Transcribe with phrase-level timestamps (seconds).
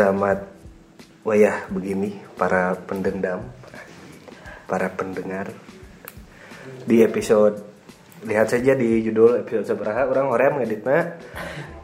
[0.00, 0.48] Selamat
[1.28, 3.44] wayah begini para pendendam,
[4.64, 5.52] para pendengar.
[6.88, 7.60] Di episode
[8.24, 11.20] lihat saja di judul episode seberapa orang orang ngeditnya.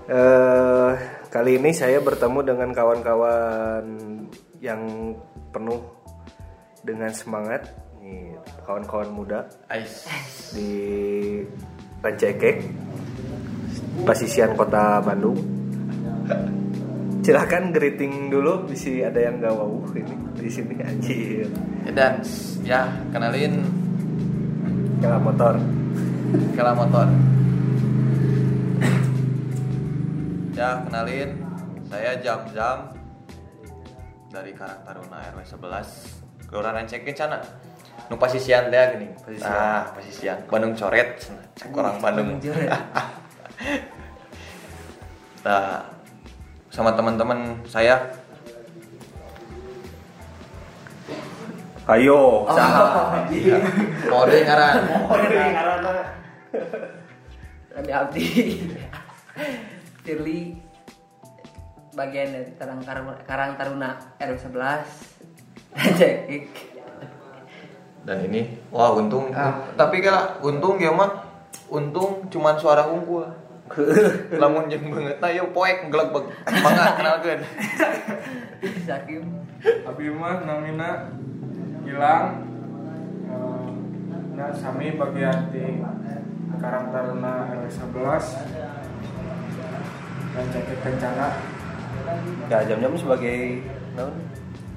[0.09, 0.93] Eh
[1.29, 3.85] kali ini saya bertemu dengan kawan-kawan
[4.65, 5.13] yang
[5.53, 5.85] penuh
[6.81, 7.69] dengan semangat.
[8.65, 10.09] Kawan-kawan muda Ais.
[10.57, 10.73] di
[12.01, 12.65] Rancekek,
[14.09, 15.37] Pasisian Kota Bandung.
[17.27, 21.51] Silahkan greeting dulu, bisa ada yang gak wow ini di sini anjir.
[21.91, 22.23] Dan
[22.63, 23.67] ya kenalin
[25.03, 25.59] Kela motor.
[26.55, 27.11] Kela motor.
[30.57, 31.37] ya kenalin
[31.91, 32.95] saya jam-jam
[34.33, 37.43] dari Karang Taruna RW 11 Kelurahan Cekin sana.
[38.07, 39.11] Nu pasisian teh gini.
[39.19, 39.51] Pasisian.
[39.51, 40.39] Ah, pasisian.
[40.47, 41.27] Bandung coret.
[41.59, 42.39] Cek orang Bandung.
[45.47, 45.79] Nah,
[46.77, 47.97] sama teman-teman saya.
[51.89, 52.53] Ayo, Oh.
[52.53, 53.25] saha.
[54.13, 54.77] Mode ngaran.
[57.73, 58.25] Kami abdi.
[60.05, 60.61] Firly
[61.97, 66.45] bagian dari Karang, Karang, Karang Taruna RW 11 Cekik
[68.07, 69.33] dan ini wah untung.
[69.33, 69.65] Ah.
[69.75, 71.25] tapi kalau untung ya mah
[71.73, 73.27] untung cuman suara unggul
[74.41, 75.17] lamun jeung banget.
[75.19, 76.27] Nah yuk poek gelag bag
[76.63, 77.41] mangga kenalkeun.
[78.87, 79.25] Sakim.
[79.87, 81.11] Abi mah namina
[81.83, 82.47] hilang
[83.27, 83.71] Eh,
[84.39, 85.83] nah sami bagian di
[86.57, 88.47] Karang Taruna RW 11
[90.37, 91.29] dan cekik kencana.
[92.47, 93.67] Ya jam-jam sebagai
[93.99, 94.15] naon?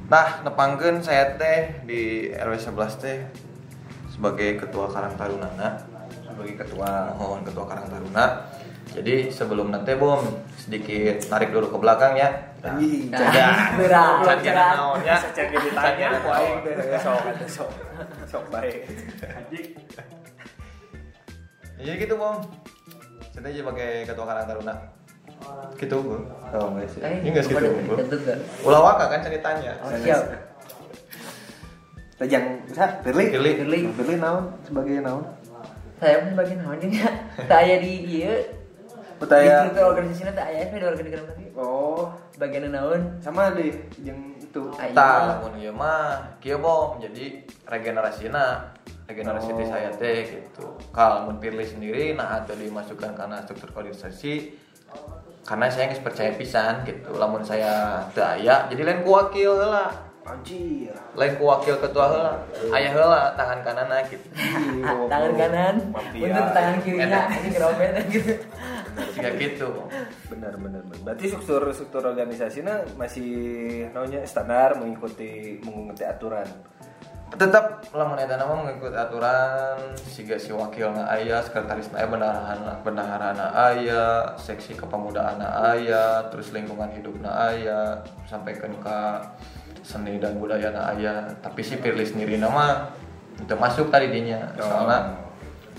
[0.10, 3.22] nah nepangkeun saya teh di RW 11 teh
[4.10, 5.78] sebagai ketua Karang Tarunana.
[6.26, 7.14] Sebagai ketua.
[7.14, 8.50] mohon ketua Karang Taruna
[8.90, 10.18] jadi sebelum nanti bom
[10.58, 12.30] sedikit narik dulu ke belakang ya.
[12.60, 14.76] Anjing, Nah, berat, Can berat.
[14.76, 16.08] naonnya Sacan ditanya.
[16.20, 17.70] Aku aing teh sok atuh sok.
[18.28, 18.84] Sok baik.
[21.80, 22.44] jadi gitu bom.
[23.32, 24.76] Saya teh sebagai ketua Karang Taruna.
[25.78, 26.22] Gitu bom
[26.52, 27.00] Oh, enggak sih.
[27.00, 29.72] Ini nggak tentu kan ulah waka kan ceritanya.
[29.80, 30.24] Oh siap.
[32.20, 32.84] Tajang, bisa?
[33.00, 33.32] Firly.
[33.32, 33.52] Firly.
[33.96, 34.16] Firly.
[34.20, 34.52] Naon?
[34.68, 35.24] Sebagai naon?
[36.04, 37.08] Saya pun bagian namanya.
[37.52, 38.59] Saya di iya
[39.20, 39.68] Di Pertanyaan.
[39.68, 42.08] struktur organisasinya tak ayah di organisasi lagi Oh,
[42.40, 43.68] Bagian naon sama deh
[44.00, 44.72] yang itu.
[44.80, 44.96] Ayo.
[44.96, 48.72] Tah, lamun ieu mah kieu bom jadi regenerasina
[49.12, 49.68] regenerasi Oh.
[49.68, 50.72] saya teh gitu.
[50.96, 51.36] Kal mun
[51.68, 54.56] sendiri nah atau dimasukkan karena struktur organisasi
[55.44, 57.12] karena saya nggak percaya pisan gitu.
[57.20, 59.92] Lamun saya teu aya jadi lain ku wakil heula.
[60.30, 60.94] Anjir.
[61.18, 62.34] Lain ku wakil ketua heula.
[62.70, 64.28] Aya heula tangan kanana gitu.
[65.12, 65.76] tangan kanan
[66.14, 68.34] untuk tangan kirinya ini keropet gitu
[69.18, 69.70] Jika gitu.
[70.30, 71.02] benar benar benar.
[71.02, 73.30] Berarti struktur struktur organisasinya masih
[73.90, 76.46] namanya standar mengikuti mengikuti aturan.
[77.30, 84.34] tetap lamun eta nama mengikuti aturan siga si wakilna aya sekretaris aya bendaharana bendaharana aya
[84.34, 89.00] seksi kepemudaan aya terus lingkungan hidupna aya sampaikan ke
[89.90, 92.94] seni dan budaya aya tapi si Firly sendiri nama
[93.42, 94.54] itu masuk tadi dinya.
[94.54, 95.18] Soalnya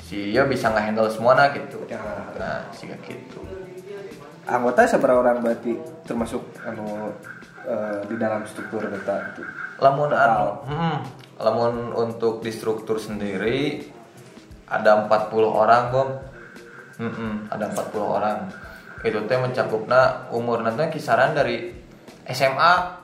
[0.02, 1.78] si dia bisa nge-handle semuanya gitu.
[1.86, 2.02] Ya.
[2.34, 3.38] nah siga gitu.
[4.50, 7.14] Anggota seberapa orang berarti termasuk anu
[7.62, 9.46] eh, di dalam struktur kita itu.
[9.80, 10.96] lamun anu hmm,
[11.40, 13.86] lamun untuk di struktur sendiri
[14.66, 16.10] ada 40 orang bom.
[17.00, 18.38] Mm-mm, ada 40 orang.
[19.00, 21.72] Itu teh mencakupna umur nanti kisaran dari
[22.28, 22.99] SMA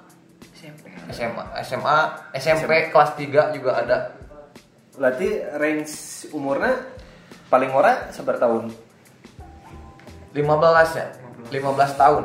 [1.10, 1.98] SMA SMA
[2.34, 3.98] SMP kelas 3 juga ada
[4.96, 5.28] Berarti
[5.60, 5.92] range
[6.32, 6.72] umurnya
[7.52, 8.72] paling ora seberapa tahun?
[10.32, 10.40] 15
[10.96, 11.06] ya
[11.52, 12.22] 15 tahun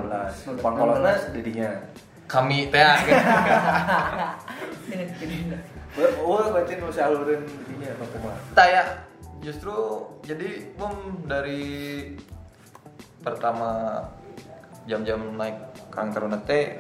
[0.56, 0.64] 15.
[0.64, 1.72] Pangkolotna didinya.
[2.32, 2.80] kami teh.
[6.24, 8.40] Oh, berarti nu salureun didinya apa kumaha?
[8.56, 8.84] Taya
[9.44, 9.76] justru
[10.24, 10.96] jadi bom
[11.28, 12.08] dari
[13.20, 14.00] pertama
[14.88, 15.60] jam-jam naik
[15.92, 16.80] Kang Taruna teh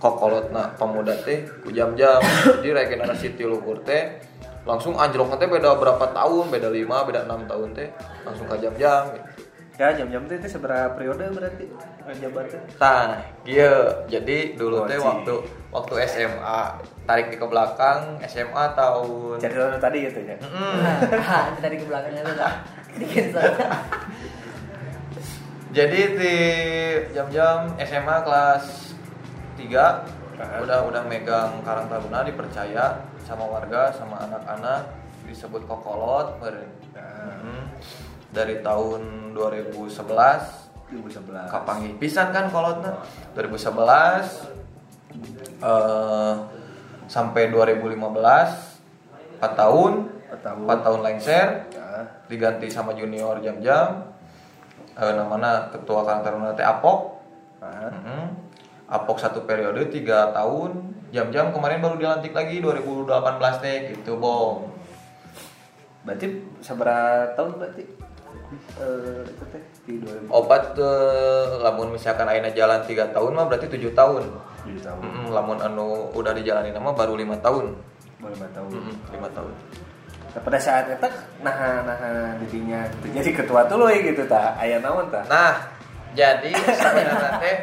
[0.00, 2.18] kokolotna pemuda teh ku jam-jam
[2.64, 4.16] jadi regenerasi ti luhur teh
[4.64, 7.88] langsung anjlok teh beda berapa tahun beda 5 beda 6 tahun teh
[8.24, 9.28] langsung ke jam-jam gitu.
[9.80, 11.64] Ya jam-jam teh teh seberapa periode berarti
[12.20, 12.60] jabatan?
[12.76, 13.16] Nah,
[13.48, 14.04] iya.
[14.12, 15.40] Jadi dulu teh waktu
[15.72, 16.60] waktu SMA
[17.08, 20.36] tarik ke belakang SMA tahun Jadi tahun tadi gitu ya.
[20.36, 20.74] Mm-mm.
[21.24, 22.36] Ah, itu tadi ke belakangnya tuh
[25.72, 26.36] Jadi di
[27.16, 28.89] jam-jam SMA kelas
[29.60, 34.88] 3 udah udah megang Karang Taruna dipercaya sama warga sama anak-anak
[35.28, 36.72] disebut kokolot meureun.
[36.96, 37.60] Mhm.
[38.32, 41.46] Dari tahun 2011 2011.
[41.46, 42.98] kapangi pisan kan kolotna
[43.36, 44.48] 2011
[45.60, 46.34] eh,
[47.06, 47.94] sampai 2015
[49.38, 49.92] 4 tahun
[50.30, 50.64] 4 tahun.
[50.66, 52.06] 4 tahun lengser Ya.
[52.26, 54.08] diganti sama junior jam-jam
[54.96, 57.20] eh, namanya ketua Karang Taruna teh Apok
[57.60, 57.92] Ah.
[57.92, 58.49] Mhm.
[58.90, 60.70] Apok satu periode 3 tahun
[61.14, 64.66] jam-jam kemarin baru dilantik lagi 2018 teh gitu bong
[66.02, 66.26] Berarti
[66.58, 67.84] seberapa tahun berarti?
[68.82, 73.70] Eh, itu teh di 2000 obat eh, lamun misalkan aina jalan 3 tahun mah berarti
[73.70, 74.24] 7 tahun
[74.60, 75.00] tujuh tahun.
[75.00, 77.72] Mhm, lamun anu udah dijalani nama baru lima tahun
[78.20, 78.70] Baru lima tahun.
[78.74, 79.54] Mhm, lima tahun
[80.30, 81.10] Nah, pada saat itu
[81.42, 85.58] nah nah dirinya jadi ketua tuh loh gitu ta ayah naon ta nah
[86.14, 87.56] jadi sebenarnya teh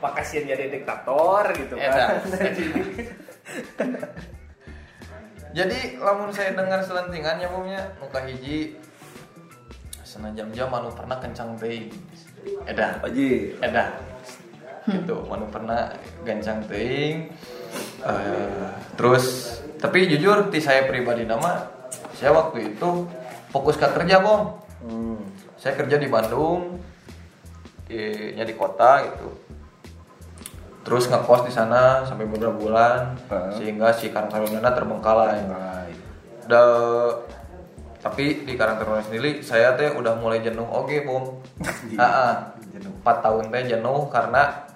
[0.00, 1.92] apa kasihan jadi diktator gitu Eta.
[1.92, 2.24] kan?
[2.40, 2.64] Jadi
[5.50, 8.78] jadi lamun saya dengar selentingan ya bomnya muka hiji
[10.06, 11.92] sana jam-jam anu pernah kencang teuing
[12.64, 13.02] edah.
[13.04, 13.92] Oji edah.
[14.88, 15.92] Gitu mana pernah
[16.24, 17.28] gancang teuing
[18.00, 21.68] Eh, terus tapi jujur ti saya pribadi nama
[22.16, 23.04] saya waktu itu
[23.52, 25.20] fokus ke kerja bom hmm.
[25.60, 26.80] saya kerja di Bandung
[27.84, 29.28] di, nya di kota gitu
[30.80, 33.52] terus ngekos di sana sampai beberapa bulan Heeh.
[33.56, 35.44] sehingga si Karang Taruna terbengkalai.
[36.48, 36.62] Da,
[38.00, 41.24] tapi di Karang Taruna sendiri saya teh udah mulai jenuh oke bom
[41.60, 42.32] Heeh.
[42.74, 42.92] Jenuh.
[43.02, 44.70] empat tahun teh jenuh karena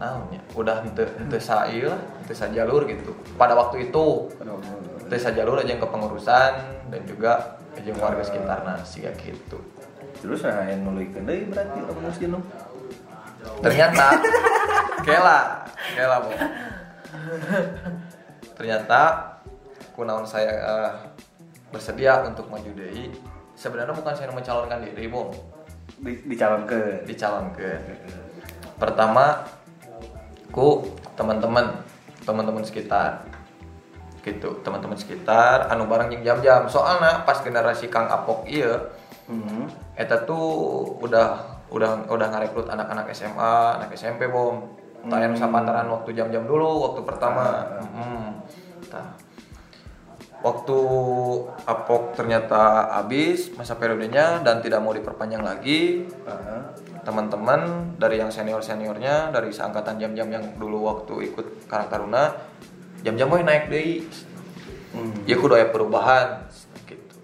[0.00, 1.92] naonnya udah ente ente sail
[2.24, 3.12] ente jalur gitu.
[3.36, 4.32] Pada waktu itu
[5.06, 6.52] ente jalur aja ke pengurusan
[6.88, 9.60] dan juga aja warga sekitar nasi kayak gitu.
[10.20, 12.42] Terus nah yang deui berarti lamun geus jenuh
[13.60, 14.06] ternyata
[15.06, 15.40] kela
[15.96, 16.30] kela bu.
[18.56, 19.00] Ternyata
[19.96, 20.92] kunaon saya eh,
[21.72, 23.08] bersedia untuk maju dei
[23.56, 25.28] sebenarnya bukan saya mencalonkan diri bom
[26.00, 27.80] di dicalonkeun dicalonkan.
[28.80, 29.44] Pertama
[30.48, 31.76] ku teman-teman
[32.24, 33.28] teman-teman sekitar.
[34.20, 36.68] Gitu teman-teman sekitar anu bareng jeung jam-jam.
[36.68, 38.76] Soalnya pas generasi Kang Apok iya
[39.28, 39.96] hmm.
[39.96, 44.78] eta tuh udah udah udah ngarekrut anak-anak SMA, anak SMP bom.
[45.00, 47.64] Tayang sapantaran waktu jam-jam dulu waktu pertama.
[47.80, 48.44] Hmm.
[48.92, 49.16] Tah.
[50.40, 50.78] Waktu
[51.68, 56.72] Apok ternyata habis masa periodenya dan tidak mau diperpanjang lagi, Ah.
[57.04, 62.32] teman-teman dari yang senior-seniornya dari seangkatan jam-jam yang dulu waktu ikut Karang Taruna,
[63.04, 64.04] jam-jam we naik deui.
[64.96, 65.12] Hmm.
[65.28, 66.44] Ya kudu perubahan
[66.88, 67.16] gitu.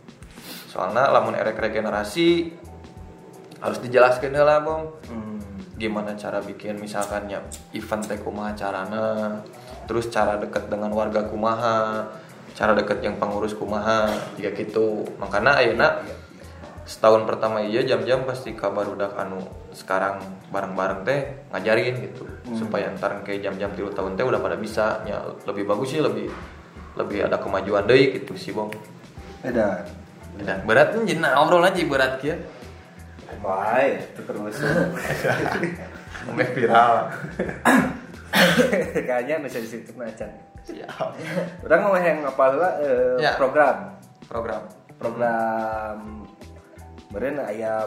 [0.70, 2.52] Soalnya lamun erek regenerasi
[3.60, 5.38] harus dijelaskan lah bang Hmm.
[5.76, 7.40] gimana cara bikin misalkan ya
[7.76, 9.36] event teh kumaha carana
[9.84, 12.08] terus cara deket dengan warga kumaha
[12.56, 14.08] cara deket yang pengurus kumaha
[14.40, 15.04] ya gitu.
[15.20, 16.00] Makanya ayeuna
[16.88, 19.44] setahun pertama iya jam-jam pasti kabar udah anu
[19.76, 21.20] sekarang bareng-bareng teh
[21.52, 22.24] ngajarin gitu.
[22.56, 26.32] Supaya ntar kayak jam-jam tilu tahun teh udah pada bisa ya lebih bagus sih lebih
[26.96, 28.72] lebih ada kemajuan deh gitu sih bang
[29.44, 29.84] Edan.
[30.40, 32.34] dan berat kan jadi nah, obrolan aja berat ya
[33.46, 34.56] Baik, itu terus.
[36.18, 37.06] Sampai viral
[39.06, 40.26] Kayaknya bisa di situ macan.
[40.66, 41.14] siap
[41.62, 43.38] Orang mau yang ngapal lah eh, Ya.
[43.38, 43.94] program.
[44.26, 44.66] program
[44.98, 46.26] Program
[47.06, 47.86] Beren aya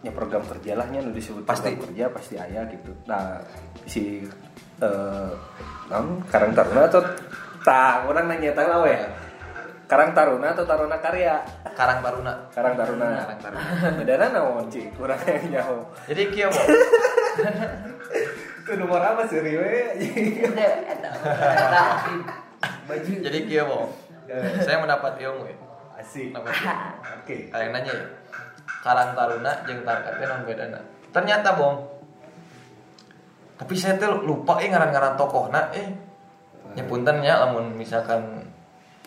[0.00, 1.76] nya program kerja lah nu disebut Pasti.
[1.76, 2.90] kerja pasti aya gitu.
[3.04, 3.38] Nah,
[3.84, 4.24] si
[4.80, 5.30] eh
[5.86, 7.04] naon Karang Taruna atau
[7.60, 8.96] tah orang nanya tah lah we.
[9.92, 11.36] Karang Taruna atau Taruna Karya?
[11.76, 13.08] Karang Taruna Karang Taruna.
[13.12, 13.60] Karang Taruna.
[14.00, 14.96] Bedana naon cik?
[14.96, 15.84] Kurang yang nyaho.
[16.08, 16.56] jadi kia Bo.
[18.64, 19.52] Itu nomor apa sih we?
[20.48, 20.64] Eta
[20.96, 21.84] eta eta
[22.88, 23.92] baju jadi kia Bo.
[24.64, 25.56] saya mendapat ilmu ya
[26.00, 26.32] Asik.
[26.32, 27.12] Mendapat ilmu.
[27.20, 27.36] Oke.
[27.52, 28.06] Kayak nanya ya
[28.80, 30.80] Karang Taruna jeung Tarkatnya non bedana
[31.12, 31.76] ternyata bom
[33.60, 35.92] tapi saya tuh lupa eh ngaran-ngaran tokoh nah eh
[36.72, 38.40] nyepunten ya lamun misalkan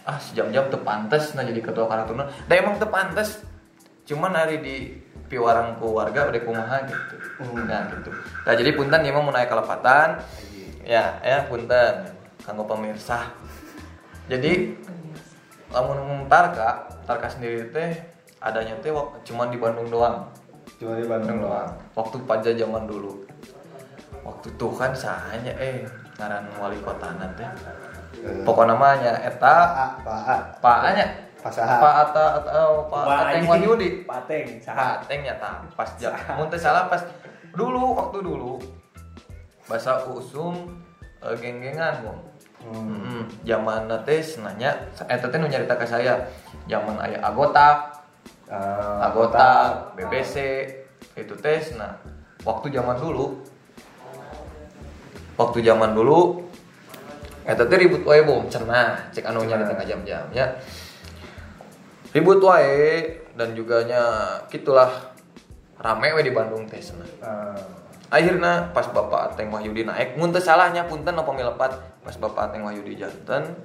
[0.05, 3.41] ah sejam-jam teu pantes nah jadi ketua Karang Taruna da emang teu pantes
[4.05, 4.75] cuman hari di
[5.25, 7.15] piwarang keluarga udah kumaha gitu.
[7.65, 8.09] Nah gitu.
[8.45, 10.21] Nah jadi punten ya mau naik kelepatan.
[10.85, 12.13] Ya ya punten
[12.45, 13.33] kanggo pemirsa.
[14.29, 14.77] Jadi
[15.73, 17.91] lamun Tarka Tarka sendiri teh
[18.41, 18.93] adanya teh
[19.25, 20.29] cuman di Bandung doang.
[20.77, 21.73] Cuma di Bandung doang.
[21.97, 23.25] Waktu panja zaman dulu.
[24.25, 25.85] Waktu tuh kan sahanya eh
[26.17, 27.43] ngaran wali kota nanti
[28.45, 29.55] pokok namanya eta
[30.01, 30.59] Pak.
[30.61, 31.05] Pak anya
[31.41, 31.77] Pasaha.
[31.77, 34.45] Pak Ata atau Pak Ateng Wahyudi Pateng.
[34.65, 37.05] Pak Ateng nyata pas jam mun teu salah pas
[37.53, 38.57] dulu waktu dulu
[39.69, 40.73] bahasa usum
[41.21, 42.19] eh, geng-gengan Bang.
[42.65, 43.29] Hmm.
[43.45, 44.73] Zaman teh nanya
[45.05, 46.17] eta teh nu nyarita ke saya.
[46.65, 47.93] Zaman aya agota,
[48.45, 49.49] Ah, agota,
[49.97, 50.37] BBC
[51.17, 51.97] itu tes nah
[52.45, 53.41] waktu zaman dulu
[55.33, 56.44] waktu zaman dulu
[57.45, 60.45] eta teh ribut wae bom cenah cek anu nya di tengah jam-jam ya.
[62.11, 64.01] Ribut wae dan juga nya
[64.49, 64.89] gitulah
[65.77, 67.57] rame we di Bandung teh cenah Ah,
[68.09, 71.71] akhirnya pas bapak Ateng Wahyudi naik mun teu salahnya punten apa milepat
[72.01, 73.55] pas bapak Ateng Wahyudi janten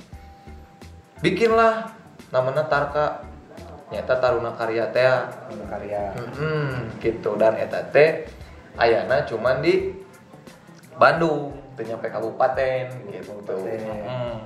[1.24, 2.00] bikinlah
[2.32, 3.26] namanya Tarka.
[3.90, 5.10] Nyata Taruna Karya teh.
[5.50, 6.14] Untuk karya.
[6.14, 7.34] Hmm, gitu.
[7.34, 8.22] Dan eta teh
[8.78, 9.90] ayana cuman di
[10.94, 13.32] Bandung nyampe kabupaten gitu.
[13.32, 13.80] Kabupaten.
[14.06, 14.38] Hmm,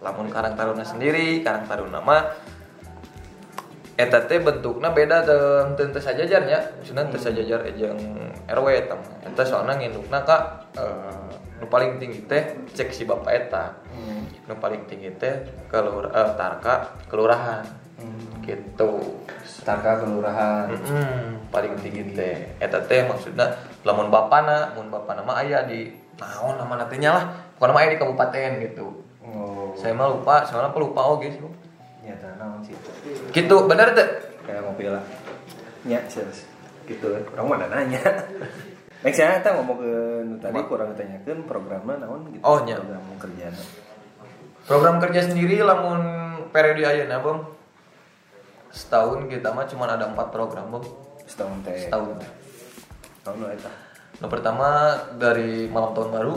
[0.00, 2.34] lamun Karang Taruna sendiri Karang Taruna mah
[4.00, 6.60] eta teh bentukna beda teu teu teu sajajar nya.
[6.80, 8.00] Maksudna teu sajajar jeung
[8.48, 9.12] RW eta mah.
[9.28, 13.76] eta soalna ngindukna ka eh, nu paling tinggi teh cek si bapak eta.
[14.48, 17.68] Nu paling tinggi teh kelur eh, Tarka kelurahan.
[18.40, 19.20] Gitu.
[19.68, 20.72] Tarka kelurahan.
[21.52, 22.56] Paling tinggi teh.
[22.56, 23.52] Eta teh maksudnya
[23.84, 27.24] lamun bapana mun bapana mah aya di naon nama nantinya lah.
[27.56, 28.86] Bukan aya di kabupaten gitu.
[29.24, 29.72] Oh.
[29.74, 31.40] Saya mah lupa soalnya aku lupa oke sih
[32.04, 32.76] nyata naon sih.
[33.32, 34.08] Gitu bener teh?
[34.44, 35.04] Kayak ngopi lah
[35.84, 36.44] nya serius.
[36.84, 38.00] Gitu orang mana nanya?
[39.00, 39.92] Next ya, kita ngomong ke
[40.44, 42.44] tadi kurang ditanyakan programnya naon gitu.
[42.44, 42.76] Oh, nya.
[42.76, 43.54] Program kerjaan.
[44.68, 46.00] program kerja sendiri lamun
[46.52, 47.40] periode ayeuna bang?
[48.68, 50.84] Setahun kita mah cuma ada empat program bang.
[51.24, 51.88] Setahun teh.
[51.88, 52.20] setahun
[53.24, 53.72] Tahun eta.
[54.20, 54.68] Yang pertama
[55.16, 56.36] dari malam tahun baru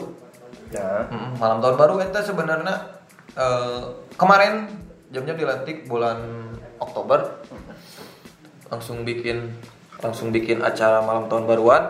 [0.73, 1.05] Ya.
[1.05, 2.75] Mm, malam tahun baru itu sebenarnya
[3.37, 3.81] eh,
[4.17, 4.65] kemarin
[5.13, 6.49] jamnya dilantik bulan
[6.81, 7.45] Oktober
[8.67, 9.53] langsung bikin
[10.01, 11.83] langsung bikin acara malam tahun baruan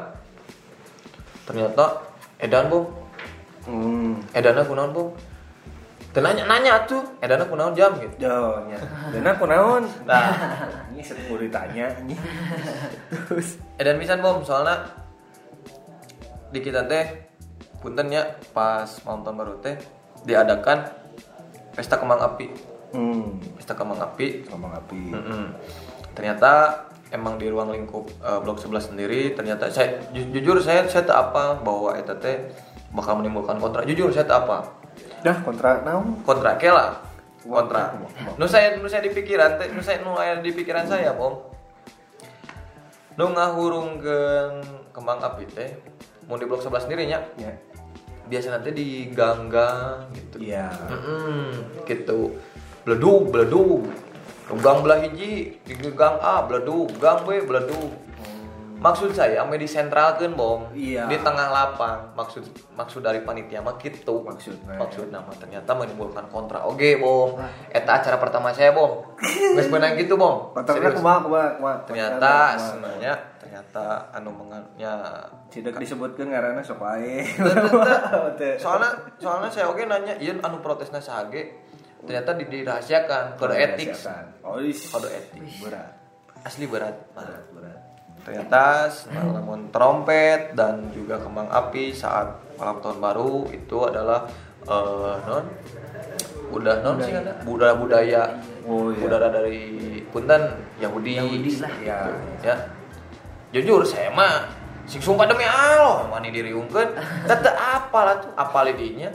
[1.47, 2.03] ternyata
[2.37, 2.91] edan bu
[3.63, 4.19] Hmm.
[4.35, 5.15] edana kunaon bu
[6.13, 8.75] nanya nanya tuh edana kunaon jam gitu Yo, nya.
[9.15, 9.87] Dan aku naon?
[10.03, 10.35] nah
[10.91, 11.87] Ini sepuluh ditanya.
[13.31, 14.83] Terus edan pisan bom soalnya
[16.53, 17.25] di kita teh
[17.81, 19.75] puntennya pas malam tahun baru teh
[20.23, 20.85] diadakan
[21.73, 22.47] pesta kembang api
[22.93, 25.01] hmm, pesta kembang api ngomong api.
[25.11, 25.43] Mm-mm.
[26.13, 31.03] Ternyata emang di ruang lingkup eh, blok 11 sendiri ternyata saya ju- jujur saya saya
[31.03, 32.53] tak apa bahwa eta teh
[32.93, 33.81] bakal menimbulkan kontra.
[33.83, 34.69] Jujur saya tak apa.
[35.25, 36.21] Dah kontrak naon?
[36.21, 37.01] Kontra kela.
[37.41, 37.97] Kontra.
[38.37, 41.49] Nu saya nu saya di pikiran teh nu saya nu aya di pikiran saya, Bom.
[43.17, 44.53] Nu ngahurungkeun
[44.93, 45.69] kembang api teh
[46.27, 47.19] mau di blok 11 sendiri nya.
[47.35, 47.51] Ya.
[48.27, 50.39] Biasa nanti di gang-gang gitu.
[50.39, 50.71] Iya.
[50.89, 52.39] Mm-mm, gitu
[52.83, 53.87] beledug beledug
[54.59, 57.95] gang belah hiji di gang A beledug gang B beledug
[58.75, 61.05] maksud saya ame di sentralkeun bom Iya.
[61.05, 64.75] di tengah lapang maksud maksud dari panitia mah gitu Maksudnya.
[64.75, 67.37] maksud nama ternyata menimbulkan kontra oke bom
[67.67, 70.97] eta acara pertama saya bom geus beunang gitu Kontraknya Serius.
[70.97, 74.93] kumaha kumaha ternyata sebenarnya ternyata anu mengannya
[75.47, 77.21] tidak disebutkan karena sok ae.
[78.33, 78.55] Teu.
[78.57, 81.61] soalnya soalnya saya oke nanya iya anu protesnya sage
[81.99, 83.95] ternyata di- dirahasiakan kode etik
[84.43, 84.59] Oh.
[84.59, 85.39] Kode etik.
[85.59, 85.91] Berat.
[86.43, 87.43] asli berat Berat,
[88.23, 94.23] ternyata malam trompet dan juga kembang api saat malam tahun baru itu adalah
[94.63, 95.45] eh, non?
[96.53, 97.11] Udah non sih?
[97.11, 98.23] Ada budaya budaya.
[98.63, 98.99] Oh, iya.
[99.01, 99.59] budaya dari
[100.13, 100.41] punten
[100.77, 101.73] Yahudi, Yahudi lah.
[101.81, 101.99] Ya.
[102.45, 102.55] ya.
[103.53, 104.49] Jujur saya mah
[104.83, 106.89] sing sumpah demi Allah mani diriungkeun
[107.29, 109.09] tetep apalah tuh apal dinya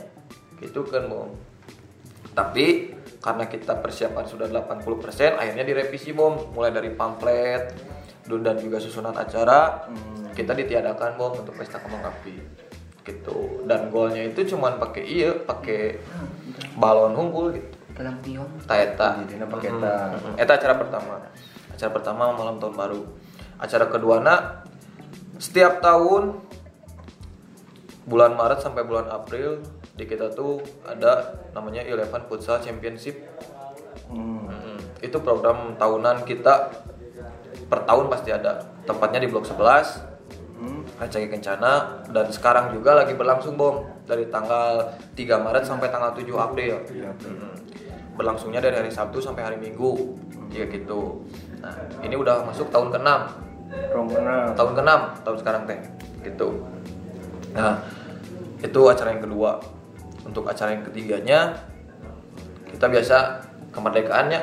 [0.59, 1.31] gitu kan bom.
[2.35, 4.85] Tapi karena kita persiapan sudah 80%
[5.39, 6.55] akhirnya direvisi bom.
[6.55, 7.98] Mulai dari pamflet
[8.37, 9.89] dan juga susunan acara
[10.37, 12.37] kita ditiadakan bom untuk pesta kembang api
[13.09, 15.97] gitu dan golnya itu cuman pakai iya pakai
[16.77, 19.19] balon unggul gitu dalam pion Taeta.
[19.27, 19.95] Jadinya pakai eta.
[20.15, 20.35] Mm-mm.
[20.39, 21.15] Eta acara pertama.
[21.75, 23.03] Acara pertama malam tahun baru.
[23.59, 24.63] Acara kedua na
[25.43, 26.39] setiap tahun
[28.07, 29.61] bulan Maret sampai bulan April
[29.99, 33.19] di kita tuh ada namanya Eleven Futsal Championship.
[34.07, 34.47] Hmm.
[34.47, 34.79] Mm-mm.
[35.03, 36.87] Itu program tahunan kita
[37.69, 38.65] per tahun pasti ada.
[38.89, 40.09] Tempatnya di Blok 11.
[40.59, 40.83] Hmm.
[40.99, 46.27] Acagi Kencana dan sekarang juga lagi berlangsung bom dari tanggal 3 Maret sampai tanggal 7
[46.35, 46.75] April.
[46.83, 47.55] Mm.
[48.19, 50.19] Berlangsungnya dari hari Sabtu sampai hari Minggu.
[50.51, 51.23] Ya gitu.
[51.63, 53.07] Nah, ini udah masuk tahun ke-6.
[53.95, 54.59] Rombongan.
[54.59, 54.91] Tahun ke-6
[55.23, 55.79] tahun sekarang teh.
[56.27, 56.49] Gitu.
[57.55, 57.79] Nah,
[58.59, 59.63] itu acara yang kedua.
[60.27, 61.55] Untuk acara yang ketiganya
[62.67, 63.17] kita biasa
[63.71, 64.41] kemerdekaannya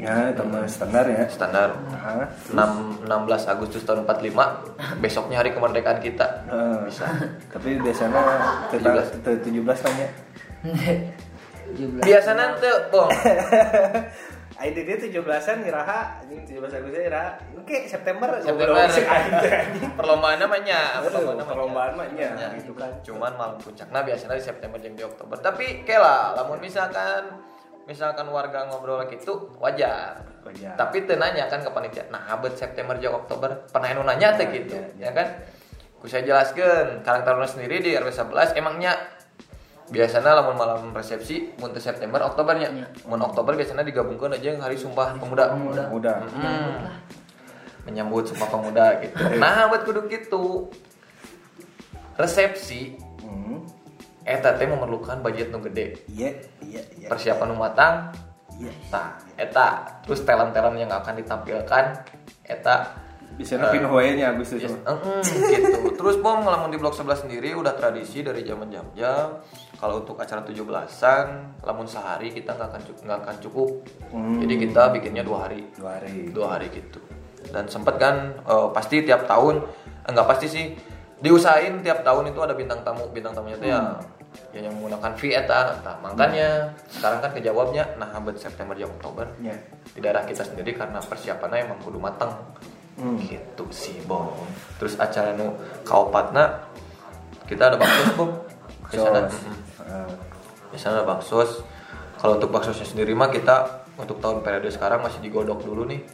[0.00, 1.28] Ya, teman standar ya.
[1.28, 1.68] standar.
[1.92, 4.32] Nah, 6, 16 Agustus tahun 45
[4.98, 6.26] besoknya hari kemerdekaan kita.
[6.48, 7.04] Eh, bisa.
[7.52, 8.20] Tapi biasanya
[8.72, 8.90] kita
[9.20, 10.08] 17 tanya.
[11.70, 12.02] Jumlah.
[12.02, 13.06] biasa nanti bong
[14.58, 17.30] ID dia 17-an Iraha, anjing 17 Agustus Iraha.
[17.54, 18.26] Oke, September.
[18.42, 18.74] September.
[20.00, 20.98] Perlombaan namanya
[21.46, 22.90] perlombaan mah nya, Ya, gitu kan.
[23.06, 25.38] cuman malam puncaknya biasanya di September jeung di Oktober.
[25.38, 27.49] Tapi lah lamun misalkan
[27.84, 30.72] misalkan warga ngobrol gitu wajar Wajar.
[30.74, 34.44] tapi teu nanya kan ke panitia nah abet September jeung Oktober pernah anu nanya teh
[34.44, 35.04] Ya, gitu ya, ya.
[35.04, 35.26] ya kan
[35.96, 38.96] ku saya jelaskeun Karang Taruna sendiri di RW 11 emangnya
[39.86, 42.86] biasanya lamun malam resepsi mun September Oktobernya Ya.
[43.04, 45.84] mun Oktober biasanya digabungkan aja yang hari Sumpah Pemuda Pemuda.
[45.90, 46.16] Udah.
[46.30, 46.88] Hmm.
[47.82, 50.70] menyambut Sumpah Pemuda gitu nah buat kudu gitu
[52.16, 53.62] resepsi Hmm.
[54.22, 57.08] Eta teh memerlukan budget nu gede Iya, iya, iya.
[57.08, 58.12] persiapan nu matang
[58.52, 58.72] Iya.
[58.88, 59.66] nah eta
[60.04, 61.84] terus talent-talent yang akan ditampilkan
[62.42, 62.76] eta
[63.30, 64.60] Bisa nepin wae nya Agustus.
[64.60, 65.00] Yes, mah.
[65.00, 65.78] mm, gitu.
[66.02, 69.40] Terus bom ngelamun di blok 11 sendiri udah tradisi dari zaman jam-jam.
[69.80, 71.26] Kalau untuk acara 17-an,
[71.62, 73.68] lamun sehari kita nggak akan cukup, nggak akan cukup.
[74.12, 74.44] Hmm.
[74.44, 76.28] Jadi kita bikinnya dua hari, Dua hari.
[76.28, 77.00] dua hari gitu.
[77.48, 79.64] Dan sempet kan eh, pasti tiap tahun,
[80.04, 80.64] enggak pasti sih
[81.20, 83.80] diusahain tiap tahun itu ada bintang tamu, bintang tamunya tuh ya.
[84.54, 85.82] Ya yang menggunakan fee eta.
[85.82, 86.70] Nah, makanya.
[86.86, 89.26] Sekarang kan kejawabnya nah abad September ya Oktober.
[89.40, 89.56] Iya.
[89.90, 92.30] di daerah kita sendiri karena persiapannya emang kudu matang
[92.94, 93.16] Hmm.
[93.16, 94.36] gitu sih bom
[94.76, 95.56] terus acara nu
[95.88, 96.68] kaopatna
[97.48, 98.12] kita ada baksos.
[98.12, 98.30] bom
[98.86, 99.40] biasanya Sos.
[99.80, 100.10] Ah,
[100.68, 101.50] biasanya ada baksos.
[102.20, 106.04] Kalau untuk baksosnya sendiri mah kita untuk tahun periode sekarang masih digodok dulu nih.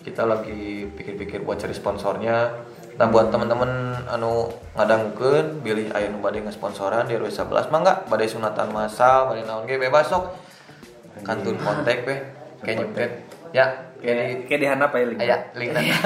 [0.00, 2.54] Kita lagi pikir-pikir buat cari sponsornya
[2.98, 3.70] nah buat teman-teman
[4.10, 9.30] anu ngadangkeun pilih aya nu bade ngesponsoran di RW 11 mah enggak badai sunatan masal
[9.30, 10.34] badai naon ge bebas sok.
[11.22, 12.18] Kantun kontak weh
[12.58, 13.10] kayak nyepet
[13.50, 13.64] ya
[13.98, 15.20] kayak di- Kayak dihanap ya link.
[15.20, 15.94] Aya, linknya.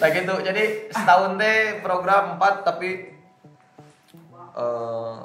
[0.00, 3.12] Nah gitu, jadi setahun teh program 4 tapi
[4.56, 5.16] eh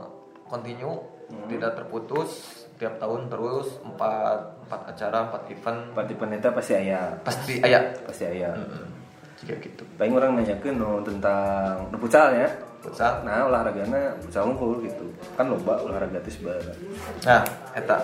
[0.43, 0.99] continue.
[1.47, 2.29] Tidak terputus.
[2.75, 5.79] Tiap tahun terus 4 4 acara, 4 event.
[5.95, 7.15] Pati peneta pasti aya.
[7.23, 7.79] pasti aya.
[8.03, 8.51] Pasti aya.
[9.39, 9.83] Jika gitu.
[9.95, 12.47] Paling orang nanyakeun no tentang nu futsal ya.
[12.83, 13.23] Futsal.
[13.23, 15.07] Nah, olahragana futsal unggul gitu.
[15.39, 16.75] Kan loba olahraga teh sebenarnya.
[17.23, 17.41] Nah,
[17.75, 17.97] eta.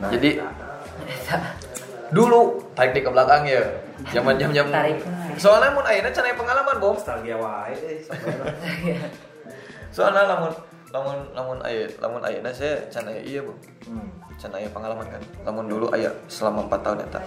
[0.00, 0.40] Nah, Jadi
[2.08, 3.60] dulu tarik di ke belakang ya.
[4.14, 5.02] Zaman jam jam Tarik.
[5.36, 6.94] Soalnya mun ayeuna can aya pengalaman, Bom.
[6.96, 8.00] nostalgia wae eh.
[9.94, 10.52] Soalnya lamun
[10.88, 13.54] lamun lamun aya lamun ayeuna saya can aya iya, Bom.
[13.84, 14.08] Hmm.
[14.40, 17.20] can aya pengalaman kan namun dulu aya selama 4 tahun eta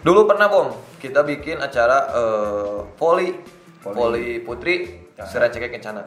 [0.00, 0.68] dulu pernah bom
[1.00, 3.36] kita bikin acara eh, voli
[3.84, 3.94] Voli.
[3.96, 4.76] voli putri
[5.20, 5.28] Ya.
[5.28, 6.00] Seraceke Kencana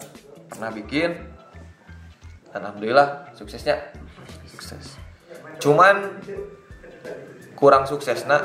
[0.50, 1.14] pernah bikin
[2.50, 3.94] dan alhamdulillah suksesnya
[4.50, 4.98] sukses
[5.62, 6.18] cuman
[7.54, 8.42] kurang sukses nak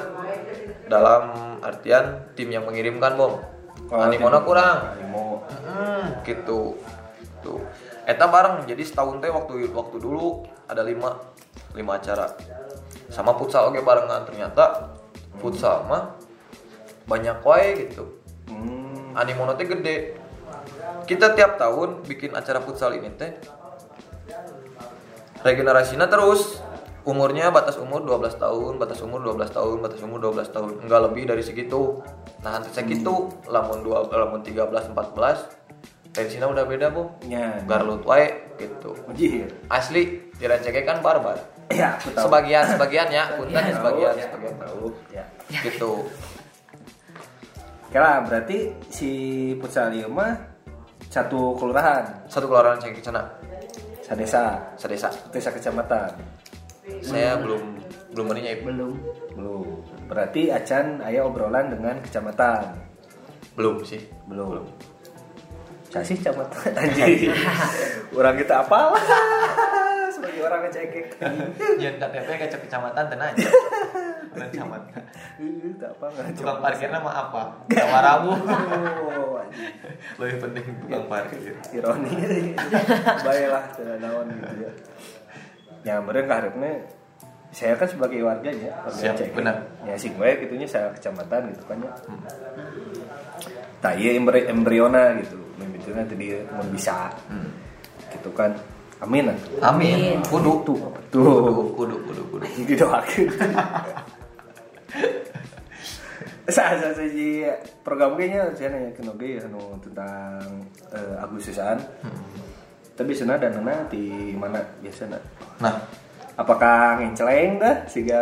[0.93, 1.33] dalam
[1.65, 3.41] artian tim yang mengirimkan bom
[3.89, 5.49] Oh, animona kurang Animo.
[5.65, 6.77] Hmm, gitu.
[7.41, 7.63] Tuh.
[8.05, 11.17] Eta bareng jadi setahun teh waktu waktu dulu ada lima
[11.73, 12.37] lima acara.
[13.09, 14.93] Sama futsal oke barengan ternyata
[15.39, 16.19] futsal mah
[17.09, 18.05] banyak wae gitu.
[18.51, 19.17] Hmm.
[19.17, 20.19] Animono teh gede.
[21.09, 23.33] Kita tiap tahun bikin acara futsal ini teh
[25.43, 26.61] regenerasinya terus
[27.09, 31.25] umurnya batas umur 12 tahun, batas umur 12 tahun, batas umur 12 tahun, enggak lebih
[31.25, 32.05] dari segitu.
[32.45, 37.09] Nah, nanti segitu lamun 2 lamun 13 14 tensinya udah beda, Bu.
[37.31, 37.63] Ya.
[37.65, 38.93] Garlut wae gitu.
[39.09, 39.47] Uji.
[39.71, 41.39] Asli dirancake kan barbar.
[41.69, 42.25] Ya, aku tahu.
[42.29, 43.77] Sebagian sebagian ya, punten Sebagian.
[43.77, 44.55] sebagian Tahu, ya, sebagian.
[44.57, 44.85] tahu.
[45.13, 45.25] Ya.
[45.65, 45.93] Gitu.
[47.89, 48.59] Oke lah, berarti
[48.93, 49.11] si
[49.57, 50.37] futsal ieu mah
[51.09, 53.25] satu kelurahan, Satu kelurahan cengkeh sana,
[54.05, 55.09] sadesa, sedesa.
[55.33, 56.13] desa kecamatan.
[57.01, 57.81] Saya belum
[58.13, 58.93] belum meninya belum
[59.37, 59.67] Belum.
[60.09, 62.77] Berarti acan aya obrolan dengan kecamatan.
[63.55, 64.01] belum sih.
[64.25, 64.65] Belum.
[64.65, 64.98] Saya
[66.03, 67.31] sih kecamatan anjing.
[68.13, 68.79] orang kita apa?
[70.15, 71.07] Sebagai orang ngecekek.
[71.79, 73.33] Jangan KTP kaca kecamatan tenang.
[74.33, 75.03] Kecamatan.
[75.39, 77.43] Eh, tak apa Tukang parkir nama apa?
[77.69, 78.33] Nama Rabu.
[79.09, 79.41] Oh.
[80.21, 81.57] Lebih penting tukang parkir.
[81.73, 82.13] ironi
[83.25, 84.71] baiklah tidak naon gitu ya
[85.89, 86.85] ya mereka harapnya
[87.49, 89.33] saya kan sebagai warganya warga Siap, Ceket.
[89.33, 89.57] benar.
[89.89, 91.93] ya sih gue gitunya saya kecamatan gitu kan ya
[93.81, 95.41] tak iya embri embriona gitu
[95.89, 97.09] mimpinya tadi mau bisa.
[98.13, 98.53] Gitu kan.
[98.99, 99.31] Amin.
[99.63, 100.19] Amin.
[100.27, 100.67] Kudu.
[100.67, 102.47] tuh apa Kudu, tuh kudu, kudu, kudu.
[102.67, 103.27] didoakan
[106.49, 107.45] saat saat si
[107.85, 110.65] program kayaknya saya nanya ke Noge ya anu tentang
[110.97, 111.77] eh, Agustusan
[112.97, 115.21] tapi sana dan nana di mana biasanya
[115.59, 115.75] Nah,
[116.39, 118.21] apakah ngenceleng dah sehingga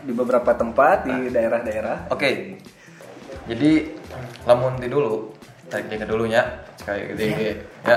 [0.00, 2.08] di beberapa tempat di daerah-daerah?
[2.08, 2.56] Oke.
[3.44, 3.84] Jadi
[4.48, 5.28] lamun di dulu,
[5.68, 6.40] tarik dia ke dulunya,
[6.80, 7.50] sekali gede gede,
[7.84, 7.96] ya.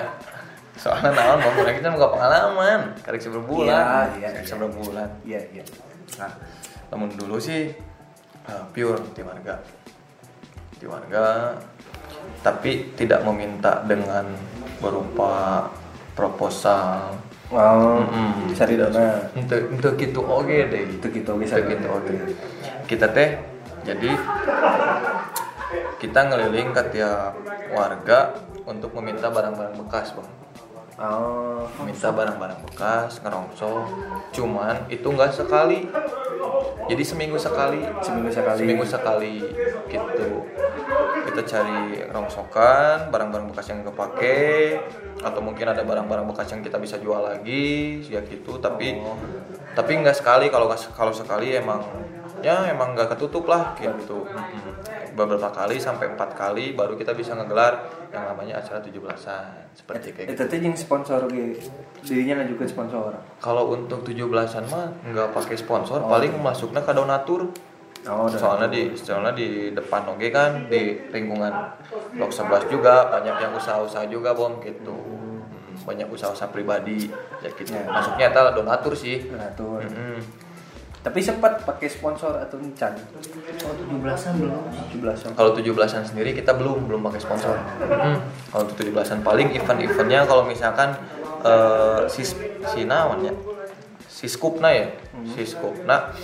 [0.76, 4.50] Soalnya naon mau kita nggak pengalaman, karek seberapa bulan, Iya, iya, karek iya.
[5.24, 5.64] iya iya
[6.20, 6.32] Nah,
[6.92, 7.72] namun dulu sih
[8.44, 9.56] eh, pure di warga
[10.78, 11.56] di warga
[12.44, 14.28] tapi tidak meminta dengan
[14.78, 15.66] berupa
[16.14, 17.16] proposal
[17.54, 18.50] Oh, Mm-mm.
[18.58, 19.30] cari dana.
[19.38, 22.14] untuk untuk gitu oke deh Itu gitu Untuk bisa gitu oke
[22.90, 23.38] kita teh
[23.86, 24.10] jadi
[25.98, 27.38] kita ngeliling ke tiap
[27.70, 30.30] warga untuk meminta barang-barang bekas bang.
[31.02, 33.90] Oh, minta barang-barang bekas ngerongsok.
[34.30, 35.90] Cuman itu nggak sekali.
[36.86, 37.82] Jadi seminggu sekali.
[38.04, 38.60] Seminggu sekali.
[38.62, 39.36] seminggu sekali
[39.90, 40.46] gitu.
[41.24, 44.78] Kita cari rongsokan barang-barang bekas yang kepake
[45.18, 48.62] atau mungkin ada barang-barang bekas yang kita bisa jual lagi ya gitu.
[48.62, 49.02] Tapi
[49.74, 50.54] tapi nggak sekali.
[50.54, 51.82] Kalau kalau sekali emang
[52.46, 54.30] ya emang nggak ketutup lah gitu.
[55.14, 60.34] Beberapa kali sampai empat kali baru kita bisa ngegelar yang namanya acara 17-an seperti kayak
[60.34, 60.44] gitu.
[60.46, 61.58] itu yang sponsor ge.
[62.04, 63.14] Dirinya ngajukeun sponsor.
[63.38, 67.50] kalau untuk 17-an mah nggak pakai sponsor paling masuknya ke donatur.
[68.04, 70.68] Oh, soalnya di soalnya di depan oke kan?
[70.68, 71.54] Di lingkungan
[72.20, 74.92] blok 11 juga banyak yang usaha-usaha juga bom gitu.
[74.92, 77.08] Hmm, banyak usaha-usaha pribadi
[77.40, 77.72] ya gitu.
[77.88, 79.24] Masuknya itu donatur sih.
[79.24, 79.88] Donatur.
[79.88, 80.43] Mm-mm.
[81.04, 82.96] Tapi sempat pakai sponsor atau encan?
[82.96, 84.64] Oh 17-an belum.
[85.04, 87.60] 17 kalau 17-an sendiri kita belum belum pakai sponsor.
[87.84, 88.18] Mm.
[88.48, 90.96] kalau untuk 17-an paling event-eventnya kalau misalkan
[91.44, 92.24] eh, si
[92.72, 93.36] si naon ya?
[94.08, 94.88] Si skupna ya?
[95.28, 96.16] Si skupna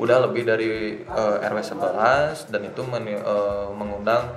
[0.00, 4.32] udah lebih dari eh, RW 11 dan itu men- eh, mengundang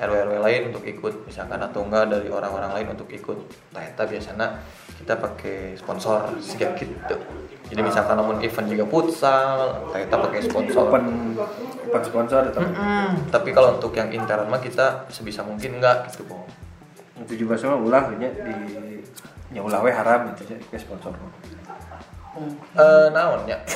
[0.00, 3.36] RW-RW lain untuk ikut misalkan atau enggak dari orang-orang lain untuk ikut.
[3.74, 4.62] Nah itu biasanya
[5.02, 7.18] kita pakai sponsor kayak gitu
[7.70, 11.38] jadi misalkan namun event juga futsal kita pakai sponsor open
[11.90, 13.30] open sponsor atau Mm-mm.
[13.30, 16.42] Tapi kalau untuk yang intern mah kita sebisa mungkin enggak gitu, Bang.
[17.26, 18.54] 17 mah ulah nya di
[19.54, 21.14] nya ulah we haram itu ke sponsor.
[22.30, 23.58] Eh naon ya?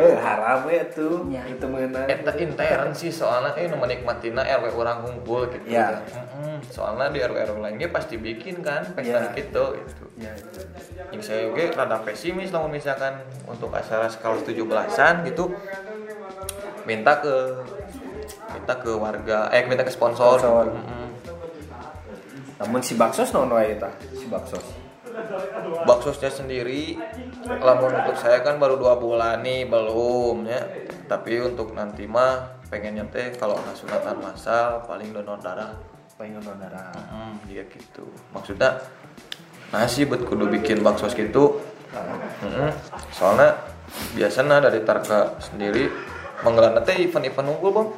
[0.00, 1.44] Eh haram we tuh Ya.
[1.44, 5.68] itu mengenai Eta intern sih soalnya eh nu menikmatina RW orang kumpul gitu.
[5.68, 6.00] Ya.
[6.08, 6.64] Mm-mm.
[6.66, 9.36] Soalnya di RW RW lainnya pasti bikin kan pesta Ya.
[9.36, 10.04] gitu gitu.
[10.16, 10.32] ya
[11.12, 15.52] Yang saya oke rada pesimis namun misalkan untuk acara skala 17-an gitu
[16.84, 17.34] minta ke
[18.56, 20.40] minta ke warga eh minta ke sponsor.
[20.40, 20.72] Sponsor.
[20.72, 21.06] Mm-mm.
[22.58, 24.64] namun si baksos naon wae tah si baksos
[25.84, 26.96] baksosnya sendiri
[27.48, 30.62] lamun untuk saya kan baru dua bulan nih belum ya.
[31.08, 35.72] Tapi untuk nanti mah pengennya teh kalau sunatan masal paling donor darah.
[36.18, 36.92] Pengen donor darah.
[37.08, 38.04] Hmm, gitu.
[38.34, 38.82] Maksudnya
[39.72, 41.60] nasi buat kudu bikin baksos gitu.
[41.88, 42.68] Mm-mm.
[43.16, 43.56] soalnya
[44.12, 45.88] biasanya dari Tarka sendiri
[46.44, 47.88] menggelar teh event-event unggul bang.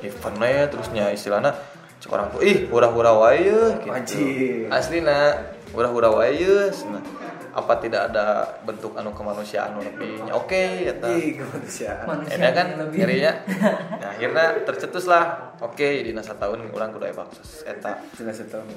[0.00, 1.52] Eventnya terusnya istilahnya
[2.00, 3.52] cek orang tuh ih hura-hura wae
[3.84, 3.92] gitu.
[3.92, 4.72] Anjir.
[4.72, 7.02] asli nak hura-hura wae nah
[7.50, 10.54] apa tidak ada bentuk anu kemanusiaan anu lebihnya oke
[10.86, 10.94] ya.
[11.10, 12.06] Ih, kemanusiaan.
[12.06, 13.32] Manusia Ini kan ngerinya
[14.00, 18.70] nah akhirnya tercetus lah oke di nasa tahun ulang kudu aya baksos eta Sudah setahun.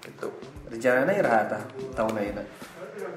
[0.00, 0.28] gitu
[0.64, 1.62] Rencananya iraha tah
[1.92, 2.44] tahun ayeuna.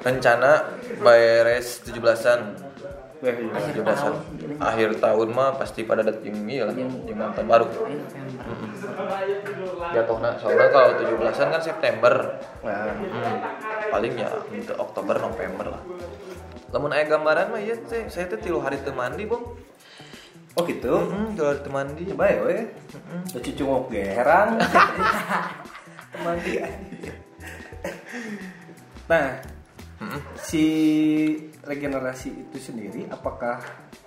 [0.04, 0.52] rencana
[1.00, 2.66] beres 17-an
[3.17, 3.49] Weh, iya.
[3.49, 4.15] Akhir 17-an tahun.
[4.62, 7.89] akhir tahun mah pasti pada datang iya lah yang nonton baru November.
[9.89, 12.13] jatuhnya soalnya kalau 17-an kan September
[12.62, 13.38] Nah, Hmm,
[13.89, 15.82] paling ya untuk Oktober November lah
[16.67, 19.56] lamun aya gambaran mah iya teh saya teh tilu hari teu mandi bong
[20.53, 20.93] oh gitu.
[20.99, 22.58] heeh tilu hari teu mandi Coba ya we.
[23.30, 24.58] Udah cucu ngok gerang.
[26.12, 26.38] Teman
[29.97, 30.63] Nah, si
[31.62, 33.57] regenerasi itu sendiri apakah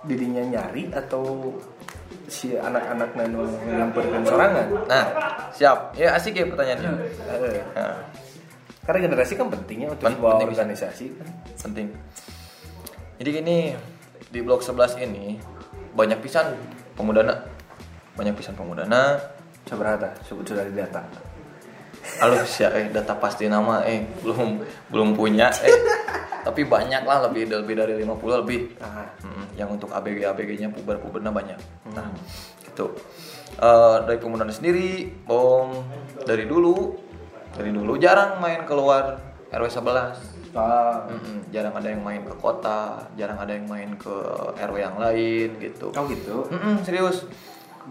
[0.01, 1.51] dirinya nyari atau
[2.25, 4.67] si anak-anak nano nyamperkan sorangan?
[4.87, 5.05] nah
[5.51, 6.91] siap ya asik ya pertanyaannya
[7.27, 8.07] Eh, nah,
[8.81, 10.47] karena generasi kan pentingnya untuk Pen- sebuah penting.
[10.49, 11.27] organisasi kan.
[11.59, 11.87] penting
[13.19, 13.57] jadi gini
[14.31, 15.35] di blok 11 ini
[15.91, 16.55] banyak pisan
[16.95, 17.35] pemudana
[18.15, 19.19] banyak pisan pemudana
[19.61, 20.07] Seberapa?
[20.23, 20.73] Sebut sudah di
[22.19, 25.77] halus ya eh data pasti nama eh belum belum punya eh
[26.41, 30.97] tapi banyak lah lebih lebih dari 50 lebih Nah, Mm, yang untuk ABG ABG-nya puber
[30.97, 31.61] pubernya banyak.
[31.93, 32.09] Nah,
[32.65, 32.89] gitu.
[33.61, 35.69] Eh, dari pemuda sendiri, bom
[36.25, 36.97] dari dulu,
[37.53, 39.21] dari dulu jarang main keluar
[39.53, 40.17] RW 11.
[40.51, 44.11] ah, Mm-mm, jarang ada yang main ke kota, jarang ada yang main ke
[44.57, 45.93] RW yang lain gitu.
[45.93, 46.49] oh gitu.
[46.49, 47.23] Mm-mm, serius.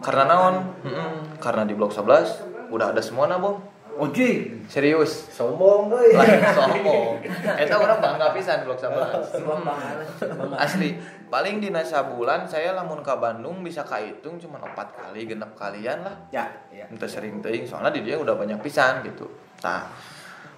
[0.03, 0.75] Karena naon?
[0.83, 3.63] Mm-mm, karena di blok 11 udah ada semua nah, bom.
[4.09, 5.29] Jing, Serius.
[5.29, 6.17] sombong euy.
[6.17, 7.21] Lain sombong.
[7.61, 9.37] Eta orang bangga pisan blok 11.
[9.37, 10.07] Sebuah banget.
[10.57, 10.97] asli
[11.29, 16.17] paling dina bulan saya lamun ke Bandung bisa kahitung cuma empat kali genap kalian lah
[16.35, 16.91] Ya, ya.
[16.91, 19.31] Ente sering teuing soalnya di dia udah banyak pisan gitu
[19.63, 19.87] nah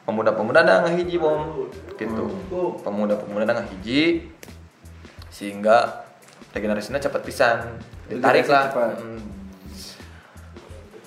[0.08, 2.24] pemuda-pemuda ada ngahiji bom gitu
[2.82, 4.32] pemuda-pemuda ada ngahiji
[5.28, 6.02] sehingga
[6.52, 7.58] regenerasinya cepat pisan
[8.08, 8.68] ditarik lah.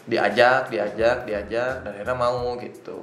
[0.05, 3.01] Diajak diajak diajak dan akhirnya mau gitu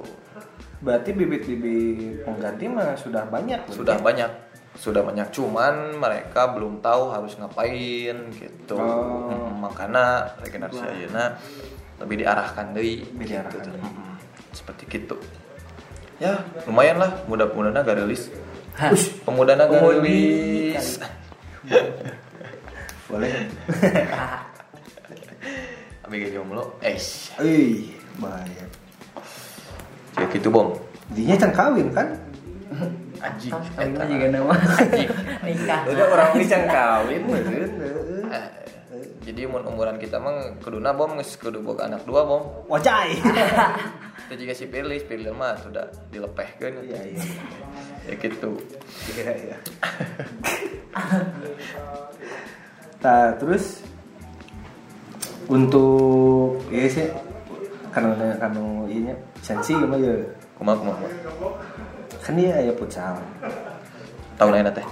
[0.79, 3.59] Berarti bibit-bibit pengganti mah sudah banyak.
[3.69, 4.03] sudah berarti.
[4.03, 4.31] banyak
[4.73, 9.29] sudah banyak cuman mereka belum tahu harus ngapain gitu Oh.
[9.29, 11.37] Mm, makanya regenerasi ayeuna
[11.97, 13.69] lebih diarahkan deui Lebih diarahkan gitu.
[13.69, 13.85] deui.
[13.85, 14.15] Mm,
[14.49, 15.15] seperti gitu
[16.17, 18.27] ya lumayan lah mudah-mudahan gak rilis
[19.21, 20.99] pemuda Pemudi rilis
[23.05, 23.29] Boleh.
[26.13, 27.89] Gini jomblo eish Ih,
[28.21, 28.65] bahaya.
[30.13, 30.77] ya gitu bom
[31.09, 32.05] Dinya can kawin kan?
[33.25, 34.53] anjing Kawinnya juga nama
[35.45, 35.81] nikah.
[35.87, 37.21] Udah orang ini can kawin.
[38.33, 38.49] Eh,
[39.25, 43.17] jadi umur umuran kita mah kuduna bom geus kudu boga anak dua bom Wajai.
[44.29, 47.25] itu juga si pilih pilih mah sudah dilepehkeun Iya, iya.
[48.05, 48.53] ya gitu
[49.11, 49.57] Iya, iya.
[53.01, 53.81] Nah, terus
[55.47, 57.07] untuk ya sih
[57.93, 59.11] karena karena ini
[59.43, 60.13] sensi mah ya.
[60.53, 61.07] Kumaha kumaha
[62.23, 63.19] kan dia aya futsal.
[64.39, 64.87] Tahun lain teh?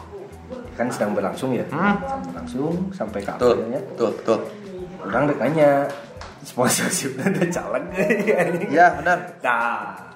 [0.76, 1.64] Kan sedang berlangsung ya.
[1.72, 1.96] Hmm.
[1.96, 3.80] sedang berlangsung sampai ke betul akhirnya.
[3.96, 4.40] betul betul.
[5.02, 5.72] Orang nanya
[6.44, 7.86] sponsorshipnya ada caleg
[8.68, 9.20] ya benar.
[9.42, 10.12] Nah.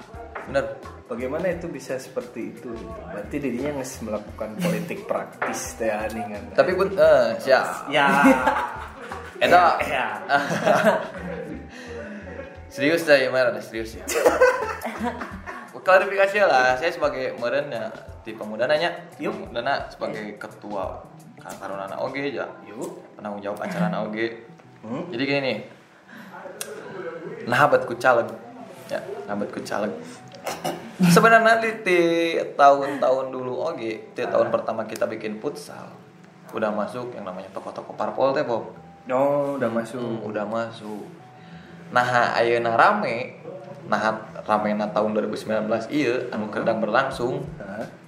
[0.51, 0.65] Benar.
[1.05, 2.73] Bagaimana itu bisa seperti itu?
[3.05, 7.93] Berarti dirinya nges melakukan politik praktis teh aningan tapi pun eh siap.
[7.93, 8.09] Ya
[9.41, 10.07] Eta ya
[12.73, 14.05] serius saya mana serius ya?
[15.85, 17.85] Klarifikasi lah saya sebagai meren ya
[18.25, 18.89] di pemuda nanya.
[19.21, 19.53] Yuk.
[19.53, 20.97] pemuda sebagai ketua
[21.61, 23.05] karunana oge ya yuk.
[23.13, 24.49] Penanggung jawab acara na oge.
[24.81, 25.05] Hmm.
[25.13, 25.57] jadi gini nih.
[27.45, 28.25] Nahabat ku caleg
[28.89, 29.93] ya nahabat ku caleg
[31.09, 31.99] sebenarnya di, di
[32.53, 35.89] tahun-tahun dulu oge di tahun pertama kita bikin futsal
[36.53, 38.71] udah masuk yang namanya toko-toko parpol teh Bob
[39.11, 40.01] oh udah masuk.
[40.01, 41.05] Hmm, udah masuk.
[41.93, 43.41] Nah ayeuna rame
[43.85, 44.01] nah
[44.41, 47.45] rame na tahun 2019 iya anu kedang berlangsung.
[47.61, 48.05] Hah?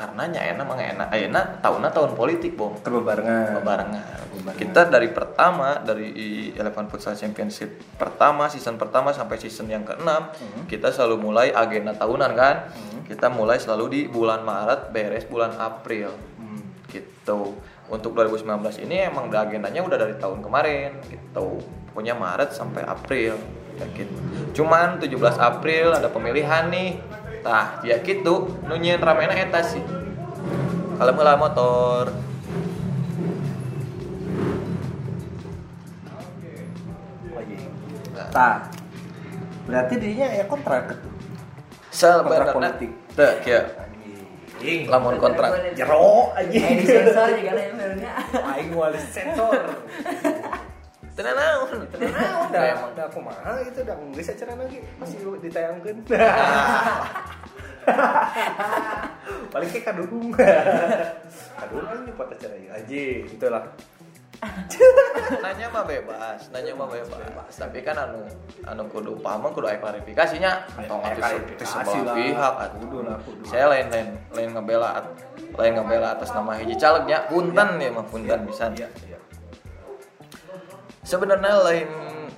[0.00, 1.08] karena nya enak mah enak.
[1.12, 3.60] Ayeuna tahunna tahun politik bom kebebarengan.
[3.60, 4.56] Barengan Bebarengan.
[4.56, 6.08] kita dari pertama dari
[6.56, 10.32] Eleven Futsal Championship pertama season pertama sampai season yang keenam
[10.64, 12.56] kita selalu mulai agenda tahunan kan?
[13.04, 16.16] Kita mulai selalu di bulan Maret beres bulan April.
[16.40, 16.64] Hmm.
[16.88, 21.58] gitu untuk 2019 ini emang udah agendanya udah dari tahun kemarin gitu.
[21.90, 23.34] Pokoknya Maret sampai April
[23.76, 24.14] ya gitu.
[24.62, 27.02] Cuman 17 April ada pemilihan nih.
[27.42, 28.62] Tah ya gitu.
[28.70, 29.82] Nunyin ramena eta sih.
[30.96, 32.14] Kalau mulai motor.
[38.30, 38.70] Tak
[39.70, 41.10] berarti dirinya ya kontrak tuh
[41.94, 42.90] sebenarnya politik.
[43.14, 43.79] teh ya
[44.60, 48.12] anjing lamun kontrak jero aja Eh di sensor juga lah ya menurutnya.
[48.52, 49.56] aing wali sensor
[51.16, 51.98] tenan naon udah,
[52.52, 52.92] Nah, emang.
[52.92, 55.96] udah aku mahal itu udah nggak bisa cara lagi masih ditayangkan.
[59.52, 60.32] Paling kayak kadung.
[61.60, 63.64] kadung kan ini pada cara aja itulah.
[65.44, 68.24] nanya mah bebas nanya mah bebas tapi kan anu
[68.64, 72.14] anu kudu paham kudu aya klarifikasinya klarifikasi sebelah lah.
[72.16, 72.54] pihak.
[72.80, 73.42] Kudu lah, kudu.
[73.44, 75.04] saya lain lain lain ngebela
[75.54, 79.18] lain ngebela atas nama hiji calegnya punten ya mah punten bisa Iya, iya.
[81.02, 81.88] sebenarnya lain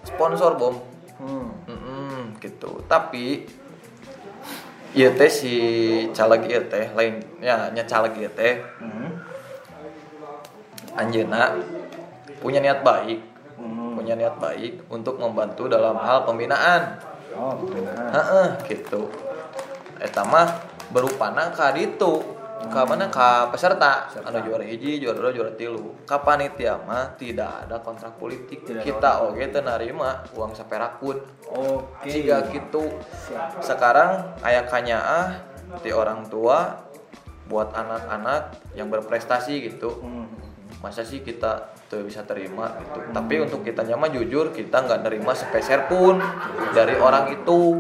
[0.03, 0.77] sponsor bom
[1.23, 1.55] Hmm.
[1.71, 3.47] Mm-mm, gitu tapi
[4.93, 5.55] Iya teh si
[6.11, 9.23] caleg ieu teh lain ya nya caleg ieu teh Hmm.
[10.93, 11.57] anjeuna
[12.43, 13.31] punya niat baik.
[13.53, 13.95] Hmm.
[13.95, 16.99] punya niat baik untuk membantu dalam hal pembinaan.
[17.39, 18.11] Oh, benar.
[18.11, 19.07] Heeh, gitu.
[20.03, 20.59] Eta mah
[20.91, 22.21] berupana ka ditu.
[22.71, 23.11] Ka mana?
[23.11, 24.07] Ka peserta.
[24.23, 25.99] Anu juara hiji juara dua juara tilu.
[26.07, 28.63] Ka panitia mah tidak ada kontrak politik.
[28.63, 31.19] Tidak ada kita oge teu narima uang saperakun.
[31.51, 32.09] Oke.
[32.09, 32.87] jika gitu
[33.61, 35.43] sekarang aya kanyaah
[35.83, 36.87] di orang tua
[37.51, 39.99] buat anak-anak yang berprestasi gitu.
[39.99, 40.52] Hmm.
[40.83, 41.53] Masa sih kita
[41.87, 42.99] tuh bisa terima gitu?
[43.09, 46.18] Tapi untuk kita nyaman jujur kita nggak nerima sepeser pun
[46.75, 47.79] dari orang itu.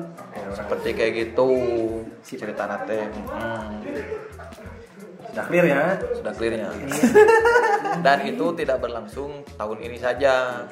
[0.52, 1.48] Seperti kayak gitu
[2.22, 3.80] cerita nate Hmm,
[5.28, 5.96] Sudah clear ya?
[6.12, 6.68] sudah clearnya
[8.04, 10.64] dan itu tidak berlangsung tahun ini saja.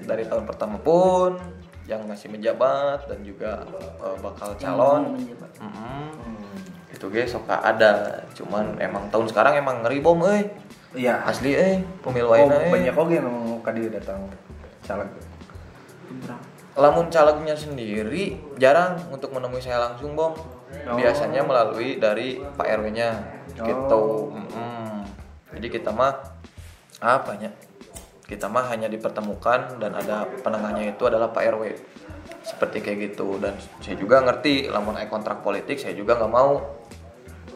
[0.00, 1.34] Dari tahun pertama pun
[1.84, 3.66] yang masih menjabat dan juga
[4.00, 5.18] eh, bakal calon.
[5.60, 6.14] Hmm.
[6.88, 8.22] itu guys sok ada.
[8.32, 10.46] Cuman emang tahun sekarang emang ngeri bom euy
[10.94, 11.26] Iya.
[11.26, 12.70] asli eh pemilu Oh, ayeuna, eh.
[12.70, 14.30] banyak oke nu kadi datang
[14.80, 15.10] caleg.
[16.74, 20.34] lamun calegnya sendiri jarang untuk menemui saya langsung bom
[20.84, 20.98] Oh.
[20.98, 23.14] biasanya melalui dari Pak RW nya
[23.54, 24.34] gitu Oh.
[24.34, 25.06] Mm-mm.
[25.54, 26.18] jadi kita mah
[26.98, 27.54] apanya
[28.26, 31.78] kita mah hanya dipertemukan dan ada penengahnya itu adalah Pak RW
[32.42, 36.58] seperti kayak gitu dan saya juga ngerti lamun kontrak politik saya juga nggak mau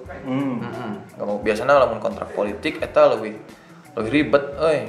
[0.08, 0.56] Hmm.
[0.60, 0.90] Mm-mm.
[1.16, 3.36] nggak mau biasanya lamun kontrak politik eta lebih
[3.96, 4.88] lebih ribet eh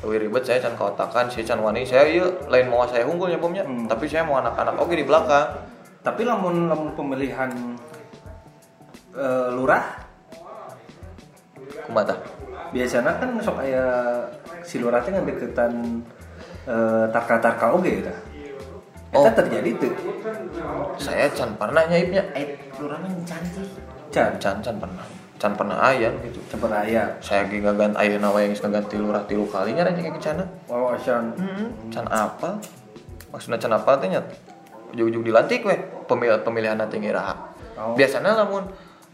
[0.00, 3.62] lebih ribet saya can kaotakan saya can wani saya iya lain mau saya unggulnya bomnya
[3.62, 3.86] Hmm.
[3.86, 5.48] tapi saya mau anak-anak oke di belakang
[6.00, 7.52] Tapi lamun lamun pemilihan
[9.12, 9.84] eh, lurah
[11.84, 12.16] kumata
[12.72, 13.84] biasanya kan sok aya
[14.64, 16.00] si lurah teh ngadeukeutan
[16.64, 18.14] eh, tarka-tarka oge eta.
[19.10, 19.26] Eta Oh.
[19.26, 19.92] terjadi tuh.
[20.96, 23.66] saya can pernah nyaipnya Eh, lurahnya cantik.
[24.10, 27.04] Can, can can pernah can pernah ayah gitu cepet aya.
[27.18, 31.32] saya lagi ngaganti ayah nawa yang ngaganti lurah tilu kalinya aja kayak cana Oh, can.
[31.32, 32.58] hmm, can apa
[33.28, 34.26] maksudnya can apa teh nyat
[34.90, 37.96] ujung-ujung dilantik weh pemilihan pemilihan nanti ngiraha Oh.
[37.96, 38.68] biasanya lamun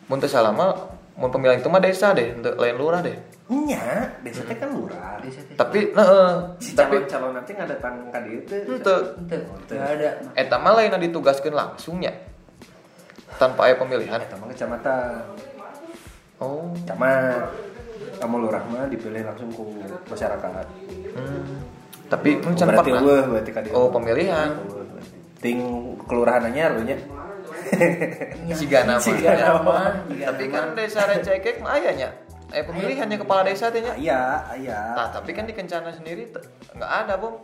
[0.06, 0.74] mun teu salama
[1.14, 3.14] mun pemilihan itu mah desa deh henteu lain lurah deh
[3.46, 5.22] Nya, desa teh kan lurah.
[5.22, 5.54] Desa teh.
[5.54, 8.66] tapi heeh Si tapi calon-calon nanti ngadatang ka dieu teh.
[8.66, 9.38] henteu Ente,
[9.70, 10.10] nggak ada.
[10.34, 12.10] eta mah lain ditugaskeun langsung nya
[13.36, 15.22] tanpa aya pemilihan Eta mah kecamatan.
[16.38, 17.48] oh Camat.
[18.16, 19.76] Kamu lurah mah dipilih langsung ku
[20.08, 20.66] masyarakat.
[21.16, 21.56] hmm.
[22.06, 23.74] tapi mun can Berarti eueuh berarti ka dieu.
[23.74, 24.50] oh pemilihan.
[25.36, 25.58] Ting
[26.06, 26.96] kelurahan anyar lu nya.
[28.52, 29.02] Siga nama.
[29.02, 30.00] Siga nama.
[30.06, 32.08] Tapi kan desa Rencekek mah ayahnya.
[32.54, 33.92] Eh pemilihannya kepala desa teh nya.
[33.98, 34.22] Aya,
[34.54, 34.78] aya.
[34.94, 36.30] Nah, tapi kan di Kencana sendiri
[36.72, 37.18] nggak ada.
[37.18, 37.34] Wah,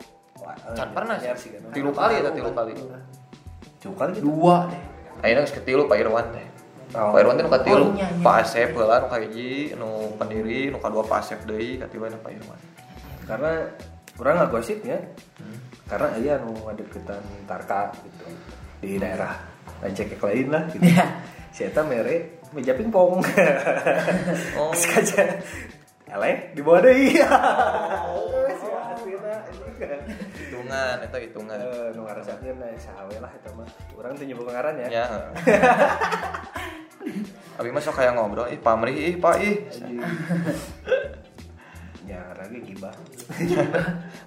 [0.54, 1.26] eh, Can pernah sih.
[1.26, 1.60] anyar sih kan.
[1.74, 2.72] Tilu kali ya, tilu kali.
[3.82, 4.24] Tilu kali gitu.
[4.30, 4.82] Dua deh.
[5.22, 6.46] Ayeuna geus ketilu Pak Irwan teh.
[6.98, 7.14] Oh.
[7.14, 7.86] Pak Irwan teh nu katilu.
[7.86, 8.22] Oh, iya, iya.
[8.26, 12.60] Pak Asep heula nu kahiji, nu pendiri, nu kadua Pak Asep deui, katilu Pak Irwan.
[13.22, 13.52] Karena
[14.18, 14.98] kurang nggak gosipnya.
[15.86, 18.26] Karena aya nu ngadeukeutan Tarka gitu
[18.82, 19.38] di daerah
[19.78, 20.82] Rancekek lain lah gitu.
[20.82, 21.06] Iya.
[21.54, 23.22] Si eta mere meja pingpong.
[24.58, 24.70] Oh.
[24.74, 25.22] Terus kaca
[26.12, 27.14] eleh di bawah deui.
[27.22, 28.71] Anjing.
[30.36, 31.56] Hitungan, itu hitungan.
[31.58, 33.68] Eh, nu ngarasakeun nah sahawe lah eta mah.
[33.96, 34.88] Urang teu nyebut ngaran ya.
[34.88, 35.06] Ya.
[37.58, 39.56] Abi mah sok kayak ngobrol, ih pamrih, ih Pak, ih.
[42.08, 42.92] Ya, rage gibah.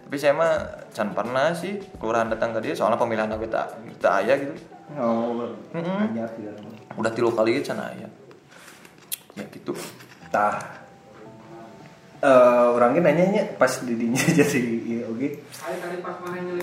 [0.05, 0.53] Tapi saya mah
[0.93, 3.61] can pernah sih kelurahan datang ke dia soalnya pemilihan kita
[3.97, 4.53] kita ayah gitu.
[4.95, 6.25] Oh, ya.
[6.95, 8.09] Udah tilu kali can ayah.
[9.35, 9.73] Ya gitu.
[10.29, 10.84] Tah.
[12.23, 15.43] Eh, orang ge nanya nya pas didinya jadi ieu oge.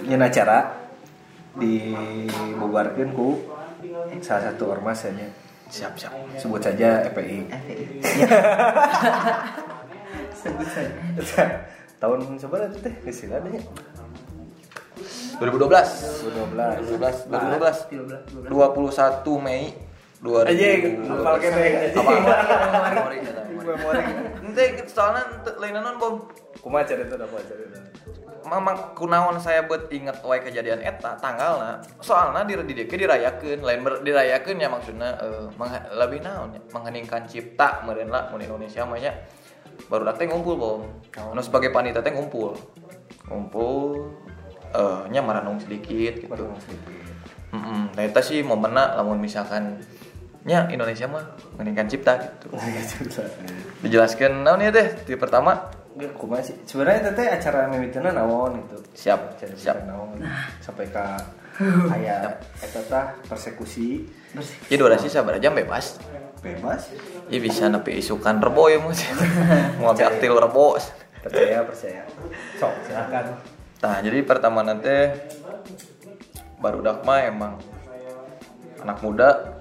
[0.08, 0.72] Nyeun acara
[1.60, 1.92] di
[2.56, 3.36] bubarkeun ku
[4.24, 5.28] salah satu ormas nya.
[5.68, 6.12] Siap siap.
[6.40, 7.38] Sebut saja FPI.
[7.52, 7.84] FPI.
[10.40, 11.44] Sebut saja.
[12.00, 12.94] Tahun seberapa itu teh?
[13.04, 13.60] Istilah nya.
[15.36, 16.32] 2012.
[16.32, 16.96] 2012.
[16.96, 17.28] 2012.
[17.28, 18.48] 2012.
[18.48, 18.48] 13, 12.
[18.48, 19.76] 21 Mei
[20.22, 20.50] 2000.
[20.54, 21.90] Anjing, hafal kene.
[21.90, 22.12] Apa?
[22.94, 23.18] Memori.
[23.58, 24.02] Memori.
[24.46, 26.14] Ente soalnya non bom.
[26.62, 27.78] Kumaha cerita da kumaha cerita.
[28.42, 33.87] Mamang kunaon saya buat inget wae kejadian eta tanggalna soalnya di di dieu dirayakeun lain
[33.87, 38.82] ber, dirayakeun ya maksudnya eh, mengha- lebih naon ya mengheningkan cipta meureun lah mun Indonesia
[38.82, 39.14] mah nya
[39.87, 40.82] baru teh ngumpul bom
[41.14, 42.58] anu sebagai panitia teh ngumpul
[43.30, 44.11] ngumpul
[44.74, 46.46] eh nya maranung sedikit gitu
[47.52, 49.76] Heeh, nah eta sih momenna lamun misalkan
[50.42, 51.22] nya Indonesia mah
[51.55, 52.50] mengheningkan cipta gitu
[53.87, 56.57] dijelaskan naon ya teh di pertama Gak kumaha sih.
[56.64, 58.81] Sebenarnya teh acara mimiteuna naon gitu.
[58.96, 59.76] Siap, Acara siap.
[59.85, 60.24] naon.
[60.64, 61.20] Sampai ka
[61.92, 62.33] aya
[62.64, 64.09] eta tah persekusi
[64.72, 66.00] ya durasi sabar jam bebas
[66.40, 66.88] bebas.
[67.28, 69.05] Iya bisa nepi isukan rebo ya mus
[69.85, 70.81] mau aktil rebo
[71.22, 72.02] Percaya, percaya.
[72.57, 73.37] Sok, silakan.
[73.78, 75.12] nah jadi pertama nanti
[76.59, 77.61] baru mah emang
[78.81, 79.51] anak muda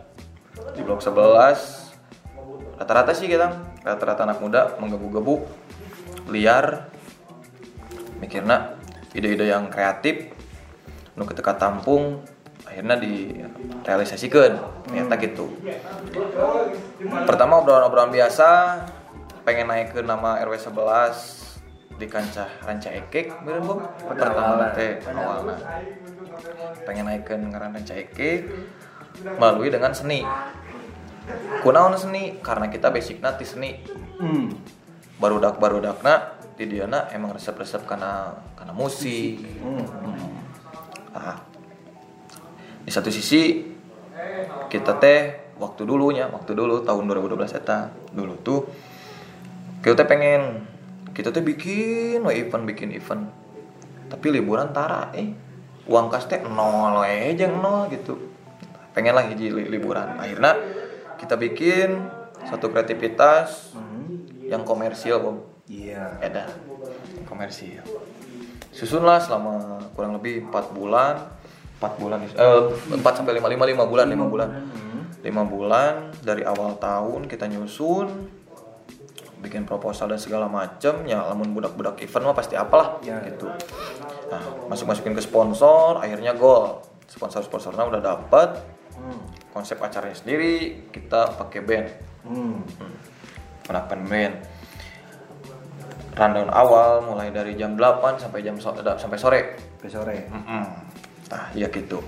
[0.75, 3.47] di blok 11 rata-rata sih kita.
[3.85, 5.35] Rata-rata anak muda menggebu-gebu.
[6.33, 6.89] Liar.
[8.21, 8.77] Mikirna
[9.17, 10.29] ide-ide yang kreatif
[11.17, 12.21] nu ketika tampung
[12.65, 14.61] akhirnya direalisasikan.
[14.87, 15.49] Ternyata gitu.
[17.25, 18.81] Pertama obrolan-obrolan biasa
[19.41, 23.77] pengen naik ke nama RW 11 di kancah ranca ekek bener bom
[24.09, 25.57] pertama teh awalnya.
[26.85, 28.49] Pengen naik ke ngaran ranca ekek
[29.21, 30.25] melalui dengan seni
[31.61, 32.39] kunaon seni?
[32.41, 33.71] Karena kita basicnya ti seni.
[34.21, 34.53] Hmm.
[35.21, 39.37] barudak barudakna di diana emang resep-resep karena karena musik.
[39.61, 39.85] Hmm.
[41.13, 41.37] Nah,
[42.81, 43.69] di satu sisi
[44.73, 48.65] kita teh waktu dulunya waktu dulu tahun 2012 eta dulu tuh
[49.85, 50.65] kita teh pengen
[51.13, 53.29] kita teh bikin we event bikin event.
[54.09, 55.29] Tapi liburan tara eh
[55.85, 57.05] uang kas teh nol
[57.37, 58.17] jeung nol gitu.
[58.97, 60.17] Pengen lah hiji li- liburan.
[60.17, 60.80] Akhirnya
[61.21, 62.01] kita bikin
[62.43, 64.25] satu kreativitas Hmm.
[64.43, 65.37] yang komersial Bom.
[65.63, 66.17] Iya.
[66.19, 66.49] edan.
[67.23, 67.79] Komersil.
[68.69, 69.55] Susunlah selama
[69.93, 71.21] kurang lebih empat bulan.
[71.77, 72.61] Empat bulan eh,
[72.91, 74.49] empat sampai lima lima lima bulan lima bulan.
[75.21, 78.09] Lima bulan dari awal tahun kita nyusun
[79.39, 81.05] bikin proposal dan segala macem.
[81.05, 83.21] Ya lamun budak-budak event mah pasti apalah Ya.
[83.23, 83.47] gitu.
[84.27, 88.49] Nah masuk masukin ke sponsor akhirnya gol sponsor sponsornya udah dapet
[89.51, 91.87] konsep acaranya sendiri kita pakai band.
[92.21, 92.63] Hmm.
[93.61, 94.35] menggunakan band.
[96.11, 99.41] Rundown awal mulai dari jam 8 sampai jam so- da- sampai sore.
[99.73, 100.17] Sampai sore.
[100.27, 100.63] Mm-mm.
[101.27, 102.03] nah ya gitu.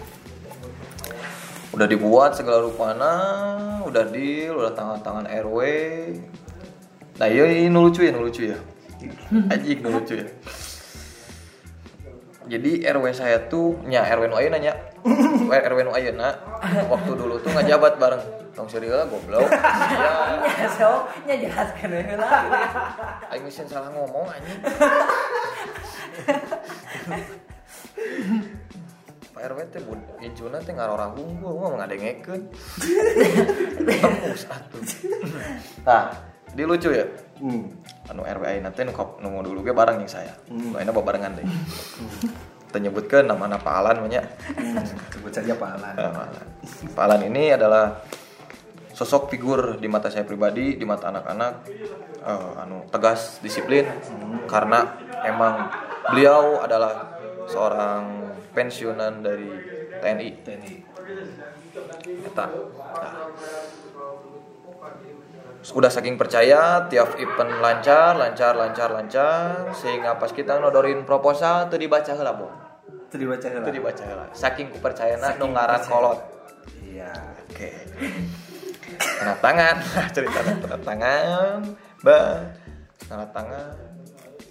[1.72, 3.14] Udah dibuat segala rupana
[3.84, 5.58] udah deal udah tangan-tangan RW
[7.14, 8.58] nah iya ini nu lucu ya lucu ya.
[9.84, 10.28] Nu lucu ya.
[12.46, 16.32] Jadi RW saya tuh nya RW nu ayeuna nya RW nu ayeuna
[16.88, 18.24] waktu dulu tuh ngajabat bareng
[18.56, 20.14] tong serius goblok ya
[20.64, 22.46] Ya so, nya jelaskan we lah.
[23.34, 24.60] Aing mesin salah ngomong anjing.
[29.34, 32.42] Pak RW teh bud, ijuna teh ngarora gua mah ngadengekeun.
[33.82, 34.82] Tembus atuh.
[35.84, 36.14] Nah,
[36.54, 37.04] di lucu ya.
[37.42, 37.66] Hmm.
[38.08, 40.38] Anu RW ayeuna teh nu kop- nu dulu ge bareng jeung saya.
[40.48, 40.72] Hmm.
[40.72, 41.46] Nu ayeuna babarengan deh.
[42.74, 44.26] Kita nyebutkeun namana Pak Alan mah nya.
[44.58, 44.82] Hmm.
[45.14, 45.94] Sebut saja Pak Alan.
[46.98, 47.22] Pak Alan.
[47.22, 48.02] Ini adalah
[48.90, 51.70] sosok figur di mata saya pribadi, di mata anak-anak,
[52.18, 53.86] eh, anu tegas, disiplin,
[54.50, 54.90] karena
[55.22, 55.70] emang
[56.10, 57.14] beliau adalah
[57.46, 59.54] seorang pensiunan dari
[60.02, 60.30] TNI.
[60.42, 60.74] TNI.
[62.26, 62.46] Eta.
[62.90, 63.14] Nah.
[65.78, 71.78] Udah saking percaya, tiap event lancar, lancar, lancar, lancar, sehingga pas kita nodorin proposal tuh
[71.78, 72.63] dibaca heula, Bong.
[73.14, 73.62] Itu dibaca heula.
[73.62, 74.26] Itu dibaca heula.
[74.34, 75.94] Saking kupercayana nu Saking ngaran percaya.
[75.94, 76.20] kolot.
[76.82, 77.14] Iya.
[77.46, 77.70] Oke.
[79.22, 79.76] Tanda tangan,
[80.18, 81.58] cerita tanda tangan,
[82.02, 82.42] bang.
[83.06, 83.74] Tanda tangan.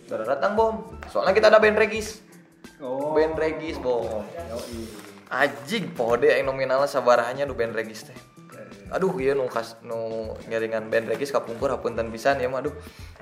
[0.06, 0.74] Udah datang bom.
[1.10, 2.22] Soalnya kita ada band regis.
[2.78, 3.18] Oh.
[3.18, 4.22] Band regis bom.
[4.30, 4.86] Yoi.
[5.26, 8.18] Anjing pode yang nominalnya sabarahannya du band regis teh.
[8.94, 12.74] Aduh iya nu kas nu ngiringan band regis kapungkur hapunten pisan ya mah aduh.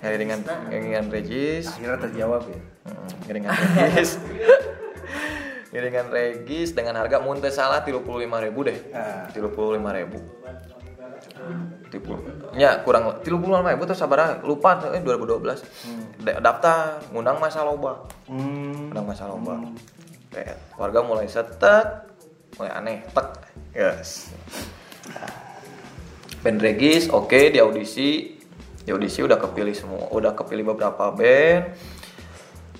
[0.05, 1.73] Ngiringan ngiringan regis.
[1.73, 2.61] Akhirnya terjawab ya.
[2.93, 4.21] Mm, ngiringan regis.
[5.71, 8.03] ngiringan regis dengan harga mun teu salah 35.000
[8.67, 8.79] deh.
[8.91, 9.27] Ah.
[9.31, 10.19] 35.000.
[11.91, 12.15] tipu
[12.53, 18.93] nya kurang lima ribu terus sabar lupa eh 2012 Da- daftar ngundang masa loba Hmm.
[18.93, 19.59] ngundang masa loba
[20.29, 20.55] Tet.
[20.77, 22.07] warga mulai setet
[22.55, 23.29] mulai aneh tek
[23.73, 24.31] yes
[26.41, 28.39] band regis oke di audisi
[28.79, 31.75] di audisi udah kepilih semua udah kepilih beberapa band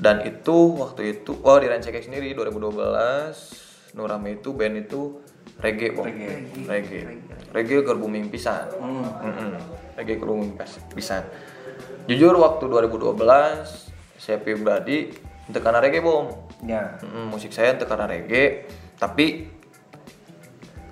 [0.01, 5.21] dan itu waktu itu oh di Rancakek sendiri 2012 Nurame itu band itu
[5.59, 6.65] reggae bong Reggae.
[6.65, 7.01] reggae
[7.51, 9.05] reggae keur booming pisan Hmm.
[9.21, 9.53] Mm-mm.
[9.95, 11.21] reggae keur booming pas- pisan
[12.07, 13.13] jujur waktu 2012
[14.17, 15.13] saya pribadi
[15.45, 16.29] untuk karena reggae bom
[16.61, 16.97] Ya.
[16.99, 19.49] Mm-mm, musik saya untuk karena reggae tapi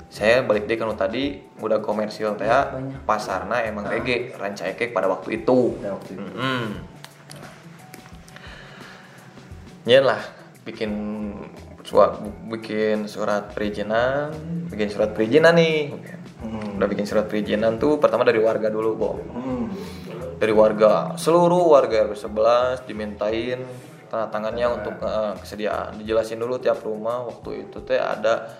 [0.08, 2.48] saya balik deh kalau tadi udah komersil teh
[3.04, 6.24] pasarna emang reggae rancaikek pada waktu itu Pada waktu itu.
[6.24, 6.64] Mm-mm.
[10.04, 10.20] Lah
[10.68, 10.92] bikin
[11.80, 12.20] suat
[12.52, 14.28] bikin surat perizinan
[14.68, 15.96] bikin surat perizinan nih.
[16.38, 16.78] Hmm.
[16.78, 19.66] udah bikin surat perizinan tuh pertama dari warga dulu bom Hmm.
[20.38, 23.58] dari warga seluruh warga RW 11 dimintain
[24.06, 25.98] tanda tangannya untuk eh, kesediaan.
[25.98, 28.54] Dijelasin dulu tiap rumah waktu itu teh ada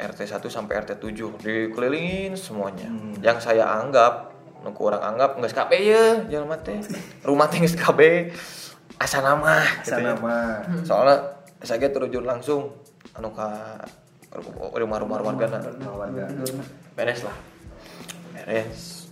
[0.00, 2.88] RT 1 sampai RT 7 dikelilingin semuanya.
[3.20, 6.76] Yang saya anggap nu kurang anggap nggak KB ya jangan mati
[7.24, 8.28] rumah teh geus KB
[9.00, 10.14] asa nama gitu Sana ya.
[10.20, 10.60] mah.
[10.84, 11.16] soalnya
[11.64, 12.68] saya terjun langsung
[13.16, 13.80] anu ka
[14.76, 15.48] rumah-rumah warga
[15.88, 16.24] Warga.
[16.94, 17.36] beres lah
[18.36, 19.08] beres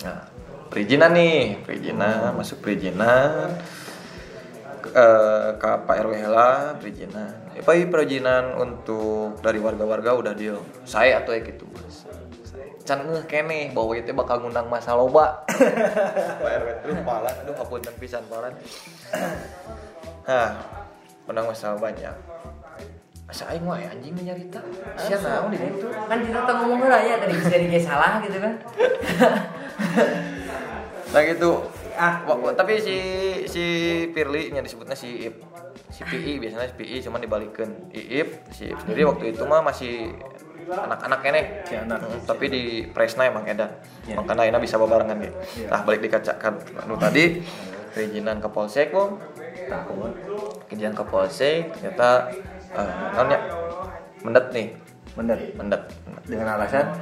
[0.00, 0.24] nah
[0.72, 3.52] perizinan nih perizinan masuk perizinan
[4.86, 11.20] eh ke Pak RW lah perizinan apa ini perizinan untuk dari warga-warga udah deal saya
[11.24, 12.04] atau ya gitu mas.
[12.86, 17.94] Can ngeh kene bahwa itu bakal ngundang masa loba Pak RW itu palan aduh apunten
[17.98, 18.54] pisan palan
[20.24, 20.54] nah
[21.26, 22.14] undang masa banyak
[23.26, 24.62] Asa aing mah aya anjing nyarita.
[24.94, 25.90] Sia naon di ditu?
[25.90, 28.54] kan kita tuh ngomong lah ya tadi bisa di salah gitu kan
[31.10, 31.50] Nah gitu.
[31.98, 32.22] Ah,
[32.54, 32.96] tapi si
[33.50, 33.64] si
[34.14, 35.42] Pirli nya disebutnya si Ip.
[35.90, 40.12] Si PI biasanya si PI cuman dibalikeun Iip, si Ip sendiri waktu itu mah masih
[40.66, 41.42] anak-anak kene.
[41.66, 41.98] Si anak.
[42.02, 43.70] Mm, tapi di Presna emang edan.
[44.06, 44.18] Ya.
[44.18, 45.36] Makanya ayeuna bisa babarengan gitu.
[45.62, 45.68] Ya.
[45.70, 47.40] Nah, balik dikacakan anu tadi
[47.94, 49.16] perizinan ke Polsek, Bang.
[49.70, 50.12] Takut.
[50.66, 52.30] Perizinan ke Polsek ternyata
[52.76, 53.40] eh ya?
[54.26, 54.66] Mendet nih,
[55.14, 55.38] Bener.
[55.54, 55.82] mendet.
[56.26, 56.98] Dengan alasan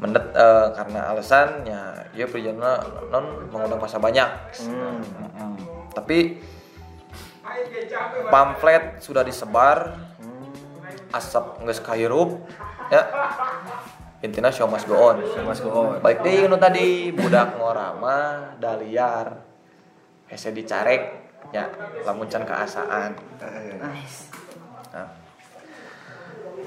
[0.00, 1.80] mendet eh, karena alasannya
[2.16, 2.80] ya perjalanan
[3.12, 4.26] non mengundang masa banyak
[4.64, 5.04] Hmm.
[5.04, 5.52] Mm-mm.
[5.92, 6.40] tapi
[8.32, 10.09] pamflet sudah disebar
[11.10, 12.38] asap nggak kahirup
[12.88, 13.02] ya
[14.20, 15.96] intinya show must go on Mas Goon.
[15.98, 18.16] baik deh nu tadi budak ngorama
[18.58, 19.40] daliar
[20.28, 21.66] hese dicarek ya
[22.04, 23.16] lamun can keasaan
[23.80, 24.28] Nice.
[24.92, 25.08] Nah,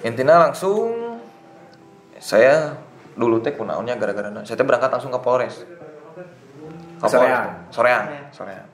[0.02, 1.20] intinya langsung
[2.18, 2.74] saya
[3.14, 5.62] dulu teh kunaonnya gara-gara na- saya teh berangkat langsung ke Polres.
[6.98, 7.70] Ke Soreang?
[7.70, 7.70] Polres.
[7.70, 8.66] Soreang, Soreang.
[8.66, 8.73] Ke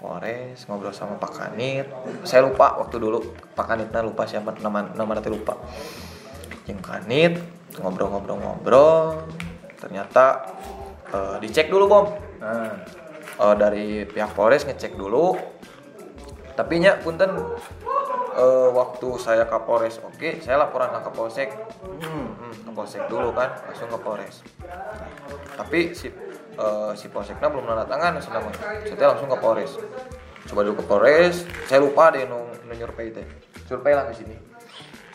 [0.00, 1.84] Polres ngobrol sama Pak Kanit.
[2.24, 3.20] Saya lupa waktu dulu
[3.52, 5.60] Pak Kanitnya lupa siapa nama nama nanti lupa.
[6.64, 7.32] Yang Kanit
[7.76, 9.28] ngobrol-ngobrol-ngobrol.
[9.76, 10.56] Ternyata
[11.12, 12.06] eh, dicek dulu bom.
[12.40, 12.72] Nah,
[13.40, 15.32] Eh, dari pihak Polres ngecek dulu.
[16.52, 17.40] Tapi nya punten.
[18.36, 21.50] Eh, waktu saya ke Polres oke saya laporan ke Polsek.
[22.04, 24.40] Hmm, ke Polsek dulu kan langsung ke Polres
[25.60, 26.08] tapi si
[26.60, 28.54] eh, si Polseknya belum nanda tangan sudah mah.
[28.84, 29.72] saya langsung ke Polres.
[30.46, 31.36] Coba dulu ke Polres
[31.66, 33.24] saya lupa deh nu nu nyurvei teh.
[33.64, 34.36] Survei lah ke sini.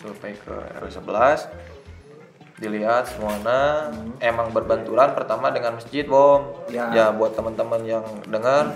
[0.02, 3.92] Survei ke RW 11 dilihat semuanya.
[4.24, 6.66] Emang berbenturan pertama dengan masjid bom.
[6.72, 6.92] Ya.
[6.92, 8.76] ya buat teman-teman yang dengar.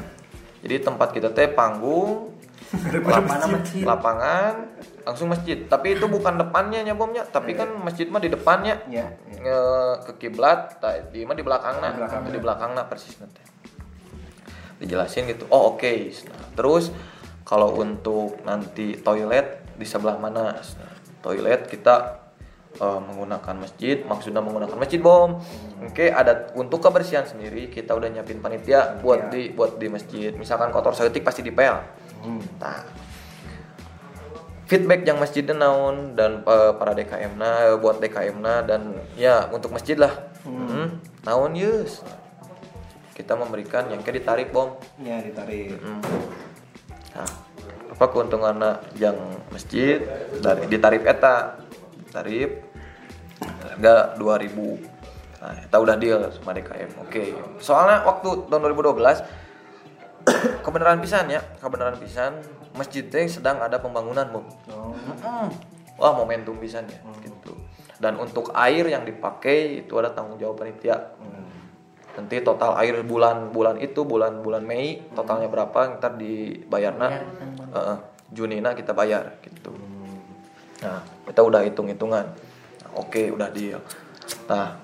[0.60, 2.39] Jadi tempat kita teh panggung
[2.70, 3.84] lapangan masjid.
[3.84, 4.54] lapangan
[5.02, 5.58] langsung masjid.
[5.66, 8.78] Tapi itu bukan depannya nya bomnya tapi kan masjid mah di depannya.
[8.86, 9.10] Ya.
[9.26, 9.60] nge
[10.06, 12.28] ke kiblat tak di mah di belakangna Di belakangna.
[12.30, 13.42] di belakangna persis nanti.
[14.80, 15.50] Dijelasin gitu.
[15.50, 15.94] Oh oke.
[16.30, 16.94] Nah, terus
[17.44, 20.54] kalau untuk nanti toilet di sebelah mana?
[20.56, 20.94] Nah,
[21.26, 22.22] toilet kita
[22.78, 23.98] eh, menggunakan masjid.
[24.06, 25.42] Maksudnya menggunakan masjid bom.
[25.84, 29.34] Oke ada untuk kebersihan sendiri kita udah nyiapin panitia buat Iya.
[29.34, 30.32] di buat di masjid.
[30.38, 31.82] Misalkan kotor seketik pasti dipel
[32.20, 32.44] Hmm.
[32.60, 32.84] nah
[34.70, 39.74] feedback yang masjidnya naon dan eh, para DKM na buat DKM na dan ya untuk
[39.74, 40.14] masjid lah.
[40.46, 42.06] Hmm, naon yus?
[43.18, 44.78] Kita memberikan yang kayak ditarik bom.
[45.02, 45.74] Ya ditarik.
[45.82, 46.00] Hmm.
[47.18, 47.30] nah
[47.90, 48.56] apa keuntungan
[48.96, 49.18] yang
[49.50, 50.06] masjid?
[50.38, 51.58] Dari di tarif eta.
[52.14, 52.70] Tarif
[53.40, 55.00] harga 2000
[55.40, 57.24] nah kita udah deal sama DKM oke.
[57.64, 59.24] Soalnya waktu tahun 2012
[60.66, 62.40] kebenaran pisan ya kebenaran pisan
[62.78, 65.50] masjid teh sedang ada pembangunan bom Oh.
[66.00, 67.52] Wah momentum bisa ya gitu.
[68.00, 70.96] Dan untuk air yang dipakai itu ada tanggung jawab panitia.
[71.20, 71.52] Hmm.
[72.16, 77.98] Nanti total air bulan-bulan itu bulan-bulan Mei totalnya berapa ntar dibayarna Bayar, kan, Heeh,
[78.32, 79.76] Junina kita bayar gitu.
[80.80, 82.26] Nah kita udah hitung-hitungan.
[82.80, 83.84] Nah, Oke udah deal.
[84.48, 84.80] Nah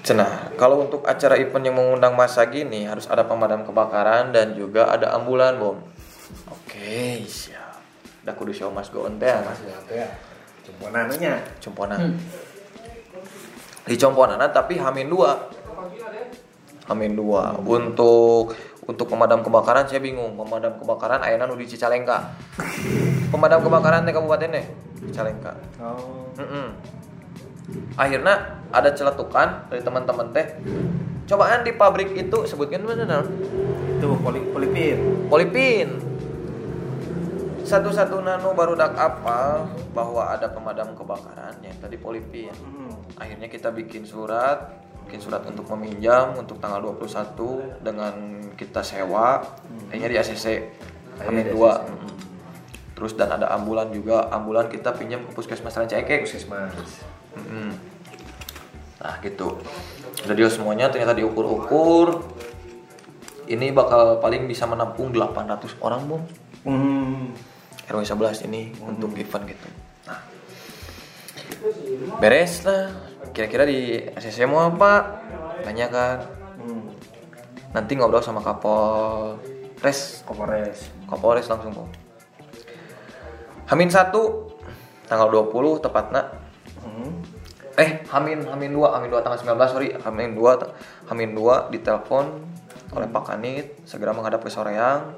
[0.00, 4.88] Cenah, kalau untuk acara event yang mengundang masa gini harus ada pemadam kebakaran dan juga
[4.88, 5.76] ada ambulan, Bom.
[6.48, 7.76] Oke, siap.
[8.20, 9.32] Udah kudu show mas go teh.
[9.32, 10.08] Masih ada ya.
[10.64, 11.34] Cumponannya.
[11.58, 12.00] Componan.
[13.88, 15.50] Di componana tapi hamin dua.
[16.86, 17.56] Hamin dua.
[17.64, 18.52] Untuk
[18.84, 20.36] untuk pemadam kebakaran saya bingung.
[20.36, 22.36] Pemadam kebakaran ayana nu di Cicalengka.
[23.32, 24.66] Pemadam kebakaran teh kabupaten teh
[25.08, 25.56] Cicalengka.
[25.80, 26.28] Oh.
[26.36, 26.99] Mm-mm.
[27.98, 30.46] Akhirnya ada celetukan dari teman-teman teh.
[31.26, 33.22] Cobaan di pabrik itu sebutkan mana?
[34.02, 34.98] Tuh poli polipin.
[35.30, 35.88] Polipin.
[37.62, 42.50] Satu-satu nano baru dak apal bahwa ada pemadam kebakaran yang tadi polipin.
[42.50, 42.90] Hmm.
[43.14, 44.74] Akhirnya kita bikin surat,
[45.06, 48.14] bikin surat untuk meminjam untuk tanggal 21 dengan
[48.58, 49.42] kita sewa.
[49.90, 50.46] Akhirnya di ACC.
[51.20, 51.84] Di dua.
[51.84, 52.10] Mm-mm.
[52.96, 54.28] Terus dan ada ambulan juga.
[54.28, 56.26] Ambulan kita pinjam ke puskesmas Rancaikek.
[56.26, 57.06] Puskesmas.
[57.36, 57.70] Mm-mm.
[59.00, 59.56] Nah gitu.
[60.26, 62.20] Udah deal semuanya ternyata diukur-ukur.
[63.50, 66.22] Ini bakal paling bisa menampung 800 orang bom.
[66.62, 67.34] Hmm.
[67.90, 69.68] RW 11 ini untuk event gitu.
[70.06, 70.20] Nah.
[72.22, 72.94] Beres lah.
[73.34, 75.22] Kira-kira di SSC mau apa?
[75.66, 76.18] Tanya kan.
[76.62, 76.94] Hmm.
[77.74, 79.34] Nanti ngobrol sama Kapol
[79.82, 80.22] Res.
[80.28, 80.92] Komores.
[81.08, 81.88] Kapolres langsung bom.
[83.66, 84.14] Hamin 1
[85.10, 86.39] tanggal 20 tepatnya
[86.80, 87.12] Hmm.
[87.76, 90.72] eh Hamin Hamin 2 Hamin 2 tanggal 19 sorry Hamin 2 ta-
[91.06, 92.26] Hamin 2 ditelepon
[92.90, 95.14] oleh Pak Kanit segera menghadap ke Soreang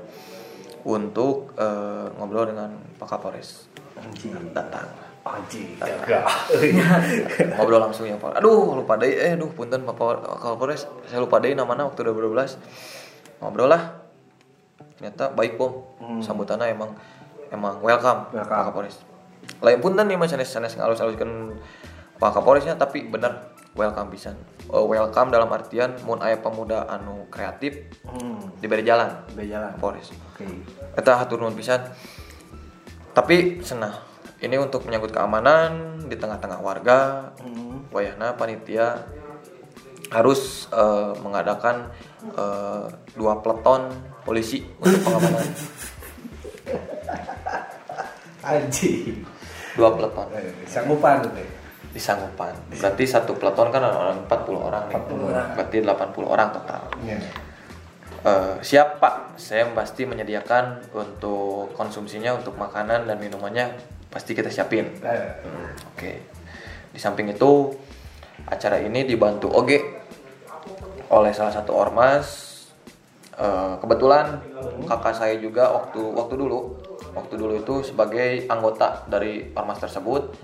[0.83, 4.35] untuk eh, ngobrol dengan Pak Kapolres Anjing.
[4.51, 4.91] datang
[5.23, 5.79] Anjing.
[5.79, 6.27] Datang.
[7.55, 11.39] ngobrol langsung ya Pak aduh lupa deh eh aduh punten Pak Pol- Kapolres saya lupa
[11.39, 12.59] deh namanya waktu 2012
[13.39, 13.95] ngobrol lah
[14.93, 16.19] ternyata baik bom Hmm.
[16.19, 16.91] sambutannya emang
[17.49, 18.51] emang welcome, Welcome.
[18.51, 18.97] Pak Kapolres
[19.63, 21.55] lain punten nih mas sanes sanes ngalus haluskan
[22.19, 24.37] Pak Kapolresnya tapi bener welcome pisan
[24.73, 27.77] Eh, welcome dalam artian mun aya pemuda anu kreatif
[28.07, 28.41] Hmm.
[28.57, 29.71] diberi jalan Udah jalan.
[29.77, 30.47] Kapolres Oke.
[30.95, 31.83] Eta hatur nuhun pisan.
[33.13, 34.01] Tapi senah
[34.41, 37.85] ini untuk menyangkut keamanan di tengah-tengah warga Hmm.
[37.93, 39.03] wayahna panitia
[40.09, 41.91] harus eh, mengadakan
[42.33, 45.47] eh, dua peleton polisi untuk pengamanan
[48.43, 49.23] Anjing.
[49.73, 51.33] Dua peleton Eh, Sanggupan tuh.
[51.93, 55.47] disanggupan berarti satu peleton kan ada 40 orang nih 40 orang.
[55.53, 57.17] berarti 80 orang total Iya.
[58.23, 63.77] Eh, siap pak saya pasti menyediakan untuk konsumsinya untuk makanan dan minumannya
[64.09, 65.33] pasti kita siapin Eh,
[65.89, 66.13] Oke.
[66.89, 67.73] Di samping itu
[68.45, 69.81] acara ini dibantu Oge
[71.09, 72.27] oleh salah satu ormas.
[73.33, 74.39] Eh, kebetulan
[74.87, 76.59] kakak saya juga waktu waktu dulu
[77.13, 80.37] waktu dulu itu sebagai anggota dari ormas tersebut.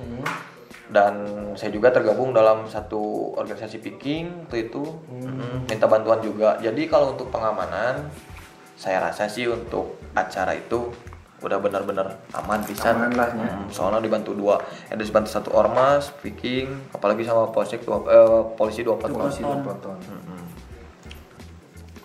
[0.88, 1.14] Dan
[1.52, 4.80] saya juga tergabung dalam satu organisasi picking waktu itu.
[5.12, 6.56] Mm, minta bantuan juga.
[6.64, 8.08] Jadi kalau untuk pengamanan
[8.72, 10.88] saya rasa sih untuk acara itu
[11.44, 12.96] udah benar-benar aman pisan.
[13.04, 13.52] Aman lah, ya.
[13.52, 14.64] Mm, soalnya dibantu dua.
[14.88, 19.98] Ada dibantu satu ormas picking apalagi sama polsek dua, eh, polisi dua Polisi dua peleton.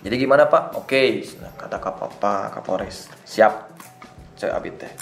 [0.03, 0.75] jadi gimana pak?
[0.75, 3.71] Oke nah, kata kapapa kapolres siap
[4.43, 4.93] cek abit teh.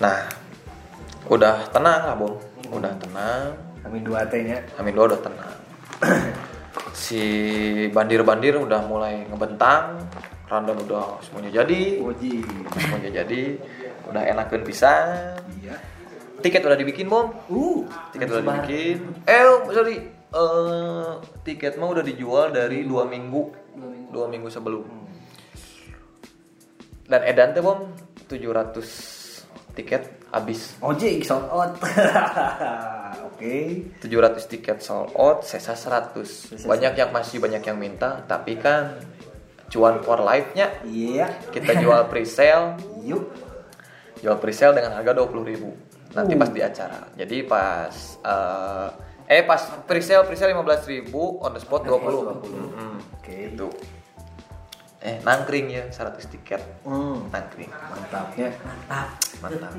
[0.00, 0.24] Nah
[1.28, 2.40] udah tenang lah bom
[2.72, 3.52] udah tenang.
[3.84, 4.64] Amin dua teh-nya.
[4.80, 5.56] amin dua udah tenang.
[6.96, 7.20] Si
[7.92, 10.00] bandir-bandir udah mulai ngebentang.
[10.48, 12.00] Random udah semuanya jadi.
[12.72, 13.60] Semuanya jadi.
[14.08, 15.36] Udah enakan pisan.
[15.60, 15.76] Iya.
[16.40, 17.84] tiket udah dibikin bom Uh.
[18.16, 18.96] tiket udah dibikin.
[19.28, 19.44] Eh
[19.76, 19.96] sorry.
[20.08, 21.10] Eh,
[21.44, 23.42] tiket mah udah dijual dari dua minggu.
[24.08, 24.48] Dua minggu.
[24.48, 24.88] Sebelum.
[27.06, 27.92] Dan edan teh bom
[28.26, 28.82] 700
[29.72, 31.76] tiket habis Oji sold out.
[33.28, 33.84] Oke.
[34.00, 38.96] 700 tiket sold out sisa 100 banyak yang masih banyak yang minta tapi kan
[39.68, 41.28] cuan for life nya Iya.
[41.50, 43.24] kita jual pre-sale Yuk.
[44.18, 46.40] jual pre-sale dengan harga 20.000 nanti Uh.
[46.40, 47.92] pas di acara jadi pas
[48.24, 48.88] eh,
[49.28, 52.94] eh pas pre-sale pre-sale 15.000 on the spot 20 Mm-mm.
[53.20, 53.52] Oke.
[53.52, 53.68] itu
[55.06, 56.58] eh nangkring ya 100 tiket.
[56.82, 57.30] Hmm.
[57.30, 57.70] nangkring.
[57.70, 58.50] Mantapnya.
[59.38, 59.72] mantap.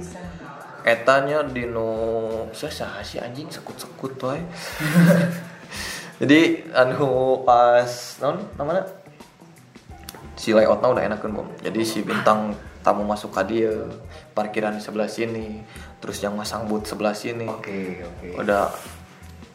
[0.88, 1.92] Etanya dino
[2.56, 4.40] saya sah si anjing sekut-sekut toy
[6.24, 8.88] jadi anu pas non namanya?
[10.40, 11.50] Si layoutnya udah enak kan bom?
[11.60, 12.56] Jadi si bintang
[12.86, 13.74] tamu masuk ke dia
[14.32, 15.60] parkiran di sebelah sini
[16.00, 17.52] terus yang masang boot sebelah sini.
[17.52, 18.28] Oke, oke.
[18.40, 18.72] udah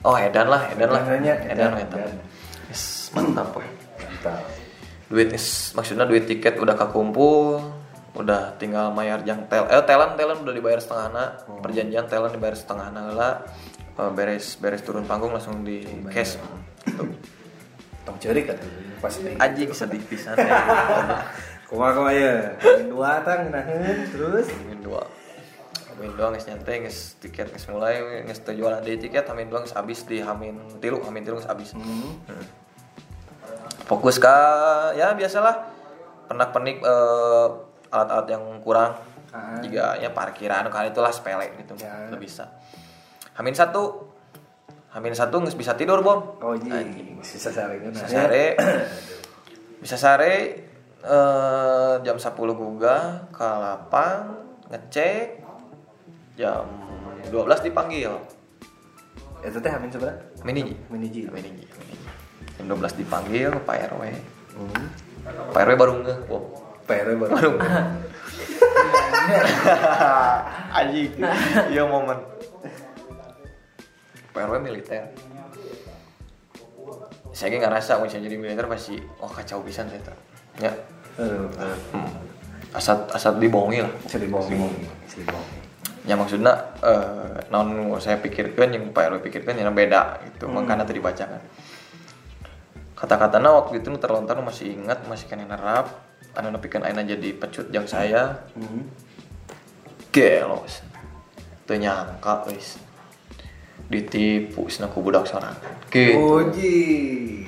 [0.05, 1.01] oh edan lah edan lah.
[1.01, 1.99] Edannya, edan edan, edan.
[2.13, 2.17] Edan.
[2.69, 3.65] Yes, mantap boy.
[4.05, 4.62] Mantap.
[5.13, 7.61] Duit is maksudnya duit tiket udah kekumpul
[8.13, 11.29] udah tinggal bayar jang tel eh telan telan udah dibayar setengah anak
[11.61, 13.35] perjanjian telan dibayar setengah anak lah
[13.93, 16.41] Eh, beres beres turun panggung langsung di cash
[16.89, 17.13] Tuh.
[18.09, 18.57] Tong cerik kan
[19.05, 19.37] pasti.
[19.37, 20.49] anjing sedih pisan ya.
[21.69, 22.33] Kumaha kumaha ya.
[22.57, 24.49] Amin dua tang naheun terus.
[24.49, 25.05] Amin dua
[25.93, 29.77] Amin dua nges nyantai nges tiket nges mulai nges terjualan di tiket Amin dua nges
[29.77, 32.17] habis di Amin tilu Amin tilu nges habis Hmm.
[33.93, 34.37] Fokus ke
[34.95, 35.69] ya biasalah
[36.25, 36.81] pernak pernik
[37.89, 38.97] alat-alat yang kurang
[39.29, 39.57] Ah.
[39.61, 42.05] juga ya parkiran kali itulah sepele gitu Ya.
[42.05, 42.45] udah bisa
[43.33, 44.13] Hamin satu
[44.91, 46.85] Hamin satu nggak bisa tidur bom Oh iya,
[47.21, 47.97] sisa saringan.
[47.97, 48.47] bisa sare
[49.81, 50.35] bisa sare
[51.01, 54.37] eh, jam 10 guga ke lapang
[54.69, 55.41] ngecek
[56.35, 56.69] jam
[57.25, 57.33] 12
[57.63, 58.13] dipanggil
[59.41, 60.13] Itu teh amin seberapa?
[60.39, 61.21] Amin hiji Amin hiji.
[61.25, 61.72] Amin hiji Amin hiji.
[62.63, 64.03] Jam 12 dipanggil Pak RW
[64.53, 64.85] Hmm.
[65.51, 66.45] Pak RW baru nge bom
[66.87, 67.31] PR baru.
[67.33, 67.51] baru
[70.79, 71.13] Anjing.
[71.73, 72.19] Iya momen.
[74.33, 75.13] PRW militer.
[77.33, 80.17] Saya nggak ngerasa misalnya jadi militer pasti wah kacau pisan saya tuh.
[80.61, 80.73] Ya.
[81.17, 81.49] Hmm.
[82.73, 83.93] Asat asat dibohongi lah.
[84.05, 84.89] Bisa dibohongi.
[86.03, 90.49] Ya maksudnya eh non saya pikirkan yang Pak RW pikirkan yang beda gitu.
[90.49, 91.41] Makanya tadi dibacakan.
[93.03, 95.91] Kata-katanya waktu itu terlontar masih ingat masih kena nerap.
[96.33, 98.87] Anu nepikeun aina jadi pecut yang saya Hmm.
[100.09, 100.63] gelo
[101.65, 102.77] teu nyangka wis
[103.89, 105.57] ditipu cenah ku budak sorangan
[105.89, 107.45] gitu Oji.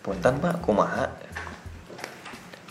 [0.00, 1.06] punten pak kumaha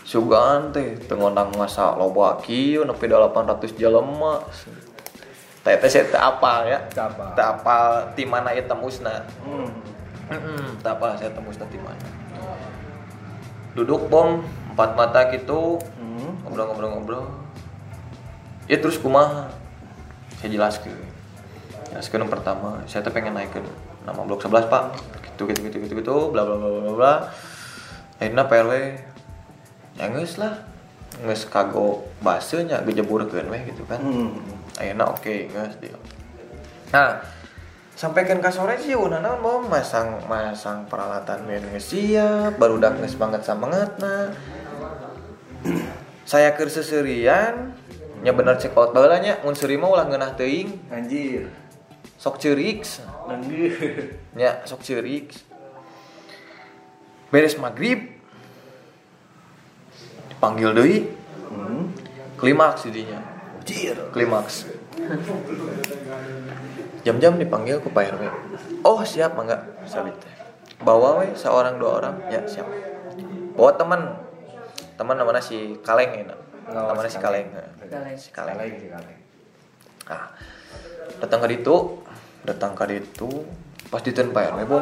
[0.04, 4.40] sugan teh teu ngondang masa loba kieu nepi da 800 jelema
[5.60, 7.28] teh teh apal ya Teu apal.
[7.32, 9.68] teu apal ti mana ieu tembusna Hmm.
[10.32, 12.08] Heeh, teu apal saya tembusna ti mana.
[13.76, 14.40] Duduk bom
[14.72, 15.80] empat mata gitu.
[16.00, 16.32] Hmm.
[16.44, 17.24] ngobrol-ngobrol-ngobrol.
[18.68, 19.48] Ya terus kumaha?
[20.40, 20.96] Saya jelaskan.
[21.92, 22.80] Jelaskan yang pertama.
[22.88, 23.60] Saya tuh pengen naik ke
[24.08, 24.96] nama blok 11 pak.
[25.32, 26.16] Gitu gitu gitu gitu gitu.
[26.32, 27.14] Bla bla bla bla bla
[28.22, 28.72] akhirnya PRW
[29.98, 30.54] ya nges lah.
[31.26, 33.98] Nges kago basenya gejeburkeun weh gitu kan.
[33.98, 34.38] Hmm.
[34.78, 35.98] ayeuna oke geus dia.
[36.94, 37.18] Nah
[37.92, 43.44] sampaikan ke sore sih unana mau masang masang peralatan main siap baru udah geus banget
[43.44, 44.32] semangatna
[46.30, 47.76] saya keur seserian
[48.22, 51.50] nya bener cek out baheula nya mun seuri mah ulah ngeunah teuing Anjir.
[52.16, 52.86] sok ceurik
[53.28, 53.74] Anjir.
[54.34, 55.34] nya sok ceurik
[57.28, 58.00] beres maghrib
[60.28, 60.98] dipanggil deui
[61.52, 61.92] Hmm.
[62.40, 63.20] klimaks didinya
[63.60, 63.92] Anjir.
[64.08, 64.64] klimaks
[67.02, 68.22] jam-jam dipanggil ke Pak RW
[68.86, 69.58] oh siap mangga.
[69.86, 70.14] Sabit.
[70.82, 72.16] Bawa we seorang dua orang.
[72.30, 72.66] Ya siap.
[73.54, 74.00] Bawa teman.
[74.98, 77.50] Teman namanya si Kaleng ya Oh, namanya si si Kaleng.
[77.50, 78.14] Kaleng.
[78.14, 78.54] si Kaleng.
[78.54, 79.18] Kaleng sih kaleng.
[80.06, 80.24] nah
[81.18, 81.76] datang ke ditu.
[82.46, 83.30] Datang ke ditu.
[83.90, 84.78] Pas diten Pak RW bu.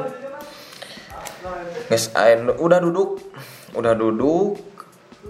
[1.88, 3.16] Nges ain udah duduk.
[3.72, 4.60] Udah duduk.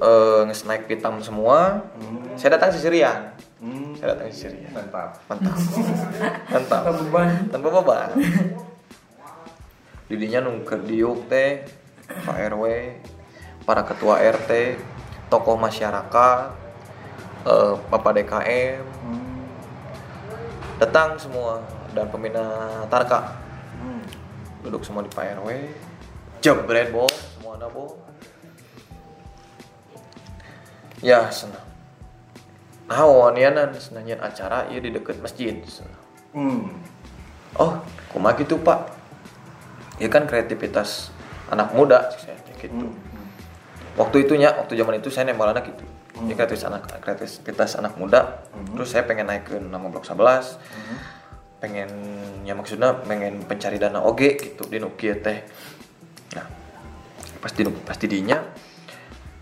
[0.03, 1.87] Eh nges naik hitam semua.
[1.99, 2.35] Hmm.
[2.39, 3.90] saya datang sisirian Hmm.
[4.01, 5.13] Saya datang sisirian Mantap.
[5.29, 5.57] mantap.
[6.57, 6.83] Mantap.
[6.89, 7.29] Tanpa beban.
[7.53, 8.09] tanpa beban.
[10.09, 11.69] Didinya nungker diuk teh
[12.25, 12.65] Pak RW
[13.63, 14.81] para ketua RT
[15.29, 16.41] tokoh masyarakat
[17.45, 19.45] eh, Bapak DKM Hmm.
[20.77, 21.61] datang semua
[21.93, 22.43] dan pembina
[22.89, 23.37] Tarka.
[23.77, 24.01] Hmm.
[24.65, 25.49] duduk semua di Pak RW
[26.41, 27.05] jebret bo.
[27.37, 28.01] Semua ada bo.
[31.01, 31.70] Ya senang
[32.91, 35.55] nah wanianan senangnya acara iya di deket masjid.
[36.35, 36.75] Hmm.
[37.55, 37.79] Oh,
[38.11, 38.91] kumaha gitu pak?
[40.03, 41.15] Ya kan kreativitas
[41.55, 42.91] anak muda saya gitu.
[42.91, 42.99] Hmm.
[43.95, 45.87] Waktu itunya, waktu zaman itu saya nembal anak gitu.
[46.27, 48.43] Ya kreativitas anak kreativitas anak muda.
[48.51, 48.75] Hmm.
[48.75, 50.59] Terus saya pengen naik ke nama blok 11.
[51.63, 51.91] Pengen
[52.43, 55.39] ya maksudnya pengen pencari dana oge gitu di Nokia teh.
[56.35, 56.47] Nah,
[57.39, 58.39] pasti pasti dinya.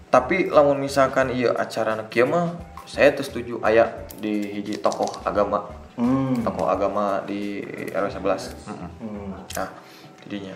[0.09, 5.69] Tapi lamun misalkan iya acara Nokia mah saya tuh setuju aya di hiji tokoh agama.
[5.99, 6.41] Hmm.
[6.47, 7.59] tokoh agama di
[7.91, 8.91] RW 11 Mm-mm.
[9.03, 9.35] Hmm.
[9.53, 9.69] nah
[10.25, 10.55] jadinya.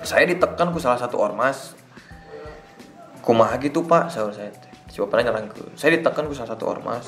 [0.00, 1.76] Saya ditekan ku salah satu ormas.
[3.20, 4.08] Kumaha gitu pak?
[4.08, 4.72] Saya teh.
[4.88, 7.04] Si bapaknya nyerangkeun saya ditekan ku salah satu ormas.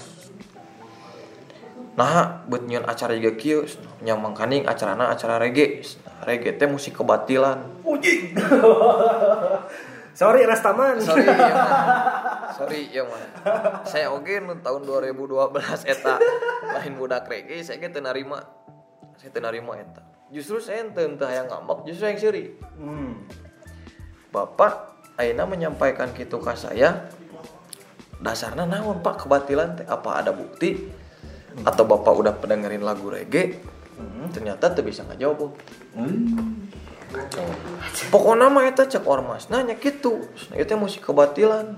[1.97, 3.65] Nah buat nyian acara juga kieu
[4.05, 5.81] yang mangkaning acarana acara reggae.
[6.29, 7.81] Reggae teh musik kebatilan.
[7.87, 8.35] Uji.
[10.19, 10.99] Sorry Rastaman.
[10.99, 11.47] sorry ya
[12.59, 13.23] sorry ya mah
[13.87, 15.15] saya oke nu tahun 2012
[15.87, 16.19] eta.
[16.75, 18.43] Lain budak reggae saya ge teu narima.
[19.15, 20.03] Saya teu narima eta.
[20.35, 22.45] Justru saya teu teu yang ngambek justru yang seri
[22.75, 23.15] Hmm.
[24.35, 27.07] bapak ayeuna menyampaikan kitu ka saya
[28.19, 29.23] dasarnya naon pak?
[29.23, 30.83] Kebatilan teh apa ada bukti?
[31.63, 33.55] Atau bapak udah pendengerin lagu reggae?
[34.35, 35.55] Ternyata tuh bisa ngajawab
[35.95, 36.67] Hmm.
[38.13, 41.77] Pokoknya mah eta cek ormas nanya gitu itu musik kebatilan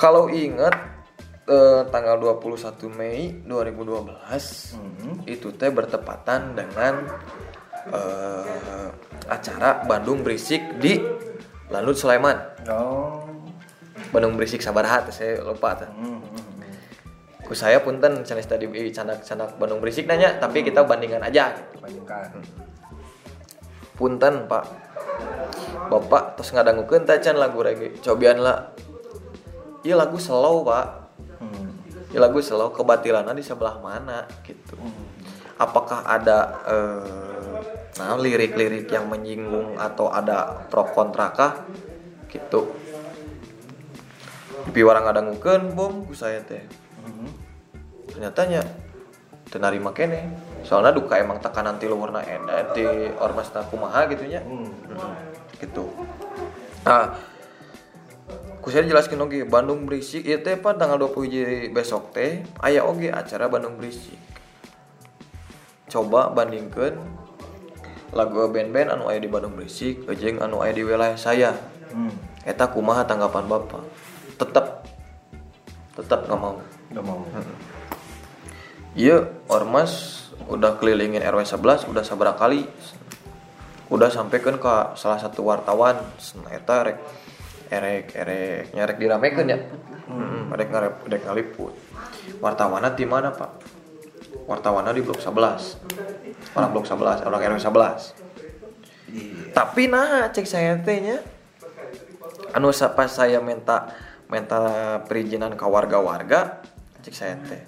[0.00, 0.74] kalau ingat
[1.46, 5.16] eh, tanggal 21 Mei 2012 Hmm.
[5.24, 7.04] itu teh bertepatan dengan
[7.90, 8.88] eh,
[9.26, 11.00] acara Bandung Berisik di
[11.70, 12.36] Lanut Sulaiman
[12.68, 13.24] Oh.
[14.10, 16.20] Bandung Berisik Sabaraha teh saya lupa teh Hmm.
[16.22, 21.18] hmm, ku saya punten canis tadi eh, canak canak Bandung Berisik nanya tapi kita bandingkan
[21.20, 21.82] aja gitu.
[21.82, 22.30] Bandingkan.
[24.00, 24.64] Punten pak.
[25.92, 28.00] Bapak terus ngadangukeun teh can lagu reggae.
[28.00, 28.72] Cobian lah
[29.84, 30.86] iya lagu slow pak.
[31.44, 31.68] Hmm.
[32.08, 34.80] iya lagu slow kebatilannya di sebelah mana gitu.
[35.60, 37.60] Apakah ada eh,
[38.00, 41.60] nah lirik-lirik yang menyinggung atau ada pro kontra kah?
[42.32, 42.72] Gitu.
[44.72, 46.64] Di warang ngadangukeun bom ku saya teh.
[47.04, 47.28] Hmm.
[48.10, 48.62] ternyata nya
[49.50, 52.84] tenarima kene soalnya duka emang tekanan tilu warna enda di
[53.16, 54.68] ormas kumaha gitu nya Hmm.
[54.68, 55.14] Mm,
[55.60, 55.88] gitu.
[56.84, 57.16] Nah
[58.60, 63.08] ku saya jelaskan oge Bandung berisik ieu teh pak tanggal 20 besok teh aya oge
[63.08, 64.20] acara Bandung berisik.
[65.90, 67.00] Coba bandingkan
[68.14, 71.52] lagu band-band anu aya di Bandung berisik jeung anu aya di wilayah saya.
[71.90, 72.14] Hmm.
[72.46, 73.82] eta kumaha tanggapan bapak?
[74.38, 74.86] Tetap
[75.98, 76.56] tetap nggak mau.
[76.94, 77.20] Udah mau.
[78.94, 80.19] Iya, ormas
[80.50, 82.66] udah kelilingin RW 11 udah seberapa kali.
[83.90, 85.98] Udah sampaikan ke salah satu wartawan
[86.50, 86.98] eta rek
[87.70, 89.58] erek erek nyarek diramekeun ya?
[90.10, 90.50] Hmm.
[90.54, 91.74] erek ngarep erek ngaliput.
[92.42, 93.50] Wartawannya di mana pak?
[94.46, 98.30] Wartawannya di blok 11 orang blok 11 orang RW 11
[99.10, 99.50] Iya.
[99.50, 101.18] tapi nah cek saya teh nya.
[102.54, 103.90] Anu pas saya minta
[104.30, 104.58] minta
[105.06, 106.62] perizinan ke warga-warga
[107.02, 107.62] cek saya teh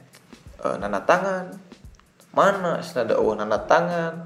[0.62, 1.51] e, nana tangan
[2.33, 4.24] mana ada oh nana tangan.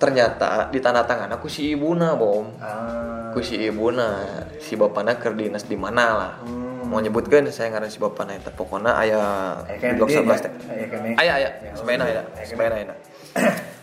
[0.00, 2.48] Ternyata di tanah tangan aku si ibuna bom.
[2.56, 3.28] Ah.
[3.28, 6.34] aku si ibuna si bapaknya ker dinas di mana lah.
[6.40, 6.68] Hmm.
[6.90, 8.50] mau nyebutkan saya ngaran si bapak na eta.
[8.50, 9.20] Pokoknya aya
[9.62, 10.36] Aya di blok dia, 11 ya?
[10.42, 10.50] teh.
[10.50, 11.14] Aya kan, ya?
[11.14, 11.34] aya.
[11.38, 12.22] Aya sebaiknya aya.
[12.42, 12.94] Sebaiknya aya.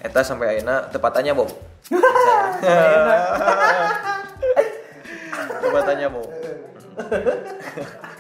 [0.04, 1.48] Eta sampai ayeuna tepatannya bom.
[5.64, 6.28] Tepatannya bom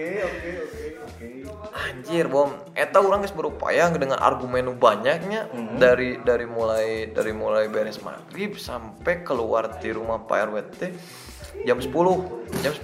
[0.00, 1.28] Oke, oke, oke, oke.
[1.76, 5.44] Anjir bom, eta orang geus berupaya dengan argumen banyaknya
[5.76, 10.90] dari dari mulai dari mulai beres maghrib sampai keluar di rumah Pak RW teh
[11.68, 11.92] jam 10
[12.64, 12.80] jam 10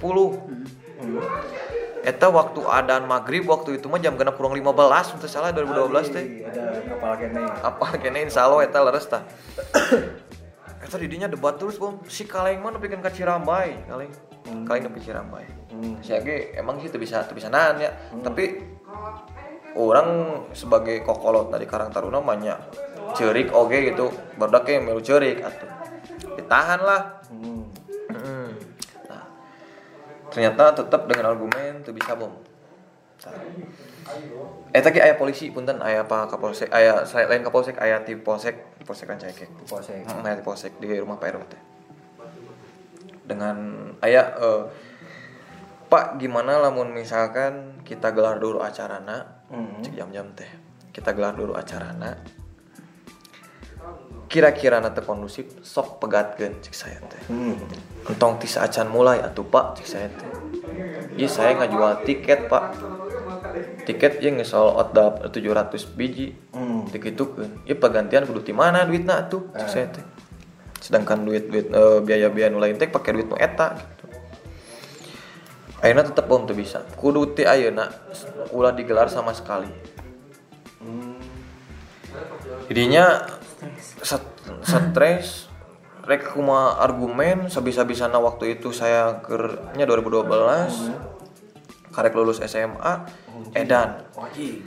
[2.07, 6.25] Eta waktu adan maghrib waktu itu mah jam genap kurang 15 untuk salah 2012 teh.
[6.47, 7.41] Ada kapal kene.
[7.43, 9.25] apa kene insya Allah eta leres tah
[10.87, 14.07] Eta didinya debat terus bom si kaleng mana bikin ka Cirambai kaleng.
[14.63, 15.43] Kaleng nepi Cirambai.
[15.99, 17.91] Si Age emang sih tuh bisa tuh bisa nahan ya.
[18.23, 18.63] Tapi
[19.75, 20.07] orang
[20.55, 22.59] sebagai kokolot dari Karang Taruna banyak
[23.19, 24.07] cerik oge gitu.
[24.39, 25.67] Baru yang melu cerik atuh.
[26.39, 27.19] Ditahan lah.
[27.35, 27.67] Hmm.
[28.15, 28.49] Hmm.
[29.11, 29.23] Nah,
[30.31, 32.31] ternyata tetap dengan argumen tuh bisa bom.
[34.71, 38.55] Eh tadi ayah polisi punten ayah apa kapolsek ayah saya lain kapolsek ayah di polsek
[38.83, 39.49] polsek Rancakek.
[39.65, 40.03] Polsek.
[40.03, 41.61] Hmm, ayah di polsek di rumah Pak RW teh.
[43.23, 43.55] Dengan
[44.01, 44.63] ayah eh,
[45.87, 49.79] Pak gimana lamun misalkan kita gelar dulu acarana Hmm.
[49.79, 50.51] cek jam-jam teh
[50.91, 52.19] kita gelar dulu acarana
[54.27, 57.55] kira-kira nanti kondusif sok pegatkeun cek saya teh Hmm.
[58.03, 60.27] entong ti acan mulai atuh pak cek saya teh
[61.15, 62.75] iya saya ngajual tiket pak
[63.85, 66.33] tiket yang ngesol out dap 700 biji.
[66.53, 66.87] Hmm.
[66.87, 69.51] dikitukeun iya penggantian kudu ti mana duitna atuh?
[69.53, 70.05] Cek saya teh.
[70.81, 74.05] Sedangkan duit duit eh, biaya-biaya nu lain teh pakai duit nu eta gitu.
[75.83, 76.81] Ayeuna tetep bom tuh bisa.
[76.97, 77.85] Kudu ti ayeuna
[78.55, 79.69] ulah digelar sama sekali.
[82.67, 83.23] Jadinya
[84.03, 85.47] set- stres
[86.07, 90.31] rek kuma argumen sabisa-bisana waktu itu saya kernya 2012
[91.91, 92.93] karek lulus SMA
[93.53, 93.89] edan.
[94.15, 94.63] Wajib.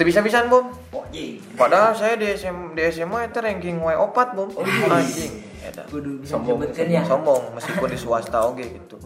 [0.00, 0.72] Teu bisa-bisaan bom?
[0.96, 1.44] Wajib.
[1.60, 4.48] padahal saya di SM, di SMA itu ranking wae opat bom.
[4.88, 5.44] Anjing.
[5.60, 5.84] Edan.
[5.92, 7.04] Kudu bisa Sombong, ya.
[7.04, 8.96] Sombong meskipun di swasta oke gitu.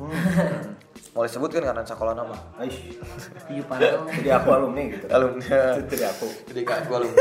[1.14, 2.34] Mau disebutkan karena sekolah nama?
[2.58, 2.94] Aish.
[3.46, 5.06] Piyu pantong Jadi aku alumni gitu.
[5.10, 5.78] alumni.
[5.82, 6.26] Jadi aku.
[6.50, 7.18] jadi kak gua alumni.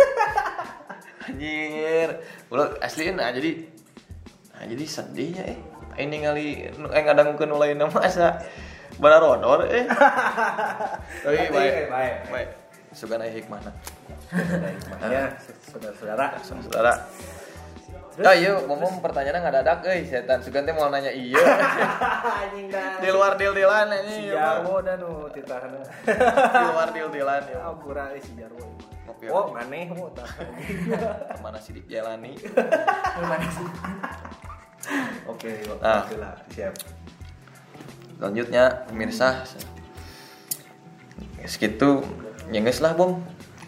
[1.29, 2.09] Anjir.
[2.53, 3.65] Ulah asli nah jadi
[4.53, 5.59] nah jadi sedihnya eh.
[5.93, 8.41] Ini kali eh ngadangkeun nu lain nama asa
[8.97, 9.85] bararodor eh
[11.23, 12.15] tapi Tapi, baik baik.
[12.29, 12.49] baik
[12.91, 13.71] sugana hikmahna
[15.03, 15.29] Ya,
[15.61, 16.25] saudara-saudara.
[16.41, 16.93] saudara
[18.21, 20.37] Ah iya, ngomong pertanyaannya nggak dadak, eh setan.
[20.37, 21.33] Sugan teh mau nanya iya.
[22.45, 23.01] Anjing dah.
[23.01, 24.29] Di luar deal-dealan ini.
[24.29, 25.29] Si Jarwo dan nu.
[25.29, 25.41] Di
[26.61, 27.57] luar deal-dealan ya.
[27.65, 28.69] Ampura si Jarwo.
[29.09, 30.29] Ngopi Oh, maneh mau tah.
[30.29, 32.37] Ke mana sih dijalani?
[32.37, 33.67] Gimana sih?
[35.33, 35.49] Oke,
[35.81, 36.05] Ah.
[36.13, 36.73] lah, siap.
[38.19, 39.47] Selanjutnya pemirsa.
[41.45, 42.03] Segitu.
[42.51, 43.23] Nyenges lah bom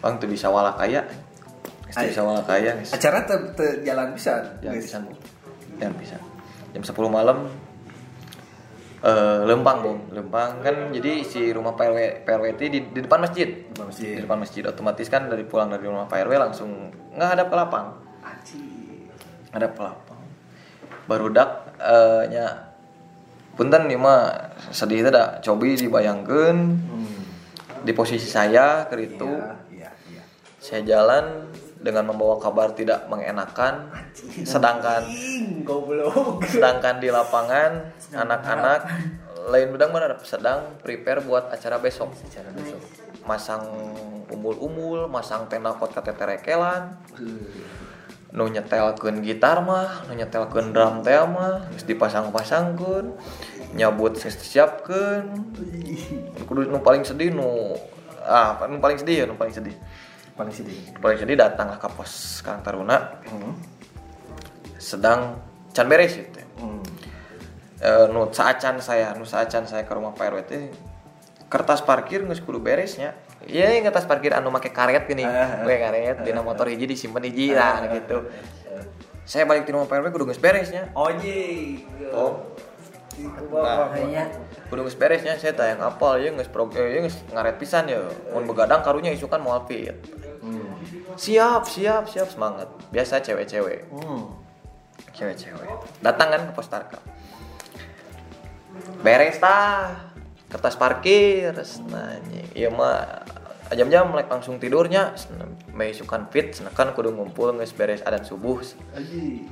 [0.06, 1.02] bang tuh bisa wala kaya.
[1.90, 2.92] Teu bisa wala kaya geus.
[2.92, 4.60] Acara te, te jalan bisa.
[4.60, 4.98] jangan bisa
[5.76, 6.16] jangan bisa.
[6.72, 7.38] Jam 10 malam
[9.06, 13.48] eh lempang bom lempang kan jadi si rumah PRW PRWT di, di depan masjid.
[13.68, 14.12] Di masjid.
[14.18, 14.62] di depan masjid.
[14.66, 17.86] Otomatis kan dari pulang dari rumah PRW langsung nggak ada ke lapang.
[18.24, 19.08] Anjing.
[19.52, 20.20] ada ke lapang.
[21.06, 22.65] Baru dak eh, nya
[23.56, 27.20] punten nih mah sedih itu dah cobi dibayangkan Hmm.
[27.82, 30.22] di posisi saya ke itu Iya, iya, iya.
[30.60, 33.92] saya jalan dengan membawa kabar tidak mengenakan.
[34.42, 35.62] Sedangkan Anjing,
[36.50, 38.80] sedangkan di lapangan anak-anak
[39.46, 40.18] lain bedang mana?
[40.26, 42.10] Sedang prepare buat acara besok.
[42.10, 42.80] Acara besok.
[43.22, 43.62] masang
[44.30, 46.94] umul-umul masang tenda pot kateterekelan
[48.34, 53.14] nu nyetelkeun gitar mah nu nyetelkeun drum teh mah geus dipasang-pasangkeun
[53.78, 55.54] nyabut geus disiapkeun
[56.46, 57.76] kudu nu paling sedih nu
[58.26, 59.76] ah nu paling sedih ya nu paling sedih
[60.36, 60.76] Paling sedih.
[61.00, 63.56] paling sedih datanglah ke pos Karang Taruna Hmm.
[64.76, 65.40] sedang
[65.72, 66.84] can beres gitu Hmm.
[67.80, 70.38] e, nu saacan saya nu saacan saya ke rumah Pak RW
[71.48, 73.16] kertas parkir geus kudu beresnya
[73.46, 75.22] iya yang kertas parkir anu make karet gini.
[75.22, 75.66] Ah, ah.
[75.66, 78.26] we karet dina motor hiji disimpen hiji lah gitu.
[79.26, 80.90] saya balik di rumah Pak RW kudu geus beresnya.
[80.94, 81.82] Oji.
[82.14, 82.46] oh
[83.16, 83.96] Nah.
[83.96, 84.28] Kayaknya
[84.68, 88.04] kudu geus beresnya saya tayang apal ya geus prog eh, ya geus ngaret pisan ya
[88.36, 89.96] mun begadang karunya isukan moal fit
[90.46, 90.78] Hmm.
[91.18, 92.70] siap siap siap semangat.
[92.94, 93.90] Biasa cewek-cewek.
[93.90, 94.30] Hmm.
[95.10, 95.66] cewek-cewek.
[95.98, 97.02] Datang kan ke pos tarkam.
[99.02, 100.14] Beres tah
[100.46, 101.50] kertas parkir
[101.90, 103.26] nanya iya mah
[103.74, 105.16] jam-jam mulai langsung tidurnya
[105.74, 108.62] may sukan fit kan kudu ngumpul nges beres adan subuh.
[108.94, 109.48] Aji.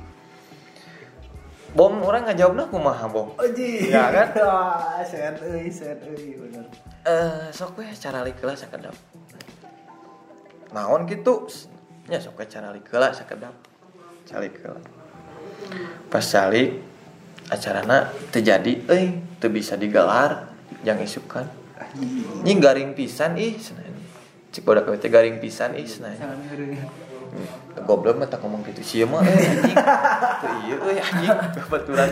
[1.75, 3.35] bom orang ngajawabna kumaha bom?
[3.35, 3.91] Oji.
[3.91, 4.31] Ya kan?
[4.47, 6.63] Wah, sehat euy, sehat euy bener.
[7.03, 8.95] eh sok we cara likeula sakedap.
[10.71, 11.51] Naon gitu
[12.07, 13.51] nya sok we cara likeula sakedap.
[14.23, 14.79] Calik heula
[16.09, 16.81] pas calik
[17.49, 20.49] acarana terjadi euy teu bisa digelar
[20.81, 21.45] yang isukan.
[22.45, 23.84] Ini garing pisan ih cenah
[24.55, 26.79] cik bodak teh garing pisan ih cenah Sangat ngeureun.
[27.83, 28.79] goblok mah tak ngomong gitu.
[28.79, 29.75] Sih mah eh anjing.
[29.75, 31.35] Tuh, iya euy anjing.
[31.67, 32.09] Baturan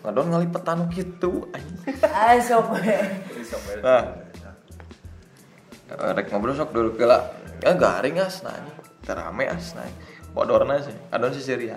[0.00, 2.00] ngadon ngalipetan gitu anjing.
[2.08, 2.80] Ah, sok
[3.84, 4.04] nah.
[5.84, 7.28] Eh, rek ngobrol sok dulu kela
[7.60, 8.72] ya garing as nanya
[9.04, 9.92] terame as nanya
[10.32, 10.96] bodorna sih.
[11.12, 11.76] Adon si Sirian.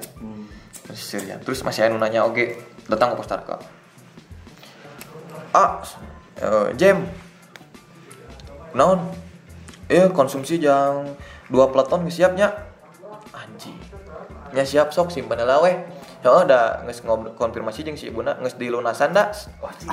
[0.96, 1.44] Si Sirian.
[1.44, 2.56] Terus masih anu nanya oke
[2.88, 3.60] datang ke postarka
[5.56, 5.82] ah
[6.42, 7.06] eh, jam
[8.74, 9.02] naon?
[9.88, 11.16] Eh konsumsi jam
[11.48, 12.52] dua geus siapnya
[13.32, 13.78] anjing.
[14.52, 15.74] Nya siap sok simpen heula we
[16.26, 19.32] ya udah ngobrol konfirmasi jeung si ibuna nges dilunasan dah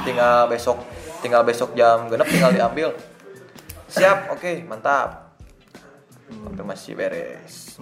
[0.02, 0.80] tinggal besok
[1.22, 2.90] tinggal besok jam genep tinggal diambil.
[3.86, 5.38] Siap oke mantap.
[6.26, 7.78] Konfirmasi beres.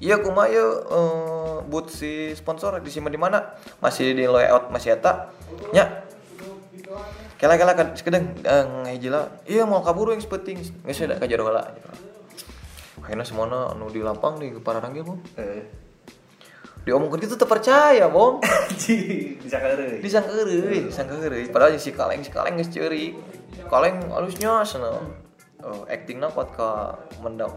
[0.00, 3.56] Iya kumaha ya eh, boot si sponsor disimpan di mana?
[3.80, 5.28] Masih di layout masih eta
[5.72, 6.04] nya
[7.36, 9.28] kela kela kan sekedeng eh, ngahiji lah.
[9.44, 10.60] Iya mau kabur yang sepenting.
[10.84, 11.64] Nggak ada kajar heula
[13.06, 15.18] akhirnya semuanya anu di lapang di pararanggil bom.
[15.38, 15.62] Eh.
[16.82, 18.42] diomongkan gitu terpercaya bom.
[19.42, 20.02] Bisa keureuy.
[20.02, 23.14] disangka heureuy disangka heureuy padahal si kaleng si kaleng geus ceuri
[23.66, 25.02] kaleng halusnya sana
[25.66, 26.70] oh, actingna kuat ke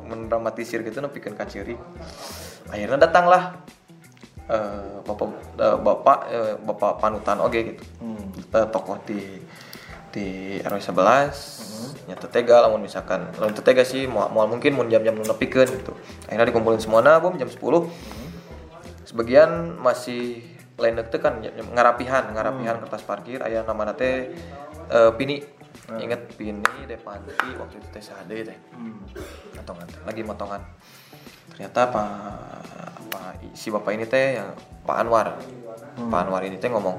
[0.06, 1.78] mendramatisir gitu nepikeun ka ceuri
[2.74, 3.58] akhirnya datanglah
[4.50, 5.30] eh, bapak
[5.62, 7.84] eh, bapak eh, bapak panutan oge gitu.
[8.02, 8.34] Hmm.
[8.34, 9.18] Eh, tokoh di
[10.10, 13.30] di RW 11 nyata tega lamun misalkan.
[13.38, 15.94] Lamun tega sih mau mungkin mun jam-jam nu nepikeun gitu.
[16.26, 17.60] Akhirnya dikumpulin semuanya bom jam 10
[19.06, 20.46] sebagian masih
[20.78, 21.42] lain dek kan
[21.74, 23.46] ngarapihan ngarapihan kertas parkir.
[23.46, 24.34] Ayah nama teh
[24.90, 25.46] eh, pini.
[25.90, 28.58] Inget pini depanti waktu itu teh sade teh.
[29.58, 30.62] Motongan teh, lagi motongan.
[31.54, 32.10] Ternyata pak
[33.10, 33.22] apa
[33.58, 34.54] si bapak ini teh yang
[34.86, 35.38] Pak Anwar.
[35.98, 36.98] Pak Anwar ini teh ngomong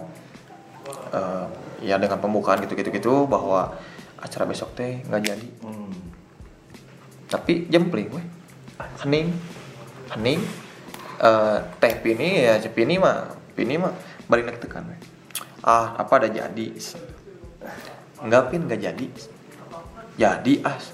[1.15, 1.47] eh,
[1.81, 3.77] ya dengan pembukaan gitu gitu bahwa
[4.21, 5.49] acara besok teh nggak jadi.
[5.65, 5.93] Hmm.
[7.31, 8.27] tapi jempling weh.
[9.05, 9.31] Hening.
[10.11, 10.41] Hening.
[11.21, 13.95] Eh, teh pini ya si pini mah pini mah
[14.27, 15.01] bari nek tekan weh.
[15.63, 16.67] Ah apa ada jadi?
[18.21, 19.07] Enggak pin enggak jadi.
[20.19, 20.91] Jadi as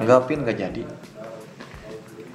[0.00, 0.82] enggak pin enggak jadi.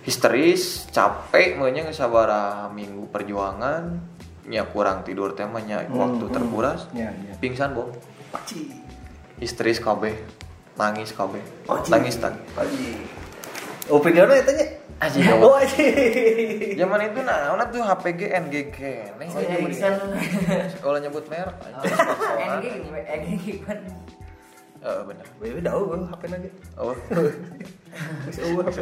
[0.06, 4.00] Histeris capek meunya geus sabaraha minggu perjuangan
[4.50, 7.34] nya kurang tidur temanya waktu Hmm, terkuras Ya, ya.
[7.38, 7.78] pingsan
[8.28, 8.74] Paci.
[9.38, 10.18] histeris kabeh
[10.74, 11.14] nangis
[11.64, 11.88] Paci.
[11.88, 12.98] nangis tangis Paci.
[13.88, 14.66] Opinionnya itu nya.
[15.00, 15.86] Aji, Oh, aji.
[16.76, 18.78] Zaman itu nah, ona tuh HPG NGG.
[19.16, 19.72] Nih, Oh, lu.
[20.78, 22.60] kalau nyebut merek Oh, anjing, sponsoran.
[22.60, 23.80] NG gini, NG kan.
[24.80, 25.26] Eh, bener.
[25.40, 26.50] Wewe dah eueuh HP lagi.
[26.76, 26.92] Oh.
[28.28, 28.80] Geus eueuh HP.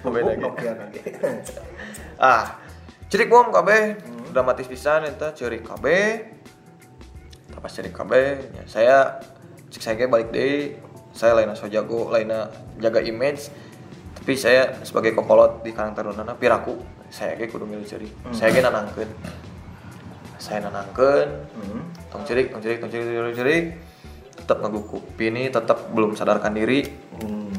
[0.00, 0.44] HP lagi.
[2.18, 2.56] ah,
[3.12, 4.00] cerik bom kabeh,
[4.32, 6.32] dramatis pisan eta cerik kabeh.
[7.60, 8.96] Pas cerik kabeh, ya, saya
[9.68, 10.80] cek saya balik deui.
[11.12, 12.48] Saya lainnya so jago, lainnya
[12.80, 13.52] jaga image.
[14.16, 16.80] Tapi saya sebagai kokolot di Karang Tarunana piraku,
[17.12, 18.10] saya ge kudu milu cerik.
[18.32, 19.10] Saya ge nanangkeun.
[20.40, 21.84] Saya nanangkeun, Hmm.
[22.08, 23.64] tong cerik, tong cerik, tong cerik, tong cerik,
[24.40, 25.04] tetap ngagukuk.
[25.20, 26.82] Ini tetap belum sadarkan diri,
[27.20, 27.52] Hmm.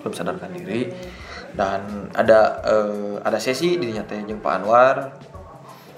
[0.00, 0.88] belum sadarkan diri.
[1.54, 4.96] Dan ada eh, ada sesi di nyata jeung Pak Anwar,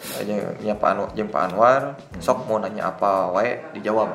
[0.02, 0.26] Eh,
[0.66, 1.82] nya Pak Anwar, jeung Pak Anwar,
[2.18, 4.10] sok mau nanya apa wae dijawab.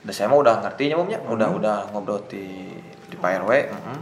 [0.00, 2.72] Dan saya mah udah ngerti nyamuknya, udah udah ngobrol di
[3.08, 3.50] di Pak RW.
[3.68, 3.98] mhm.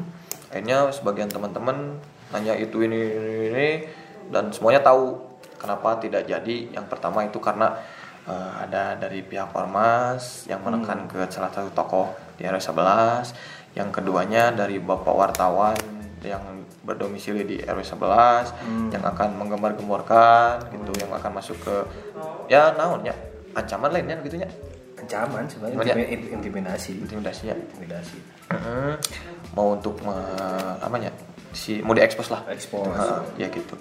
[0.55, 1.99] Akhirnya sebagian teman-teman
[2.31, 3.69] nanya itu ini, ini ini
[4.31, 5.19] dan semuanya tahu
[5.59, 6.71] kenapa tidak jadi.
[6.71, 7.75] Yang pertama itu karena
[8.31, 13.62] eh, ada dari pihak ormas yang menekan ke salah satu tokoh di RW 11.
[13.73, 15.77] Yang keduanya dari bapak wartawan
[16.23, 16.43] yang
[16.83, 18.55] berdomisili di RW 11
[18.91, 21.77] yang akan menggembar-gemborkan gitu, yang akan masuk ke
[22.47, 23.15] ya naonnya
[23.53, 24.47] ancaman lainnya gitu nya
[24.99, 25.97] Ancaman sebenarnya Banyak.
[25.99, 26.93] intimi- intimidasi.
[26.97, 28.19] intimidasinya Intimidasi.
[28.55, 28.95] Mm,
[29.53, 31.11] mau untuk me- apanya
[31.51, 32.47] si mau diekspos lah.
[32.47, 32.87] Expose.
[32.95, 33.75] Heeh, ya gitu.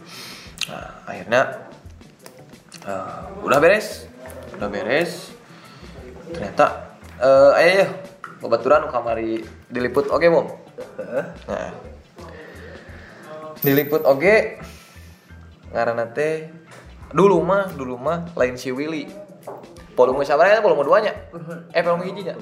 [0.66, 1.42] Nah akhirnya
[2.82, 4.10] eh, udah beres.
[4.58, 5.30] Udah beres.
[6.34, 7.88] Ternyata eh ayo ya
[8.42, 10.48] babaturan kamari diliput oke bom?
[10.98, 11.26] Heeh.
[11.46, 11.72] nah.
[13.62, 14.58] Diliput oke
[15.72, 16.50] ngaranna teh
[17.14, 19.06] dulu mah dulu mah lain si Willy.
[19.94, 21.14] Volume sabaranya volume duanya.
[21.72, 22.36] Eh volume hijinya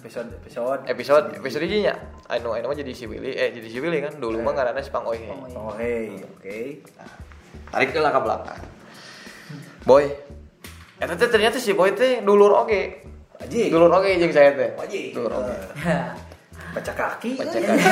[0.00, 0.80] episode episode.
[0.88, 1.94] Episode episode ini nya
[2.32, 3.36] anu anu mah jadi si Willy.
[3.36, 5.12] Eh jadi si Willy kan dulu mah karena si Pang oh
[5.76, 6.58] hey oke.
[7.70, 8.60] Tarik ke ke belakang.
[9.84, 10.04] Boy.
[11.00, 13.09] Teh ternyata si boy teh dulur oge
[13.40, 13.62] Aji.
[13.68, 15.00] dulur oge jeung saya teh Aji.
[15.10, 15.54] dulur oge
[16.74, 17.88] baca kaki Baca kaki.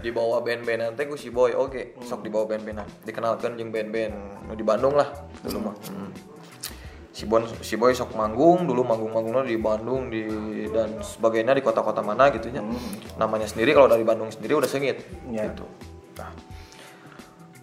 [0.00, 4.14] di bawah band-bandan teh ku si boy oke sok di bawah band-bandan dikenalkan jeung band-band
[4.44, 5.08] nu di Bandung lah
[5.42, 6.08] dulu mah Hmm.
[7.12, 10.22] si boy si boy sok manggung dulu manggung-manggungnya di Bandung di
[10.68, 12.64] dan sebagainya di kota-kota mana gitu ya
[13.14, 15.46] namanya sendiri kalau dari Bandung sendiri udah sengit Ya.
[15.46, 15.62] gitu
[16.16, 16.32] nah,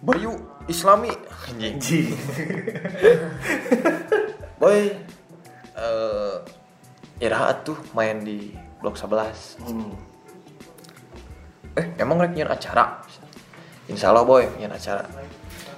[0.00, 0.34] Bayu
[0.66, 1.10] Islami
[1.42, 2.00] anjing Ji.
[4.56, 4.94] boy
[5.76, 6.36] eh
[7.22, 8.52] irahat tuh main di
[8.82, 9.94] blok 11 Hmm.
[11.78, 13.00] eh emang rek nyian acara?
[13.88, 15.06] Insya Allah boy nyian acara.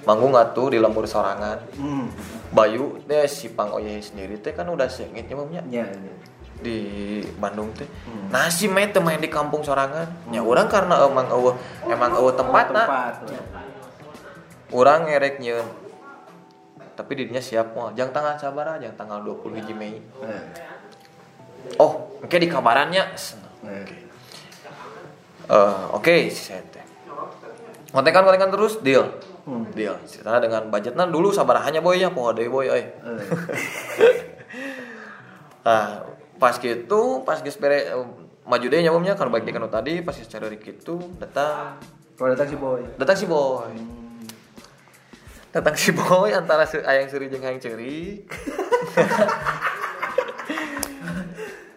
[0.05, 1.57] Manggung tuh di lembur sorangan.
[1.77, 2.09] Hmm.
[2.53, 5.61] Bayu teh si Pang Oye sendiri teh kan udah sengit ya?
[5.69, 6.13] Ya, ya.
[6.55, 6.77] di
[7.35, 7.89] Bandung teh.
[8.31, 10.07] Nah si Mei teh main di kampung sorangan.
[10.31, 11.55] Ya orang karena emang eueuh
[11.89, 13.13] emang eueuh tempat tempat
[14.73, 15.39] orang ngerek
[16.95, 19.99] tapi dirinya siap mah jang tanggal sabar jang tanggal 20 hiji Mei.
[20.23, 20.43] Nah,
[21.83, 23.03] oh oke di kabarannya.
[25.45, 26.85] Eh, oke saya teh
[27.91, 29.05] kontekan kontekan terus deal.
[29.45, 29.69] Hmm.
[29.77, 29.93] deal.
[30.09, 32.89] Ceritanya dengan budgetnya dulu sabar hanya boy ya poho deui boy Eh,
[35.65, 36.01] nah
[36.41, 38.05] pas gitu pas bere eh,
[38.45, 41.77] maju deh nyamumnya kan baik dikanu tadi pas geus cari gitu datang.
[42.15, 42.81] Kalau datang si boy.
[42.95, 44.04] datang si boy
[45.55, 48.19] datang si boy antara si ayang seri jeung hayang ceri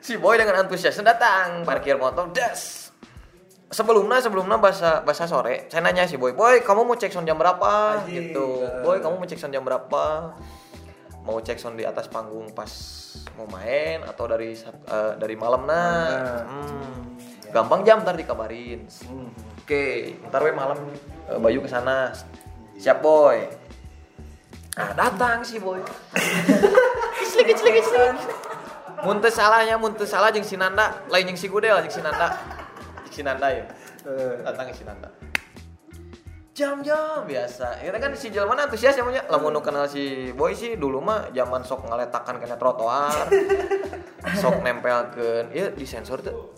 [0.02, 2.90] si boy dengan antusiasnya datang parkir motor das
[3.70, 7.38] sebelumnya sebelumnya bahasa bahasa sore saya nanya si boy boy kamu mau cek sound jam
[7.38, 8.34] berapa Anjing.
[8.34, 10.34] gitu boy kamu mau cek sound jam berapa
[11.22, 12.72] mau cek sound di atas panggung pas
[13.36, 17.20] mau main atau dari eh, dari malam nah Hmm.
[17.52, 19.30] gampang jam ntar dikabarin Hmm.
[19.68, 20.80] Oke, ntar we malam
[21.28, 22.08] eh, Bayu ke sana.
[22.80, 23.67] Siap boy.
[24.78, 25.82] Ah, datang si boy.
[27.18, 28.14] Kecil kecil kecil.
[29.02, 32.38] Muntah salahnya, muntah salah jeung si Nanda, lain jeung si Gudel jeung si Nanda.
[33.10, 33.66] Si Nanda ya.
[34.06, 35.10] Eh, Datang ke si Nanda.
[36.54, 37.82] Jam-jam biasa.
[37.82, 39.26] Ini kan si jelema antusias ya punya.
[39.26, 43.26] Lamun nu kenal si Boy sih dulu mah zaman sok ngeletakan kena trotoar.
[44.38, 45.50] sok nempelkeun.
[45.54, 46.54] Ieu disensor tuh.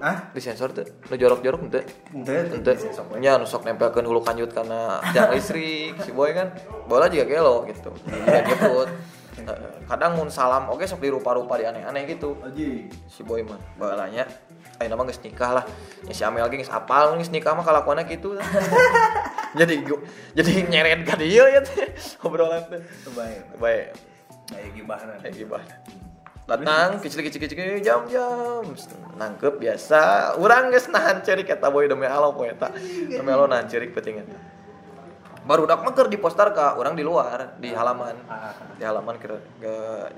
[0.00, 0.86] Ah, Disensor tuh.
[1.06, 1.84] Nu jorok-jorok teu.
[2.10, 2.72] ente, Ente,
[3.16, 6.50] nya nusok nempelkeun hulu kanyut karena tiang listrik si boy kan.
[6.84, 7.92] Bola juga gelo gitu.
[8.26, 8.88] Dia nyebut
[9.40, 9.56] Eh,
[9.88, 12.36] kadang mun salam oke sok dirupa-rupa di aneh-aneh gitu.
[12.44, 12.92] Aji.
[13.08, 14.28] si boy mah balanya
[14.76, 15.64] ayo nama geus nikah lah.
[16.04, 18.36] Ya si Amel ge geus apal geus nikah mah kalakuanna gitu
[19.58, 19.80] jadi
[20.36, 21.62] jadi nyeret ka dieu ya.
[22.26, 22.84] Obrolan teh
[23.16, 23.40] Baik.
[23.56, 23.86] baik
[24.50, 25.12] Kayak gimana?
[25.22, 25.72] kayak gimana
[26.50, 28.66] datang kecil kecil kecil jam jam
[29.14, 30.34] nangkep biasa.
[30.34, 32.74] Orang geus nahan cerik kata boy demi Allah poe eta
[33.06, 34.38] demi Allah nahan cerik penting eta.
[35.46, 38.16] Baru dak mah keur di poster ka orang di luar di halaman.
[38.26, 38.54] Ah.
[38.74, 39.30] di halaman ke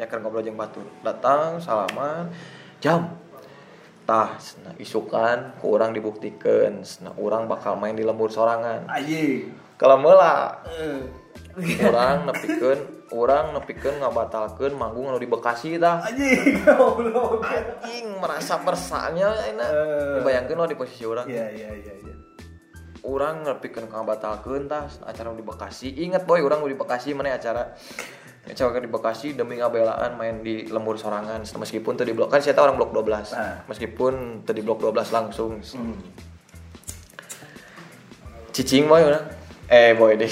[0.01, 2.33] nyaker ngobrol jeung batur datang salaman
[2.81, 3.13] jam.
[4.03, 4.35] Tah
[4.67, 8.89] nah isukan ku orang dibuktikan nah orang bakal main di lembur sorangan.
[8.89, 9.53] Aji.
[9.79, 10.63] kalau meula.
[10.79, 11.22] Eh,
[11.83, 12.79] orang nepikeun
[13.11, 16.01] orang nepikeun ngabatalkeun manggung anu di Bekasi tah.
[16.63, 17.45] Goblok.
[17.45, 20.21] anjing merasa bersanya enak Eh.
[20.23, 22.15] bayangkan lo di posisi orang Iya, iya, iya, iya.
[23.03, 27.75] orang ngepikeun ngabatalkeun tah acara di Bekasi inget boy orang di Bekasi mana acara
[28.43, 32.55] acara di Bekasi demi ngabelaan main di lembur sorangan meskipun teu di blok kan saya
[32.55, 33.61] tahu orang blok 12 Ah.
[33.67, 34.13] meskipun
[34.43, 35.99] teu di blok 12 langsung Hmm.
[38.53, 39.25] cicing boy orang
[39.67, 40.29] eh boy deh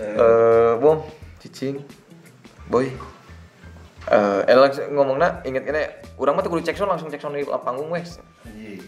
[0.00, 1.04] eh bom
[1.42, 1.82] cicing.
[2.66, 2.90] Boy.
[4.10, 5.82] Eh eh langsung ngomongna inget ini
[6.18, 8.18] orang mah tuh kudu cek sound langsung cek sound di panggung wes.
[8.46, 8.82] Aji.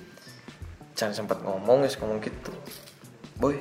[0.96, 2.52] Can sempat ngomong guys ngomong gitu.
[3.38, 3.60] Boy.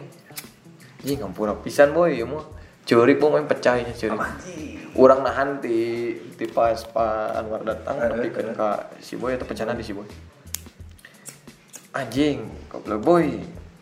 [1.05, 2.45] Ji ngampura pisan boy ya mah.
[2.85, 4.21] Curik boy main pecahnya curik.
[4.95, 8.55] Orang nahan di di pas Pak Anwar datang tapi kan eh.
[8.55, 8.69] ka
[9.03, 10.07] si boy atau pecahan di si boy.
[11.93, 13.27] Anjing goblok boy.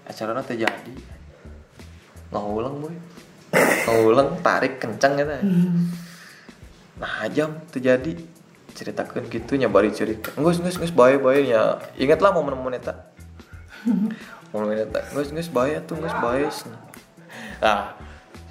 [0.03, 1.14] Acaranya terjadi
[2.34, 2.95] ngulang boy
[3.88, 5.34] ngulang tarik kencang gitu.
[6.98, 8.18] Nah jam terjadi
[8.74, 10.34] ceritakan gitu nyabari cerita.
[10.38, 13.14] Ngus ngus ngus bae bae ya ingatlah momen-momen eta.
[14.52, 15.06] Momen eta.
[15.14, 16.50] Ngus ngus bae tuh ngus bae
[17.64, 17.96] nah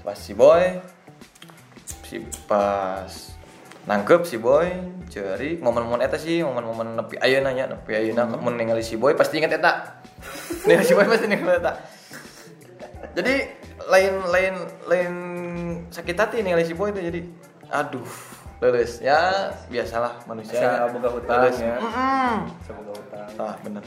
[0.03, 0.81] pas si boy
[2.09, 2.19] si
[2.49, 3.12] pas
[3.85, 4.73] nangkep si boy
[5.12, 9.43] ceri momen-momen eta sih momen-momen nepi ayeuna nya nepi ayeuna mun ningali si boy pasti
[9.43, 10.01] inget eta.
[10.66, 11.73] Ningali si boy pasti inget eta.
[13.12, 14.54] Jadi lain lain
[14.86, 15.12] lain
[15.88, 17.20] sakit hati ningali si boy itu jadi
[17.70, 18.06] aduh
[18.59, 21.59] lulus ya biasalah manusia Bisa boga hutang Lulus.
[21.59, 21.76] ya.
[21.78, 22.34] Mm-mm.
[22.62, 23.28] Semoga utang.
[23.36, 23.84] ah bener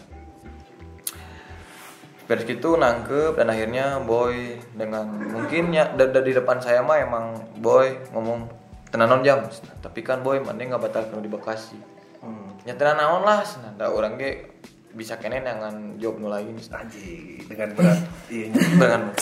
[2.26, 4.34] beres gitu nangkep dan akhirnya boy
[4.74, 7.26] dengan mungkin ya di depan saya mah emang
[7.62, 8.50] boy ngomong
[8.90, 9.46] tenanon jam
[9.80, 11.78] tapi kan boy mana nggak batal kalau di Bekasi
[12.26, 12.58] Hmm.
[12.66, 14.50] ya tenan naon lah senada orang ge
[14.98, 18.02] bisa kene dengan job nu lain Aji dengan berat
[18.34, 19.14] iya dengan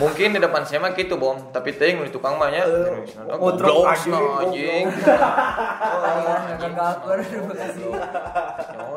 [0.00, 1.52] mungkin di depan saya mah gitu bom.
[1.52, 4.84] Tapi ting di tukang mah nya oh, truk Goblok, anjing, nah, anjing.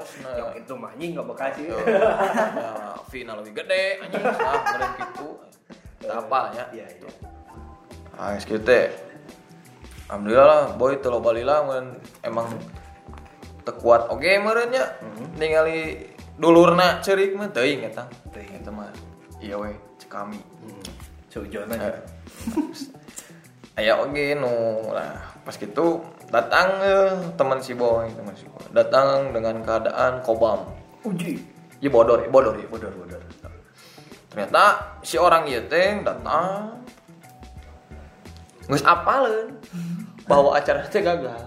[0.06, 0.54] Nah.
[0.54, 1.82] itu mah anjing nggak bekasi Tuh.
[1.82, 4.24] ya final lebih gede anjing.
[4.24, 5.28] Nah kemarin gitu.
[6.06, 6.66] Apa ya?
[6.72, 7.10] Iya iya.
[8.16, 8.86] Ah teh.
[10.06, 12.46] Alhamdulillah lah boy teu loba lila mun emang
[13.66, 14.94] teu kuat oge meureun nya
[15.42, 16.06] ningali
[16.38, 18.06] dulurna ceurik mah teuing eta.
[18.30, 18.62] Teuing.
[18.62, 18.94] eta mah
[19.42, 20.40] iya we cek kami
[21.36, 21.92] Sujon aja
[23.84, 26.00] aya oge nu lah pas gitu
[26.32, 30.64] datang eh, teman si boy teman si boy datang dengan keadaan kobam
[31.04, 32.66] uji Iya bodor, ya, bodor, ya.
[32.72, 33.22] bodor bodor
[34.32, 34.64] Ternyata
[35.04, 36.76] si orang ieu teh datang
[38.68, 39.56] geus apaleun
[40.32, 41.40] bahwa acara teh gagal.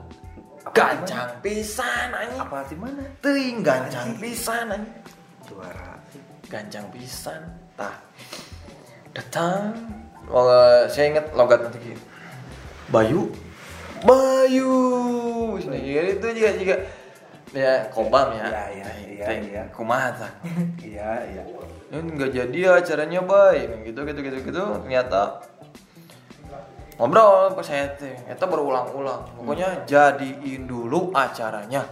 [0.73, 2.39] Gancang pisan anjing.
[2.41, 5.01] apa di mana Teuing gancang pisan anjing.
[5.49, 6.01] juara
[6.49, 7.41] Gancang pisan.
[7.77, 7.93] Tah.
[9.15, 9.73] Datang.
[10.29, 10.45] Oh,
[10.89, 12.03] saya ingat logat nanti gitu.
[12.93, 13.33] Bayu.
[14.05, 14.73] Bayu.
[15.57, 16.77] Nah, itu juga juga
[17.57, 18.49] ya kobam ya.
[18.49, 19.63] Iya, iya, iya, iya.
[19.73, 20.13] Kumaha
[20.85, 21.43] iya iya
[21.89, 25.41] ini nggak jadi acaranya baik gitu gitu gitu gitu ternyata
[27.01, 31.87] ngobrol pas saya teh itu berulang-ulang pokoknya jadiin dulu acaranya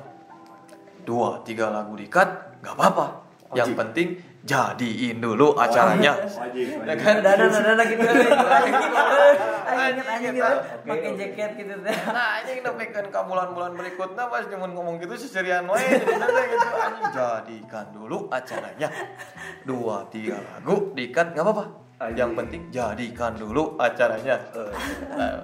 [1.06, 3.06] dua tiga lagu dikat nggak apa-apa
[3.56, 6.14] yang penting jadiin dulu acaranya.
[6.86, 7.20] Ya kan?
[7.20, 8.06] Dana dana gitu.
[9.66, 10.54] Ayo inget aja gitu.
[10.86, 11.96] Pakai jaket gitu teh.
[12.14, 16.14] nah anjing nepikan ke bulan-bulan berikutnya pas cuma ngomong gitu seserian wae gitu.
[16.78, 18.88] Anjing jadikan dulu acaranya.
[19.66, 21.64] Dua tiga lagu dikat nggak apa-apa.
[22.14, 24.38] Yang penting jadikan dulu acaranya.
[24.54, 25.42] Eh.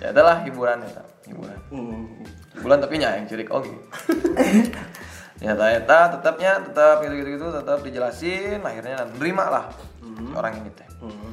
[0.00, 1.04] ya adalah hiburan ya.
[1.28, 1.58] Hiburan.
[1.68, 2.08] Hmm.
[2.56, 3.70] hiburan tapi nya yang cirik oke
[5.40, 9.64] ya ternyata tetapnya tetap gitu gitu gitu tetap dijelasin akhirnya nerima lah
[9.98, 11.32] si orang ini teh Hmm.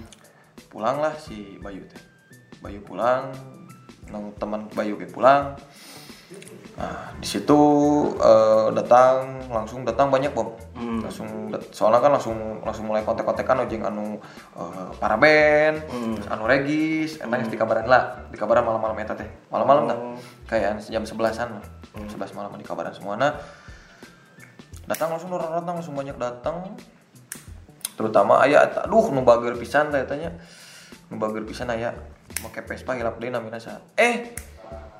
[0.67, 1.99] pulanglah si Bayu teh
[2.57, 3.35] Bayu pulang
[4.07, 5.59] nang teman Bayu ge pulang
[6.77, 7.59] nah di situ
[8.15, 11.01] eh, datang langsung datang banyak bom Hmm.
[11.01, 14.21] langsung soalnya kan langsung langsung mulai kontek-kontekan ojeng anu
[14.53, 16.15] eh, para band Hmm.
[16.29, 20.15] anu regis eta geus dikabaran lah dikabaran malam-malam eta teh malam-malam Oh.
[20.45, 22.07] kayak jam sebelasan lah Hmm.
[22.07, 23.33] sebelas malam dikabaran semuanya
[24.87, 26.55] datang langsung orang datang langsung banyak datang.
[27.99, 30.31] Terutama ayah aduh nu bager pisan teh tanya.
[31.11, 31.91] Nu bager pisan aya
[32.41, 33.83] make Vespa hilap deui namina sa.
[33.99, 34.31] Eh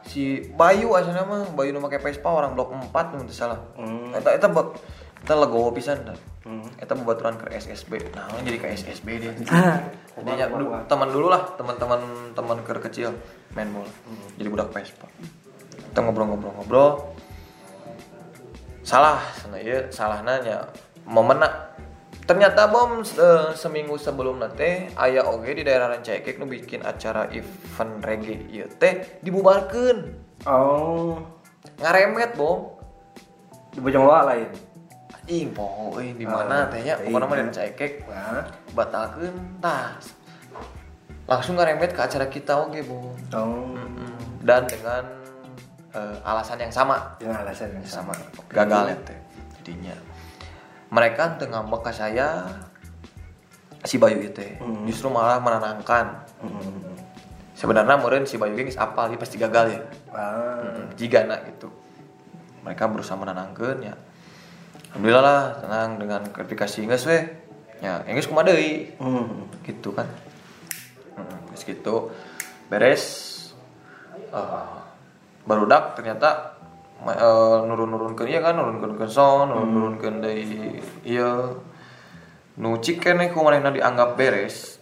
[0.03, 3.59] si Bayu asana mah Bayu nu make Vespa orang blok 4 nu teu salah.
[3.80, 4.11] Hmm.
[4.11, 4.76] eta eta bak
[5.23, 6.18] eta legowo pisan dah.
[6.43, 6.68] Hmm.
[6.80, 9.31] eta babaturan ke SSB nah jadi ke SSB dia.
[10.18, 13.14] Jadinya du- teman dulu lah teman-teman teman ker kecil
[13.53, 13.88] main bola.
[14.35, 15.05] Jadi budak Vespa.
[15.93, 16.89] Kita ngobrol-ngobrol-ngobrol
[18.88, 20.64] salah sana ya salah nanya.
[21.03, 21.76] Momenna
[22.23, 27.99] ternyata bom eh, seminggu sebelum nate ayah oge di daerah Rancaikek nu bikin acara event
[27.99, 30.15] reggae ieu teh dibubarkeun.
[30.47, 31.19] Oh.
[31.84, 32.80] Ngaremet bom.
[33.76, 34.49] Di bojong loa lain?
[35.27, 37.03] Ing poho euy di mana Ah, teh nya iya.
[37.03, 39.99] pokona mah di Rancaikek nah batalkeun tah
[41.27, 43.11] langsung ngaremet ke acara kita oge bom.
[43.35, 43.76] Oh.
[44.39, 45.03] Dan dengan
[45.98, 47.18] eh, alasan yang sama.
[47.18, 48.14] Dengan alasan yang sama.
[48.14, 48.45] sama.
[48.53, 49.19] Gagal ya teh
[49.68, 49.95] jadinya.
[50.88, 52.48] Mereka tengah ngambek ke saya
[53.84, 54.88] si Bayu itu Hmm.
[54.88, 56.24] justru malah menenangkan.
[56.40, 56.95] Hmm.
[57.57, 59.82] sebenarnya meren si Bayu geus apal dia pasti gagal ya.
[60.14, 60.61] Ah.
[60.61, 61.74] Mm, jika nak gitu.
[62.61, 63.98] Mereka berusaha menenangkan ya.
[64.94, 67.26] Alhamdulillah lah tenang dengan klarifikasi geus weh.
[67.82, 68.94] Ya kumaha deui.
[69.02, 69.49] Hmm.
[69.65, 70.06] gitu kan.
[71.18, 72.14] Hmm, terus gitu
[72.69, 73.03] beres.
[74.30, 74.86] Eh
[75.48, 76.60] barudak ternyata
[77.07, 80.44] uh, nurun-nurun ke iya kan nurun ke sound nurun-nurun ke dari
[81.07, 81.56] iya.
[82.57, 84.82] Nu cik kene ku manehna dianggap beres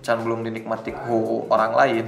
[0.00, 2.06] can belum dinikmati ku orang lain.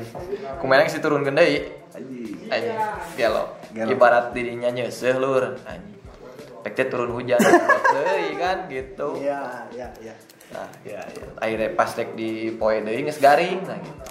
[0.62, 1.58] Ku maneh si turun ke deui
[1.92, 2.48] Aji.
[2.48, 2.78] anjing
[3.18, 3.58] gelo.
[3.74, 5.58] Ibarat dirinya nyeuseh lur.
[5.66, 5.98] Anjing.
[6.62, 7.42] Pek teh turun hujan.
[7.42, 9.18] Deui kan gitu.
[9.18, 10.14] Iya iya iya.
[10.54, 11.26] Nah, iya iya.
[11.42, 13.58] Akhirnya pas tek di poe deui geus garing.
[13.66, 14.06] Nah gitu.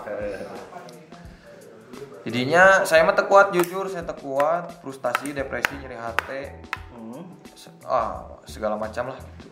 [2.22, 6.54] Jadinya saya mah tekuat jujur, saya tekuat, frustasi, depresi, nyeri hati,
[6.94, 7.24] hmm.
[7.86, 9.50] ah segala macam lah gitu.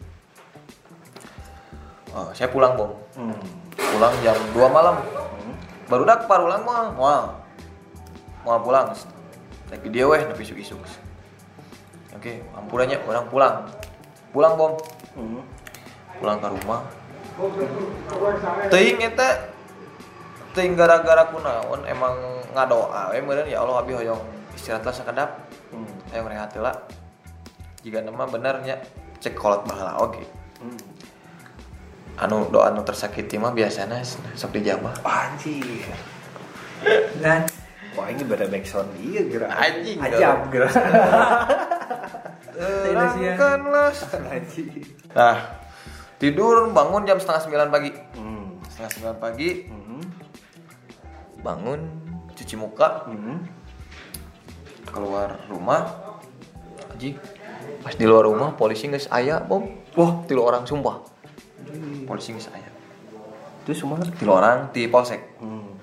[2.14, 3.38] Ah, saya pulang bom, Hmm.
[3.78, 5.02] pulang jam 2 malam.
[5.90, 7.24] Baru dak parulang mah, wah.
[8.48, 8.96] mau pulang
[9.70, 10.80] lagi dia weh tapi isuk isuk
[12.16, 13.56] oke ampunannya orang pulang
[14.34, 14.74] pulang bom
[15.14, 15.44] Hmm.
[16.22, 16.82] pulang ke rumah
[18.72, 19.52] Ting eta
[20.60, 22.20] ting gara-gara kunaon emang
[22.52, 24.20] ngadoa we meureun ya Allah abi hoyong
[24.52, 25.30] istirahatlah sakedap
[25.70, 25.86] Hmm.
[26.10, 26.74] hayong rehat heula
[27.80, 28.76] jika nama bener nya
[29.18, 30.26] cek kolot bahala oge
[30.60, 30.76] Hmm.
[32.20, 35.88] anu doa anu tersakiti mah biasana sok dijabah Anjir.
[37.18, 37.48] dan
[37.90, 39.50] Wah ini beda backsound iya gerak.
[39.50, 40.72] Anjing, Ajab gerak.
[42.54, 43.92] terangkanlah
[44.28, 44.68] Anjir.
[45.10, 45.36] nah
[46.18, 48.60] tidur bangun jam setengah sembilan pagi Hmm.
[48.68, 50.04] setengah sembilan pagi Hmm.
[51.40, 51.80] Bangun
[52.34, 53.44] cuci muka Hmm.
[54.86, 55.86] keluar rumah.
[56.90, 57.16] Anjing
[57.80, 59.64] pas di luar rumah polisi nggak aya bom
[59.94, 60.24] wah.
[60.26, 61.00] Tilu orang sumpah.
[62.06, 62.70] Polisi nggak aya
[63.64, 64.02] Itu semua.
[64.02, 65.22] tilu orang di polsek.
[65.38, 65.78] Hmm.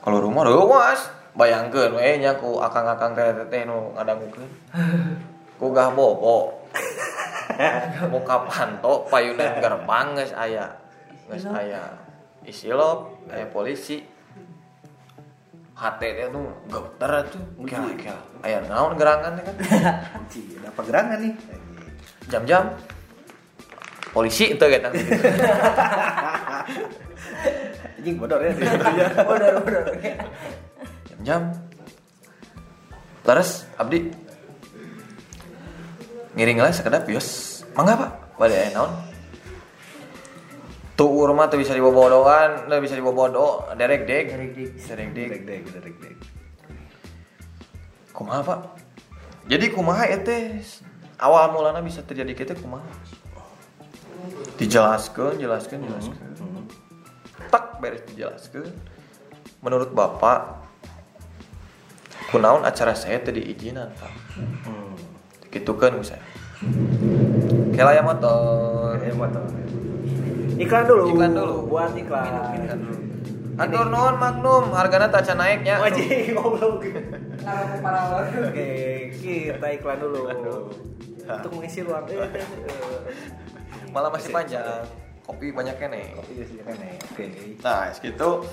[0.00, 4.46] kalau rumah ruas bayangkan we nya ku akang-akang teh teh nu ngadangukeun
[5.58, 6.62] ku gah bobo.
[8.06, 10.68] Muka panto payunan gerbang geus aya
[11.26, 11.80] geus aya
[12.46, 14.00] isilop aya polisi.
[15.76, 19.56] Hati teh tuh geter tuh kira-kira aya naon gerangan teh kan
[20.64, 21.34] ada apa gerangan nih?
[22.32, 22.72] Jam-jam.
[24.16, 24.88] Polisi itu gitu.
[28.00, 28.56] Anjing bodor ya.
[29.28, 29.84] bodor bodor.
[31.12, 31.52] Jam-jam.
[33.28, 34.08] Laras abdi.
[36.32, 37.60] Ngiring lah sekedap yos.
[37.76, 38.10] Mangga pak.
[38.40, 39.05] Aya naon
[40.96, 44.32] tuh rumah tuh bisa dibobodokan tuh bisa dibobodo derek dek.
[44.32, 44.70] Derek dek.
[44.80, 45.28] derek dek.
[45.28, 46.16] Dek dek dek dek.
[48.16, 48.60] kumaha pak?
[49.44, 50.56] Jadi kumaha ya teh?
[51.20, 52.88] Awal mulanya bisa terjadi gitu kumaha?
[54.56, 56.16] Dijelaskan jelaskan jelaskan.
[57.52, 58.72] tak beres dijelaskan.
[59.60, 60.64] Menurut bapak
[62.32, 64.12] kunaon acara saya tadi izinan pak?
[64.64, 64.96] Hmm.
[65.52, 66.24] gitu kan saya.
[67.76, 68.96] Kelaya motor.
[69.04, 69.44] Eh, motor.
[70.56, 71.04] Iklan dulu.
[71.12, 71.56] Iklan dulu.
[71.68, 72.28] Buat iklan.
[72.72, 72.94] Dulu.
[73.56, 75.80] Atur nuhun Magnum, hargana taca naiknya.
[76.36, 76.84] Goblok.
[77.40, 78.00] taruh para
[78.52, 78.68] Oke,
[79.16, 80.20] kita iklan dulu.
[81.26, 82.04] Untuk mengisi ruang.
[82.16, 83.92] Eh.
[83.92, 84.84] Malah masih panjang.
[85.24, 86.12] Kopi banyak kene.
[86.30, 86.64] Iya sih ya.
[87.12, 87.24] Oke.
[87.64, 88.44] Nah, segitu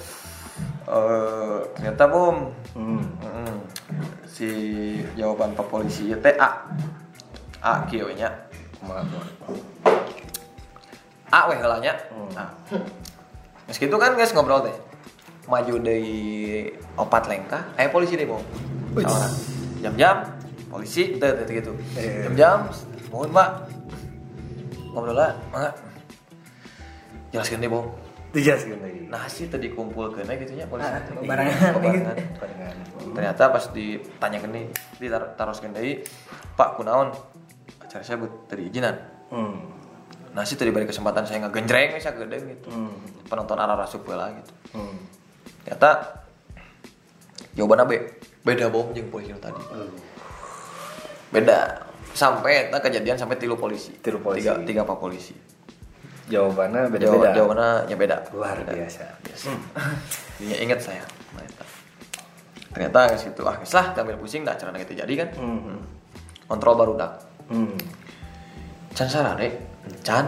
[0.84, 3.06] eh ternyata bom Hmm.
[3.24, 3.58] Mm,
[4.28, 4.50] si
[5.16, 6.68] jawaban pak polisi ya teh A
[7.64, 8.30] A kieu nya?
[11.34, 11.98] A weh heula nya
[13.66, 14.76] Geus kitu kan guys ngobrol teh
[15.44, 18.24] maju dari opat lengkah eh polisi deh.
[18.24, 19.34] Saorang.
[19.82, 20.16] jam-jam
[20.70, 22.24] polisi teh teh gitu Eh.
[22.24, 22.70] jam-jam
[23.10, 23.50] mohon pak
[24.88, 25.74] ngobrol lah mangga
[27.30, 27.90] jelaskan deh bom
[28.30, 29.02] Dijelaskan lagi.
[29.08, 32.18] nah sih tadi kumpul kena gitu nya polisi Ah, barengan.
[33.14, 34.62] Ternyata pas ditanya gini
[34.98, 36.02] ditaruhkan deui
[36.54, 37.14] pak kunaon
[37.80, 38.96] acara saya buat dari izinan
[39.30, 39.66] Hmm.
[40.34, 42.70] Nah sih tadi beri kesempatan saya ngegenjreng saya gede gitu.
[42.74, 42.94] Hmm.
[43.30, 44.54] penonton arah rasuk lah gitu.
[44.74, 44.98] Hmm.
[45.64, 46.22] ternyata
[47.54, 47.94] jawabannya B
[48.44, 49.62] beda bom jeung polisi tadi.
[51.32, 51.82] Beda.
[52.14, 53.90] Sampai eta kejadian sampai tilu polisi.
[53.98, 54.46] Tilu polisi.
[54.46, 55.34] tiga tiga pak polisi.
[56.30, 57.30] Jawabannya Jawab, beda-beda.
[57.34, 58.18] jawabannya ya beda.
[58.36, 58.72] Luar Beda.
[58.74, 59.04] biasa.
[59.24, 59.50] biasa.
[60.46, 61.04] Ini ingat saya.
[61.34, 61.42] Nah,
[62.70, 63.42] ternyata ke situ.
[63.46, 65.30] Ah lah ambil pusing dah cara gitu jadi kan?
[65.40, 65.80] Hmm.
[66.44, 67.12] kontrol baru dak
[67.50, 67.76] Hmm.
[68.94, 70.26] can sarare can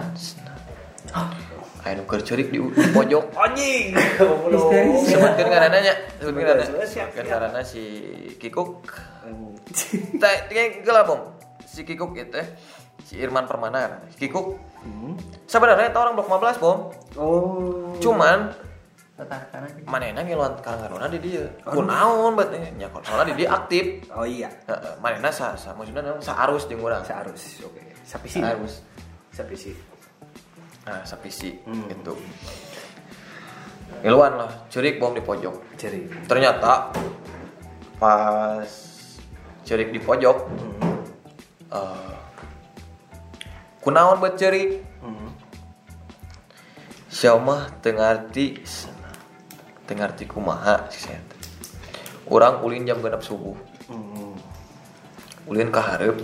[1.86, 3.94] Ayo nuker cerik di, di pojok Anjing.
[3.94, 5.06] Histeris.
[5.06, 7.08] sebutkan karena nya sebutkan karena Siap, siap.
[7.14, 7.84] sebutkan karena si
[8.36, 8.82] Kikuk
[10.18, 11.22] tak kayak gila bom
[11.62, 12.50] si Kikuk itu eh
[13.02, 15.18] si Irman Permana si Kikuk Hmm.
[15.46, 16.78] sebenarnya itu orang blok 15 bom
[17.16, 17.98] Oh.
[17.98, 18.54] cuman
[19.18, 24.46] kanan manehna ngiluan karang di dia kunaon bet nya soalnya di dia aktif Oh iya.
[24.66, 27.62] Heeh, manehna sa sa maksudna naon saarus jeung urang Searus.
[27.62, 27.82] Oke.
[28.02, 28.38] Sapisi.
[28.38, 28.86] saarus
[29.36, 29.76] Sapisi.
[30.86, 31.90] nah sapisi Hmm.
[31.90, 32.14] gitu
[34.06, 35.76] ngiluan lah curik bom di pojok
[36.30, 36.94] ternyata
[37.98, 38.70] pas
[39.66, 41.02] cerik di pojok Hmm.
[41.74, 42.14] eh
[43.82, 45.34] kunaon buat cerik Hmm.
[47.10, 48.62] Syamah tengarti
[49.86, 51.42] tengarti kumaha si saya teh.
[52.30, 53.58] Urang ulin jam genap subuh
[53.90, 54.38] Hmm.
[55.46, 56.18] ulin ke hareup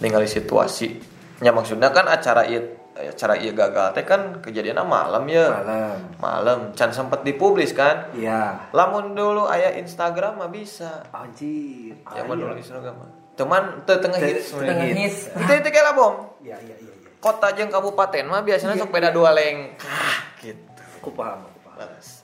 [0.00, 1.11] ningali situasi
[1.42, 2.62] nya maksudnya kan acara ieu
[2.92, 5.96] acara ieu gagal teh kan kejadiannya malam ya Malam.
[6.16, 8.70] malam can sempet dipublis kan Iya.
[8.70, 11.98] lamun dulu aya Instagram mah bisa Anjir.
[12.06, 12.42] zaman iya.
[12.46, 15.18] dulu Instagram mah teman teu tengah hits tengah hits.
[15.32, 16.92] itu itu kayak bom Iya iya iya.
[16.94, 17.10] iya.
[17.18, 20.62] kota jeung kabupaten mah biasanya sok beda dua lengkah gitu
[21.02, 21.42] Aku paham.
[21.42, 21.82] Aku paham.
[21.82, 22.22] Balas.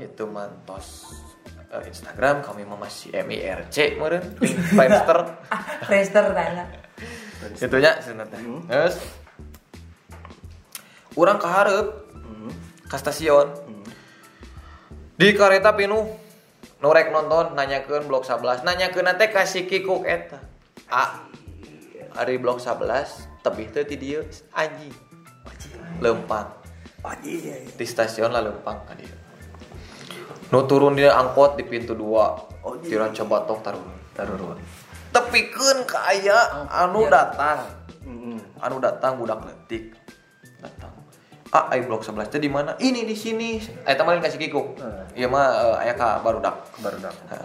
[0.00, 1.14] itu mantos
[1.70, 4.24] eh, Instagram kami mah masih MIRC meureun
[4.72, 5.18] Friendster
[5.86, 6.64] Friendster tanya
[7.58, 8.40] itunya cenah teh
[8.70, 8.96] terus?
[11.18, 12.08] Urang kaharep
[12.88, 13.52] ke stasiun.
[15.16, 16.08] Di kereta pinuh
[16.82, 20.40] nurek nonton nanyakeun blok 11 nanyakeun teh ka si kikuk eta.
[20.92, 21.26] A
[22.16, 24.24] ari blok 11 tebih teh ti dieu
[24.56, 24.94] anjing.
[26.00, 26.48] Lempang.
[27.02, 27.66] Anjing.
[27.74, 29.22] di stasiun lah lempang ka dieu.
[30.52, 32.36] Nu turun dia angkot di pintu dua.
[32.62, 32.94] Oh, iya.
[32.94, 34.36] Tira coba tok tarun Taruh
[35.12, 37.68] tepikeun ka aya anu datang.
[38.02, 38.38] Heeh.
[38.58, 39.94] anu datang budak letik
[40.58, 40.90] datang.
[41.52, 42.72] Ah ai blok 11 teh di mana?
[42.80, 43.60] Ini di sini.
[43.84, 45.20] Eh teman kasih kikuk Eh.
[45.20, 46.64] iya mah eh, aya ka barudak.
[46.80, 47.12] Baru dak.
[47.28, 47.44] Nah,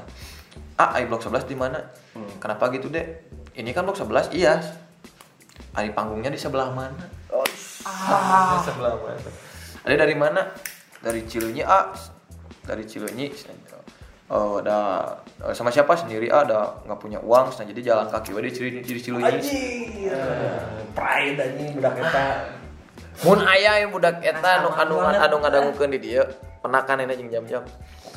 [0.80, 1.84] ah ai blok 11 di mana?
[2.16, 2.32] Hmm.
[2.40, 3.04] kenapa gitu deh
[3.60, 4.64] ini kan blok 11 iya.
[5.78, 7.06] Ari panggungnya di sebelah mana?
[7.30, 7.46] Oh,
[7.86, 8.58] ah.
[8.58, 9.30] di sebelah mana?
[9.86, 10.42] Ada dari mana?
[11.04, 11.94] Dari Cileunyi ah
[12.66, 13.30] dari Cileunyi
[14.28, 15.08] Oh, ada
[15.40, 18.52] eh, sama siapa sendiri ah, ada nggak punya uang, nah, jadi jalan kaki wae di
[18.52, 19.24] Cileunyi di Cileunyi.
[19.24, 20.12] Anjir.
[20.92, 22.28] Pride anjing budak eta.
[23.24, 26.28] Mun aya yang budak eta anu anu anu ngadangukeun di dieu,
[26.60, 27.64] penakan ini jeung jam-jam.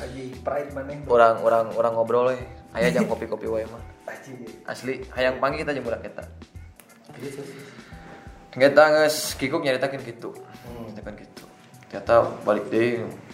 [0.03, 0.99] Anjing pride maneh.
[1.07, 2.43] Orang orang orang ngobrol we.
[2.75, 3.79] Aya jam kopi-kopi wae mah.
[4.67, 6.27] Asli hayang panggil kita jeung budak eta.
[8.51, 10.35] Kita geus kikuk nyaritakeun kitu.
[10.91, 11.45] Nyaritakeun kitu.
[11.87, 13.30] Ternyata balik deui.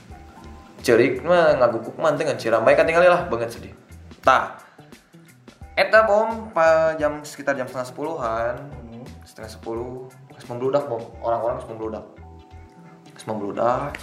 [0.87, 3.75] Cerik mah ngagukuk mah teh ngan Cirambai kan tinggal lah banget sedih.
[4.23, 4.55] Tah.
[5.75, 8.55] Eta bom pa jam sekitar jam setengah sepuluhan,
[9.27, 11.03] setengah sepuluh, terus membludak bom.
[11.19, 12.05] Orang-orang terus membludak.
[13.11, 13.93] Terus membludak.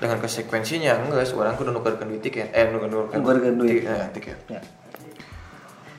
[0.00, 2.52] Dengan konsekuensinya enggak, orang kudu nukerkeun duit tiket.
[2.52, 3.80] Eh nukerkeun Nukerkeun duit.
[3.84, 3.96] tiket.
[3.96, 4.38] Eh, tiket.
[4.48, 4.60] Ya.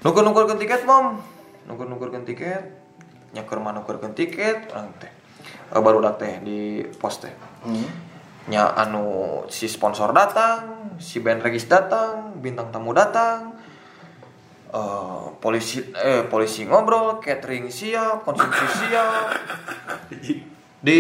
[0.02, 1.22] nuker nukerkeun tiket mom
[1.70, 2.74] nuker nukerkeun tiket
[3.38, 5.12] nyaker mah nukerkeun tiket orang teh
[5.72, 7.32] Eh, baru teh di pos teh
[7.62, 7.86] Hmm.
[8.50, 13.54] Nya anu si sponsor datang si band regis datang bintang tamu datang
[14.72, 19.26] eh polisi eh polisi ngobrol catering siap konsumsi siap.
[20.82, 21.00] Di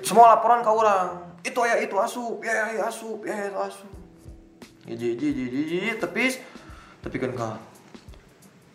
[0.00, 1.08] semua laporan ke orang
[1.44, 3.92] itu ya itu asup ya ya, ya asup ya ya, itu asup.
[4.88, 6.40] Jadi jadi jadi tepis
[7.02, 7.50] tapi kan ka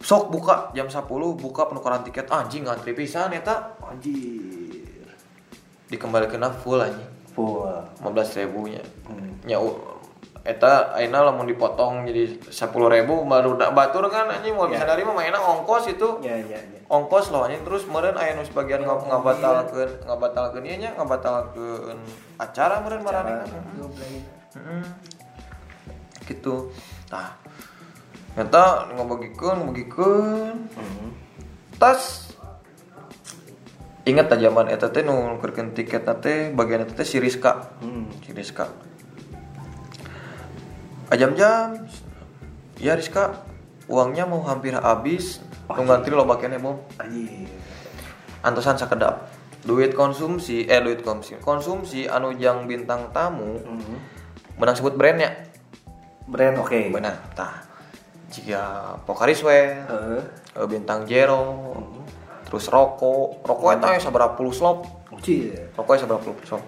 [0.03, 1.07] sok buka jam 10
[1.41, 2.29] buka penukaran tiket.
[2.29, 3.73] Anjing ngantri pisan eta.
[3.81, 4.85] Anjir.
[5.87, 7.16] dikembalikan full anjing.
[7.38, 8.01] 15
[8.35, 9.38] ribunya Hmm.
[9.43, 9.77] nya u-
[10.41, 12.55] eta aina lamun dipotong jadi 10
[12.88, 14.89] ribu baru da, batur kan anjing mau bisa Ya.
[14.89, 16.80] dari mah mainan ongkos itu Ya ya ya.
[16.88, 21.99] ongkos loh anjing terus meureun aya nu sebagian ngab ngabatalkeun ngabatalkeun ieu nya ngabatalkeun
[22.38, 23.43] acara meureun marane
[24.55, 24.84] Heeh.
[26.26, 26.72] gitu
[27.05, 27.35] tah
[28.34, 31.09] nyata ngabagikeun ngabagikeun Hmm.
[31.76, 32.26] tas
[34.07, 38.07] ingat tak zaman eta teh nu nukerkeun tiket teh bagian eta teh si Rizka Hmm.
[38.19, 38.71] si Rizka
[41.07, 41.88] ajam-jam
[42.77, 43.43] ya Rizka
[43.85, 47.47] uangnya mau hampir habis nu ngantri lo bagiannya bom Anjir.
[48.41, 49.27] antosan sakedap
[49.63, 53.99] duit konsumsi eh duit konsumsi konsumsi anu jang bintang tamu Hmm.
[54.55, 55.31] menang sebut brandnya
[56.23, 56.91] Brand oke.
[56.91, 57.63] benar tah
[58.27, 58.59] jika
[59.03, 60.19] Pokaris we Heeh.
[60.53, 61.71] eh, bintang Jero
[62.47, 63.43] terus rokok.
[63.43, 64.87] Rokok itu ya seberapa puluh slop?
[65.75, 66.63] Rokoknya seberapa puluh slop.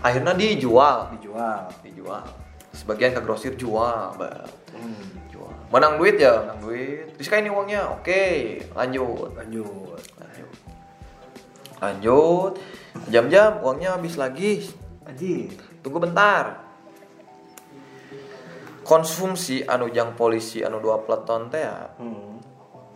[0.00, 1.12] Akhirnya dijual.
[1.20, 1.68] Dijual.
[1.84, 2.24] dijual.
[2.72, 4.40] Sebagian ke grosir jual Mbak.
[4.72, 5.04] Hmm.
[5.28, 5.52] jual.
[5.68, 6.40] Menang duit ya?
[6.48, 7.06] Menang duit.
[7.20, 7.82] Terus kayak ini uangnya?
[7.92, 8.24] Oke
[8.72, 9.36] lanjut.
[9.36, 10.00] Lanjut.
[10.16, 10.50] lanjut.
[11.80, 12.52] Lanjut.
[13.12, 14.66] Jam-jam uangnya habis lagi.
[15.04, 15.52] Anjir.
[15.80, 16.60] tunggu bentar.
[18.84, 22.29] Konsumsi anu jang polisi anu dua peleton teh ya, Hmm.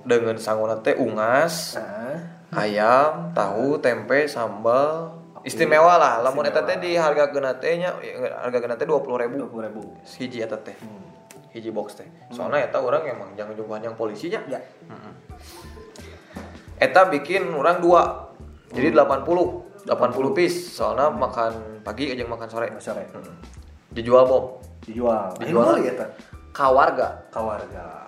[0.05, 2.21] Dengan sangguna teh ungas Nah.
[2.55, 7.93] ayam tahu tempe sambal istimewa lah lamun eta teh di harga geuna teh nya
[8.39, 9.83] harga geuna teh 20.000 ribu Dua puluh ribu.
[10.07, 11.03] hiji eta teh Hmm.
[11.51, 14.61] hiji box teh soalnya eta orang emang jangan jumpa yang polisinya Ya.
[16.77, 18.31] eta bikin orang dua
[18.71, 19.91] jadi 80 80
[20.33, 23.05] piece soalnya makan pagi aja makan sore Sore.
[23.09, 23.37] Hmm.
[23.91, 24.45] dijual bom
[24.81, 25.33] Dijual.
[25.41, 25.81] Dijual.
[25.81, 26.05] Ya ta.
[26.53, 28.04] ka warga Ka warga.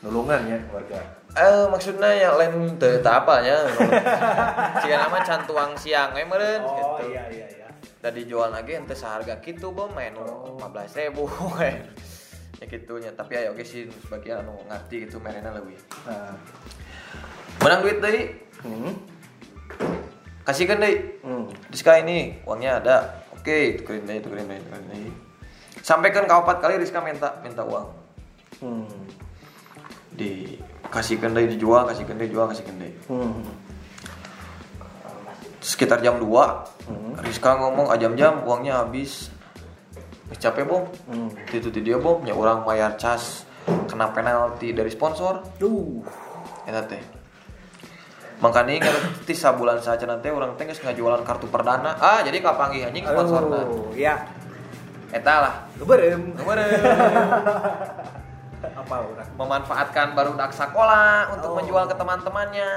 [0.00, 0.98] Nulungan ya warga.
[1.30, 3.54] eh maksudnya yang lain teu apa nya
[4.82, 7.68] jika nama can tuang siang we meureun gitu iya iya iya.
[8.00, 11.30] dan dijual lagi ente seharga gitu bom main lima belas ribu
[12.58, 16.34] ya gitunya tapi ayo oke sih sebagian anu ngerti gitu merena lebih Nah.
[17.60, 18.26] menang duit deh
[18.60, 18.92] Hmm.
[20.42, 21.46] kasihkan deh Hmm.
[21.46, 22.96] di Rizka ini uangnya ada
[23.30, 25.14] oke tukerin deh tukerin deh tukerin deh
[25.78, 27.86] sampaikan ke empat kali Rizka minta minta uang
[28.58, 28.90] Hmm.
[30.12, 33.42] Dikasihkan deh dijual kasihkan deh jual kasihkan deh Hmm.
[35.60, 36.26] sekitar jam 2
[36.88, 37.14] Hmm.
[37.20, 39.28] Rizka ngomong ah jam-jam uangnya habis
[40.26, 41.28] Geus capek bom Hmm.
[41.48, 43.42] itu di dia bom nya orang bayar cas
[43.86, 46.00] kena penalti dari sponsor Duh.
[46.64, 47.02] eta teh
[48.38, 53.04] makanya ngerti sabulan saja nanti orang teh geus ngajualan kartu perdana ah jadi kapanggih anjing
[53.04, 54.16] sponsorna Aduh, ya.
[55.10, 56.32] eta lah Keberem.
[56.34, 56.66] Kemarin
[58.80, 59.28] Apa orang?
[59.36, 61.56] memanfaatkan baru dak sekolah untuk Oh.
[61.60, 62.72] menjual ke teman-temannya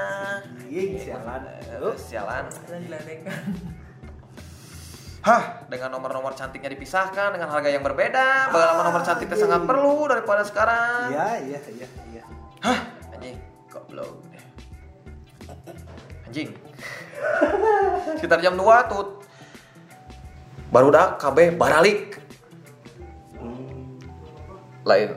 [0.68, 1.42] Iya, sialan.
[1.70, 3.42] Eh, sialan Dan diledekan.
[5.28, 8.52] Hah, dengan nomor-nomor cantiknya dipisahkan dengan harga yang berbeda.
[8.52, 11.16] Pengalaman nomor cantik itu sangat perlu daripada sekarang.
[11.16, 12.24] Iya, iya, iya, iya.
[12.60, 12.80] Hah,
[13.16, 13.40] anjing,
[13.72, 14.20] goblok.
[16.28, 16.52] Anjing.
[18.20, 19.24] Sekitar jam 2 tuh.
[20.68, 22.20] Baru dah KB baralik.
[23.40, 23.96] Hmm.
[24.84, 25.10] Lain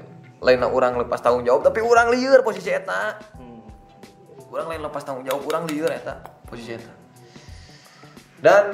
[0.46, 3.18] lain orang lepas tanggung jawab tapi orang liar posisi eta.
[3.34, 3.66] Hmm.
[4.54, 6.94] Orang lain lepas tanggung jawab orang liar eta posisi eta.
[8.38, 8.64] Dan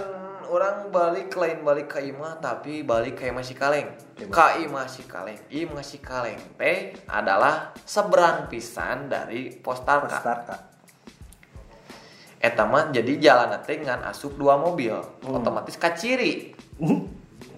[0.52, 3.88] orang balik lain balik ke Ima tapi balik ke Ima Sikaleng.
[4.28, 5.40] Ka Ima Sikaleng.
[5.48, 10.20] Ima Sikaleng teh adalah seberang pisan dari Postarka.
[10.20, 10.56] Postarka.
[12.42, 14.92] Eta mah jadi jalan teh ngan asup dua mobil.
[15.24, 15.96] Otomatis ka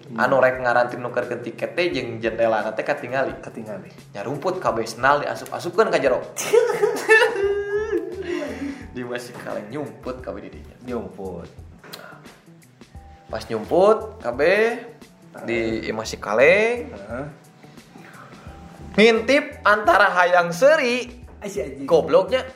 [0.05, 0.21] ciri.
[0.21, 3.33] Anu rek ngarantin nukerkeun tiket teh jeung jendela teh katingali.
[3.41, 3.89] Ketinggalan.
[4.13, 6.21] Nyarumput kabeh senal diasup-asupkeun ka jero.
[8.95, 10.75] di masih kaleng nyumput kabeh di dinya.
[10.87, 11.49] Nyompot.
[13.27, 14.95] Pas nyumput kabeh
[15.43, 17.25] di masih kaleng Heeh.
[18.95, 21.11] ngintip antara hayang seri
[21.83, 22.47] gobloknya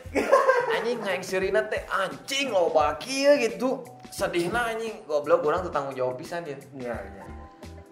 [0.80, 6.16] anjing hayang seri teh anjing loba kieu gitu sedihna anjing goblok orang tuh tanggung jawab
[6.16, 7.19] pisan ya Iya, iya.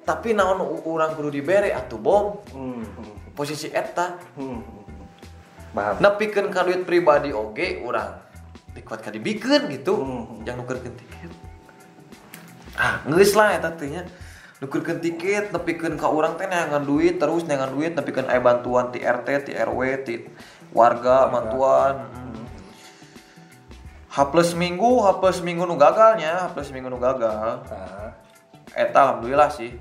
[0.08, 2.80] Tapi naon urang kudu dibere atuh bom Hmm.
[2.80, 4.64] hmm, posisi eta Hmm.
[5.76, 6.00] Paham.
[6.00, 8.16] nepikeun ka duit pribadi oge urang
[8.72, 10.42] dikuat ka dibikeun gitu Hmm.
[10.42, 11.32] jangan nukerkeun tiket
[12.74, 14.08] ah geus lah eta teh nya
[14.58, 19.04] nukerkeun tiket nepikeun ka urang teh neangan duit terus neangan duit nepikeun aya bantuan ti
[19.04, 20.16] RT ti RW ti
[20.72, 21.96] warga bantuan
[24.08, 27.62] H plus minggu, H plus minggu nu gagalnya, H plus minggu nu gagal.
[27.70, 28.18] Ah.
[28.74, 29.78] Eta alhamdulillah sih.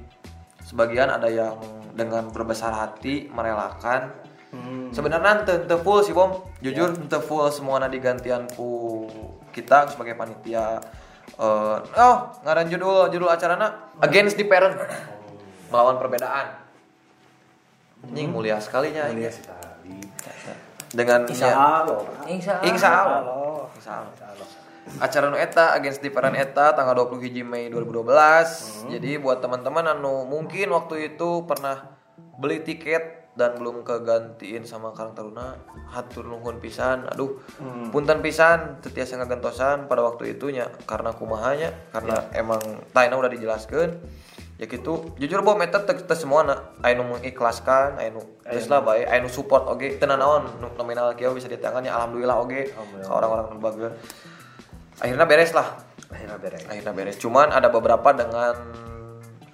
[0.77, 1.57] Sebagian ada yang
[1.97, 4.13] dengan berbesar hati merelakan.
[4.53, 4.93] Hmm.
[4.93, 9.09] Sebenarnya ente, ente full sih bom, jujur ente full semuanya digantian ku
[9.57, 10.77] kita sebagai panitia.
[11.33, 14.77] Eh, oh ngaran judul judul acarana Against the Parent
[15.73, 16.61] melawan perbedaan.
[18.13, 19.33] Ini mulia sekalinya Mulia ini.
[19.33, 19.97] sekali.
[20.93, 22.05] dengan Insya ya, Allah.
[22.29, 22.69] Insya Allah.
[22.69, 24.66] Insya Allah.
[25.03, 30.71] Acara nu eta Against Parent eta tanggal 21 Mei 2012 jadi buat teman-teman anu mungkin
[30.73, 31.99] waktu itu pernah
[32.39, 35.61] beli tiket dan belum kegantiin sama Karang Taruna
[35.93, 37.05] hatur nuhun pisan.
[37.13, 37.45] Aduh
[37.93, 40.73] punten pisan teu tiasa ngagentosan pada waktu itunya.
[40.89, 42.61] Karena kumahanya karena emang
[42.97, 44.01] taina udah dijelaskan
[44.57, 45.13] ya gitu.
[45.21, 50.09] Jujur bahwa meta teu teu semuana anu mengikhlaskan anu geus lah bae anu support teu
[50.09, 50.49] naon?
[50.57, 52.73] Nu nominal kieu bisa ditangannya alhamdulillah oge.
[52.73, 53.93] Ka orang-orang bageun
[54.99, 55.69] akhirnya beres lah
[56.07, 56.63] Akhirnya beres.
[56.65, 58.55] akhirnya beres cuman ada beberapa dengan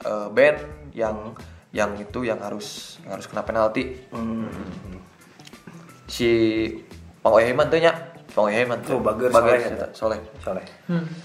[0.00, 0.58] eh, band
[0.92, 1.32] yang
[1.70, 4.46] yang itu yang harus yang harus kena penalti Hmm.
[6.06, 6.28] si
[7.18, 7.92] Pang Oyeman tuh nya
[8.28, 10.64] Pang Oyeman Oh, bager bager soleh, eta, soleh Soleh.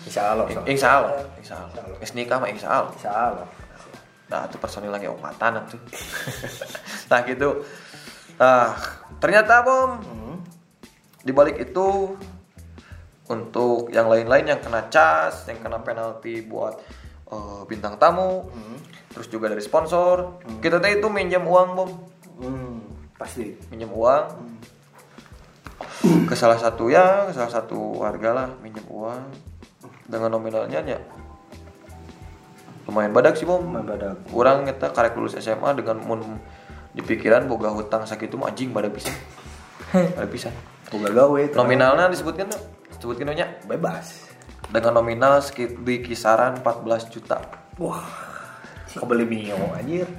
[0.05, 0.45] Insya Allah.
[0.45, 0.67] soleh.
[0.67, 3.47] insya Allah insya Allah Geus nikah mah insya Allah Insya Allah.
[4.27, 5.79] nah itu personil lagi obatan tuh
[7.09, 7.63] nah gitu
[8.37, 8.71] nah
[9.17, 10.37] ternyata bom Hmm.
[11.19, 12.15] di balik itu
[13.27, 16.79] untuk yang lain-lain yang kena cas, yang kena penalti buat
[17.27, 18.47] eh, bintang tamu,
[19.11, 21.91] terus juga dari sponsor, kita teh itu minjem uang bom,
[22.37, 22.85] Hmm.
[23.17, 23.57] Pasti.
[23.73, 24.29] minjem uang
[26.29, 29.25] ke salah satu ya, ke salah satu warga lah minjem uang
[30.05, 31.01] dengan nominalnya ya
[32.87, 33.59] lumayan badak sih bom.
[33.59, 34.15] Lumayan badak.
[34.31, 36.39] Kurang kita karek lulus SMA dengan mun
[36.95, 39.13] di pikiran boga hutang sakit itu mah anjing badak pisan.
[40.17, 40.53] badak pisan.
[40.87, 41.41] Boga gawe.
[41.53, 42.63] Nominalnya disebutkan tuh,
[42.97, 44.27] disebutkan nya Bebas.
[44.67, 47.39] dengan nominal sekit di kisaran 14 juta.
[47.79, 48.03] Wah.
[48.91, 50.09] Kebeli mio anjir.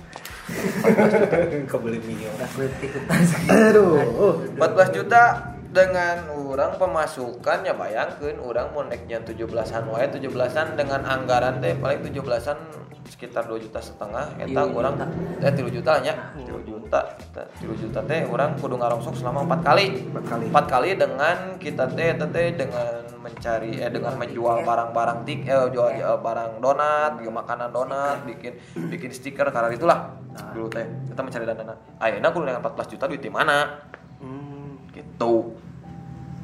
[1.71, 2.31] Kebeli mio.
[2.39, 3.51] Takut ikutan sakit.
[3.51, 4.57] Aduh.
[4.57, 5.23] 14 juta
[5.69, 12.01] dengan orang pemasukan ya bayangkan orang mau naiknya 17-an wae 17-an dengan anggaran teh paling
[12.09, 14.95] 17-an sekitar 2 juta setengah eta Iya, orang
[15.41, 16.15] eh 3 juta nya.
[16.37, 17.01] 3 juta
[17.33, 19.87] 3 juta teh orang kudu ngarongsok selama 4 kali.
[20.13, 20.45] Empat kali.
[20.53, 25.57] 4 kali dengan kita teh eta teh dengan mencari eh dengan menjual barang-barang tik eh
[25.73, 28.55] jual eh, barang donat bikin makanan donat bikin
[28.93, 30.15] bikin stiker karena itulah
[30.53, 31.75] dulu teh kita mencari dana.
[31.99, 33.89] Ayeuna kudu dengan 14 juta duit di mana?
[34.21, 34.89] Hmm.
[34.93, 35.57] gitu.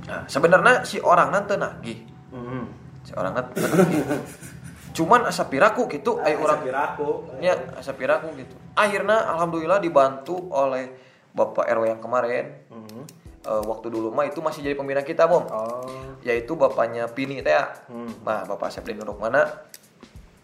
[0.09, 1.99] Nah sebenarnya si orang nanti nagih.
[2.33, 2.67] Hmm.
[3.05, 4.03] si orang nanti nagih
[4.95, 10.95] cuman asa piraku gitu ayo orang piraku ya asa piraku gitu akhirnya alhamdulillah dibantu oleh
[11.35, 13.07] bapak RW yang kemarin Hmm.
[13.45, 15.85] Eh, waktu dulu mah itu masih jadi pembina kita bom oh
[16.25, 17.53] yaitu bapaknya Pini teh.
[17.93, 18.09] Hmm.
[18.25, 19.45] Nah, Bapak Sepdin Rukmana.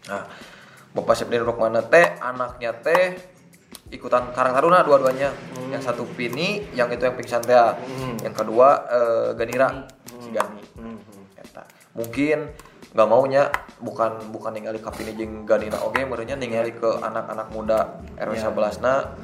[0.05, 0.23] Nah,
[0.93, 3.17] Bapak Sepdin Rukmana teh anaknya teh
[3.89, 5.33] ikutan Karang Taruna dua-duanya.
[5.73, 7.57] Yang satu Pini, yang itu yang pingsan teh.
[7.57, 8.21] Hmm.
[8.21, 9.89] Yang kedua eh, Ganira,
[10.21, 10.61] si Gani.
[10.77, 11.01] Hmm.
[11.33, 11.65] Eta.
[11.97, 12.37] Mungkin
[12.91, 13.47] nggak maunya
[13.79, 17.79] bukan bukan ningali ka Pini jeung Ganina oge merenya ningali ke anak-anak muda
[18.19, 18.51] RW Ya.
[18.51, 19.15] 11 na.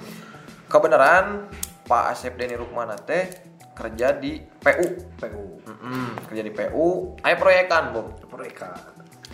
[0.68, 1.48] Kebenaran
[1.88, 3.28] Pak Asep Deni Rukmana teh
[3.72, 8.08] kerja di PU PU Mm-mm, kerja di PU, aya proyekan, Bom.
[8.34, 8.74] mereka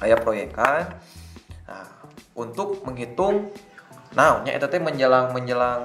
[0.01, 0.99] Aya proyekan.
[1.63, 1.87] Nah,
[2.35, 3.53] untuk menghitung
[4.13, 5.81] nah, nya eta teh menjelang menjelang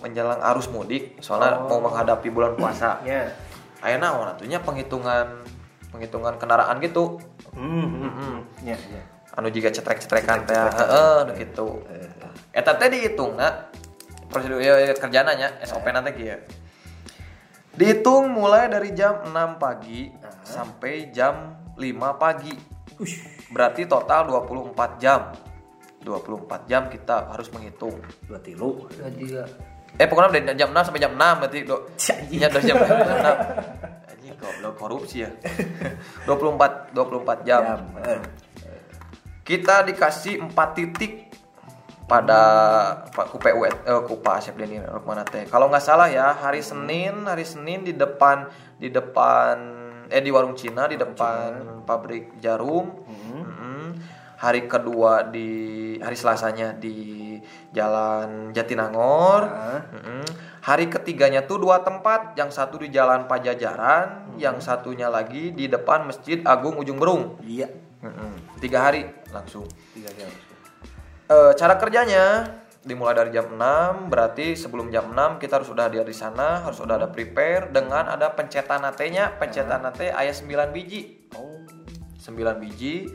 [0.00, 3.00] menjelang arus mudik, soalnya mau menghadapi bulan puasa.
[3.02, 3.26] ya
[3.80, 5.44] Aya naon atunya penghitungan
[5.90, 7.20] penghitungan kendaraan gitu.
[7.54, 8.36] hmm hmm
[8.66, 9.02] ya ya
[9.36, 11.84] Anu juga cetrek-cetrekan teh, heeh, anu gitu.
[12.56, 13.68] Eta teh dihitung nah,
[14.32, 16.40] prosedur ya, ya, kerjana nya SOP nanti kieu.
[17.76, 20.08] Dihitung mulai dari jam 6 pagi
[20.40, 22.56] sampai jam 5 pagi.
[23.52, 25.36] Berarti total 24 jam.
[26.00, 28.00] 24 jam kita harus menghitung.
[28.24, 29.44] dua tilu dua tiga
[30.00, 31.76] Eh pokoknya dari jam 6 sampai jam 6 berarti do.
[32.32, 32.88] Iya dari jam 6
[34.36, 34.72] sampai jam 6.
[34.72, 35.30] Anjing goblok korupsi ya.
[36.28, 37.62] 24 24 jam.
[37.64, 38.20] jam eh.
[39.46, 41.12] Kita dikasih 4 titik
[42.06, 42.40] pada
[43.10, 43.74] Pak ku PU eh,
[44.06, 45.46] ku Pak Asep Deni Rukmana teh.
[45.50, 48.46] Kalau nggak salah ya hari Senin, hari Senin di depan
[48.78, 49.56] di depan
[50.06, 53.02] eh di warung Cina di depan pabrik jarum.
[53.06, 53.65] Mm-mm.
[54.36, 55.48] Hari kedua di
[55.96, 57.36] hari Selasanya di
[57.72, 59.48] Jalan Jatinangor.
[60.60, 66.04] Hari ketiganya tuh dua tempat, yang satu di Jalan Pajajaran, yang satunya lagi di depan
[66.04, 67.40] Masjid Agung Ujung Berung.
[67.42, 67.70] iya.
[68.60, 69.66] Tiga hari langsung.
[69.92, 70.30] tiga jam
[71.26, 72.54] Eh, cara kerjanya
[72.86, 76.78] dimulai dari jam 6 berarti sebelum jam 6 kita harus sudah ada di sana harus
[76.78, 81.26] sudah ada prepare dengan ada pencetan nya pencetan nate ayat 9 biji.
[81.34, 81.66] Oh.
[82.22, 83.10] 9 biji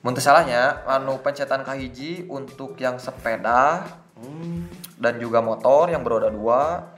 [0.00, 3.84] Muntah salahnya anu pencetan kahiji untuk yang sepeda
[4.16, 6.92] hmm dan juga motor yang beroda dua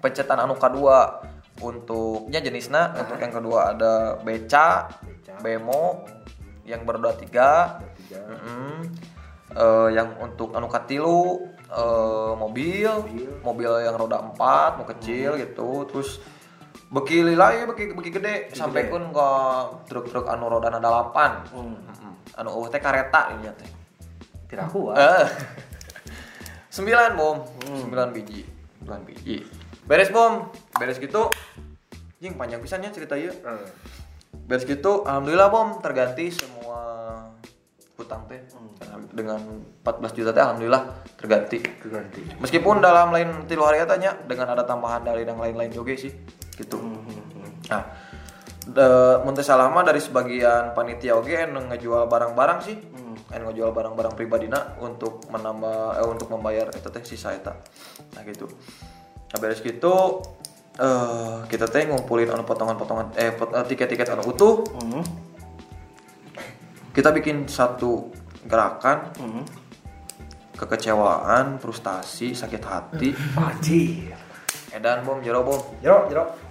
[0.00, 1.20] pencetan anu kedua
[1.60, 5.36] untuknya jenisnya untuk yang kedua ada beca, Beca.
[5.44, 6.00] bemo
[6.64, 8.88] yang beroda tiga tiga Mm-mm.
[9.50, 12.86] Eh, yang untuk anu katilu eh, mobil,
[13.42, 16.22] mobil yang roda empat, mau kecil gitu, terus
[16.86, 19.28] beki lila ya beki beki gede, sampai pun ke
[19.90, 22.09] truk-truk anu roda ada delapan, Mm-mm.
[22.38, 23.70] Anu uh teh kareta ini teh.
[24.50, 25.28] tidak kuat Eh.
[26.76, 27.36] sembilan bom,
[27.66, 28.40] sembilan biji,
[28.78, 29.36] sembilan biji.
[29.86, 30.46] Beres bom,
[30.78, 31.26] beres gitu,
[32.22, 33.34] jing panjang pisannya cerita ya.
[33.34, 33.68] Eh.
[34.46, 36.80] Beres gitu, alhamdulillah bom terganti semua
[38.00, 38.40] hutang teh
[39.12, 40.82] dengan 14 juta teh alhamdulillah
[41.20, 41.60] terganti.
[41.84, 46.10] ganti Meskipun dalam lain tilu hari tanya dengan ada tambahan dari yang lain-lain juga sih
[46.56, 46.80] gitu.
[47.68, 47.82] Nah,
[49.42, 52.76] salah mah dari sebagian panitia anu ngejual barang-barang sih.
[53.30, 57.56] Anu ngejual barang-barang pribadina untuk menambah eh, untuk membayar eta teh sisa eta.
[58.14, 58.50] Nah gitu.
[59.30, 60.22] Nah beres gitu
[60.80, 64.66] eh kita teh ngumpulin anu potongan-potongan eh pot- eh, tiket-tiket anu utuh.
[64.66, 65.04] hmm
[66.90, 68.10] Kita bikin satu
[68.44, 69.44] gerakan hmm
[70.60, 73.16] kekecewaan, frustasi, sakit hati.
[73.32, 74.12] Anjir.
[74.76, 75.56] Edan bom, jero bom.
[75.80, 76.49] Jero, jero.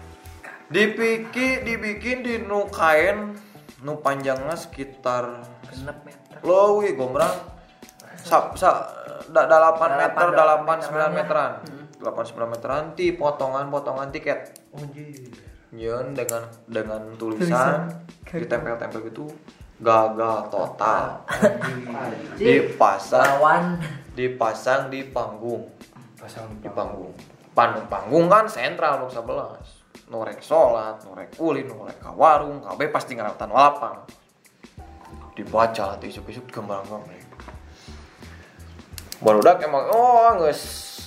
[0.69, 3.33] Dipiki, dibikin di nu kain
[3.81, 6.37] nu panjangnya sekitar genep meter.
[6.45, 7.33] Lowi gombrang.
[8.21, 8.85] Sa, sa
[9.33, 14.39] da, dalapan meter, dalapan sembilan meteran, meteran, delapan sembilan meteran ti potongan-potongan tiket.
[14.77, 15.33] Anjir.
[15.73, 17.89] Nyen dengan dengan tulisan
[18.25, 19.25] ditempel-tempel gitu
[19.81, 21.25] gagal total.
[22.37, 23.65] Dipasang lawan.
[24.13, 25.65] Dipasang di panggung.
[26.13, 27.13] Pasang di panggung.
[27.57, 29.78] Panggung panggung kan sentral blok 11
[30.09, 34.03] norek sholat norek ulin norek ka warung kabeh pasti ngaratan walapang
[35.37, 37.15] dibaca hati isuk-isuk gambar-gambar
[39.19, 40.61] barudak emang oh geus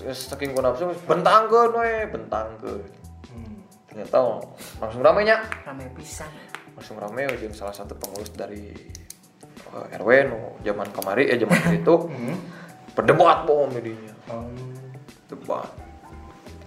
[0.05, 3.03] geus saking ku nafsu geus bentangkeun we bentangkeun
[3.33, 3.65] Hmm.
[3.89, 4.45] ternyata
[4.77, 5.41] langsung rame nya.
[5.65, 6.29] Rame pisan.
[6.77, 8.69] Langsung rame jeung salah satu pengurus dari
[9.73, 11.95] eh, RW nu zaman kemari ya zaman itu.
[12.97, 14.13] Berdebat bom jadinya.
[14.29, 14.45] Oh.
[15.33, 15.65] debat.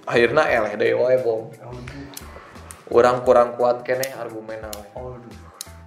[0.09, 1.53] Akhirnya eleh deh wae bom.
[1.53, 2.04] Aduh.
[2.91, 5.33] Orang kurang kuat kene argumen we Aduh.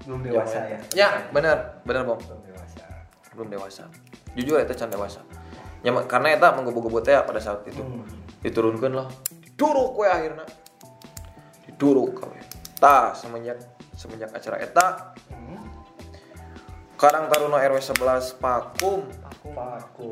[0.09, 0.79] Belum dewasa ya.
[0.97, 2.85] ya bener bener bom Belum dewasa.
[3.37, 3.85] belum dewasa.
[4.35, 5.21] Jujur itu can dewasa.
[5.85, 7.79] Ya, karena eta menggebu-gebu teh pada saat itu.
[8.43, 9.09] Diturunkan lah.
[9.31, 10.43] Diduruk we akhirnya.
[11.69, 12.41] Diduruk kawe
[12.79, 13.59] tah semenjak
[13.95, 14.87] semenjak acara eta.
[16.99, 19.07] Karang Taruna RW 11 Pakum.
[19.55, 20.11] Paku.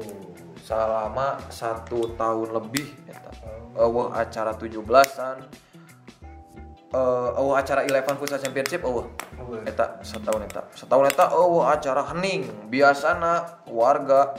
[0.63, 3.31] selama satu tahun lebih eta.
[3.75, 5.47] Eueuh acara 17-an
[6.97, 9.05] eh eueuh acara Eleven Futsal Championship Eueuh.
[9.69, 10.65] eta setahun eta.
[10.73, 12.73] Setahun eta eueuh acara hening.
[12.73, 14.33] Biasana warga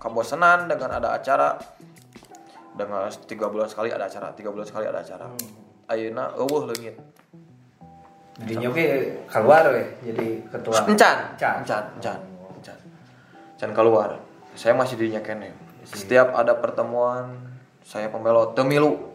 [0.00, 1.60] kabosenan dengan ada acara.
[2.70, 5.28] Dengan tiga bulan sekali ada acara tiga bulan sekali ada acara.
[5.92, 6.96] Ayeuna eueuh leungit.
[8.40, 8.84] Dinya oke
[9.28, 10.88] keluar we jadi ketua.
[10.88, 11.16] encan.
[11.36, 11.54] Encan.
[11.60, 12.18] encan encan
[12.56, 12.78] encan.
[13.60, 14.16] Encan keluar.
[14.56, 15.52] Saya masih dirinya kene
[15.84, 17.36] setiap ada pertemuan
[17.82, 18.54] saya pembelot.
[18.54, 19.09] Temilu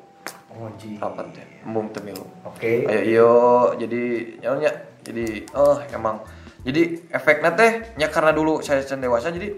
[0.55, 0.95] Oh, ji.
[0.95, 2.87] rapat ya embung temilu Oke.
[2.87, 3.31] ayo iyo
[3.75, 4.03] jadi
[4.39, 4.71] nyonya
[5.03, 6.23] jadi oh emang
[6.63, 9.51] jadi efeknya teh nya karena dulu saya can dewasa jadi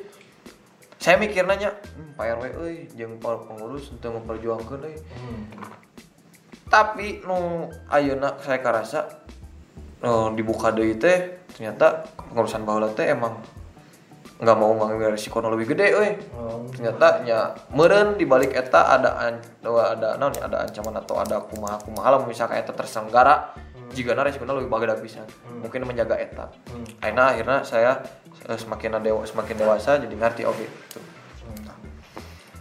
[0.97, 5.45] saya mikir nanya hmm, Pak RW euy jeung pengurus untuk memperjuangkan euy Hmm.
[6.67, 9.05] tapi nu ayeuna saya karasa
[10.01, 13.37] nu dibuka deui teh ternyata pengurusan baheula teh emang
[14.37, 16.61] nggak mau ngambil resiko nu lebih gede euy Oh.
[16.69, 21.41] ternyata nya meren di balik eta ada an, ada naon ya, ada ancaman atau ada
[21.41, 23.57] kumaha kumaha lah misalkan eta terselenggara
[23.95, 25.27] jika na resikonya lebih bagus pisan.
[25.63, 26.51] Mungkin menjaga eta.
[26.99, 27.91] Akhirnya akhirnya saya
[28.45, 30.99] eh, semakin dewa semakin dewasa jadi ngerti oke gitu.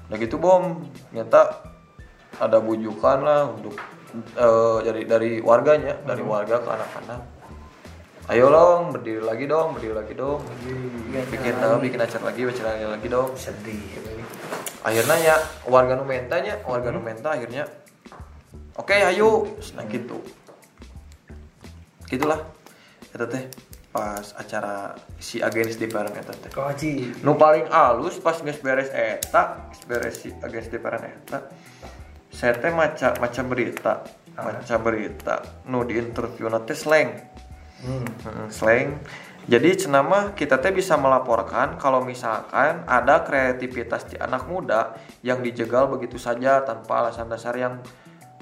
[0.06, 1.66] Nah gitu bom, ternyata
[2.38, 3.74] ada bujukan lah untuk
[4.38, 7.20] eh, dari dari warganya, dari warga ke anak-anak.
[8.26, 10.42] Ayo dong, berdiri lagi dong, berdiri lagi dong.
[11.30, 13.30] Bikin eh, bikin acara lagi, acara lagi dong.
[13.38, 13.78] Sedih.
[14.82, 15.36] Akhirnya ya
[15.70, 17.70] warga nu mentanya, warga nu menta akhirnya
[18.74, 19.46] oke ayo,
[19.78, 20.18] nah gitu.
[22.10, 22.42] Gitulah.
[23.14, 23.46] Eta teh
[23.94, 27.16] pas acara si agens di bareng eta teh Kau ji.
[27.22, 31.48] nu paling halus pas geus beres eta beres si agens di peran eta
[32.28, 34.04] saya teh maca maca berita
[34.36, 37.35] maca berita nu di interview teh slang
[37.86, 38.06] Hmm.
[38.26, 38.98] Hmm, slang.
[39.46, 45.86] Jadi cenama kita teh bisa melaporkan kalau misalkan ada kreativitas di anak muda yang dijegal
[45.86, 47.78] begitu saja tanpa alasan dasar yang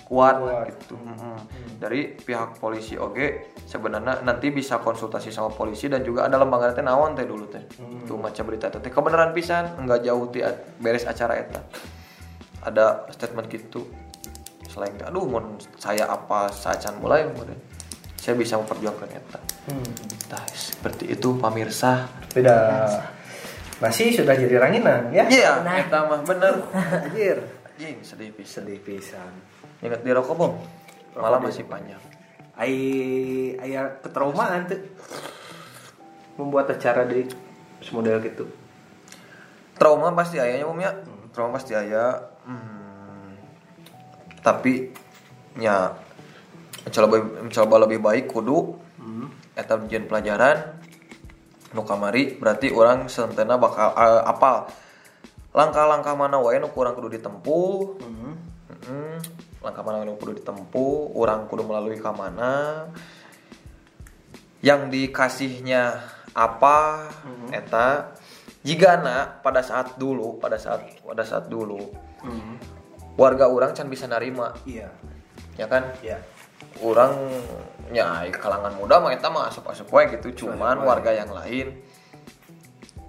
[0.08, 0.68] kuat, Kuat.
[0.72, 0.96] gitu.
[0.96, 1.36] Mm-mm.
[1.80, 6.80] dari pihak polisi oke sebenarnya nanti bisa konsultasi sama polisi dan juga ada lembaga teh
[6.80, 7.60] naon teh dulu teh.
[8.00, 8.88] Itu macam berita teh.
[8.88, 10.40] Kebenaran pisan nggak jauh ti
[10.80, 11.60] beres acara eta.
[12.64, 13.84] Ada statement gitu.
[14.72, 17.60] Selain aduh mun saya apa sajan mulai kemudian
[18.24, 19.80] saya bisa memperjuangkan eta Hmm.
[20.28, 22.88] Nah, seperti itu pemirsa Beda.
[23.80, 25.24] Masih sudah jadi ranginan ya?
[25.28, 25.76] iya Nah.
[25.76, 27.40] eta mah bener Anjir.
[27.76, 29.32] Jing, sedih pisan Sedih pisan.
[29.80, 30.52] ingat di rokok bom
[31.14, 32.00] malah Rokok masih panjang
[32.54, 32.74] Ai
[33.58, 34.78] aya ketraumaan tuh.
[36.38, 37.26] Membuat acara di
[37.80, 38.46] semodel gitu.
[39.74, 40.94] trauma pasti ayahnya om ya
[41.34, 42.14] trauma pasti ayah
[42.46, 43.34] hmm,
[44.38, 44.94] tapi
[45.58, 45.90] ya
[46.84, 48.76] mencoba mencoba lebih baik kudu.
[49.54, 50.82] Eta ujian pelajaran.
[51.74, 54.70] Nu kamari berarti orang sentena bakal eh, apal.
[55.54, 57.78] Langkah-langkah mana wae nu kurang kudu ditempuh?
[58.02, 59.16] Mm-mm.
[59.64, 61.14] langkah mana nu kudu ditempuh?
[61.14, 62.84] Orang kudu melalui ke mana?
[64.62, 66.02] Yang dikasihnya
[66.34, 67.10] apa?
[67.54, 68.18] Eta
[68.64, 68.98] jika
[69.44, 71.84] pada saat dulu pada saat pada saat dulu
[73.14, 74.54] warga orang can bisa narima.
[74.66, 74.90] Iya.
[75.54, 75.86] ya kan?
[76.02, 76.18] Iya.
[76.80, 77.12] Orang
[77.90, 80.46] ya kalangan muda mah eta mah asup-asup wae gitu.
[80.46, 81.78] Cuman warga yang lain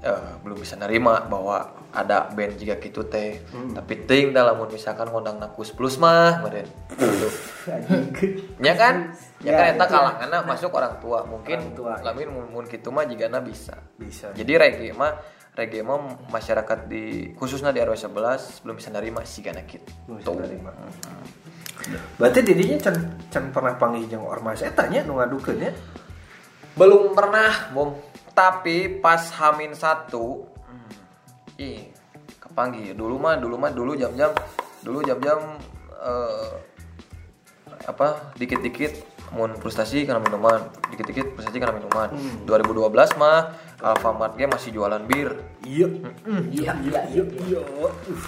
[0.02, 3.40] eh, belum bisa nerima bahwa ada band juga gitu teh.
[3.50, 7.28] Tapi ting dalam misalkan ngundang nakus plus mah meren gitu.
[8.60, 9.16] Ya kan?
[9.40, 9.94] Ya, Ya, kan eta itu.
[9.94, 11.24] kalangan masuk orang tua.
[11.24, 11.94] Mungkin Orang tua.
[12.04, 13.78] lamin mun mun kitu mah jigana bisa.
[13.96, 14.30] Bisa.
[14.34, 15.16] jadi reggae mah
[15.56, 15.98] reggae mah
[16.28, 18.12] masyarakat di khususnya di RW 11
[18.62, 20.72] belum bisa nerima sih gana gitu Belum bisa nerima.
[22.18, 22.98] Berarti didinya can
[23.30, 24.64] can pernah panggil jeung ormas.
[24.66, 25.74] Eta nya nu ngadukeun ya.
[26.76, 27.96] belum pernah bom
[28.36, 30.92] tapi pas hamin satu hmm,
[31.56, 31.88] ih
[32.36, 32.92] kepanggil.
[32.92, 34.36] Dulu mah dulu mah dulu jam-jam
[34.84, 35.56] dulu jam-jam
[36.04, 36.52] eh,
[37.88, 40.68] apa dikit-dikit mun frustasi karena minuman.
[40.92, 42.12] Dikit-dikit frustasi karena minuman.
[42.44, 45.30] 2012 mah Alfamart ge masih jualan bir
[45.66, 45.90] Iya.
[46.54, 47.62] Iya iya iya iya.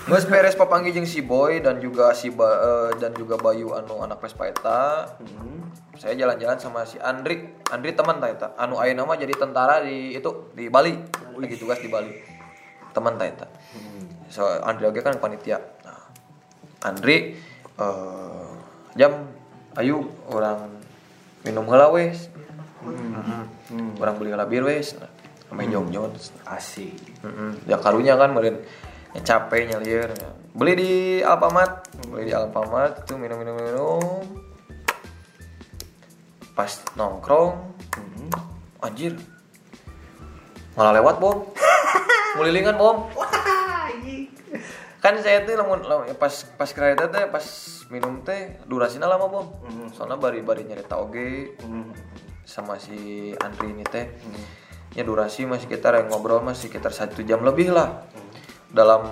[0.09, 4.01] Nges beres papanggil jeung si Boy dan juga si ba, eh, dan juga Bayu anu
[4.01, 5.05] anak Vespa eta.
[5.97, 7.45] Saya jalan-jalan sama si Andri.
[7.69, 8.47] Andri teman ta eta.
[8.57, 10.97] Anu ayeuna mah jadi tentara di itu di Bali.
[11.37, 12.09] Lagi tugas di Bali.
[12.93, 13.47] Teman ta eta.
[14.33, 15.61] So Andri oge kan panitia.
[15.85, 16.09] Nah,
[16.89, 17.37] Andri
[17.77, 18.49] eh,
[18.97, 19.29] jam
[19.77, 20.73] ayu orang
[21.45, 22.33] minum heula wes.
[22.81, 24.01] Mm-mm.
[24.01, 24.97] Orang beli heula bir wes.
[24.97, 25.09] Nah,
[25.53, 26.11] ame jongjon.
[26.45, 26.95] Asik.
[27.23, 27.63] Mm-mm.
[27.67, 28.61] ya karunya kan meren
[29.15, 30.11] ya, capek nyalir
[30.57, 30.91] beli di
[31.21, 34.01] Alfamart beli di Alfamart itu minum minum minum
[36.57, 37.53] pas nongkrong
[38.81, 39.13] anjir.
[40.77, 41.41] Malah lewat bom.
[42.37, 43.09] Ngulilingan bom.
[45.01, 47.45] Kan saya tuh lamun lamun- pas pas kereta teh pas
[47.93, 49.45] minum teh durasinya lama bom.
[49.93, 51.57] Soalnya bari bari nyerita oge
[52.45, 54.05] sama si Andri ini teh
[54.95, 58.07] ya durasi masih sekitar yang ngobrol masih sekitar satu jam lebih lah
[58.71, 59.03] dalam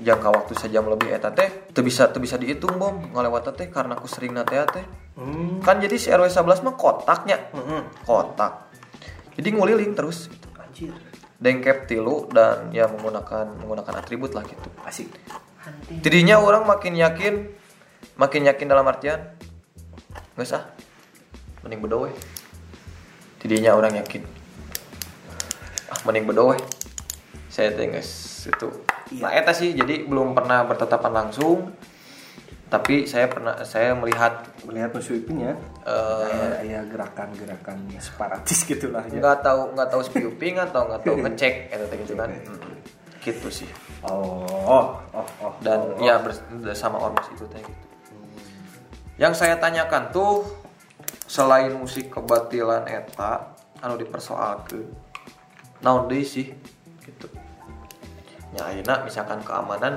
[0.00, 3.98] jangka waktu sejam lebih eta teh teu bisa teu bisa dihitung bom ngalewat teh karena
[3.98, 4.86] aku sering nate teh
[5.20, 5.60] Hmm.
[5.60, 7.52] kan jadi si RW 11 mah kotaknya
[8.08, 8.72] kotak
[9.36, 10.48] jadi nguliling terus gitu.
[10.56, 10.96] Anjir.
[11.36, 15.12] dengkep tilu dan ya menggunakan menggunakan atribut lah gitu Asik.
[16.00, 17.52] Jadinya orang makin yakin,
[18.16, 19.20] makin yakin dalam artian
[20.32, 20.64] nggak sah,
[21.60, 22.08] mending bedowe.
[23.44, 24.24] Jadinya orang yakin,
[25.90, 26.56] ah mending bedowe.
[27.46, 28.10] Saya teh geus
[28.46, 28.68] itu.
[29.18, 31.74] Nah eta sih jadi belum pernah bertatapan langsung,
[32.66, 35.58] tapi saya pernah saya melihat Melihat musuh itunya.
[35.82, 39.18] eh, Kayak kayak gerakan-gerakan separatis gitulah ya.
[39.18, 42.70] nggak tahu nggak tahu spiuping atau nggak tahu ngecek eta gitu kan, Mm,
[43.18, 43.68] gitu sih.
[44.00, 45.52] Oh, oh, oh, oh.
[45.60, 46.40] dan oh, ya bers-
[46.72, 47.84] sama ormas itu teh gitu.
[49.18, 50.46] Yang saya tanyakan tuh
[51.26, 55.09] selain musik kebatilan eta anu dipersoalkeun
[55.80, 56.52] naon deui sih
[57.04, 57.26] gitu.
[58.56, 59.96] Ya ayeuna misalkan keamanan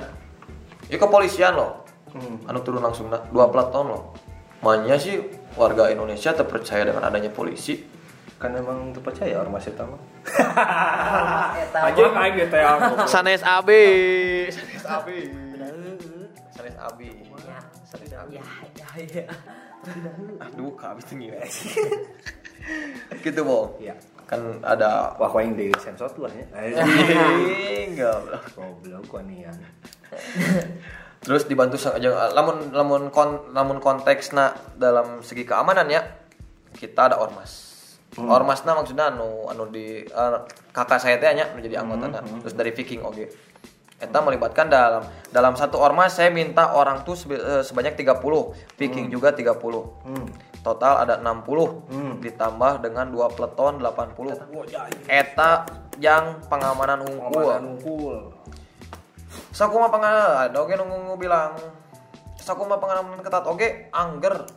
[0.88, 1.84] ya kepolisian loh.
[2.14, 2.46] Hmm.
[2.46, 4.02] Anu turun langsung na, dua pelaton loh.
[4.62, 5.20] Manya sih
[5.58, 7.84] warga Indonesia terpercaya dengan adanya polisi.
[8.38, 10.00] Kan emang terpercaya ormas itu mah.
[11.64, 12.70] Eta Aja kayak gitu ya.
[13.04, 13.70] Sanes AB,
[14.50, 15.08] Sanes AB.
[16.54, 17.00] Sanes AB.
[17.84, 18.30] Sanes AB.
[18.32, 18.44] Ya,
[18.74, 19.24] ya, ya.
[20.40, 21.28] Aduh, kak habis tinggi.
[23.20, 23.68] gitu, Bang.
[23.80, 23.94] Iya.
[24.24, 26.46] Kan ada Wah, kau yang di sensor tuh lah ya.
[27.88, 28.18] enggak.
[28.56, 29.58] Goblok kau nih yang.
[31.24, 36.04] Terus dibantu aja lamun lamun kon, lamun konteksna dalam segi keamanan ya.
[36.76, 37.72] Kita ada ormas.
[38.14, 40.38] Ormasna maksudnya anu anu di eh,
[40.70, 43.26] kakak saya teh nya anu jadi anggota Terus dari Viking oge.
[43.98, 45.02] Eta melibatkan dalam
[45.32, 48.20] dalam satu ormas saya minta orang tuh eh, sebanyak 30,
[48.78, 49.58] Viking juga 30.
[50.06, 50.28] Hmm.
[50.64, 52.24] Total ada 60 Hmm.
[52.24, 54.40] ditambah dengan dua peleton 80.
[55.04, 55.68] Eta
[56.00, 57.52] yang pengamanan unggul.
[57.52, 58.16] Unggul.
[59.52, 61.52] Sakuma pengamanan ada oke nunggu bilang.
[62.40, 64.48] Sakuma pengamanan ketat oke angger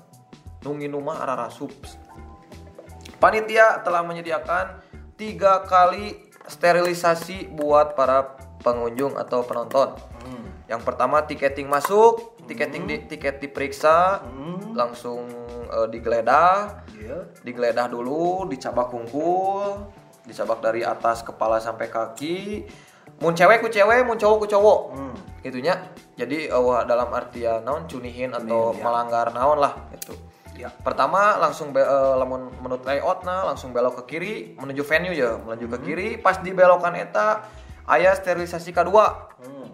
[0.64, 1.76] nungin rumah arah rasup.
[3.20, 4.80] Panitia telah menyediakan
[5.20, 9.92] tiga kali sterilisasi buat para pengunjung atau penonton.
[10.68, 14.20] Yang pertama tiketing masuk, tiketing di, tiket diperiksa,
[14.76, 15.24] langsung
[15.68, 17.18] eh, digeledah, Iya.
[17.44, 19.88] digeledah dulu, dicabak kungkul,
[20.28, 22.68] dicabak dari atas kepala sampai kaki.
[23.24, 24.80] Mun cewek ku cewek, mun cowok ku cowok.
[24.94, 25.16] Hmm.
[25.42, 25.76] Gitunya.
[26.18, 28.82] Jadi wah, dalam artian naon cunihin atau ya.
[28.82, 30.18] melanggar naon lah gitu.
[30.58, 30.74] Ya.
[30.74, 35.38] Pertama langsung be, eh, lamun menurut layout nah langsung belok ke kiri menuju venue ya,
[35.38, 37.46] menuju ke kiri pas di belokan eta
[37.86, 39.38] aya sterilisasi kedua.
[39.38, 39.70] Hmm.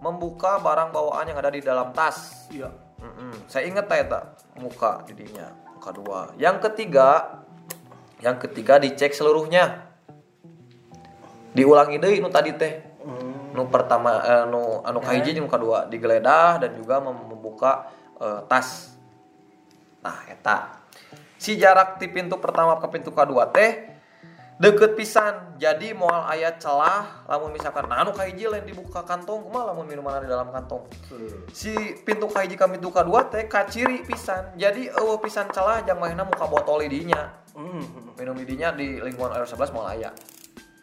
[0.00, 2.48] Membuka barang bawaan yang ada di dalam tas.
[2.48, 2.72] Iya.
[3.00, 3.32] Mm-mm.
[3.48, 6.20] Saya inget tak muka didinya muka dua.
[6.36, 7.40] Yang ketiga,
[8.20, 9.88] yang ketiga dicek seluruhnya.
[11.56, 12.78] Diulangi deh nu tadi teh.
[13.02, 13.56] Hmm.
[13.56, 17.90] Nu pertama eh, nu anu kahiji jeung kedua digeledah dan juga mem- membuka
[18.22, 18.94] eh, tas.
[20.04, 20.78] Nah, eta.
[21.40, 23.89] Si jarak di pintu pertama ke pintu kedua teh
[24.60, 25.56] deket pisan.
[25.56, 30.20] Jadi moal aya celah lamun misalkan nah anu kahiji lain dibuka kantong kumaha lamun minuman
[30.20, 30.84] di dalam kantong?
[31.50, 31.72] Si
[32.04, 34.52] pintu kahiji ka pintu kadua teh kaciri pisan.
[34.60, 38.14] Jadi eueuh pisan celah jang mainna muka botol didinya Hmm.
[38.14, 40.14] minum didinya di lingkungan R11 mau aya.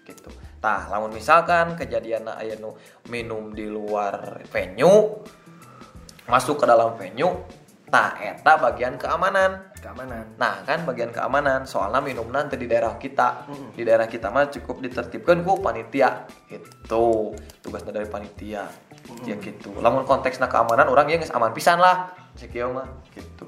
[0.04, 0.28] Gitu.
[0.60, 2.76] Tah lamun misalkan kejadian aya nu
[3.08, 5.24] minum di luar venue
[6.28, 7.32] masuk ke dalam venue
[7.88, 10.36] tah eta bagian keamanan Keamanan.
[10.36, 14.84] Nah kan bagian keamanan soalnya minum nanti di daerah kita di daerah kita mah cukup
[14.84, 17.32] ditertibkan ku panitia gitu
[17.64, 18.68] tugasnya dari panitia
[19.24, 19.72] ya gitu.
[19.80, 22.84] Lamun konteksnya keamanan orang ya geus aman pisan lah sekieu mah
[23.16, 23.48] gitu.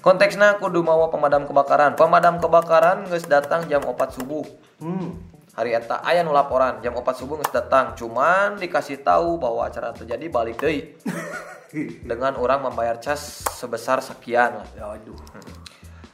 [0.00, 1.92] Konteksnya kudu mawa pemadam kebakaran.
[1.92, 4.48] Pemadam kebakaran geus datang jam 4 subuh.
[4.80, 5.20] Hmm.
[5.52, 7.92] Hari eta aya nu laporan jam 4 subuh geus datang.
[7.92, 10.96] Cuman dikasih tahu bahwa acara terjadi balik deui.
[11.72, 14.68] Dengan orang membayar cas sebesar sekian lah.
[14.74, 15.18] Ya aduh.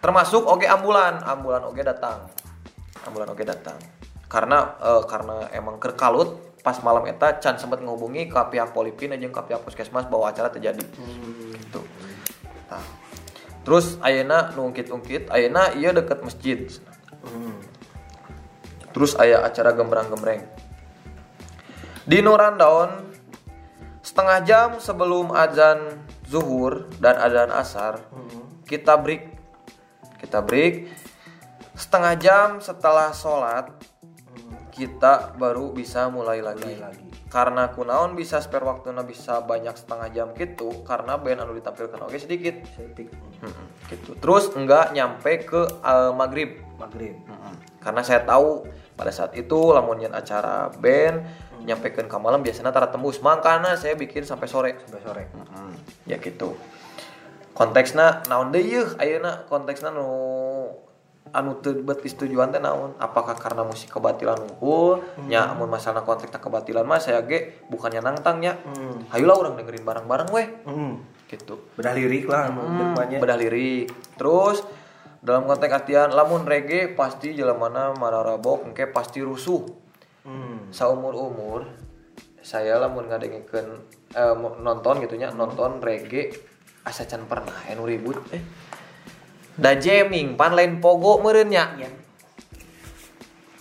[0.05, 1.25] termasuk oge ambulan.
[1.25, 2.29] Ambulan oge datang.
[3.09, 3.81] Ambulan oge datang.
[4.29, 9.31] Karena eh, karena emang kerkalut pas malam eta Chan sempat menghubungi ke pihak polipin aja
[9.31, 10.83] ke pihak puskesmas bahwa acara terjadi.
[10.83, 11.81] Gitu.
[12.67, 12.83] Nah,
[13.63, 16.67] terus ayana nungkit-ungkit ayana iya deket masjid.
[17.27, 17.59] Hmm.
[18.95, 20.41] terus aya acara gembrang-gembreng.
[22.09, 23.16] Di Nurandaun
[24.07, 27.99] setengah jam sebelum azan zuhur dan azan asar
[28.67, 29.35] kita break.
[30.23, 30.91] Kita break.
[31.77, 33.69] Setengah jam setelah sholat
[34.73, 37.09] kita baru bisa mulai lagi, Mulai lagi.
[37.33, 42.17] karena kunaon bisa spare waktunya bisa banyak setengah jam gitu karena band anu ditampilkan oke
[42.21, 42.61] sedikit.
[42.77, 43.09] Setik.
[43.41, 44.13] Mm-mm, gitu.
[44.21, 46.61] Terus enggak nyampe ke eh, maghrib.
[46.77, 47.17] Maghrib.
[47.81, 48.67] karena saya tahu
[48.99, 51.23] pada saat itu lamun nyen acara band
[51.67, 53.19] nyampekan ke malam biasanya tara tembus.
[53.19, 54.73] Makanya saya bikin sampai sore.
[54.87, 55.23] Sampai sore.
[56.07, 56.55] ya gitu.
[57.53, 58.95] Konteksnya naon deh yeuh?
[58.97, 60.07] Ayeuna konteksnya nu
[61.33, 62.95] anu tujuan teh naon?
[63.01, 64.39] Apakah karena musik kebatilan?
[64.39, 68.55] Unggul nya amun masalah konteksnya kebatilan mah saya ge bukannya nangtang nya.
[68.63, 69.03] Hmm.
[69.11, 70.47] hayulah orang dengerin bareng-bareng weh.
[70.65, 71.03] Hmm.
[71.27, 71.59] gitu.
[71.75, 73.19] Bedah lirik lah Hmm, depannya.
[73.19, 73.91] bedah lirik.
[74.15, 74.63] Terus
[75.19, 79.67] dalam konteks artian lamun reggae pasti jelamana mararabok engke pasti rusuh
[80.77, 80.79] Hmm.
[81.01, 81.65] saumur umur
[82.45, 83.67] saya lamun ngadengikeun
[84.13, 86.37] eh, nonton gitunya nonton reggae
[86.85, 88.45] asa can pernah anu ribut eh
[89.57, 91.89] da jamming pan lain pogo meureunnya Iya.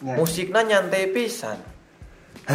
[0.04, 0.14] Ya.
[0.14, 1.56] musiknya nyantai pisan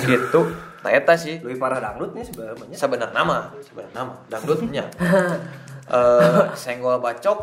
[0.05, 0.45] gitu
[0.81, 2.77] nah eta sih Lebih parah dangdutnya sebenarnya.
[2.77, 4.85] sebenarnya nama sebenarnya nama dangdutnya
[5.97, 7.39] eh senggol bacok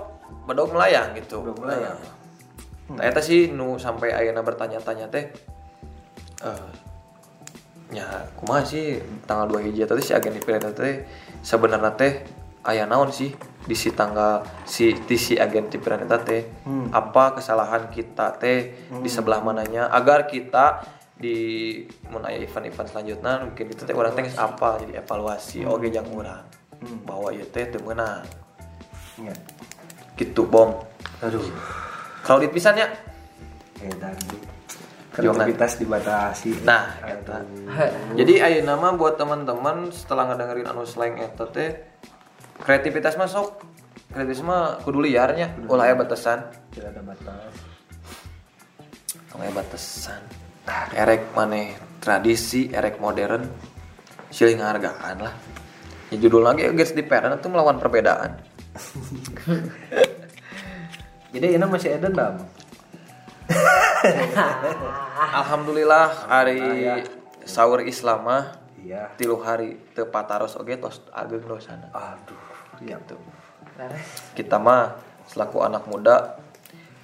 [0.47, 1.97] bedog melayang gitu Bedog melayang.
[2.87, 5.27] Nah, eta sih nu sampai ayeuna bertanya-tanya teh
[6.39, 6.69] eh
[7.87, 11.07] ya kumaha sih tanggal 2 hiji tadi si agen dipilih teh
[11.39, 12.13] sebenarnya teh
[12.67, 13.31] aya naon sih?
[13.67, 16.43] Di si tanggal si di si agen pikiran eta teh.
[16.67, 16.91] Hmm.
[16.91, 19.87] apa kesalahan kita teh di sebelah mananya?
[19.87, 20.83] Agar kita
[21.17, 21.81] di
[22.11, 25.63] mun aya event-event selanjutnya mungkin itu teh orang teh apa jadi evaluasi.
[25.63, 26.43] Oge jang urang.
[26.77, 27.01] Hmm.
[27.07, 28.27] bahwa ieu teh teu meunang.
[29.17, 29.33] Iya.
[30.17, 30.77] gitu bom
[31.25, 31.41] Aduh.
[32.21, 32.89] crowded pisan ya.
[33.81, 34.13] Edan.
[35.17, 36.61] Kreativitas dibatasi.
[36.61, 37.41] Nah, eta.
[38.21, 41.73] Jadi ayo nama buat teman-teman setelah ngedengerin anu slang eta teh
[42.61, 43.65] kreativitas masuk.
[44.13, 46.45] Kreativitas mah kudu liarnya, ulah batasan.
[46.69, 47.49] Tidak ada batas.
[49.33, 50.21] Tong aya batasan.
[50.93, 53.49] Erek maneh tradisi, erek modern.
[54.29, 55.33] Silih ngahargaan lah.
[56.13, 58.37] Ya judul lagi guys di parent itu melawan perbedaan.
[61.33, 62.37] Jadi ini masih ada dam.
[65.41, 66.61] Alhamdulillah hari
[67.43, 68.43] sahur Islam mah
[68.77, 69.11] Iya.
[69.19, 71.91] tilu hari teu pataros oge tos ageng dosana.
[71.91, 72.39] Aduh.
[72.79, 73.19] Iya tuh.
[74.33, 74.95] kita mah
[75.29, 76.39] selaku anak muda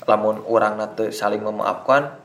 [0.10, 2.18] lamun orang nate saling memaafkan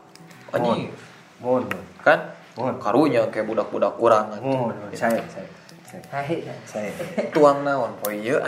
[0.55, 0.89] anjing
[1.37, 1.69] Mohon.
[2.01, 2.75] kan Mohon.
[2.81, 4.73] karunya kayak budak-budak orang Mohon.
[4.97, 5.21] Saya.
[5.29, 5.49] Saya.
[5.85, 6.03] Saya.
[6.13, 6.39] Hai.
[6.65, 6.91] Saya.
[7.35, 8.41] tuang naon poe ieu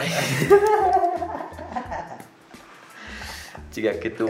[3.75, 4.25] jika gitu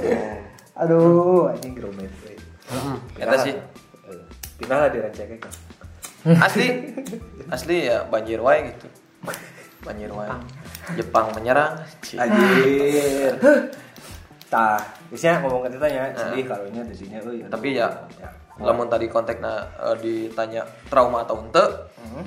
[0.81, 2.09] Aduh, anjing gromet.
[3.21, 3.55] Eta sih.
[4.57, 5.53] Pindah lah dirancangkan kan.
[6.21, 6.67] asli
[7.49, 8.93] asli ya banjir wae gitu
[9.81, 10.29] banjir wae
[10.93, 11.81] Jepang menyerang.
[12.13, 13.41] Anjir.
[14.53, 17.47] Tah, biasanya ngomong ke ditanya, sedih kalau ini di sini euy.
[17.49, 17.89] tapi ya
[18.59, 21.65] lamun tadi konteksnya eh, ditanya trauma atau ente
[22.01, 22.25] Hmm.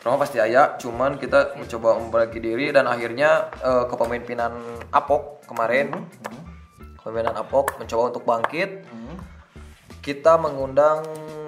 [0.00, 4.54] trauma pasti aya cuman kita mencoba memperbaiki diri dan akhirnya eh, kepemimpinan
[4.90, 5.92] Apok kemarin
[7.08, 9.16] kepemimpinan Apok mencoba untuk bangkit Hmm.
[10.04, 11.00] kita mengundang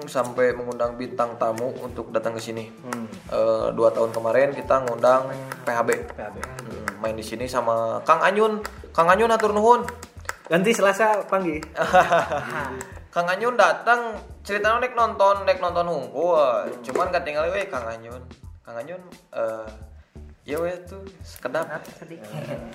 [0.09, 3.05] sampai mengundang bintang tamu untuk datang ke sini Hmm.
[3.29, 5.29] Eh, dua tahun kemarin kita ngundang
[5.61, 6.35] PHB PHB.
[6.41, 8.57] Hmm, main di sini sama Kang Anyun
[8.89, 9.85] Kang Anyun atur nuhun
[10.49, 11.63] Ganti Selasa panggil.
[13.13, 18.19] Kang Anyun datang ceritanya nek nonton nek nonton hungkul cuman ketinggalan we Kang Anyun
[18.65, 18.99] Kang Anyun
[19.31, 19.69] eh
[20.51, 21.63] ya we tuh sekedap
[21.95, 22.27] Sedikit.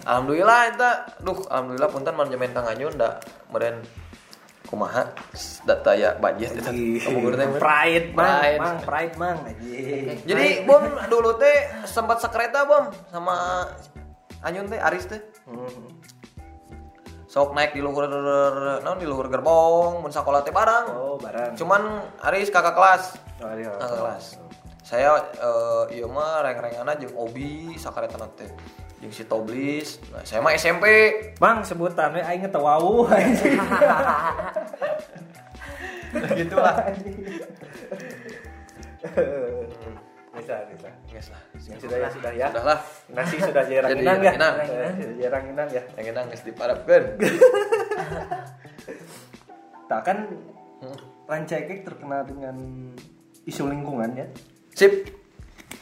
[0.03, 3.85] alhamdulillah eta duh alhamdulillah punten manajemen Kang Anyun da meureun
[4.65, 5.13] kumaha
[5.63, 7.55] data ya budget meureun.
[7.57, 8.59] Pride, mang, Pride.
[8.59, 9.37] mang, pride, mang.
[9.45, 10.25] Anjing.
[10.25, 11.55] jadi bom dulu teh
[11.85, 13.69] sempat sekreta bom sama
[14.41, 15.93] Anyun teh Aris teh Hmm.
[17.27, 18.09] sok naik di luhur
[18.81, 21.53] naon di luhur gerbong mun sakola teh bareng Oh, barang.
[21.55, 21.83] cuman
[22.25, 23.71] Aris kakak kelas Oh, iya.
[23.73, 24.25] kakak kelas
[24.87, 28.47] saya eh, iya mah reng-rengana jeung Obi sakaretan teh
[28.97, 30.87] jeung si Toblis nah, saya mah SMP
[31.37, 33.05] Mang sebutannya aing teu wau.
[33.05, 33.59] anjing.
[36.39, 36.87] gitulah
[40.37, 40.89] Bisa, bisa.
[41.09, 42.47] guys lah Ya, sudah ya, sudah ya.
[42.53, 42.79] sudah lah
[43.11, 44.33] Nasi sudah jarang Jadi inang ya.
[44.37, 44.55] inang.
[44.61, 45.83] Eh, Jarang inang ya.
[45.97, 47.05] yang enak geus diparapkeun
[49.91, 50.19] Tak kan
[51.27, 52.55] Rancakek terkenal dengan
[53.43, 54.27] isu lingkungan ya.
[54.77, 55.09] Sip.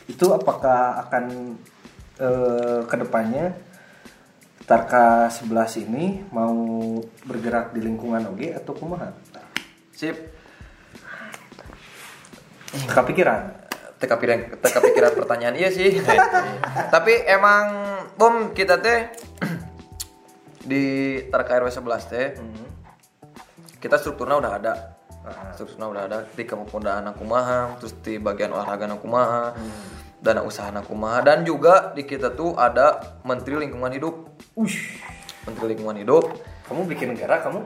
[0.07, 1.25] Itu apakah akan
[2.23, 3.59] eh, ke depannya
[4.65, 6.57] Tarka 11 ini mau
[7.29, 9.11] bergerak di lingkungan oge atau kumaha?
[9.93, 10.17] sip.
[12.75, 13.67] Kepikiran.
[13.95, 15.55] teka pikiran teka pikiran pertanyaan.
[15.59, 15.91] Iya sih.
[16.91, 17.67] Tapi emang
[18.19, 19.11] bom kita teh
[20.65, 20.85] di
[21.29, 22.27] Tarka RW 11 teh
[23.79, 24.94] kita strukturnya udah ada
[25.55, 29.57] terus nah udah ada di kepemudaan aku kumaha terus di bagian olahraga aku kumaha
[30.19, 34.15] dana usaha aku kumaha dan juga di kita tuh ada menteri lingkungan hidup
[34.55, 35.01] Ush.
[35.45, 36.25] menteri lingkungan hidup
[36.65, 37.61] Kamu bikin negara kamu?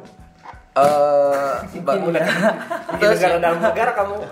[0.74, 2.14] eh ba- Bikin
[3.10, 4.14] negara dalam negara kamu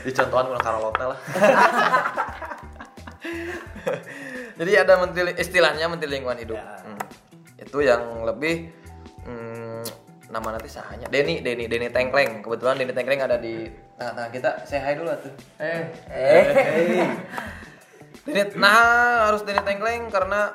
[0.00, 1.18] di contohan udah karolote lah
[4.56, 6.76] jadi ada menteri istilahnya menteri lingkungan hidup Ya.
[6.80, 7.00] Hmm.
[7.56, 8.79] itu yang lebih hmm,
[10.30, 13.66] nama nanti sahanya Denny Denny Denny Tengkleng kebetulan Denny Tengkleng ada di
[13.98, 15.82] tengah-tengah kita saya hai dulu tuh Eh.
[16.08, 16.44] Eh.
[18.24, 20.54] Denny nah harus Denny Tengkleng karena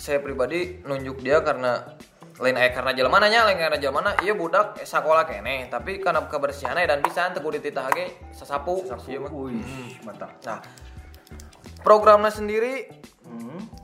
[0.00, 1.84] saya pribadi nunjuk dia karena
[2.34, 6.02] lain eh karena jalan mananya lain karena jalan mana iya budak eh, sekolah kene tapi
[6.02, 9.30] karena kebersihannya dan bisa teguh dititah ge sasapu Iya mah.
[9.30, 10.34] Wih, mantap.
[10.42, 10.58] Nah,
[11.86, 12.90] programnya sendiri
[13.24, 13.83] Hmm.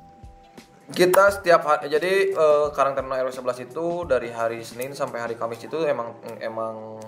[0.90, 5.34] Kita setiap hari jadi eh, Karang Taruna RW 11 itu dari hari Senin sampai hari
[5.38, 6.98] Kamis itu emang emang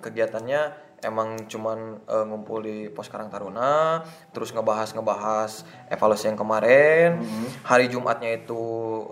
[0.00, 4.02] kegiatannya emang cuman eh, ngumpul di pos Karang Taruna
[4.34, 7.22] terus ngebahas ngebahas evaluasi yang kemarin.
[7.62, 8.62] Hari Jumatnya itu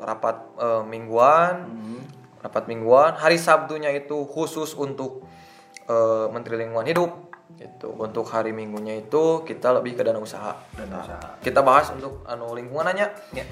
[0.03, 1.71] rapat eh, mingguan.
[2.43, 3.19] Rapat mingguan.
[3.19, 5.27] Hari Sabtunya itu khusus untuk
[5.87, 7.13] eh, Menteri Lingkungan Hidup.
[7.57, 10.53] Itu untuk hari Minggunya itu kita lebih ke dana usaha.
[10.77, 11.41] Dana usaha.
[11.41, 13.49] kita bahas untuk anu lingkungan aja Ya,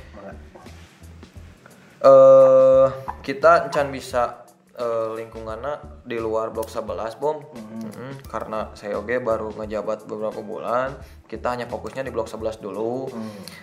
[2.04, 2.86] eh
[3.20, 4.44] kita encan bisa
[4.74, 6.84] eh, lingkungannya di luar blok 11
[7.16, 8.28] bom Mm-mm.
[8.28, 10.92] karena saya oge baru ngejabat beberapa bulan
[11.24, 13.08] kita hanya fokusnya di blok 11 dulu.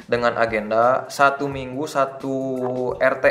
[0.04, 2.36] Dengan agenda satu minggu satu
[2.94, 3.26] RT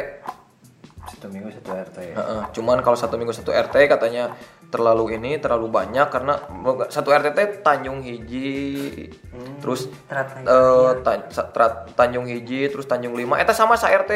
[1.10, 1.98] Satu minggu satu RT.
[2.14, 4.30] Heeh, cuman kalau satu minggu satu RT katanya
[4.70, 6.38] terlalu ini terlalu banyak karena
[6.86, 9.10] satu RT teh Tanjung Hiji
[9.58, 14.12] terus Terat eh, ta- Terat- Tanjung Hiji terus Tanjung Lima eta sama sa RT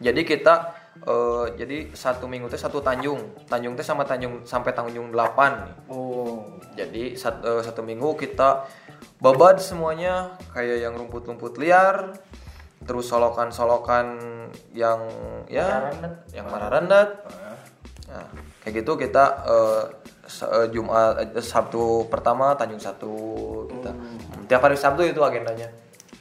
[0.00, 0.54] jadi kita
[1.00, 3.20] eh, jadi satu minggu teh satu Tanjung.
[3.46, 5.16] Tanjung teh sama Tanjung sampai Tanjung 8
[5.60, 6.44] nih Oh.
[6.72, 8.64] jadi sat- eh, satu minggu kita
[9.18, 12.16] babad semuanya kayak yang rumput-rumput liar
[12.80, 14.16] terus solokan-solokan
[14.72, 15.04] yang
[15.46, 15.92] ya
[16.32, 17.10] yang marah rendat
[18.10, 18.26] Nah,
[18.58, 19.82] kayak gitu kita eh,
[20.26, 23.12] eh, Jumat Sabtu pertama Tanjung satu
[23.68, 23.90] kita.
[24.46, 25.70] Tiap hari Sabtu itu agendanya.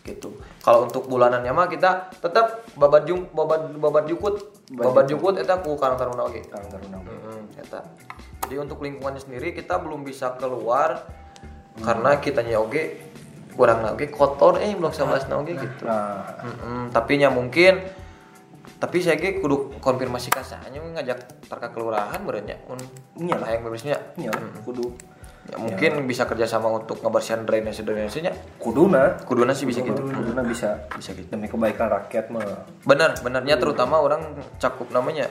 [0.04, 0.30] Gitu.
[0.70, 5.74] Kalau untuk bulanannya mah kita tetap babat jum babat babat jukut babat jukut eta ku
[5.74, 6.46] Karang Taruna oge.
[6.46, 7.02] Karang Taruna.
[7.02, 7.82] Mm, eta.
[8.46, 11.10] Jadi untuk lingkungannya sendiri kita belum bisa keluar
[11.82, 13.02] karena kitanya oge
[13.58, 15.90] kurang oge kotor eh blok 11 na oge gitu.
[15.90, 16.38] Nah,
[16.94, 17.90] tapi nya mungkin
[18.78, 22.78] tapi saya ge kudu konfirmasi kasanya ngajak tarka kelurahan berenya mun
[23.18, 23.58] Iyalah.
[23.58, 24.30] yang bebersnya iya
[24.62, 24.94] kudu
[25.50, 30.46] ya, mungkin bisa kerjasama untuk ngebersihan drainase drainase nya kuduna kuduna sih bisa gitu kuduna
[30.46, 34.22] bisa bisa gitu demi kebaikan rakyat mah benar benarnya terutama orang
[34.62, 35.28] cakup namanya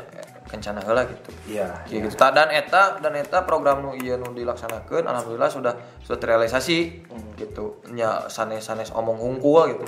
[0.49, 2.17] kencana heula gitu iya Ya gitu.
[2.17, 6.79] Dan eta dan eta program nu ieu nu dilaksanakeun alhamdulillah sudah sudah terrealisasi
[7.37, 7.85] gitu.
[7.93, 9.87] Nya sanes-sanes omong hungkul gitu.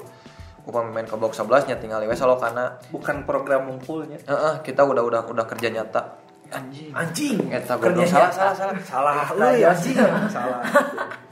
[0.68, 2.76] Upami main ke blok 11 nya tinggal we salokana.
[2.92, 6.19] bukan program ngumpulnya Heeh, kita udah udah udah kerja nyata.
[6.50, 6.90] Anjing.
[6.92, 9.24] anjing Eta goblok salah salah salah.
[9.26, 9.96] salah euy anjing
[10.28, 10.60] salah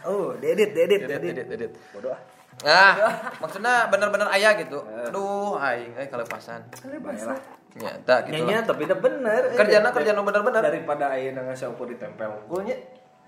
[0.05, 1.73] oh diedit diedit Edit diedit edit edit.
[1.91, 2.21] bodoh ah
[2.59, 2.91] Nah,
[3.39, 4.83] maksudnya bener-bener aya gitu.
[4.83, 6.67] Aduh, aing euy kalepasan.
[6.99, 7.39] baiklah
[7.79, 8.35] Nyata gitu.
[8.35, 8.63] Nyanyi lah.
[8.65, 9.55] tapi udah bener eh.
[9.55, 10.59] Kerjana kerjaan nu bener-bener.
[10.61, 12.75] daripada ayeuna ngasih apa ditempel unggulnya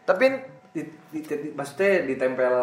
[0.03, 0.27] Tapi
[0.71, 2.55] di, di, di- maksudnya ditempel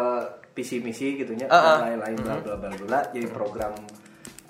[0.52, 1.78] visi misi gitunya Ah, ah.
[1.86, 3.72] lain-lain bla bla bla bla jadi program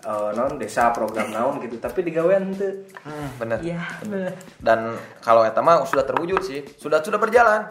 [0.04, 1.82] eh, non desa program naon gitu.
[1.82, 3.60] Tapi digawean tuh hmm, bener.
[3.64, 4.34] Iya, bener.
[4.62, 4.94] dan
[5.24, 6.62] kalau eta mah sudah terwujud sih.
[6.78, 7.66] Sudah sudah berjalan.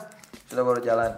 [0.46, 1.12] Sudah berjalan.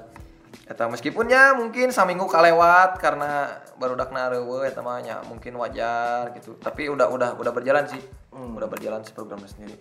[0.69, 3.49] Eta meskipun ya mungkin saminggu kalewat karena
[3.81, 6.57] baru dakna reueuh eta mah nya mungkin wajar gitu.
[6.61, 8.01] Tapi udah udah udah berjalan sih.
[8.33, 9.75] Udah berjalan si programnya sendiri.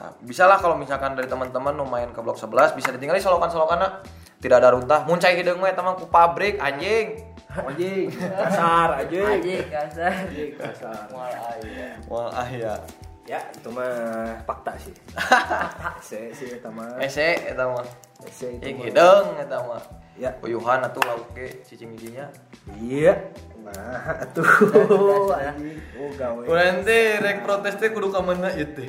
[0.00, 4.19] Nah, bisa lah kalau misalkan dari teman-teman nu main ke blok 11 bisa ditinggali solokan-solokanna
[4.40, 5.04] tidak ada runtah.
[5.04, 7.28] Muncai hideung mah eta mah ku pabrik anjing.
[7.52, 9.28] Anjing kasar anjing.
[9.28, 10.12] Aji kasar.
[10.24, 11.12] anjing kasar.
[12.08, 12.72] Wah ah ya
[13.28, 14.96] ya itu mah fakta sih.
[16.08, 16.96] Se sih eta mah.
[16.96, 17.84] Ese eta mah.
[18.32, 18.84] Se itu mah.
[18.88, 19.84] hideung eta mah.
[20.16, 20.32] Ya.
[20.40, 22.28] Uyuhan atuh lauk ge cicing giginya
[22.80, 23.16] iya
[23.60, 24.48] nah atuh
[25.36, 25.76] anjing.
[26.00, 26.42] Oh gawe.
[26.48, 28.88] Kurang teh rek protes teh kudu ka mana ieu teh.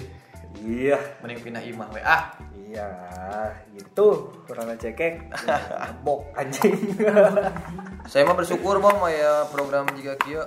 [0.61, 0.97] Iya.
[1.25, 2.01] Mending pindah imah we.
[2.01, 2.37] Ah.
[2.71, 2.87] iya
[3.75, 5.27] gitu kurang cekek
[6.05, 6.95] bok anjing.
[8.11, 10.39] Saya mah bersyukur bang ya program jika kieu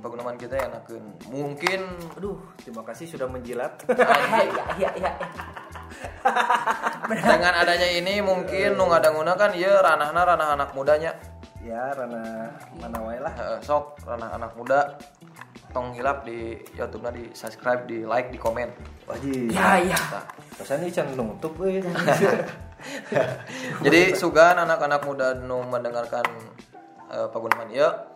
[0.00, 1.04] penggunaan kita ya enakeun.
[1.28, 1.80] Mungkin
[2.16, 3.82] aduh terima kasih sudah menjilat.
[4.42, 5.12] Iya, iya, iya.
[7.04, 11.12] dengan adanya ini mungkin nu ngadanguna kan ieu ranahna ranah anak mudanya.
[11.62, 13.60] ya Rana mana wae lah.
[13.62, 14.98] Sok ranah anak muda
[15.72, 18.68] tong hilap di YouTube di subscribe di like di komen.
[19.08, 19.50] Wajib.
[19.50, 19.98] Ya ya.
[19.98, 20.24] Nah,
[20.60, 21.56] Rasanya can nutup
[23.86, 26.26] jadi sugan anak-anak muda nu mendengarkan
[27.06, 28.10] uh, pagunaman ya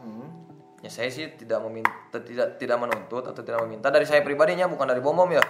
[0.82, 3.90] ya saya sih tidak meminta tidak tidak menuntut atau tidak meminta.
[3.90, 5.42] Dari saya pribadinya bukan dari bom ya.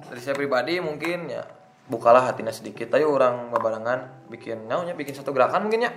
[0.00, 1.44] Dari saya pribadi mungkin ya
[1.88, 2.92] bukalah hatinya sedikit.
[2.96, 5.92] Ayo orang babarangan bikin naunya bikin satu gerakan mungkin ya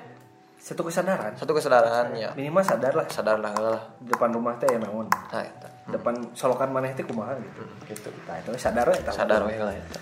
[0.57, 1.31] Satu kesadaran.
[1.33, 3.05] satu kesadaran ya Minimal sadar lah.
[3.07, 5.05] sadar lah lah Depan rumah teh ya naon.
[5.07, 7.63] nah itu Depan solokan maneh teh kumaha gitu.
[7.87, 9.09] gitu Nah, itu sadar eta.
[9.09, 9.99] sadar we lah itu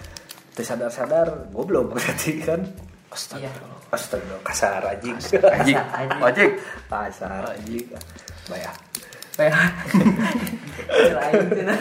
[0.52, 2.64] Teu sadar-sadar goblok berarti kan.
[3.34, 3.52] Iya.
[3.88, 5.16] Astaga, kasar anjing.
[5.16, 6.20] anjing Anjing.
[6.20, 6.52] anjing
[6.88, 7.86] Kasar anjing.
[8.48, 8.76] Bayar.
[11.52, 11.80] Cenah.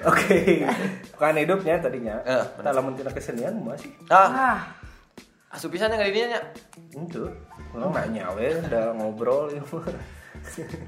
[0.10, 0.64] Oke.
[1.12, 2.14] Bukan hidupnya tadinya.
[2.24, 3.90] Eh, Kita lamun tina kesenian masih.
[4.08, 4.58] ah Ah,
[5.50, 6.40] asup pisan yang kali nya
[6.90, 7.30] Itu.
[7.74, 9.62] Lo nanya we udah ngobrol ya.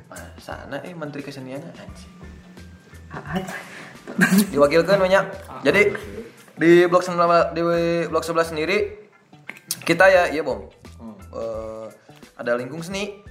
[0.08, 2.12] Nah, sana eh menteri keseniannya anjing.
[3.12, 3.44] Apaan?
[4.50, 5.24] diwakilkan banyak.
[5.62, 5.82] Jadi
[6.58, 7.62] di blok 11 di
[8.10, 8.78] blok 11 sendiri
[9.86, 10.66] kita ya iya bom.
[11.32, 11.86] Eh,
[12.38, 13.22] ada lingkung seni.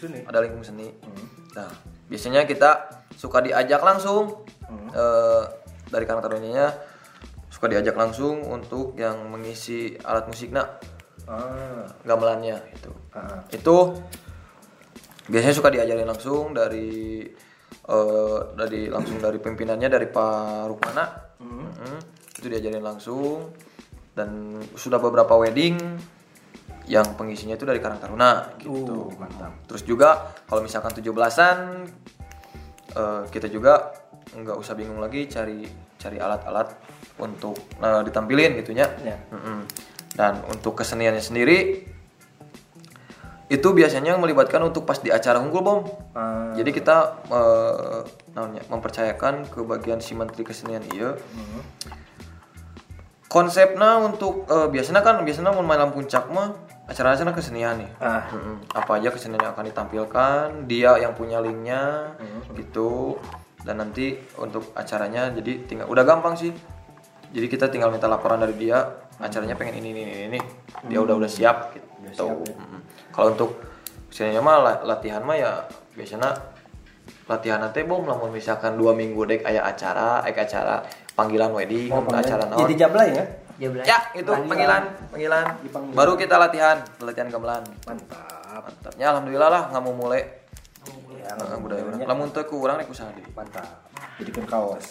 [0.00, 0.24] Sini.
[0.24, 0.92] ada lingkung seni.
[1.56, 1.68] Nah
[2.08, 4.44] biasanya kita suka diajak langsung.
[4.70, 5.42] Eh,
[5.90, 6.70] dari karakter tarunanya
[7.50, 10.78] suka diajak langsung untuk yang mengisi alat musiknya
[11.30, 11.86] Ah.
[12.02, 13.38] gamelannya itu Ah.
[13.48, 13.76] itu
[15.26, 17.22] biasanya suka diajarin langsung dari
[17.86, 21.04] eh, dari langsung dari pimpinannya dari Pak Rukmana
[21.40, 21.96] Mm,
[22.36, 23.48] itu diajarin langsung
[24.12, 24.28] dan
[24.74, 25.80] sudah beberapa wedding
[26.84, 29.54] yang pengisinya itu dari Karang Taruna gitu Uh, mantap.
[29.64, 31.58] terus juga kalau misalkan 17-an
[32.92, 33.94] eh, kita juga
[34.30, 35.64] nggak usah bingung lagi cari
[35.96, 36.68] cari alat-alat
[37.18, 39.16] untuk eh, ditampilin gitunya Ya.
[39.30, 39.58] Mm-mm.
[40.20, 41.88] Dan untuk keseniannya sendiri
[43.48, 45.80] itu biasanya melibatkan untuk pas di acara unggul bom.
[46.12, 46.52] Ah.
[46.52, 46.96] jadi kita
[48.36, 51.16] namanya mempercayakan ke bagian si menteri kesenian iya.
[53.30, 56.50] Konsepnya untuk eh, biasanya kan biasanya mau malam puncak mah
[56.90, 57.90] acara acara kesenian nih.
[58.02, 58.26] Ah.
[58.74, 62.14] Apa aja kesenian yang akan ditampilkan dia yang punya linknya
[62.58, 63.16] gitu.
[63.62, 66.50] Dan nanti untuk acaranya jadi tinggal udah gampang sih.
[67.30, 68.82] Jadi kita tinggal minta laporan dari dia
[69.20, 70.40] acaranya pengen ini ini ini, ini.
[70.84, 72.80] dia udah udah siap gitu Mm-mm.
[73.12, 73.60] kalau untuk
[74.08, 76.32] keseniannya mah la- latihan mah ya biasanya
[77.26, 80.76] latihan nanti bom lamun misalkan dua minggu dek ayah acara ayah acara
[81.12, 83.24] panggilan wedding Oh, namun acara naon Jadi jablay ya?
[83.56, 83.84] Ya belas.
[83.84, 85.92] ya itu panggilan panggilan Dipanggil.
[85.92, 88.64] baru kita latihan latihan gamelan Mantap.
[88.64, 90.22] mantapnya alhamdulillah lah nggak mau mulai
[91.20, 93.68] Ya, Nah, budaya orang lamun teu ku urang rek usaha deui Mantap.
[94.16, 94.90] Jadikan kaos.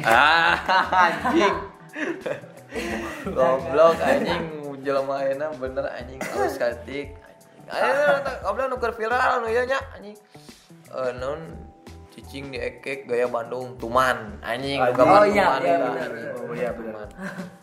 [0.00, 0.54] ah
[1.08, 1.54] anjing
[3.36, 4.42] goblok anjing
[4.84, 7.14] jelema ayeuna bener anjing alus katik
[7.70, 7.94] ayo
[8.44, 10.16] goblok nu keur viral nu ieu nya anjing
[10.94, 11.40] Eh, non
[12.14, 14.94] cicing diekek gaya Bandung tuman anjing Anjing.
[14.94, 16.30] gambar Oh, iya, tuman iya, anjing.
[16.38, 16.70] Oh iya.
[16.70, 17.08] Tuman.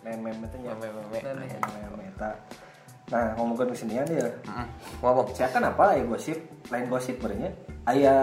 [0.04, 0.72] Meme-meme itu nya.
[0.76, 2.32] Meme-meme eta.
[3.08, 4.28] Nah, ngomongin kesenian ya.
[5.00, 5.16] Bang?
[5.32, 7.56] Saya kan apa ya gosip, lain gosip berenya.
[7.88, 8.16] Aya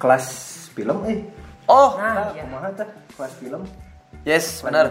[0.00, 0.24] kelas
[0.72, 1.20] film eh.
[1.68, 2.48] oh Nah, iya.
[2.48, 3.60] kumaha teh kelas film?
[4.24, 4.88] yes benar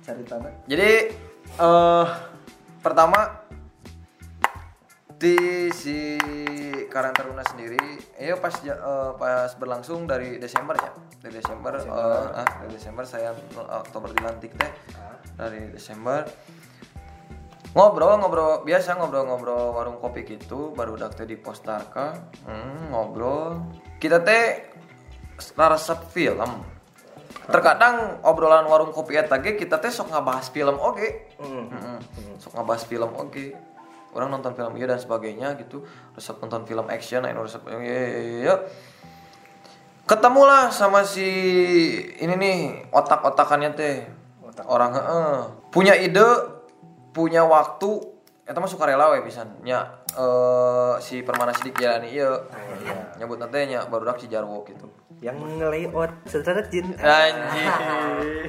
[0.00, 0.52] Cari tanah.
[0.66, 0.90] Jadi
[1.60, 2.06] eh
[2.80, 3.40] pertama
[5.20, 6.16] di si
[6.88, 10.90] Karang Taruna sendiri, iya pas eh, pas berlangsung dari Desember ya,
[11.20, 14.72] dari Desember, eh, ah, dari Desember saya Oktober dilantik teh,
[15.36, 16.24] dari Desember.
[17.70, 22.18] Ngobrol ngobrol biasa ngobrol-ngobrol warung kopi gitu baru udah teh di postarka
[22.48, 23.62] hmm, ngobrol.
[24.02, 24.66] Kita teh
[25.54, 26.79] resep film
[27.50, 31.34] terkadang obrolan warung kopi eta ge kita teh sok ngabahas film oge.
[31.36, 31.98] Heeh.
[32.38, 33.52] sok ngabahas film oge.
[34.10, 35.86] Orang nonton film iya dan sebagainya gitu.
[36.18, 38.54] Resep nonton film action anu resep iya, iya, iya, iya.
[40.10, 41.22] ketemulah sama si
[42.18, 42.58] ini nih
[42.90, 43.96] otak-otakannya teh.
[44.66, 45.34] Orang heeh.
[45.70, 46.26] Punya ide
[47.14, 48.19] punya waktu
[48.50, 52.34] eta mah sukarela we pisan nya eh, si permana sidik jalani ieu
[53.14, 54.90] nyebut nanti nya baru si jarwo gitu
[55.20, 56.96] Yang nge-layout saudara Jin.
[56.96, 57.70] anjing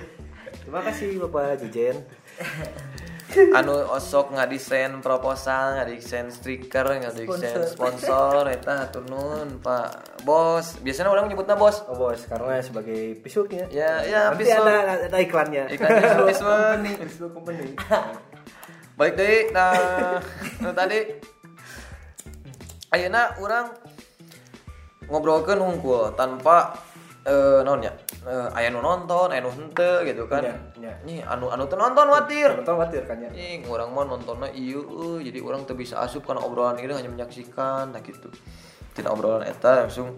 [0.62, 2.00] Terima kasih Bapak Jijen.
[3.58, 11.32] anu osok ngadesain proposal ngadesain stiker ngadesain sponsor eta hatur nuhun Pak Bos biasanya orang
[11.32, 13.72] nyebutnya bos Oh bos, karena sebagai pisuknya.
[13.72, 14.64] ya ya Nanti pisau.
[14.68, 15.64] ada, ada iklannya.
[15.72, 16.60] Iklannya Pisau.
[17.08, 17.72] Pisau company.
[19.02, 20.22] Balik deui nah
[20.78, 21.00] tadi
[22.94, 23.74] ayeuna urang
[25.10, 26.78] ngobrolkeun hungkul tanpa
[27.22, 27.94] eh naon nya
[28.26, 30.94] eh, aya nu nonton aya nu henteu gitu kan Iya, iya.
[31.06, 33.30] nih anu anu teu nonton watir Nonton khawatir kan ya.
[33.30, 35.22] Ing, orang mah nontonnya euy.
[35.22, 38.34] jadi orang tuh bisa asup karena obrolan ini hanya menyaksikan, nah gitu.
[38.98, 40.18] Tidak obrolan eta langsung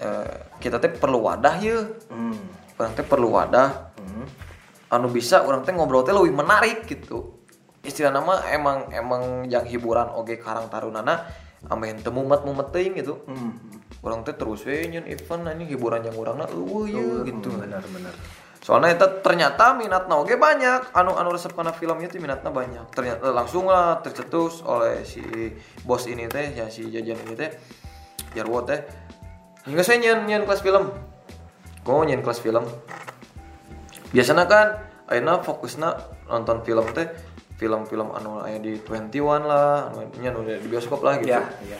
[0.00, 2.40] eh, kita teh perlu wadah ya Hmm.
[2.80, 4.24] orang teh perlu wadah Hmm.
[4.88, 7.33] anu bisa orang teh ngobrol teh lebih menarik gitu
[7.84, 11.28] istilah nama emang emang yang hiburan oge karang tarunana
[11.68, 13.24] amin teu mumet mumet teuing gitu.
[13.28, 13.56] Hmm.
[14.04, 17.48] orang teh terus we nyeun event ini hiburan yang urangna eueuh Oh, ye gitu.
[17.56, 18.12] Benar benar.
[18.60, 20.92] soalnya itu ternyata minatna oge banyak.
[20.92, 22.84] Anu anu resep karena film itu minatnya banyak.
[22.92, 25.24] Ternyata langsung lah tercetus oleh si
[25.88, 27.48] bos ini teh ya si jajan ini teh
[28.36, 28.84] Jarwo teh.
[29.64, 30.92] Hingga saya nyen nyen kelas film.
[31.80, 32.68] Kok nyen kelas film.
[34.12, 34.66] Biasanya kan
[35.08, 35.88] ayeuna fokusna
[36.28, 37.08] nonton film teh
[37.54, 39.14] film-film anu aya di 21
[39.46, 41.34] lah anu nyen udah di bioskop lah gitu.
[41.34, 41.78] Ya, ya.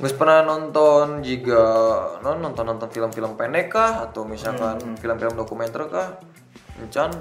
[0.00, 1.62] Nggak pernah nonton jika
[2.24, 4.02] non nonton nonton film-film pendek kah?
[4.08, 6.16] Atau misalkan film-film dokumenter kah?
[6.80, 7.12] Encan,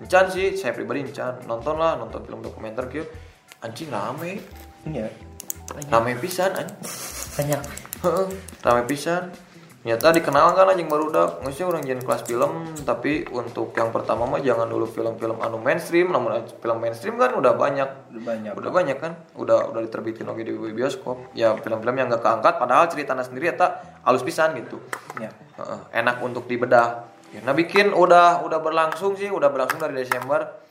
[0.00, 1.42] encan sih saya pribadi encan.
[1.44, 3.06] Nonton lah nonton film dokumenter gitu
[3.62, 4.42] anjing rame.
[4.86, 5.10] Iya.
[5.90, 6.78] rame pisan anjing
[7.36, 7.60] banyak.
[8.02, 8.26] Heeh,
[8.62, 9.30] rame pisan
[9.82, 11.26] nyata dikenal kan anjing baru udah.
[11.50, 16.14] Sih orang jadi kelas film tapi untuk yang pertama mah jangan dulu film-film anu mainstream
[16.14, 17.90] namun film mainstream kan udah banyak.
[18.14, 18.52] Udah banyak.
[18.54, 19.12] udah banyak kan?
[19.34, 21.34] Udah udah diterbitin lagi di bioskop.
[21.34, 23.54] Ya film-film yang gak keangkat padahal ceritanya sendiri ya
[24.06, 24.78] halus pisan gitu.
[25.18, 25.34] Ya.
[25.90, 27.10] Enak untuk dibedah.
[27.32, 30.62] Ya, nah bikin udah udah berlangsung sih udah berlangsung dari Desember.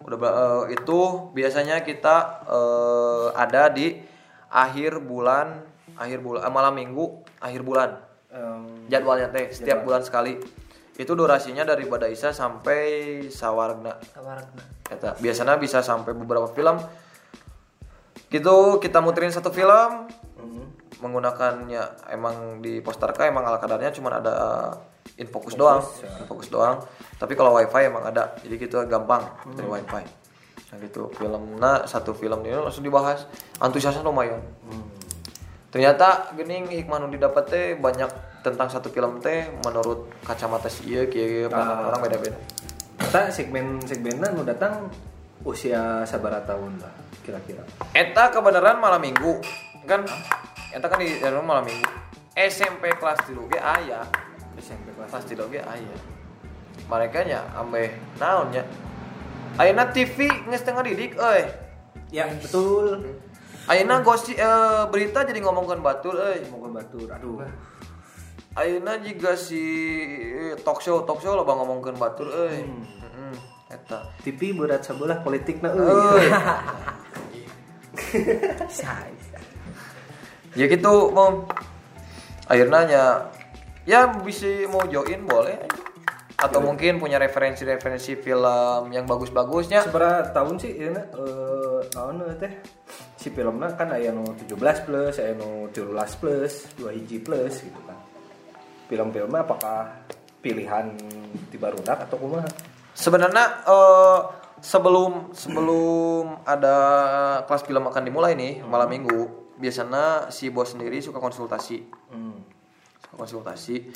[0.00, 4.00] Udah eh, itu biasanya kita eh, ada di
[4.48, 5.60] akhir bulan
[5.98, 8.05] akhir bulan eh, malam minggu akhir bulan
[8.36, 10.36] Em, jadwalnya teh setiap bulan sekali.
[10.96, 13.96] Itu durasinya dari Bada Isa sampai Sawarna.
[14.12, 16.76] Tawarakna Eta, biasanya bisa sampai beberapa film.
[18.28, 20.08] Gitu kita muterin satu film.
[20.36, 20.64] Mm,
[21.00, 24.36] menggunakannya emang di posterka emang ala kadarnya cuma ada
[25.16, 25.80] infokus doang.
[26.20, 26.84] infokus doang.
[27.16, 29.24] Tapi kalau wifi emang ada jadi gitu gampang
[29.56, 30.04] dari wifi.
[30.72, 31.08] Nah gitu.
[31.16, 33.24] Filmnya satu film ini langsung dibahas.
[33.60, 34.40] Antusiasnya lumayan
[35.76, 38.08] ternyata gening hikmah nu didapat teh banyak
[38.40, 42.40] tentang satu film teh menurut kacamata si ieu kieu pandangan orang beda-beda.
[42.96, 44.88] Kita segmen segmenan nu datang
[45.44, 47.60] usia sabara tahun lah kira-kira.
[47.92, 49.36] Eta kebenaran malam minggu
[49.84, 50.00] kan?
[50.72, 51.84] Eta kan di dalam malam minggu.
[52.32, 54.00] SMP kelas 3 ge aya.
[54.56, 55.12] SMP kelas.
[55.12, 55.96] 3 ge aya.
[56.88, 58.64] Mereka nya ambeh naonnya
[59.60, 61.44] Ayeuna TV geus tengah didik euy.
[62.08, 63.04] Ya betul.
[63.66, 66.46] Ayeuna gosip eh, berita jadi ngomongkan batur euy.
[66.50, 67.10] Moga batur.
[67.10, 67.42] Aduh.
[68.54, 69.62] Ayeuna juga si
[70.62, 72.62] talk show talk show loba ngomongkeun batur euy.
[72.62, 73.34] Heeh
[73.74, 74.14] eta.
[74.22, 76.30] TV berat sebelah politik na euy.
[80.56, 81.44] Ya gitu mom.
[82.48, 83.04] Akhirnya ya
[83.84, 85.60] ya bisa mau join boleh
[86.36, 92.52] atau mungkin punya referensi-referensi film yang bagus-bagusnya Seberapa tahun sih ya eh naon eh, teh
[93.16, 94.52] si filmnya kan aya nu 17
[94.84, 97.96] plus, aya nu 13 plus, 2 hiji plus gitu kan.
[98.86, 99.96] Film-filmnya apakah
[100.38, 100.92] pilihan
[101.50, 102.46] di barudak atau kumaha?
[102.92, 104.20] sebenarnya eh,
[104.60, 106.76] sebelum sebelum ada
[107.44, 112.40] kelas film akan dimulai nih malam minggu biasanya si bos sendiri suka konsultasi Hmm.
[113.04, 113.88] suka konsultasi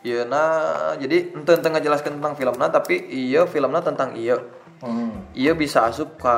[0.00, 0.50] iya nah
[0.94, 4.36] jadi ente ente jelaskan tentang filmnya tapi iya filmnya tentang iya
[4.76, 5.24] Hmm.
[5.32, 6.36] iya bisa asup ke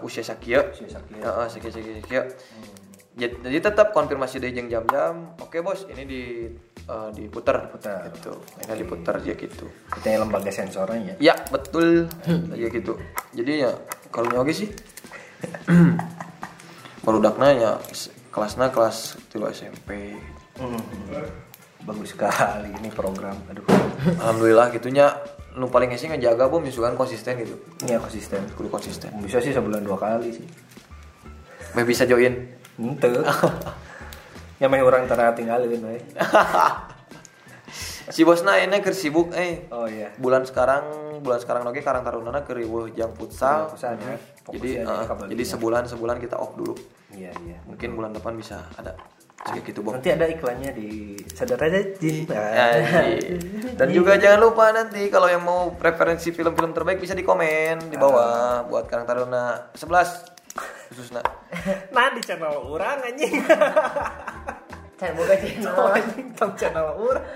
[0.00, 2.22] usia sakia Usia sakia sakia sakia.
[3.18, 5.34] Jadi, jadi tetap konfirmasi deh jeng jam-jam.
[5.42, 6.22] Oke bos, ini di
[6.86, 7.66] eh, diputer.
[7.66, 8.14] Diputer.
[8.14, 8.32] Gitu.
[8.62, 9.66] Ini diputer ya gitu.
[9.90, 11.34] Kita yang lembaga sensornya ya.
[11.34, 12.06] Ya betul,
[12.54, 12.94] ya gitu.
[13.34, 13.74] Jadi ya
[14.14, 14.68] kalau nyogi sih,
[17.04, 17.18] baru
[17.50, 20.14] ya s- kelasnya kelas tilu SMP.
[20.62, 20.78] Hmm.
[21.82, 23.34] Bagus sekali ini program.
[23.50, 23.66] Aduh.
[24.22, 25.10] Alhamdulillah gitunya.
[25.52, 27.58] Nu paling sih ngejaga bom misalkan konsisten gitu.
[27.84, 28.40] Ini ya konsisten.
[28.56, 29.12] Kudu konsisten.
[29.20, 30.46] Bisa sih sebulan dua kali sih.
[31.76, 32.32] Meh bisa join.
[32.80, 33.10] Ente.
[34.60, 36.00] ya mah orang tanah tinggalin we.
[38.12, 40.10] Si bosna ini keur sibuk eh Oh iya.
[40.18, 40.84] bulan sekarang
[41.22, 43.70] bulan sekarang lagi karang tarunana keur riweuh jang futsal.
[43.70, 44.18] Futsal, ya.
[44.52, 46.74] Jadi kabel jadi sebulan sebulan kita off dulu.
[47.14, 47.62] Iya iya.
[47.64, 48.98] Mungkin bulan depan bisa ada.
[49.42, 49.98] Kayak gitu, Bang.
[49.98, 52.30] Nanti ada iklannya di sadar aja Jin.
[52.30, 53.74] Anjing.
[53.74, 57.98] Dan juga jangan lupa nanti kalau yang mau preferensi film-film terbaik bisa di komen di
[57.98, 61.22] bawah buat Karang Taruna 11 khususnya.
[61.94, 63.42] Nah di channel orang anjing.
[65.02, 65.74] Can boga channel.
[65.90, 67.26] Anjing tong channel orang.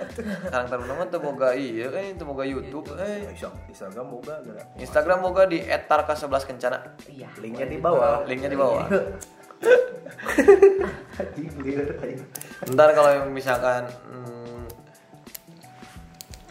[0.46, 3.26] Karang Taruna mah teu boga iya eh teu boga YouTube eh.
[3.66, 4.38] Instagram boga.
[4.78, 6.78] Instagram boga di @tarka11 kencana.
[7.10, 7.28] Iya.
[7.42, 8.22] Linknya di bawah.
[8.24, 8.86] Linknya di bawah
[12.66, 14.68] ntar kalau yang misalkan hmm,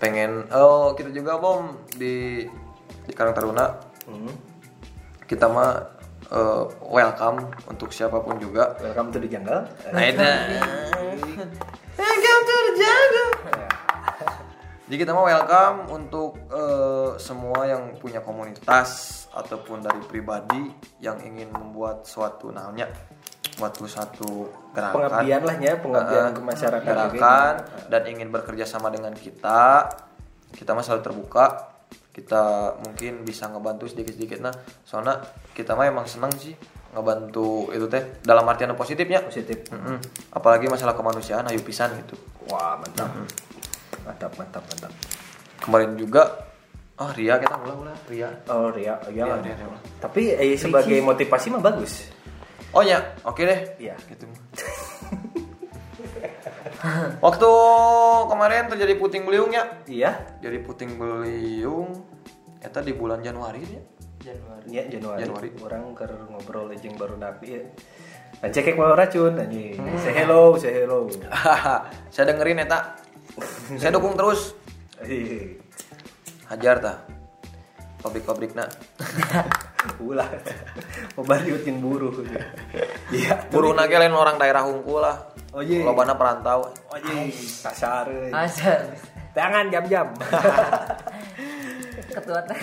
[0.02, 2.48] pengen oh kita juga bom di
[3.06, 3.68] di Karang Taruna.
[4.06, 4.34] Hmm.
[5.26, 5.82] kita mah
[6.30, 8.78] uh, welcome untuk siapa pun juga.
[8.78, 9.66] Welcome to the jungle.
[9.90, 10.22] Nah itu.
[11.98, 13.32] Welcome to the jungle.
[14.86, 21.52] Jadi kita mah welcome untuk uh, semua yang punya komunitas ataupun dari pribadi yang ingin
[21.52, 22.88] membuat suatu namanya
[23.52, 24.30] suatu satu
[24.72, 27.88] gerakan Pengabdian lah ya, pengabdian Eh, ke masyarakat gerakan juga.
[27.88, 29.92] dan ingin bekerja sama dengan kita
[30.50, 31.46] kita mah selalu terbuka
[32.10, 32.44] kita
[32.82, 35.20] mungkin bisa ngebantu sedikit-sedikit nah soalnya
[35.52, 36.56] kita mah emang senang sih
[36.92, 39.68] ngebantu itu teh dalam artian yang positifnya Positif.
[39.68, 40.00] Mm-mm.
[40.32, 43.10] apalagi masalah kemanusiaan ayo pisan gitu Wah, mantap.
[44.06, 44.92] Mantap, mantap, mantap.
[45.60, 46.46] kemarin juga
[46.96, 49.40] oh Ria kita ulah ulah Ria Oh, Ria, iya Iya, lah.
[49.42, 49.78] Ria, Ria.
[49.98, 52.08] Tapi eh, sebagai motivasi mah bagus.
[52.72, 53.96] oh ya oke deh Iya.
[54.06, 54.28] gitu
[57.22, 57.50] waktu
[58.28, 60.12] kemarin terjadi puting beliung ya Iya.
[60.40, 62.04] jadi puting beliung
[62.60, 63.82] eta di bulan Januari ya
[64.26, 65.20] Januari Iya, Januari.
[65.22, 65.50] Januari.
[65.62, 67.62] Orang ker ngobrol jeung baru napi ya.
[68.36, 69.78] Dan cekek mau racun anjing.
[70.02, 71.06] Say hello, say hello.
[72.14, 72.98] saya dengerin eta
[73.80, 74.58] saya dukung terus
[75.06, 75.62] Ih,
[76.48, 76.94] hajar ta
[78.00, 78.70] pabrik-pabrik nak
[80.02, 80.26] Ulah.
[81.14, 82.10] Pembariut yang buruh.
[83.14, 83.38] Iya.
[83.54, 85.86] buru nage lain orang daerah hungkul lah Oh, iya.
[85.86, 87.30] lobana perantau Anjing,
[87.62, 88.10] kasar.
[88.10, 88.34] euy.
[88.34, 88.92] Asal
[89.32, 90.10] Tangan jam-jam.
[92.08, 92.58] ketua teh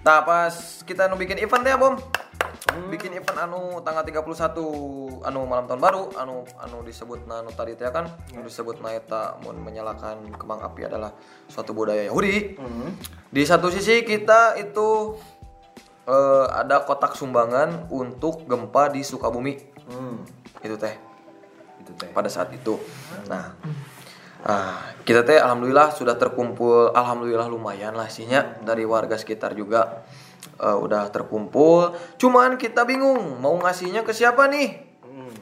[0.00, 1.94] nah pas kita nu bikin event ya bom
[2.88, 7.88] bikin event anu tanggal 31 anu malam tahun baru anu anu disebut anu tadi teh
[7.90, 8.06] kan?
[8.34, 11.12] Anu disebut na eta mun menyalakan kembang api adalah
[11.50, 12.58] suatu budaya Yahudi.
[13.28, 15.18] Di satu sisi kita itu
[16.08, 19.54] eh, ada kotak sumbangan untuk gempa di Sukabumi.
[19.88, 20.22] Hmm,
[20.62, 20.94] itu teh.
[21.82, 22.10] Itu teh.
[22.12, 22.76] pada saat itu.
[23.28, 23.56] Nah,
[24.44, 30.04] ah, kita teh alhamdulillah sudah terkumpul, alhamdulillah lumayan lah sihnya dari warga sekitar juga
[30.58, 31.94] eh, udah terkumpul.
[32.18, 34.68] Cuman kita bingung mau ngasihnya ke siapa nih?
[35.06, 35.34] Hmm.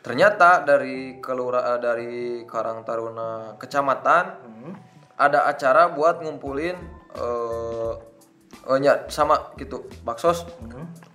[0.00, 4.72] Ternyata dari kelurahan dari Karang Taruna kecamatan Hmm.
[5.18, 6.76] ada acara buat ngumpulin
[7.18, 7.92] eh
[8.68, 10.46] eh, nya, sama gitu baksos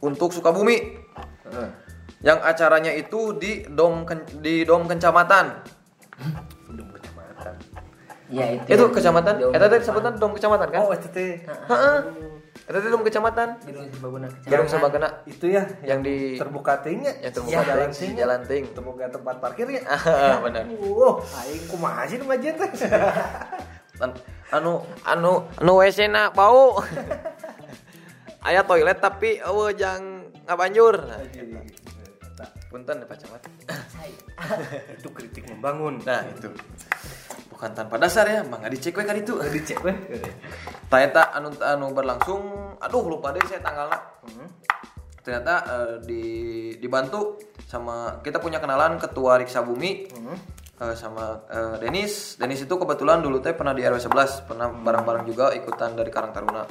[0.03, 0.99] untuk Sukabumi.
[1.47, 1.69] Heeh.
[2.23, 4.07] Yang acaranya itu di dom
[4.39, 5.59] di dom kecamatan.
[6.71, 7.53] Udah kecamatan.
[8.31, 9.33] ya itu Itu kecamatan.
[9.51, 10.79] Eta tadi sebutan dom kecamatan kan?
[10.87, 11.43] Oh, itu teh.
[11.43, 11.97] Heeh.
[12.63, 13.59] Eta tadi dom kecamatan.
[13.61, 17.11] Gedung Serbaguna Gedung Sabagana Itu ya yang di terbuka tingnya.
[17.19, 18.63] yang terbuka Ya, jalan ting, jalan ting.
[18.71, 19.83] Terbuka tempat parkirnya.
[20.47, 20.63] Benar.
[20.73, 22.71] Wow, aing kumaha sih nu majen teh.
[24.03, 24.15] An-
[24.49, 26.79] Anu anu anu WC na bau.
[28.47, 30.99] Aya toilet tapi eueuh jang ngabanjur.
[30.99, 31.19] Nah,
[32.67, 33.41] Punten Pak Camat.
[34.93, 36.01] itu kritik membangun.
[36.01, 36.49] Nah, itu.
[37.51, 39.37] Bukan tanpa dasar ya, mangga dicek we kan itu.
[39.39, 39.95] dicek weh.
[40.91, 43.99] Ternyata anu anu berlangsung, aduh lupa deh saya tanggalnya.
[44.25, 44.47] Hmm.
[45.23, 46.23] Ternyata eh, di
[46.77, 50.35] dibantu sama kita punya kenalan ketua Riksa Bumi Hmm.
[50.83, 52.35] eh, sama eh, Denis.
[52.35, 56.35] Denis itu kebetulan dulu teh pernah di RW 11, pernah bareng-bareng juga ikutan dari Karang
[56.35, 56.67] Taruna.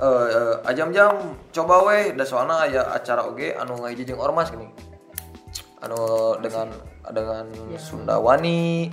[0.00, 4.64] Eh, eh, ajam-jam coba weh, da soalnya aya acara oge anu ngahiji jeung ormas gini.
[5.80, 6.68] Anu dengan
[7.12, 7.48] dengan
[7.80, 8.88] Sundawani,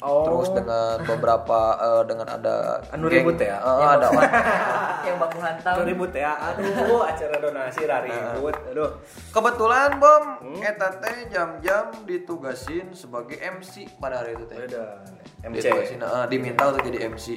[0.00, 0.24] Oh.
[0.24, 3.60] terus dengan beberapa eh, dengan ada Anu geng- ribut ya?
[3.60, 4.08] Eh, ada
[5.06, 6.32] yang baku hantam Itu ribut ya.
[6.40, 8.56] Aduh, acara donasi rari ribut.
[8.72, 8.96] Aduh.
[9.28, 10.24] Kebetulan bom,
[10.56, 14.56] eta teh jam-jam ditugasin sebagai MC pada hari itu teh.
[14.56, 15.04] Beda.
[15.44, 15.68] MC.
[15.68, 17.36] Ditugasin, ah, diminta untuk jadi MC.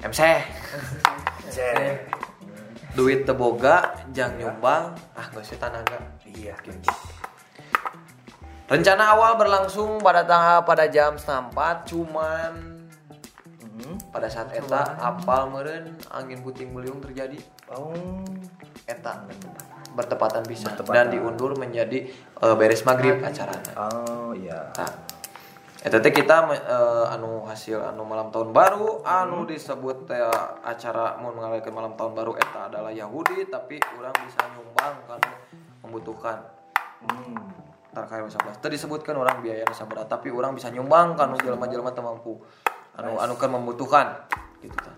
[0.00, 0.20] MC.
[1.42, 1.58] MC.
[2.92, 5.98] Duit teboga, jang nyumbang, ah gak sih tanaga.
[6.22, 6.54] Iya.
[8.72, 12.52] Rencana awal berlangsung pada tanggal pada jam setengah empat, cuman
[13.72, 13.96] Hmm.
[14.08, 17.36] pada saat eta apal meren angin puting beliung terjadi.
[17.68, 18.20] Oh.
[18.84, 19.24] Eta
[19.92, 20.92] bertepatan bisa Bertepatan.
[20.92, 23.72] dan diundur menjadi eh, beres maghrib acaranya.
[23.76, 24.72] Oh, iya.
[24.76, 24.92] Nah,
[25.82, 30.20] eta teh kita eh, anu hasil anu malam tahun baru anu disebut teh
[30.62, 35.20] acara mau mengadakan malam tahun baru eta adalah Yahudi tapi orang bisa nyumbang kan
[35.80, 36.38] membutuhkan
[37.02, 37.34] Hmm.
[37.92, 42.40] Kayak 11 tadi disebutkan orang biaya sabaraha tapi orang bisa nyumbang kan jelema-jelema teu mampu
[42.96, 44.06] anu anu kan membutuhkan
[44.64, 44.96] gitu kan.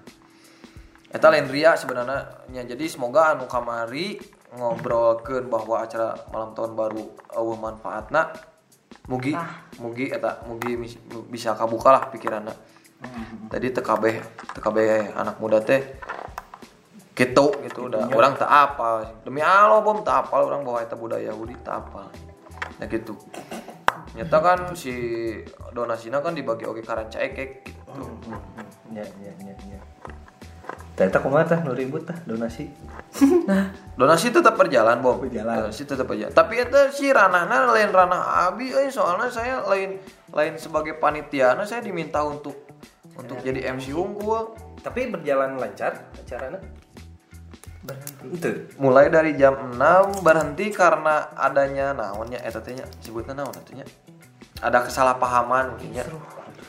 [1.10, 2.46] Eta lain ria sebenarnya.
[2.54, 2.62] Nya.
[2.62, 4.18] jadi semoga anu kamari
[4.54, 7.02] ngobrolkeun bahwa acara malam tahun baru
[7.34, 8.30] eueuh manfaatna.
[9.10, 9.34] Mugi
[9.82, 10.78] mugi eta mugi
[11.28, 12.54] bisa kabuka lah pikiranna
[13.52, 14.04] tadi TKB
[14.56, 14.78] TKB
[15.12, 15.82] anak muda teh
[17.14, 21.30] gitu gitu udah orang tak apa demi Allah bom tak apa orang bawa eta budaya
[21.30, 22.10] Yahudi tak apa
[22.74, 23.14] nah gitu
[24.14, 24.94] nyata kan si
[25.70, 27.82] donasinya kan dibagi oke karanca ekek gitu
[28.90, 29.80] Ya, ya, ya, ya.
[30.94, 32.70] Ternyata kumaha tah nu ribut tah donasi.
[33.94, 35.66] donasi tetap berjalan bom Berjalan.
[35.66, 39.98] donasi tetap berjalan tapi itu si ranahnya lain ranah abi eh soalnya saya lain
[40.30, 42.54] lain sebagai panitia nah saya diminta untuk
[43.14, 46.60] untuk jadi MC unggul Tapi berjalan lancar acaranya?
[47.84, 48.24] Berhenti.
[48.32, 48.50] Itu.
[48.80, 53.84] mulai dari jam 6 berhenti karena adanya naonnya eta teh nya sebutnya naon atunya
[54.64, 56.06] ada kesalahpahaman mungkin ya.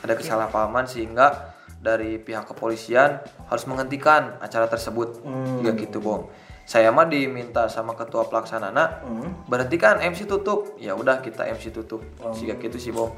[0.04, 5.24] Ada kesalahpahaman sehingga dari pihak kepolisian harus menghentikan acara tersebut.
[5.24, 6.28] Juga gitu bom
[6.66, 9.06] saya mah diminta sama ketua pelaksanana
[9.46, 10.74] berhentikan MC tutup.
[10.82, 12.02] Ya udah kita MC tutup.
[12.34, 13.14] Sehingga gitu sih bom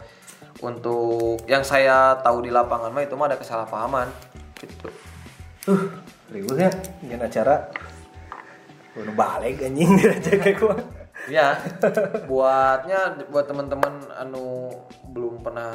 [0.61, 4.13] untuk yang saya tahu di lapangan mah itu mah ada kesalahpahaman.
[4.61, 4.89] Gitu.
[5.65, 5.89] Uh,
[6.29, 6.71] ribut ya.
[7.03, 7.57] Jangan acara.
[8.95, 10.75] Udah balik anjing aja kayak gua.
[11.27, 11.59] Ya,
[12.25, 14.71] buatnya buat teman-teman anu
[15.05, 15.75] belum pernah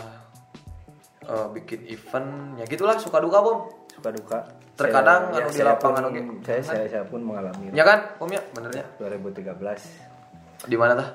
[1.22, 3.60] eh, bikin event, ya gitulah suka duka bom.
[3.90, 4.40] Suka duka.
[4.74, 6.42] Terkadang Saya- anu di saya lapangan pun-.
[6.42, 7.70] Saya, saya saya pun mengalami.
[7.70, 8.86] Ya kan, bom ya, bener ya.
[8.98, 11.10] 2013 Di mana tah?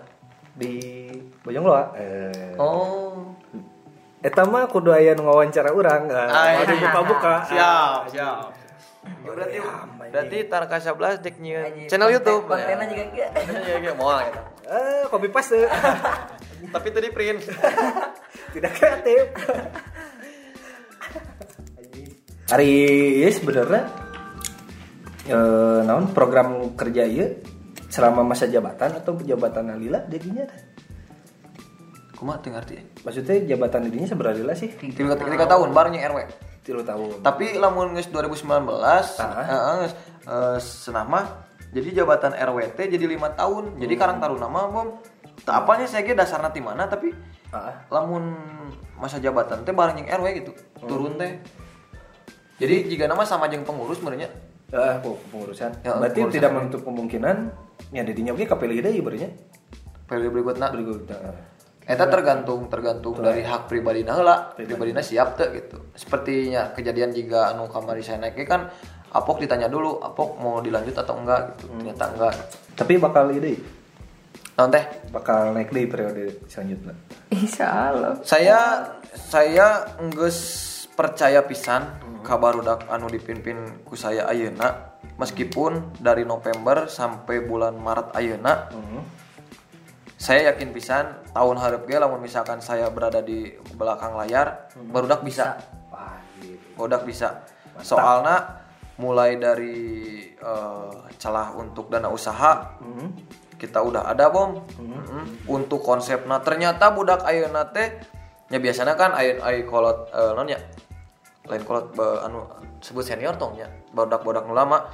[0.54, 0.74] di
[1.40, 1.82] Bojongloa.
[1.94, 3.30] Eh, Oh,
[4.18, 6.10] Eta mah kudu aya nu ngawancara urang.
[6.10, 6.74] Ah, Uh, iya.
[6.76, 7.34] buka-buka.
[7.46, 8.50] siap, siap.
[8.98, 9.58] Ya, berarti
[10.10, 12.44] berarti Tarka 11 dek nyieun Anjing, channel YouTube.
[12.50, 13.30] kontennya juga enggak
[13.66, 14.42] Iya, iya, moal eta.
[14.68, 15.60] Eh, copy paste.
[16.74, 17.40] Tapi itu di print.
[18.54, 19.22] Tidak kreatif.
[22.48, 22.70] Hari
[23.22, 23.82] ini sebenarnya
[25.28, 27.38] eh, naon program kerja ieu
[27.88, 30.44] selama masa jabatan atau jabatan alila jadinya?
[32.18, 33.06] Kumaha teu ngarti.
[33.06, 34.74] Maksudnya jabatan dirinya seberapa lila sih?
[34.74, 36.18] Tiga, tiga tahun bareng RW.
[36.68, 37.24] Tilu tahun.
[37.24, 39.94] Tapi lamun geus 2019 heeh geus
[40.28, 43.80] eh, senah mah jadi jabatan RWT jadi lima tahun.
[43.80, 44.88] Jadi karang taruna mah bom.
[45.48, 47.08] Tak apanya saya ge dasarna ti mana tapi
[47.48, 48.36] Ah, lamun
[49.00, 50.52] masa jabatan teh bareng jeung RW gitu.
[50.84, 51.40] Turun teh.
[52.60, 54.28] Jadi jika nama sama jeung pengurus sebenarnya
[54.76, 55.72] ah, oh, pengurusan.
[55.80, 56.36] Ya, Berarti pengurusan.
[56.36, 57.36] tidak menutup kemungkinan
[57.96, 59.32] ya dirinya oke kapilih deui ibaratnya.
[60.04, 61.00] periode berikutnya Berikut.
[61.88, 64.52] Eta tergantung tergantung dari hak pribadi heula.
[64.52, 65.88] Pribadina siap teu gitu.
[65.96, 68.68] Sepertinya kejadian jika anu kamari saya naik kan
[69.08, 71.72] Apok ditanya dulu, Apok mau dilanjut atau enggak gitu.
[71.72, 72.34] Ternyata enggak.
[72.76, 73.56] Tapi bakal ide
[74.58, 74.84] Naon teh?
[75.14, 76.90] bakal naik di periode selanjutnya.
[77.30, 80.66] insya Allah Saya saya enggeus
[80.98, 81.86] percaya pisan
[82.26, 88.66] ka barudak anu dipimpin ku saya ayeuna meskipun dari November sampai bulan Maret ayeuna
[90.18, 95.54] saya yakin pisan tahun hareup ge lamun misalkan saya berada di belakang layar barudak bisa.
[95.94, 96.58] Wah, gitu.
[96.74, 97.46] barudak bisa.
[97.78, 98.66] Soalnya
[98.98, 99.78] mulai dari
[100.34, 102.74] eh, celah untuk dana usaha
[103.54, 104.66] kita udah ada bom.
[104.82, 105.46] Mm-mm.
[105.46, 108.02] untuk konsepnya ternyata budak ayeuna teh
[108.50, 110.58] ya biasanya kan ayeuna ay kolot eh, non ya
[111.46, 112.44] lain kolot be- anu
[112.82, 114.90] sebut senior tong ya bodak-bodak lama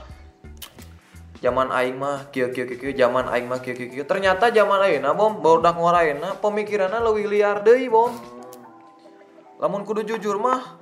[1.45, 5.13] zaman aing mah kieu kieu kieu zaman aing mah kieu kieu kieu ternyata zaman ayeuna
[5.13, 8.17] bom bodak ngarayeuna pemikiranna leuwih liar deui bom
[9.61, 10.81] lamun kudu jujur mah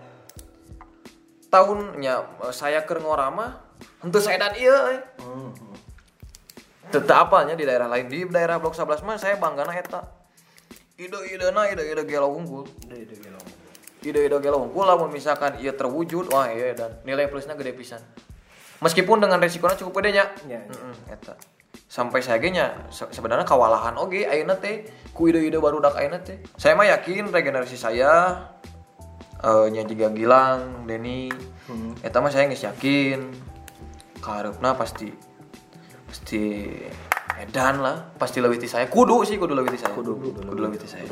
[1.51, 3.59] tahunnya eh, saya keur ngorama
[4.07, 5.03] henteu saya dan ieu eh.
[6.93, 10.05] Tetap apanya di daerah lain di daerah blok 11 mah saya banggana eta.
[11.01, 12.69] Ide-ide na ide-ide gelo unggul.
[14.05, 18.05] Ide-ide gelo unggul lamun misalkan ieu terwujud wah iya dan nilai plusnya gede pisan.
[18.83, 20.19] Meskipun dengan resikonya cukup gede.
[20.19, 20.61] Ya, ya.
[21.09, 21.39] Eta.
[21.87, 26.41] Sampai saya nya sebenarnya kewalahan oge ayeuna teh ku ide-ide barudak ayeuna teh.
[26.59, 28.43] Saya mah yakin regenerasi saya
[29.39, 31.31] eh nya juga Gilang, Denny.
[32.03, 33.31] Eta mah saya geus yakin.
[34.19, 35.11] Kareupna pasti
[36.09, 36.69] pasti
[37.41, 40.79] edan lah pasti lebih ti saya kudu sih kudu lebih ti saya kudu kudu, lebih
[40.79, 41.09] ti saya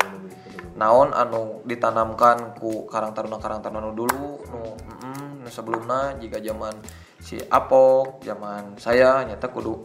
[0.77, 6.73] naon anu ditanamkan ku karang taruna karang taruna dulu nu mm, nu sebelumnya jika zaman
[7.21, 9.77] si Apok zaman saya nyata kudu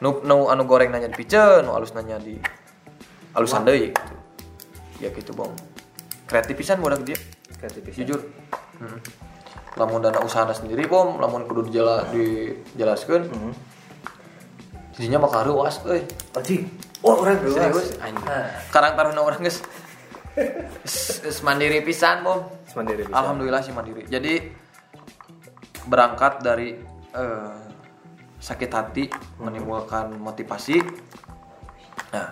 [0.00, 2.40] nu, nu anu goreng nanya di piceun nu alus nanya di
[3.36, 4.14] alusan deui gitu.
[5.04, 5.52] ya gitu bong
[6.28, 7.16] kreatif pisan budak dia.
[7.56, 8.04] Kreatif pisan.
[8.04, 8.20] jujur.
[8.78, 9.00] Hmm.
[9.74, 13.30] lamun dana usaha sendiri bom lamun kudu dijala dijelaskeun.
[14.94, 16.02] Jadinya mah karuas euy.
[16.34, 16.66] Anjing.
[17.02, 18.26] Wah, orang serius anjing.
[18.74, 19.62] Karang taruna orang geus.
[21.46, 22.42] Mandiri pisan bom.
[22.74, 23.14] Mandiri bisa.
[23.14, 24.02] alhamdulillah sih mandiri.
[24.10, 24.50] Jadi
[25.88, 26.76] berangkat dari
[27.16, 27.58] eh,
[28.38, 29.04] sakit hati
[29.40, 30.76] menimbulkan motivasi.
[32.12, 32.28] Nah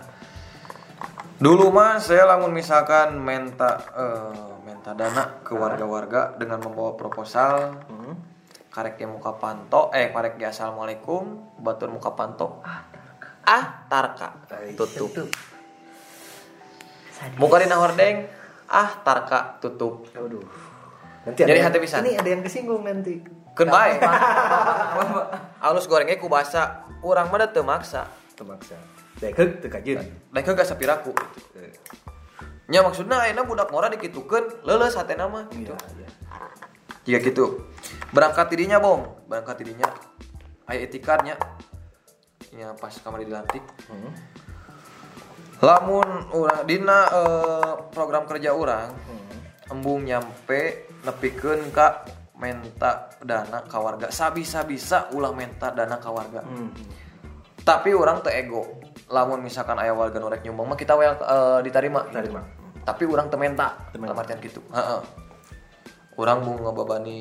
[1.36, 7.80] dulu mah saya lamun misalkan menta eh, menta dana ke warga-warga dengan membawa proposal.
[8.76, 12.60] Karek ge muka panto eh karek ge assalamualaikum batur muka panto.
[13.40, 14.36] Ah tarka.
[14.76, 15.32] Tutup.
[17.16, 17.40] Sadis.
[17.40, 18.28] muka dina hordeng
[18.68, 20.04] ah tarka tutup.
[20.12, 20.44] Aduh.
[21.24, 22.04] Nanti Jadi yang- hati pisan.
[22.04, 23.16] Ini ada yang kesinggung nanti.
[23.56, 23.96] Keun bae.
[25.66, 26.84] Alus gorengnya ku basa.
[27.00, 28.04] Urang mah teu maksa.
[28.36, 28.76] Termaksa.
[29.16, 30.04] Dek teu kajeun.
[30.28, 31.16] Daek gak sapiraku.
[32.68, 35.72] Nya maksudna ayeuna budak mora dikitukeun leuleus hatena mah gitu.
[35.72, 36.08] Iya, iya.
[37.06, 37.62] Jika gitu.
[38.10, 39.06] Berangkat tidinya, Bom.
[39.30, 39.88] Berangkat tidinya.
[40.66, 41.38] Aya etikatnya.
[42.50, 43.62] Ya pas kamar dilantik.
[43.86, 44.10] Hmm.
[45.62, 49.72] Lamun urang dina eh, program kerja urang Hmm.
[49.72, 52.04] embung nyampe nepikeun ka
[52.36, 54.12] menta dana ka warga.
[54.12, 56.44] Sabisa-bisa ulah menta dana ka warga.
[56.44, 56.70] Hmm.
[57.64, 58.62] Tapi orang teu ego.
[59.10, 62.06] Lamun misalkan aya warga norek nyumbang mah kita wel eh, ditarima.
[62.12, 62.40] Tarima.
[62.84, 63.90] Tapi orang teu menta.
[63.90, 64.60] Dalam artian gitu.
[64.70, 65.00] Heeh.
[66.16, 67.20] Orang mau ngebebani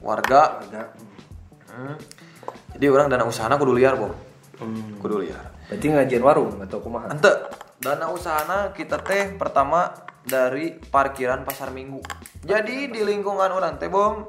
[0.00, 0.62] warga.
[0.62, 0.82] Warga.
[1.72, 1.96] Hmm.
[2.76, 4.12] Jadi orang dana usahana kudu liar, Bom.
[4.60, 4.96] Hmm.
[5.00, 5.52] Kudu liar.
[5.68, 7.10] Berarti ngajian warung atau kumaha?
[7.10, 7.32] Ente,
[7.82, 9.92] dana usahana kita teh pertama
[10.26, 12.02] dari parkiran pasar minggu.
[12.42, 14.26] Jadi di lingkungan orang teh bom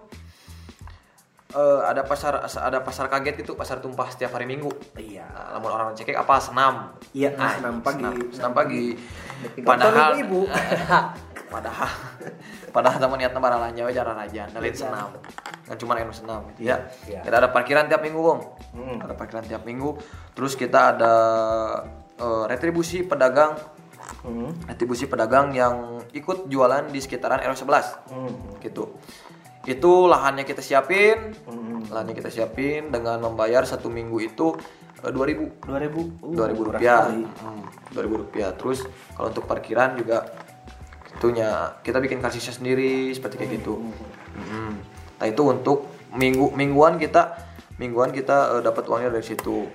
[1.58, 4.70] eh, ada pasar ada pasar kaget gitu, pasar tumpah setiap hari minggu.
[4.94, 5.26] Iya.
[5.26, 6.94] Nah, lamun orang cekek apa senam.
[7.18, 8.06] Iya, Ah, senam pagi.
[8.06, 8.94] Senam, senam pagi.
[9.66, 10.46] Padahal ibu-ibu.
[11.54, 11.92] padahal
[12.76, 15.10] padahal teman niatna baralanja we cara rajan, dalin senam.
[15.66, 16.78] Kan cuma anu senam gitu ya.
[17.10, 17.26] Iya.
[17.26, 18.40] Kita ada parkiran tiap minggu, Bom.
[18.78, 19.02] Hmm.
[19.02, 19.98] Ada parkiran tiap minggu.
[20.38, 21.14] Terus kita ada
[22.22, 23.58] eh, retribusi pedagang
[24.22, 24.52] Hmm.
[24.66, 28.34] retribusi pedagang yang ikut jualan di sekitaran RW 11 Hmm.
[28.60, 28.96] gitu
[29.64, 31.84] itu lahannya kita siapin Hmm.
[31.88, 34.56] lahannya kita siapin dengan membayar satu minggu itu
[34.98, 36.24] eh, 2000 2000.
[36.24, 37.04] Uh, 2000 murah rupiah.
[37.06, 38.82] Hmm, 2000 rupiah terus
[39.14, 40.26] kalau untuk parkiran juga
[41.14, 41.50] itunya
[41.82, 43.82] kita bikin kasisnya sendiri seperti kayak gitu
[44.38, 44.78] Hmm.
[45.18, 47.36] nah itu untuk minggu mingguan kita
[47.76, 49.66] mingguan kita eh, dapat uangnya dari situ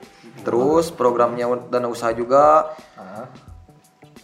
[0.40, 3.26] terus programnya dana usaha juga Ah.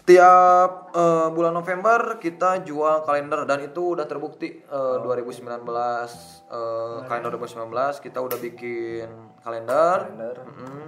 [0.09, 7.31] Tiap eh, bulan November kita jual kalender dan itu udah terbukti eh, 2019 eh, kalender
[7.31, 7.69] 2019
[8.01, 9.09] kita udah bikin
[9.39, 10.37] kalender Kalender.
[10.41, 10.87] Mm-mm.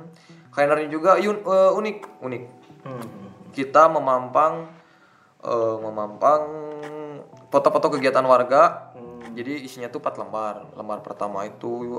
[0.51, 2.45] kalendernya juga yun- eh, unik unik
[2.81, 3.05] Hmm.
[3.53, 4.65] kita memampang
[5.39, 6.43] eh, memampang
[7.47, 9.21] foto-foto kegiatan warga Hmm.
[9.31, 11.93] jadi isinya tuh 4 lembar lembar pertama itu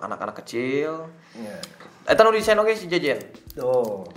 [0.00, 1.60] anak-anak kecil Iya.
[2.04, 3.20] eh tanu desain oke si Jejen
[3.60, 4.08] Oh.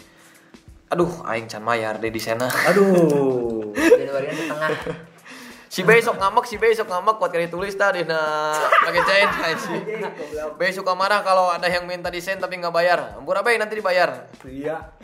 [0.88, 3.76] Aduh aing can mayar deh desainnya Aduh.
[3.76, 4.72] Januari di tengah.
[5.74, 8.56] si besok ngambek si besok ngambek kuat kali tulis tadi nah.
[8.88, 9.76] Pakai cain si
[10.56, 13.20] besok marah kalau ada yang minta desain tapi nggak bayar.
[13.20, 14.32] Ampura baik nanti dibayar?
[14.48, 14.96] Iya.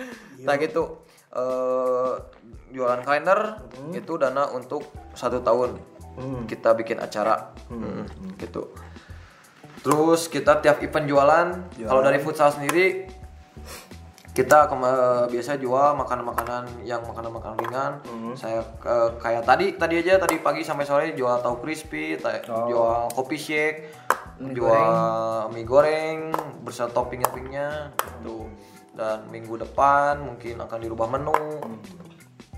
[0.47, 1.03] nah gitu.
[1.35, 2.13] Eh
[2.73, 3.61] jualan kalender
[3.93, 5.77] itu dana untuk satu tahun.
[6.13, 6.45] Hmm.
[6.45, 7.49] kita bikin acara.
[7.73, 8.05] Hmm,
[8.37, 8.69] gitu.
[9.81, 11.47] Terus kita tiap event jualan.
[11.89, 13.09] Kalau dari futsal sendiri
[14.33, 17.91] kita eh, biasa jual makanan-makanan yang makanan-makanan ringan.
[18.33, 23.13] Saya eh, kayak tadi tadi aja tadi pagi sampai sore jual tahu crispy ta- jual
[23.13, 23.77] kopi shake
[24.41, 26.33] jual mie goreng
[26.65, 28.49] beserta topping-toppingnya gitu.
[28.93, 31.37] Dan minggu depan mungkin akan dirubah menu.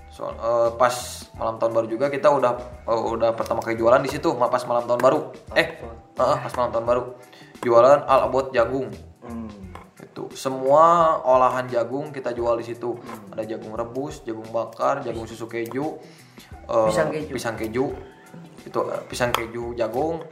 [0.08, 0.96] Soal eh, pas
[1.36, 2.56] malam tahun baru juga kita udah
[2.88, 5.20] eh, udah pertama kali jualan di situ pas malam tahun baru.
[5.52, 7.02] Eh, eh, pas malam tahun baru.
[7.60, 8.88] Jualan al abot jagung.
[10.16, 10.32] Hmm.
[10.32, 12.96] Itu semua olahan jagung kita jual di situ.
[13.28, 16.00] Ada jagung rebus, jagung bakar, jagung susu keju,
[16.64, 17.32] eh, Pisang keju.
[17.36, 17.86] pisang keju.
[18.64, 20.24] Itu eh, pisang keju jagung.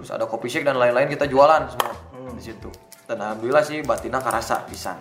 [0.00, 1.92] Terus ada kopi shake dan lain-lain kita jualan semua
[2.32, 2.72] di situ.
[3.04, 4.96] Dan alhamdulillah sih batina karasa pisan.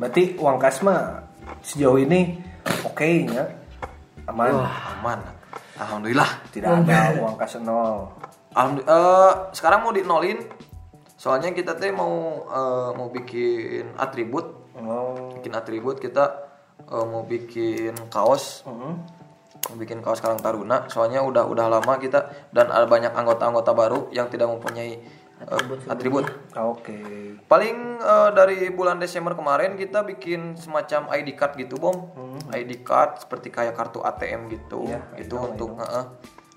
[0.00, 1.20] Berarti uang kas mah
[1.60, 2.40] sejauh ini
[2.88, 3.44] oke nya
[4.26, 4.64] aman.
[4.98, 5.20] Aman.
[5.76, 6.30] Alhamdulillah.
[6.50, 8.16] Tidak ada uang kas nol.
[8.56, 8.96] Alhamdulillah.
[8.96, 10.40] eh, sekarang mau dinolin.
[11.18, 12.14] Soalnya kita teh mau
[12.44, 15.34] eh, mau bikin atribut, Oh.
[15.34, 16.46] bikin atribut kita
[16.80, 19.02] eh, mau bikin kaos, Hmm.
[19.60, 20.86] mau bikin kaos Karang Taruna.
[20.86, 25.02] Soalnya udah udah lama kita dan ada banyak anggota-anggota baru yang tidak mempunyai
[25.38, 26.30] eh, atribut.
[26.56, 26.98] Oke.
[27.44, 32.14] Paling eh, dari bulan Desember kemarin kita bikin semacam ID card gitu, Bom.
[32.48, 34.86] ID card seperti kayak kartu ATM gitu.
[35.18, 36.04] itu untuk heeh,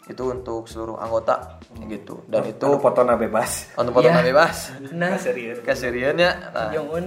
[0.10, 2.26] itu untuk seluruh anggota gitu.
[2.26, 3.70] Dan itu fotona bebas.
[3.78, 4.26] untuk foto Iya.
[4.26, 4.74] bebas.
[4.92, 5.62] Nah, Serius.
[5.62, 7.06] Kasiriannya nah, Jong Un.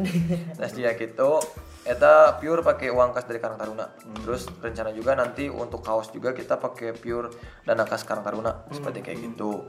[0.61, 1.43] Nah, dia gitu
[1.85, 3.85] eta pure pakai uang kas dari Karang Taruna.
[4.25, 7.29] Terus rencana juga nanti untuk kaos juga kita pakai pure
[7.61, 9.69] dana kas Karang Taruna seperti kayak gitu.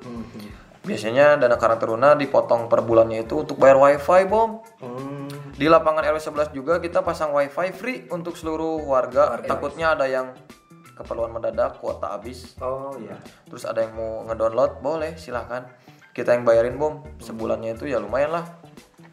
[0.88, 4.64] Biasanya dana Karang Taruna dipotong per bulannya itu untuk bayar wifi bom.
[4.80, 5.28] Hmm.
[5.56, 9.36] Di lapangan RW 11 juga kita pasang wifi free untuk seluruh warga.
[9.44, 10.32] Takutnya ada yang
[10.96, 12.56] keperluan mendadak kuota habis.
[12.64, 13.20] Oh iya.
[13.46, 15.68] Terus ada yang mau ngedownload boleh silahkan.
[16.16, 18.46] Kita yang bayarin bom sebulannya itu ya lumayan lah.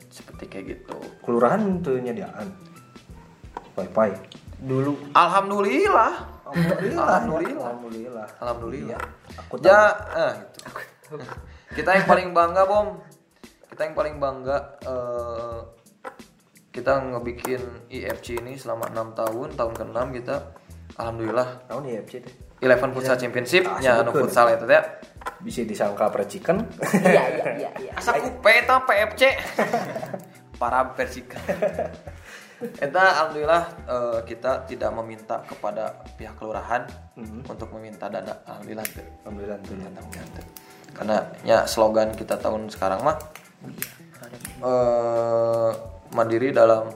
[0.08, 0.96] Seperti kayak gitu.
[1.26, 2.46] Kelurahan tuh nyediaan.
[3.74, 4.14] Wifi.
[4.62, 5.10] Dulu.
[5.10, 6.12] Alhamdulillah.
[6.46, 7.02] Alhamdulillah.
[7.02, 7.66] Alhamdulillah.
[7.66, 8.26] Alhamdulillah.
[8.38, 9.00] Alhamdulillah.
[9.42, 9.66] Aku tahu.
[9.66, 9.82] Ya,
[10.14, 11.18] ah, gitu.
[11.74, 13.02] kita yang paling bangga bom.
[13.66, 15.58] Kita yang paling bangga eh,
[16.72, 17.60] kita ngebikin
[17.92, 20.36] IFC ini selama enam tahun, tahun ke-6 kita
[20.98, 22.34] alhamdulillah Tahu nih FC teh.
[22.62, 24.82] Eleven Futsal Championship Ah, nya anu futsal eta teh.
[25.42, 26.62] Bisa disangka percikan.
[27.02, 27.92] Iya iya iya iya.
[27.98, 29.22] Asa kupe eta PFC.
[30.60, 31.42] Para persika.
[32.78, 36.86] Eta alhamdulillah eh, kita tidak meminta kepada pihak kelurahan
[37.18, 38.38] untuk meminta dana.
[38.46, 39.02] Alhamdulillah teu.
[39.26, 39.86] Alhamdulillah tuh ya.
[39.90, 40.44] Alhamdulillah teu.
[40.92, 43.18] Karena ya slogan kita tahun sekarang mah
[44.62, 45.70] eh,
[46.14, 46.94] mandiri dalam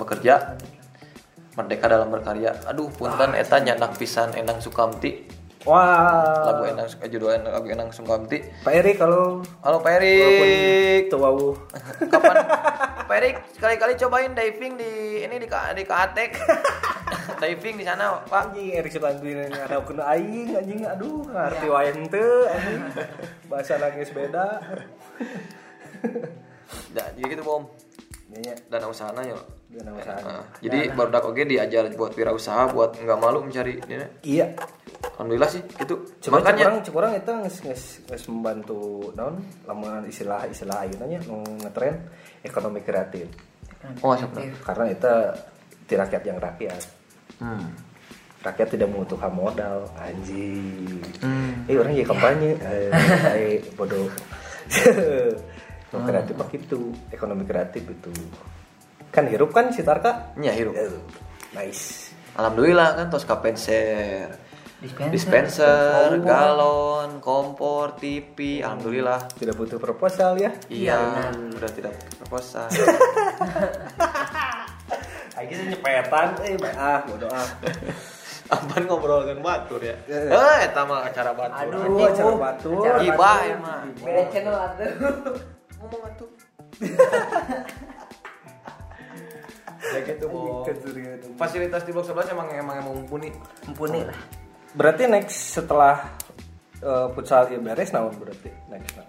[0.00, 0.56] bekerja
[1.58, 2.54] merdeka dalam berkarya.
[2.70, 5.26] Aduh punten eta nyandak pisan Endang Sukamti.
[5.66, 6.46] Wah.
[6.46, 8.38] lagu Endang eh, judul lagu Endang Sukamti.
[8.62, 11.10] Pak Eri kalau halo Pak Erik.
[11.10, 11.50] Tuh wow.
[12.14, 12.36] kapan?
[13.10, 14.92] Pak Erik sekali-kali cobain diving di
[15.26, 16.30] ini di di Katek
[17.42, 18.54] diving di sana Pak.
[18.54, 20.86] Anjing Erik Sukanti ada kena aing anjing.
[20.86, 22.82] Aduh ngerti wayang teu anjing.
[23.50, 24.62] Bahasa nangis beda.
[26.94, 27.66] Ya, jadi gitu bom
[28.38, 28.56] Nya, nya.
[28.70, 29.34] dana usahana ya
[29.68, 30.16] Dana usaha.
[30.22, 34.06] Nah, jadi barudak oke diajar buat wirausaha buat nggak malu mencari ini.
[34.24, 34.54] Iya.
[35.18, 40.46] Alhamdulillah sih itu Cuma makanya cekurang cekurang itu nges nges nges membantu non lamun istilah
[40.46, 41.98] istilah ayeuna nya nu ngetren
[42.46, 43.26] ekonomi kreatif.
[44.00, 44.40] Oh siapa?
[44.62, 45.12] Karena itu
[45.84, 46.82] di rakyat yang rakyat.
[47.42, 47.70] Hmm.
[48.38, 51.02] rakyat tidak membutuhkan modal anjing.
[51.18, 51.66] Hmm.
[51.66, 52.88] eh orang ya kampanye eh
[53.58, 54.06] eh, bodoh
[55.88, 58.12] ekonomi kreatif mah gitu ekonomi kreatif itu
[59.08, 60.76] kan hirup kan si Tarka Ya, hirup.
[60.76, 60.92] Eh,
[61.56, 64.30] nice Alhamdulillah kan tos kapenser,
[64.78, 65.10] Dispenser.
[65.10, 69.26] dispenser, galon, kompor, TV, alhamdulillah.
[69.34, 72.68] tidak butuh proposal ya Iya, udah tidak proposal.
[75.38, 77.46] Ayo kita nyepetan eh ah bodoh ah
[78.54, 79.92] Apaan ngobrol dengan batur ya?
[80.08, 80.32] Eh.
[80.32, 81.68] Eh, eta mah acara batur.
[81.68, 82.80] Aduh, acara batur.
[82.80, 83.44] Acara batur.
[83.44, 83.80] ya mah.
[84.00, 85.57] Beda channel atuh.
[85.88, 86.28] Ngomong atuh.
[89.88, 90.68] ya gitu, Bo.
[91.40, 93.32] Fasilitas di blok 11 emang emang emang mumpuni.
[93.64, 94.20] Mumpuni lah.
[94.76, 96.12] berarti next setelah
[96.84, 99.08] uh, futsal ya beres naon berarti next nah.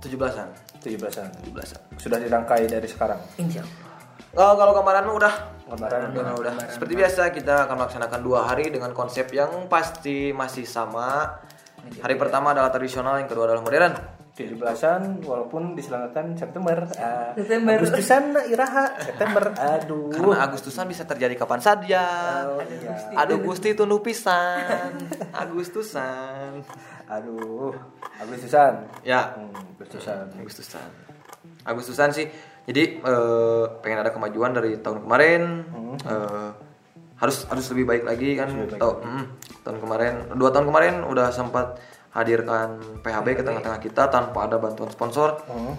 [0.00, 0.48] 17-an.
[0.80, 1.80] 17-an 17-an.
[2.00, 3.84] sudah dirangkai dari sekarang Insya Allah.
[4.34, 5.34] Oh, kalau kemarin mah udah
[5.76, 6.54] kemarin Udah, udah.
[6.72, 11.36] Seperti biasa kita akan melaksanakan dua hari dengan konsep yang pasti masih sama.
[11.84, 14.23] Hari pertama adalah tradisional, yang kedua adalah modern.
[14.34, 17.78] 17-an walaupun diselenggarakan September Ah, September.
[17.78, 22.02] Agustusan nah, iraha September aduh Karena Agustusan bisa terjadi kapan saja.
[22.50, 23.14] Oh, iya.
[23.14, 24.90] Aduh Gusti tunduh pisan.
[25.42, 26.66] Agustusan.
[27.06, 27.78] aduh
[28.18, 30.88] Agustusan Ya, hmm, Agustusan Agustusan.
[31.62, 32.26] Agustusan sih.
[32.66, 35.42] Jadi eh, pengen ada kemajuan dari tahun kemarin.
[36.02, 36.50] Eh,
[37.14, 38.50] harus harus lebih baik lagi kan.
[38.50, 39.24] Tahu, mm,
[39.62, 41.78] tahun kemarin, dua tahun kemarin udah sempat
[42.14, 45.42] hadirkan PHB ke tengah-tengah kita tanpa ada bantuan sponsor.
[45.50, 45.74] Hmm.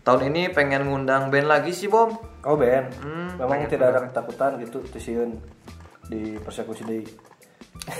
[0.00, 2.14] Tahun ini pengen ngundang band lagi sih Bom.
[2.46, 5.36] Oh Ben, Hmm, memang tidak ada ketakutan gitu tusiun
[6.08, 6.98] di persekusi di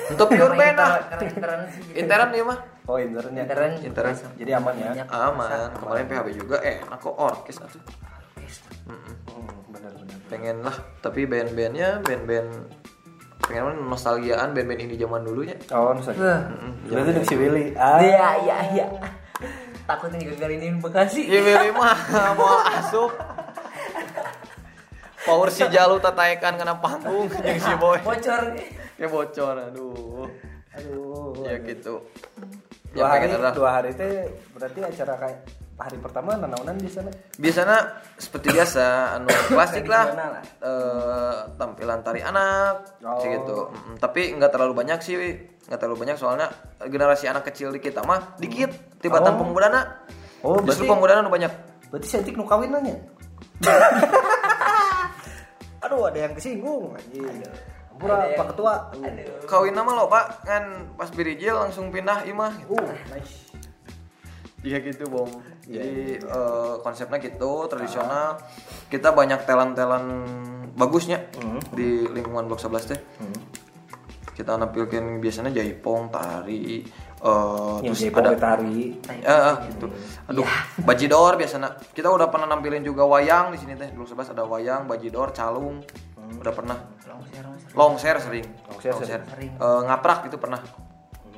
[0.09, 0.97] Untuk pure band lah.
[1.21, 1.93] Intern gitu.
[1.97, 2.59] Interan dia mah.
[2.85, 3.73] oh internetnya Intern.
[3.81, 4.15] Interan.
[4.35, 5.07] jadi aman ya Banyak.
[5.11, 5.69] Aman.
[5.77, 7.83] Kemarin PHB juga enak kok orkes atuh.
[8.89, 9.15] Mm-mm.
[9.29, 12.49] Hmm, benar-benar pengen lah tapi band-bandnya band-band
[13.51, 15.59] pengen nostalgiaan band-band ini zaman dulunya.
[15.75, 16.47] Oh nusa Wah.
[16.87, 17.75] berarti dek si Willy.
[17.75, 17.99] Ah.
[17.99, 18.57] Iya iya.
[18.71, 18.87] Iya.
[19.91, 21.27] Takutnya juga kali ini Bekasi.
[21.27, 21.99] iya Willy mah
[22.39, 23.11] mau asup
[25.21, 27.99] power si Jalu tataekan kena panggung yang si boy.
[28.01, 28.55] Bocor.
[28.95, 30.31] ya bocor aduh.
[30.79, 32.07] Aduh ya gitu.
[32.91, 35.39] Dua ya hari ada dua hari teh berarti acara kayak
[35.81, 37.09] hari pertama nanaunan di sana?
[37.35, 37.79] Biasanya
[38.15, 38.85] seperti biasa
[39.15, 40.05] anu klasik lah.
[40.13, 40.43] Lah.
[40.61, 43.19] eh, tampilan tari anak Oh.
[43.19, 43.59] gitu.
[43.67, 45.17] Mm, tapi nggak terlalu banyak sih
[45.67, 46.17] nggak terlalu banyak.
[46.17, 46.53] Soalnya
[46.83, 49.39] generasi anak kecil di kita mah dikit tibatan Oh.
[49.41, 49.81] pemudana
[50.41, 51.53] Oh, justru pemudana udah banyak.
[51.89, 52.95] berarti sentik nu kawin nanya?
[55.81, 57.25] Aduh ada yang kesinggung anjing.
[57.25, 59.45] Yang- Pak Ketua Aduh.
[59.45, 60.41] kawin nama lo pak.
[60.43, 60.65] Kan
[60.97, 62.53] pas birijil langsung pindah imah.
[62.65, 63.53] Uh nice
[64.61, 65.29] Iya gitu bom.
[65.65, 68.37] Iya, Jadi eh, konsepnya gitu tradisional.
[68.93, 70.09] Kita banyak talent-talent
[70.77, 71.61] bagusnya Hmm.
[71.73, 73.01] di lingkungan blok 11 teh.
[74.37, 76.81] Kita nampilkan biasanya jaipong, tari,
[77.21, 79.87] eh, yang terus ada tari ya ah, gitu.
[80.33, 80.49] Aduh,
[80.81, 81.77] bajidor biasanya.
[81.93, 83.93] Kita udah pernah nampilin juga wayang di sini teh.
[83.93, 85.85] Blok 11 ada wayang, bajidor, calung.
[86.41, 86.79] Udah pernah.
[87.05, 87.71] Longser longser.
[87.77, 88.47] Longser sering.
[88.71, 89.25] Longser sering.
[89.29, 89.53] Sering.
[89.57, 90.61] Eh, ngaprak itu pernah.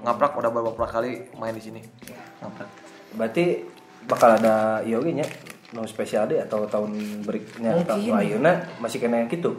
[0.02, 1.80] Ngaprak udah beberapa kali main di sini.
[2.42, 2.91] Ngaprak.
[3.16, 3.64] Berarti
[4.08, 5.26] bakal ada iya oge nya?
[5.72, 9.56] No spesial deh atau tahun berikutnya tahun ayeuna masih kena yang gitu?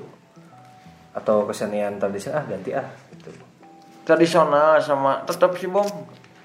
[1.13, 3.29] Atau kesenian tradisional ah ganti ah gitu.
[4.03, 5.87] Tradisional sama tetap sih bom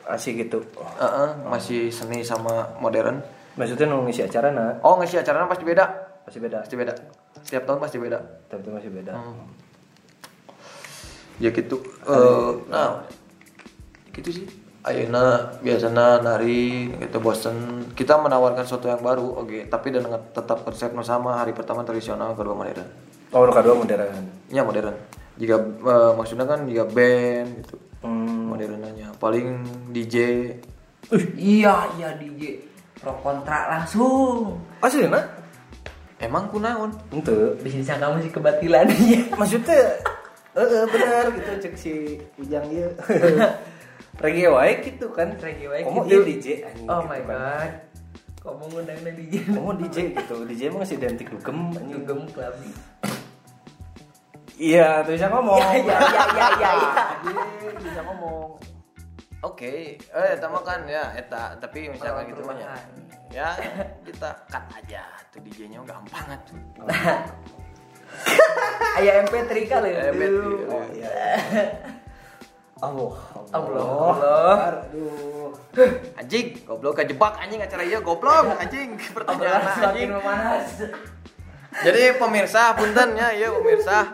[0.08, 0.64] asik gitu?
[0.96, 3.20] Heeh, masih seni sama modern.
[3.60, 4.80] Maksudnya nunggu ngisi acara nah?
[4.86, 5.84] Oh ngisi acaranya pasti beda.
[6.24, 6.58] Pasti beda?
[6.64, 6.94] Pasti beda.
[7.44, 8.18] Setiap tahun pasti beda.
[8.48, 9.12] Tapi itu masih beda.
[11.42, 11.76] Ya gitu.
[12.08, 13.04] Eh, nah
[14.14, 17.84] gitu sih Ayeuna biasanya nari gitu bosen.
[17.92, 19.68] Kita menawarkan sesuatu yang baru oke.
[19.68, 22.88] Tapi dengan tetap konsep sama hari pertama tradisional kedua modern.
[23.36, 24.24] Oh kedua modern.
[24.48, 24.96] Ya modern.
[25.36, 27.76] Jika eh, maksudnya kan jika band gitu.
[27.98, 28.54] Hmm.
[28.54, 30.14] modernnya paling DJ
[31.34, 32.62] Iya, iya DJ
[33.02, 34.54] pro kontra langsung.
[34.78, 35.26] asli nah?
[36.22, 39.22] Emang kunaon untuk Bisa disangka musik kebatilan iya.
[39.34, 39.98] maksudnya
[40.54, 41.92] eh eh, benar gitu cek si
[42.38, 42.86] Ujang ya
[44.18, 46.02] reggae wae gitu kan Reggae wae gitu.
[46.04, 47.28] iya DJ anjing Oh gitu my kan.
[47.28, 47.72] god.
[48.38, 49.34] Kok mau ngundang DJ?
[49.48, 52.70] Komo DJ gitu DJ emang masih identik dugem anjing Dugem klabi.
[54.58, 56.92] iya tuh bisa ngomong Iya, iya, iya, iya, iya, iya.
[57.78, 58.58] Bisa ngomong
[59.38, 62.74] Oke, eh eta mah kan ya eta, tapi misalkan gitu mah ya.
[63.30, 63.48] Ya,
[64.02, 66.58] kita cut aja tuh DJ-nya gampang atuh.
[68.98, 69.90] Aya MP3 kali.
[69.94, 70.42] MP3.
[70.66, 71.10] oh iya
[72.78, 73.14] Allah
[73.48, 74.56] Allah, Allah.
[74.78, 75.50] aduh
[76.14, 80.10] Anjing, goblok kejebak anjing acara ieu goblok anjing pertanyaan anjing.
[80.10, 80.66] memanas.
[81.78, 84.10] Jadi pemirsa punten ya ieu pemirsa.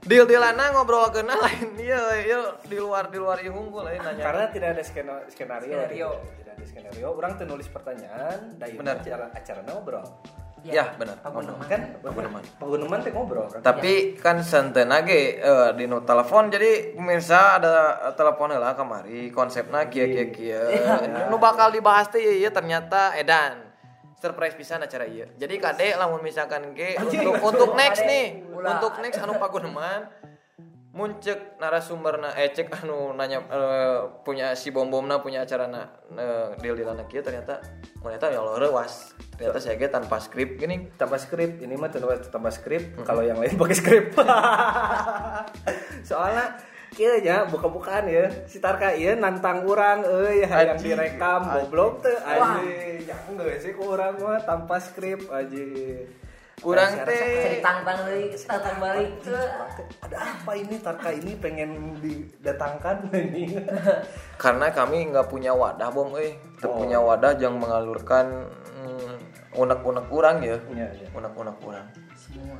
[0.00, 4.24] Deal dealana ngobrol kena lain ieu ieu di luar di luar ieu unggul lain nanya.
[4.24, 6.08] karena tidak ada skena- skenario Skenario.
[6.38, 10.06] tidak ada skenario orang tuh nulis pertanyaan dari acara acara ngobrol
[10.66, 11.16] Ya, benar.
[11.22, 11.68] Apa namanya?
[11.70, 12.42] kan Paguneman.
[12.58, 17.74] paguneman teh ngobrol kan Tapi kan santen ge eh, di nu telepon jadi pemirsa ada
[18.10, 20.66] eh, telepon lah kamari konsepna kieu kieu kieu.
[21.30, 23.70] Nu bakal dibahas teh ieu ternyata edan.
[24.18, 25.30] Surprise pisan acara ieu.
[25.38, 30.10] Jadi kade lamun misalkan ge untuk untuk next nih, untuk next anu paguneman
[30.98, 36.58] muncek narasumberna eh cek anu nanya eh, punya si bom bomna punya acara na uh,
[36.58, 37.62] deal di lana ternyata
[37.98, 40.90] ternyata ya rewas ternyata saya ge tanpa skrip gini.
[40.98, 44.06] Tambah skrip ini mah tambah skrip kalau yang lain pakai skrip
[46.08, 46.58] soalnya
[46.94, 48.26] kia ya buka-bukaan ya.
[48.48, 50.96] Si Tarka iya nantang orang eh yang Anjing.
[50.96, 53.04] direkam goblok tuh anjing.
[53.04, 55.64] yang enggak sih ke orang mah tanpa skrip aja
[56.58, 57.54] Kurang teh.
[57.54, 59.10] ditantang deui, tantang balik.
[60.02, 63.54] ada apa ini Tarka ini pengen didatangkan ini
[64.42, 66.74] karena kami nggak punya wadah bom eh Oh.
[66.74, 69.14] punya wadah yang mengalurkan mm,
[69.54, 71.06] unek-unek kurang ya Iya, iya.
[71.12, 72.58] unek-unek kurang Semua.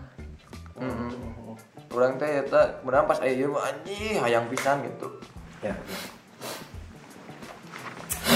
[1.89, 5.11] kurang teh eta beneran pas ayo anjing hayang pisan gitu
[5.59, 5.99] ya, ya.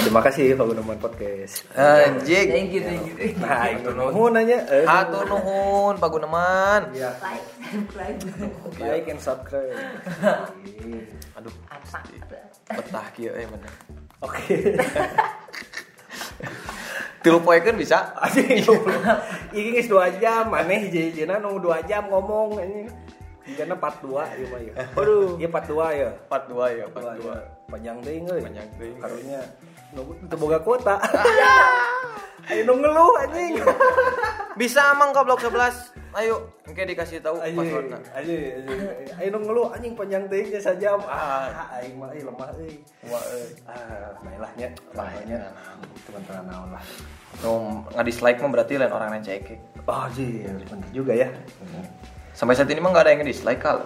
[0.02, 3.14] Terima kasih Pak Gunawan Podcast anjing Thank you, thank you.
[3.14, 3.42] thank you.
[3.42, 8.18] nah itu nuhun nanya eh, hatur nuhun Pak Guneman ya Like, subscribe.
[8.82, 9.78] like and subscribe
[11.38, 11.98] aduh Apa?
[12.72, 13.72] betah kieu eh bener
[14.20, 14.56] oke
[17.22, 18.66] tilu poekeun bisa Anjing,
[19.54, 22.90] ini geus 2 jam, maneh hiji-hijina nunggu 2 jam ngomong anjing.
[23.46, 24.10] Hijana part 2
[24.42, 24.74] ieu mah ya.
[24.98, 26.10] Aduh, ieu part 2 ya.
[26.26, 27.70] 42 ya Part 42 2.
[27.70, 28.42] Panjang teuing euy.
[28.42, 28.98] Panjang teuing.
[28.98, 29.40] Karunya
[29.92, 30.96] teu boga kuota.
[32.50, 33.54] Ayo nu ngeluh anjing.
[34.58, 39.14] bisa amang ke blok 11 ayo engke dikasih tahu passwordna anjing, anjing.
[39.14, 40.98] Ayo nu ngeluh anjing panjang teuing ge sajam.
[41.06, 42.82] Ah, aing mah euy lemah euy.
[43.06, 43.46] Wah, euy.
[43.64, 44.68] Ah, baiklah nya.
[44.90, 45.40] Bahaya
[46.02, 46.84] teman-teman naon lah.
[47.40, 47.50] no
[47.94, 51.28] nggak dislike mah berarti lain orang yang cekik Oh, anjing, bener juga ya.
[52.34, 53.82] sampai saat ini mah nggak ada yang dislike kal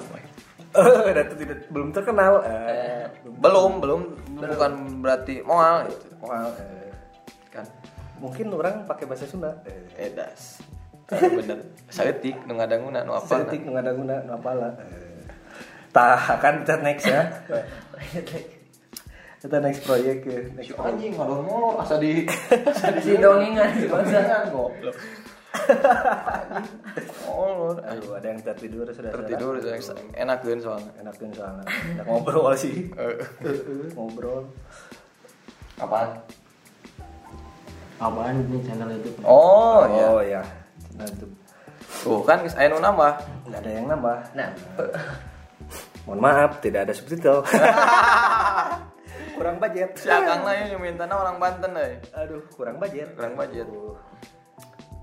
[0.76, 2.44] Eh, dan tidak belum terkenal.
[2.44, 3.08] Eh,
[3.40, 4.00] belum belum
[4.36, 6.92] bukan berarti moal gitu Wah, eh,
[7.48, 7.64] kan
[8.20, 9.56] mungkin orang pakai bahasa Sunda.
[9.64, 10.60] Eh, edas
[11.06, 14.74] Iya, bener saeutik nu ngadanguna nu apa Sedetik nu ngadaguna nu apalah.
[14.82, 15.22] Eh,
[15.94, 17.22] Tah kan kita next ya.
[19.36, 20.42] Kita next proyek ya.
[20.58, 22.26] Next anjing ngadon mulu asa di
[23.06, 24.50] Si dongengan si bangsa.
[24.50, 24.96] goblok
[27.26, 29.10] oh Aduh, ada yang tertidur sudah.
[29.12, 29.58] tertidur
[30.14, 31.64] enakeun soalnya Enakin soalnya.
[31.66, 32.88] Udah ngobrol sih.
[32.92, 33.16] Eh,
[33.92, 34.48] ngobrol.
[35.76, 36.20] apaan
[37.96, 39.16] Apaan ini channel YouTube?
[39.24, 40.42] oh iya Oh ya.
[40.96, 41.26] Nah, itu
[42.00, 43.12] tuh kan aya nu nambah
[43.46, 44.16] nggak ada yang nambah.
[44.32, 44.50] Nah,
[46.06, 47.42] Mohon maaf, tidak ada subtitle.
[49.36, 49.92] kurang budget.
[49.98, 53.12] si akang lah yang mintana orang Banten euy Aduh, kurang budget.
[53.12, 53.92] kurang budget Aduh.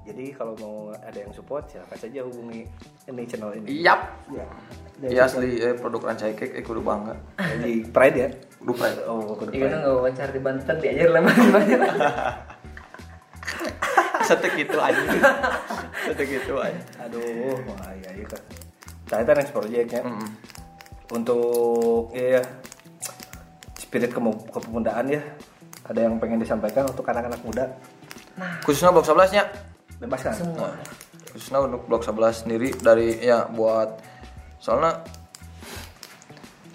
[0.04, 2.68] Jadi kalau mau ada yang support silakan saja hubungi
[3.08, 3.68] ini channel ini.
[3.80, 4.00] Iyap.
[4.32, 4.46] Ya.
[5.04, 7.16] Iya asli eh, produk rancai cake eh kudu bangga.
[7.40, 8.30] Jadi Pride ya.
[8.60, 9.00] Kudu pride.
[9.08, 9.76] Oh, kudu Iya Pride.
[9.80, 11.76] nggak wawancara di Banten diajar lama gimana?
[14.28, 15.02] Satu gitu aja.
[16.08, 16.82] Satu gitu aja.
[17.08, 18.42] Aduh, wah iya iya kan.
[19.08, 20.02] Saya next project ya.
[20.04, 20.30] Mm-mm.
[21.12, 22.44] Untuk iya
[23.78, 25.22] spirit kemu- kepemudaan ya
[25.86, 27.70] ada yang pengen disampaikan untuk anak-anak muda
[28.66, 29.44] khususnya blok 11 nya
[30.04, 30.70] bebaskan semua.
[31.32, 33.98] Khususnya untuk blok 11 sendiri dari ya buat
[34.60, 35.02] soalnya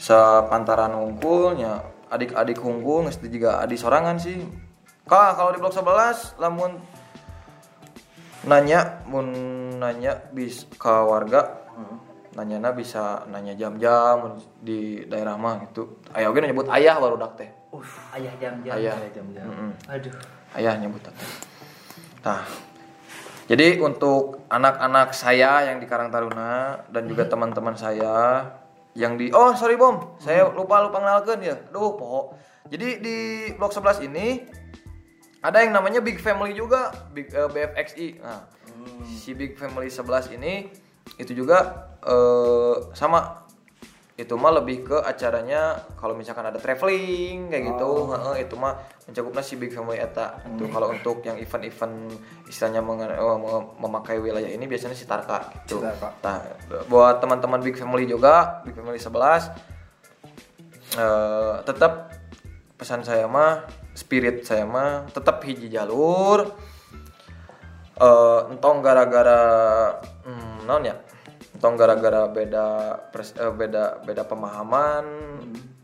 [0.00, 3.60] sepantaran unggulnya adik-adik unggul mesti juga.
[3.62, 4.40] Adik sorangan sih.
[5.04, 6.80] Kak kalau di blok 11 lamun
[8.48, 9.28] nanya mun
[9.76, 11.68] nanya bis ke warga.
[12.38, 15.98] Nanya bisa nanya jam-jam di daerah mah gitu.
[16.14, 17.50] Ayah oke nyebut ayah baru dak teh.
[18.14, 18.94] Ayah jam-jam ayah.
[19.10, 19.42] jam-jam.
[19.42, 19.70] Mm-mm.
[19.90, 20.14] aduh.
[20.54, 21.10] Ayah nyebut teh.
[22.22, 22.46] Nah
[23.48, 28.44] jadi untuk anak-anak saya yang di Karang Taruna dan juga teman-teman saya
[28.92, 30.20] yang di oh sorry bom.
[30.20, 31.56] Saya lupa lupa kenalkan ya.
[31.72, 32.36] Aduh poho
[32.68, 33.16] jadi di
[33.56, 34.44] blok 11 ini
[35.40, 38.44] ada yang namanya Big Family juga Big eh, BFXI nah
[39.08, 40.68] si Big Family 11 ini
[41.16, 43.47] itu juga eh, sama
[44.18, 48.10] itu mah lebih ke acaranya kalau misalkan ada traveling kayak gitu.
[48.10, 48.74] Heeh, itu mah
[49.06, 52.18] mencakupnya si Big Family eta itu kalau untuk yang event-event
[52.50, 55.78] istilahnya mem- memakai wilayah ini biasanya si Tarka gitu.
[55.78, 56.18] Si Tarka.
[56.26, 56.42] nah
[56.90, 59.54] buat teman-teman Big Family juga Big Family 11
[60.98, 62.10] eh, tetap
[62.74, 66.42] pesan saya mah spirit saya mah tetap hiji jalur.
[68.02, 69.42] Eh entong gara-gara
[70.26, 70.98] hmm, naon ya
[71.58, 72.66] entong gara-gara beda
[73.10, 75.04] pers- eh, beda beda pemahaman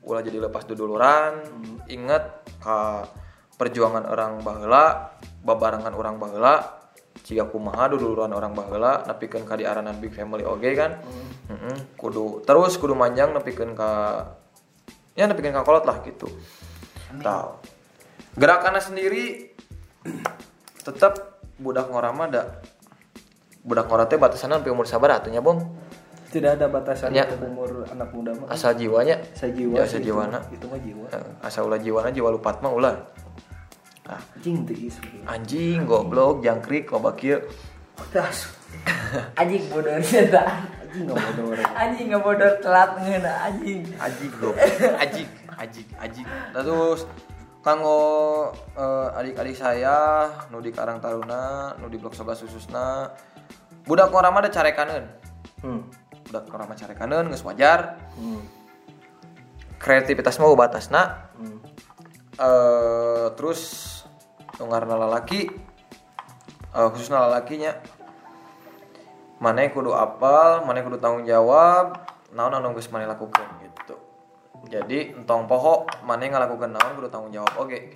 [0.06, 1.42] ulah jadi lepas duduluran.
[1.90, 3.10] Ingat ka
[3.58, 6.78] perjuangan orang baheula babarangan orang baheula
[7.26, 11.02] jika kumaha duduluran orang baheula nepikeun ka di aranan big family oge kan?
[11.50, 11.98] Mm-mm.
[11.98, 13.90] kudu terus kudu manjang nepikeun ka
[15.18, 16.30] ya nepikeun ka kolot lah gitu.
[17.18, 17.48] Tahu
[18.38, 19.50] gerakannya sendiri
[20.86, 22.62] tetap budak ngorama ada
[23.64, 25.56] budak ngora teh batasannya sampai umur sabar atunya bom
[26.28, 27.24] tidak ada batasan Ya.
[27.30, 28.50] untuk umur anak muda mah.
[28.50, 29.22] Asal jiwanya.
[29.38, 30.42] Saya jiwa ya asal itu jiwana.
[30.42, 30.50] Mah.
[30.50, 31.06] itu mah jiwa.
[31.14, 32.94] Eh, asal ulah jiwana jiwa lupat mah ulah.
[34.04, 35.16] Nah, anjing tiis gitu.
[35.24, 37.38] anjing goblok jangkrik loba kieu
[39.38, 40.42] anjing bodor cerita
[40.82, 41.70] anjing nggak bodoh orang.
[41.72, 43.80] Anjing nggak bodor telat ngeuna anjing.
[43.96, 44.58] Ajik goblok.
[45.00, 47.06] Ajik ajik ajik Nah, terus
[47.62, 48.02] kanggo
[48.74, 53.08] eh, adik-adik saya nu di Karang Taruna nu di blok 11 khususna
[53.84, 55.04] budak ngorama ada carekaneun
[55.60, 55.80] hmm.
[56.28, 58.00] budak ngorama carekaneun geus wajar.
[58.16, 58.42] Hmm.
[59.80, 61.02] kreativitas mah batasna
[61.34, 61.58] Hmm.
[62.38, 63.90] eh terus
[64.56, 65.50] ngarana lalaki
[66.72, 67.74] eh, khususnya lalakinya.
[69.42, 73.98] Mana kudu apal mana kudu tanggung jawab naon anu geus maneh lakukeun gitu.
[74.70, 77.92] Jadi entong poho mana ngalakukeun naon kudu tanggung jawab oke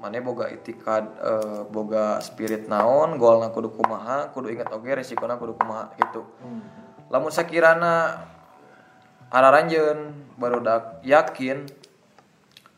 [0.00, 5.60] mana boga itikad eh, boga spirit naon golna kudu kumaha kudu ingat oke resikona kudu
[5.60, 6.24] kumaha gitu.
[7.12, 8.24] Lamun sakirana
[9.28, 11.68] araranjeun baru dak yakin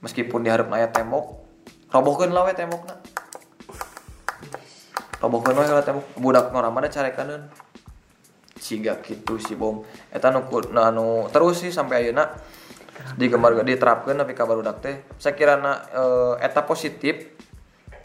[0.02, 1.39] meskipun diharap aya tembok
[1.94, 2.99] robohkeun lah we tembokna.
[5.23, 6.05] Robohkeun we lah tembok.
[6.18, 7.47] Budak ngorama da carekaneun
[8.59, 9.86] siga gitu si bom.
[10.10, 10.42] Eta nu
[10.75, 12.34] na anu terus sih sampai ayeuna
[13.17, 17.35] digemar diterapkeun tapi ka barudak teh sakirana eh, eta positif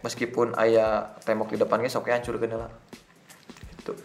[0.01, 2.69] meskipun aya tembok di depan ge sok we hancurkeun heula
[3.77, 3.97] gitu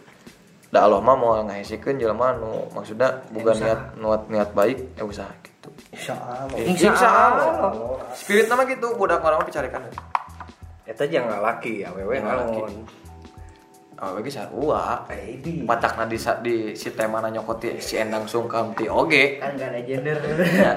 [0.73, 5.29] da Allah mah mau ngahesikeun jelema nu maksudna bukan niat niat niat baik ya usaha
[5.45, 7.71] gitu insya Allah Insya, Allah.
[8.11, 9.85] Spirit nama gitu, budak orang mah picarekan.
[10.83, 12.59] Eta jangan laki ya, wewe Yang laki.
[12.59, 12.73] ngalon.
[14.01, 15.05] Oh, bagi sarua.
[15.09, 15.63] Di.
[15.63, 19.37] Patakna di di si temana nyokoti si Endang Sungkam ti oge.
[19.37, 20.73] kan gak ada gender Ya.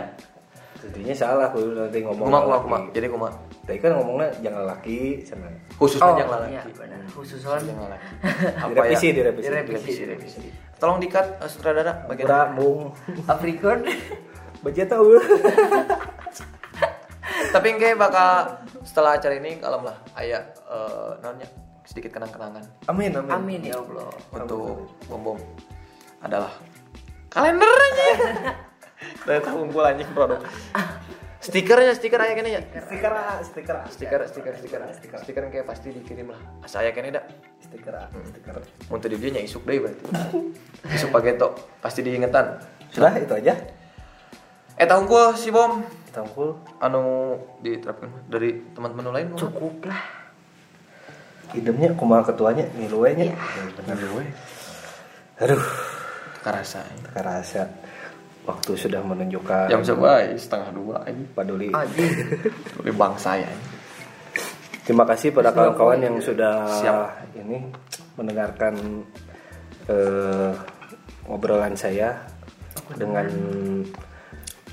[0.76, 2.28] Tentunya salah kudu nanti ngomong.
[2.28, 2.78] Kuma kuma kuma.
[2.94, 3.28] Jadi kuma.
[3.66, 5.50] Tadi kan ngomongnya jangan laki, sana.
[5.74, 6.70] Khususnya oh jangan iya laki.
[6.78, 8.06] benar khususon Jangan laki.
[8.62, 9.14] Apa Direvisi, ya?
[9.18, 9.46] direvisi.
[9.50, 10.38] Direvisi, direvisi.
[10.78, 12.94] Tolong dikat eh, sutradara bagian mung.
[13.26, 13.82] Afrikon
[14.62, 15.08] Baca tahu.
[17.54, 18.30] Tapi kayak bakal
[18.86, 20.38] setelah acara ini kalem lah aya
[20.70, 21.48] eh naonnya
[21.86, 22.66] sedikit kenang-kenangan.
[22.90, 23.30] Amin, amin.
[23.30, 24.10] amin ya Allah.
[24.34, 25.38] Untuk bom bom
[26.20, 26.52] adalah
[27.30, 28.08] kalender aja.
[29.26, 30.42] Dari tahun gue anjing produk
[31.46, 32.52] stikernya stiker aja kayaknya.
[32.58, 33.12] Ya Stiker,
[33.46, 34.80] stiker, stiker stiker stiker.
[34.98, 35.18] Stiker.
[35.22, 36.40] Stiker yang kayak pasti dikirim lah.
[36.66, 37.24] Asa ya kayaknya dah
[37.62, 38.54] stiker, ah, stiker.
[38.90, 40.02] mau tadi dia isuk deh berarti.
[40.90, 42.58] Isuk pageto pasti diingetan.
[42.90, 43.54] Sudah itu aja.
[44.76, 45.80] eh tahun gue si bom.
[46.10, 46.56] Tangkul.
[46.80, 50.25] anu diterapkan dari teman-teman lain cukup lah
[51.56, 53.32] Hidupnya kumaha ketuanya, ngilu we nya.
[53.80, 54.24] Bener we.
[55.40, 55.64] Aduh,
[56.44, 57.64] kerasa kerasa
[58.46, 61.68] waktu sudah menunjukkan jam sebelas setengah dua ini paduli.
[61.74, 63.50] Oleh bangsa ya
[64.86, 67.34] Terima kasih pada kawan-kawan yang sudah Siap.
[67.42, 67.58] ini
[68.14, 69.02] mendengarkan
[69.90, 70.54] eh,
[71.26, 72.14] ngobrolan saya
[72.94, 73.26] dengan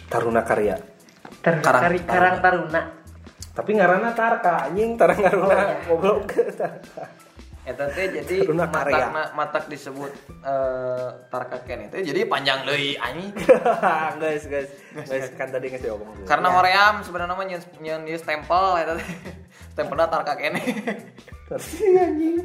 [0.06, 0.78] Taruna Karya.
[1.42, 2.82] Karang Karang, Karang Taruna.
[3.54, 6.26] Tapi ngaranna Tarka anjing Tarang Taruna goblok
[6.58, 7.06] Tarka.
[7.64, 9.08] Eta teh jadi Taruna karya.
[9.08, 10.12] matak matak disebut
[10.44, 13.30] eh Tarka Ken itu jadi panjang deui anjing.
[14.22, 14.68] guys guys
[15.06, 16.26] guys kan tadi nggak diomong dulu.
[16.28, 17.64] Karena hoream sebenarnya mah nyeun
[18.04, 19.08] nyeun stempel eta teh.
[19.78, 20.58] Stempelna Tarka Ken.
[21.48, 22.36] Terus anjing.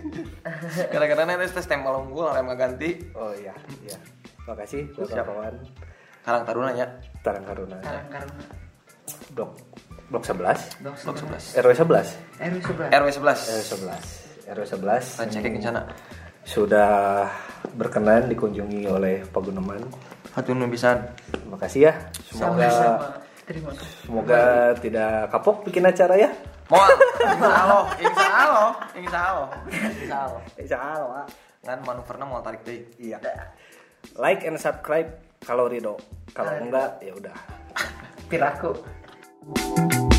[0.93, 3.97] Gara-gara nanti teh stempel unggul hoream ganti Oh iya iya.
[4.45, 5.25] Makasih buat Siap.
[5.25, 5.57] kawan
[6.23, 6.87] Karang Taruna nya.
[7.25, 7.81] Tarang Taruna.
[7.81, 8.45] Karang Taruna.
[9.35, 9.57] Blok
[10.09, 11.61] blok 11 Blok Blok 11.
[11.61, 11.63] 11.
[11.63, 12.89] RW 11 RW 11.
[12.93, 13.69] RW RW 11.
[14.49, 15.83] 11 RW 11 Lancekin ke sana.
[16.49, 17.29] sudah
[17.77, 19.85] berkenan dikunjungi oleh Pak Guneman.
[20.33, 20.97] Hatur nuhun pisan.
[21.29, 21.93] Terima kasih ya.
[22.33, 22.69] Semoga.
[23.45, 23.93] Terima kasih.
[24.09, 24.43] semoga
[24.81, 26.33] tidak kapok bikin acara ya.
[26.73, 26.89] Moal.
[27.21, 30.43] Insya Allah, insya Allah, insya Allah, insya Allah.
[30.57, 31.25] Insya Allah.
[31.61, 32.85] Kan manuverna mau tarik deui.
[32.97, 33.21] Iya.
[34.17, 35.09] Like and subscribe
[35.45, 36.01] kalau Rido.
[36.33, 37.37] Kalau enggak ya udah.
[38.29, 38.73] Piraku.
[39.55, 40.18] Thank you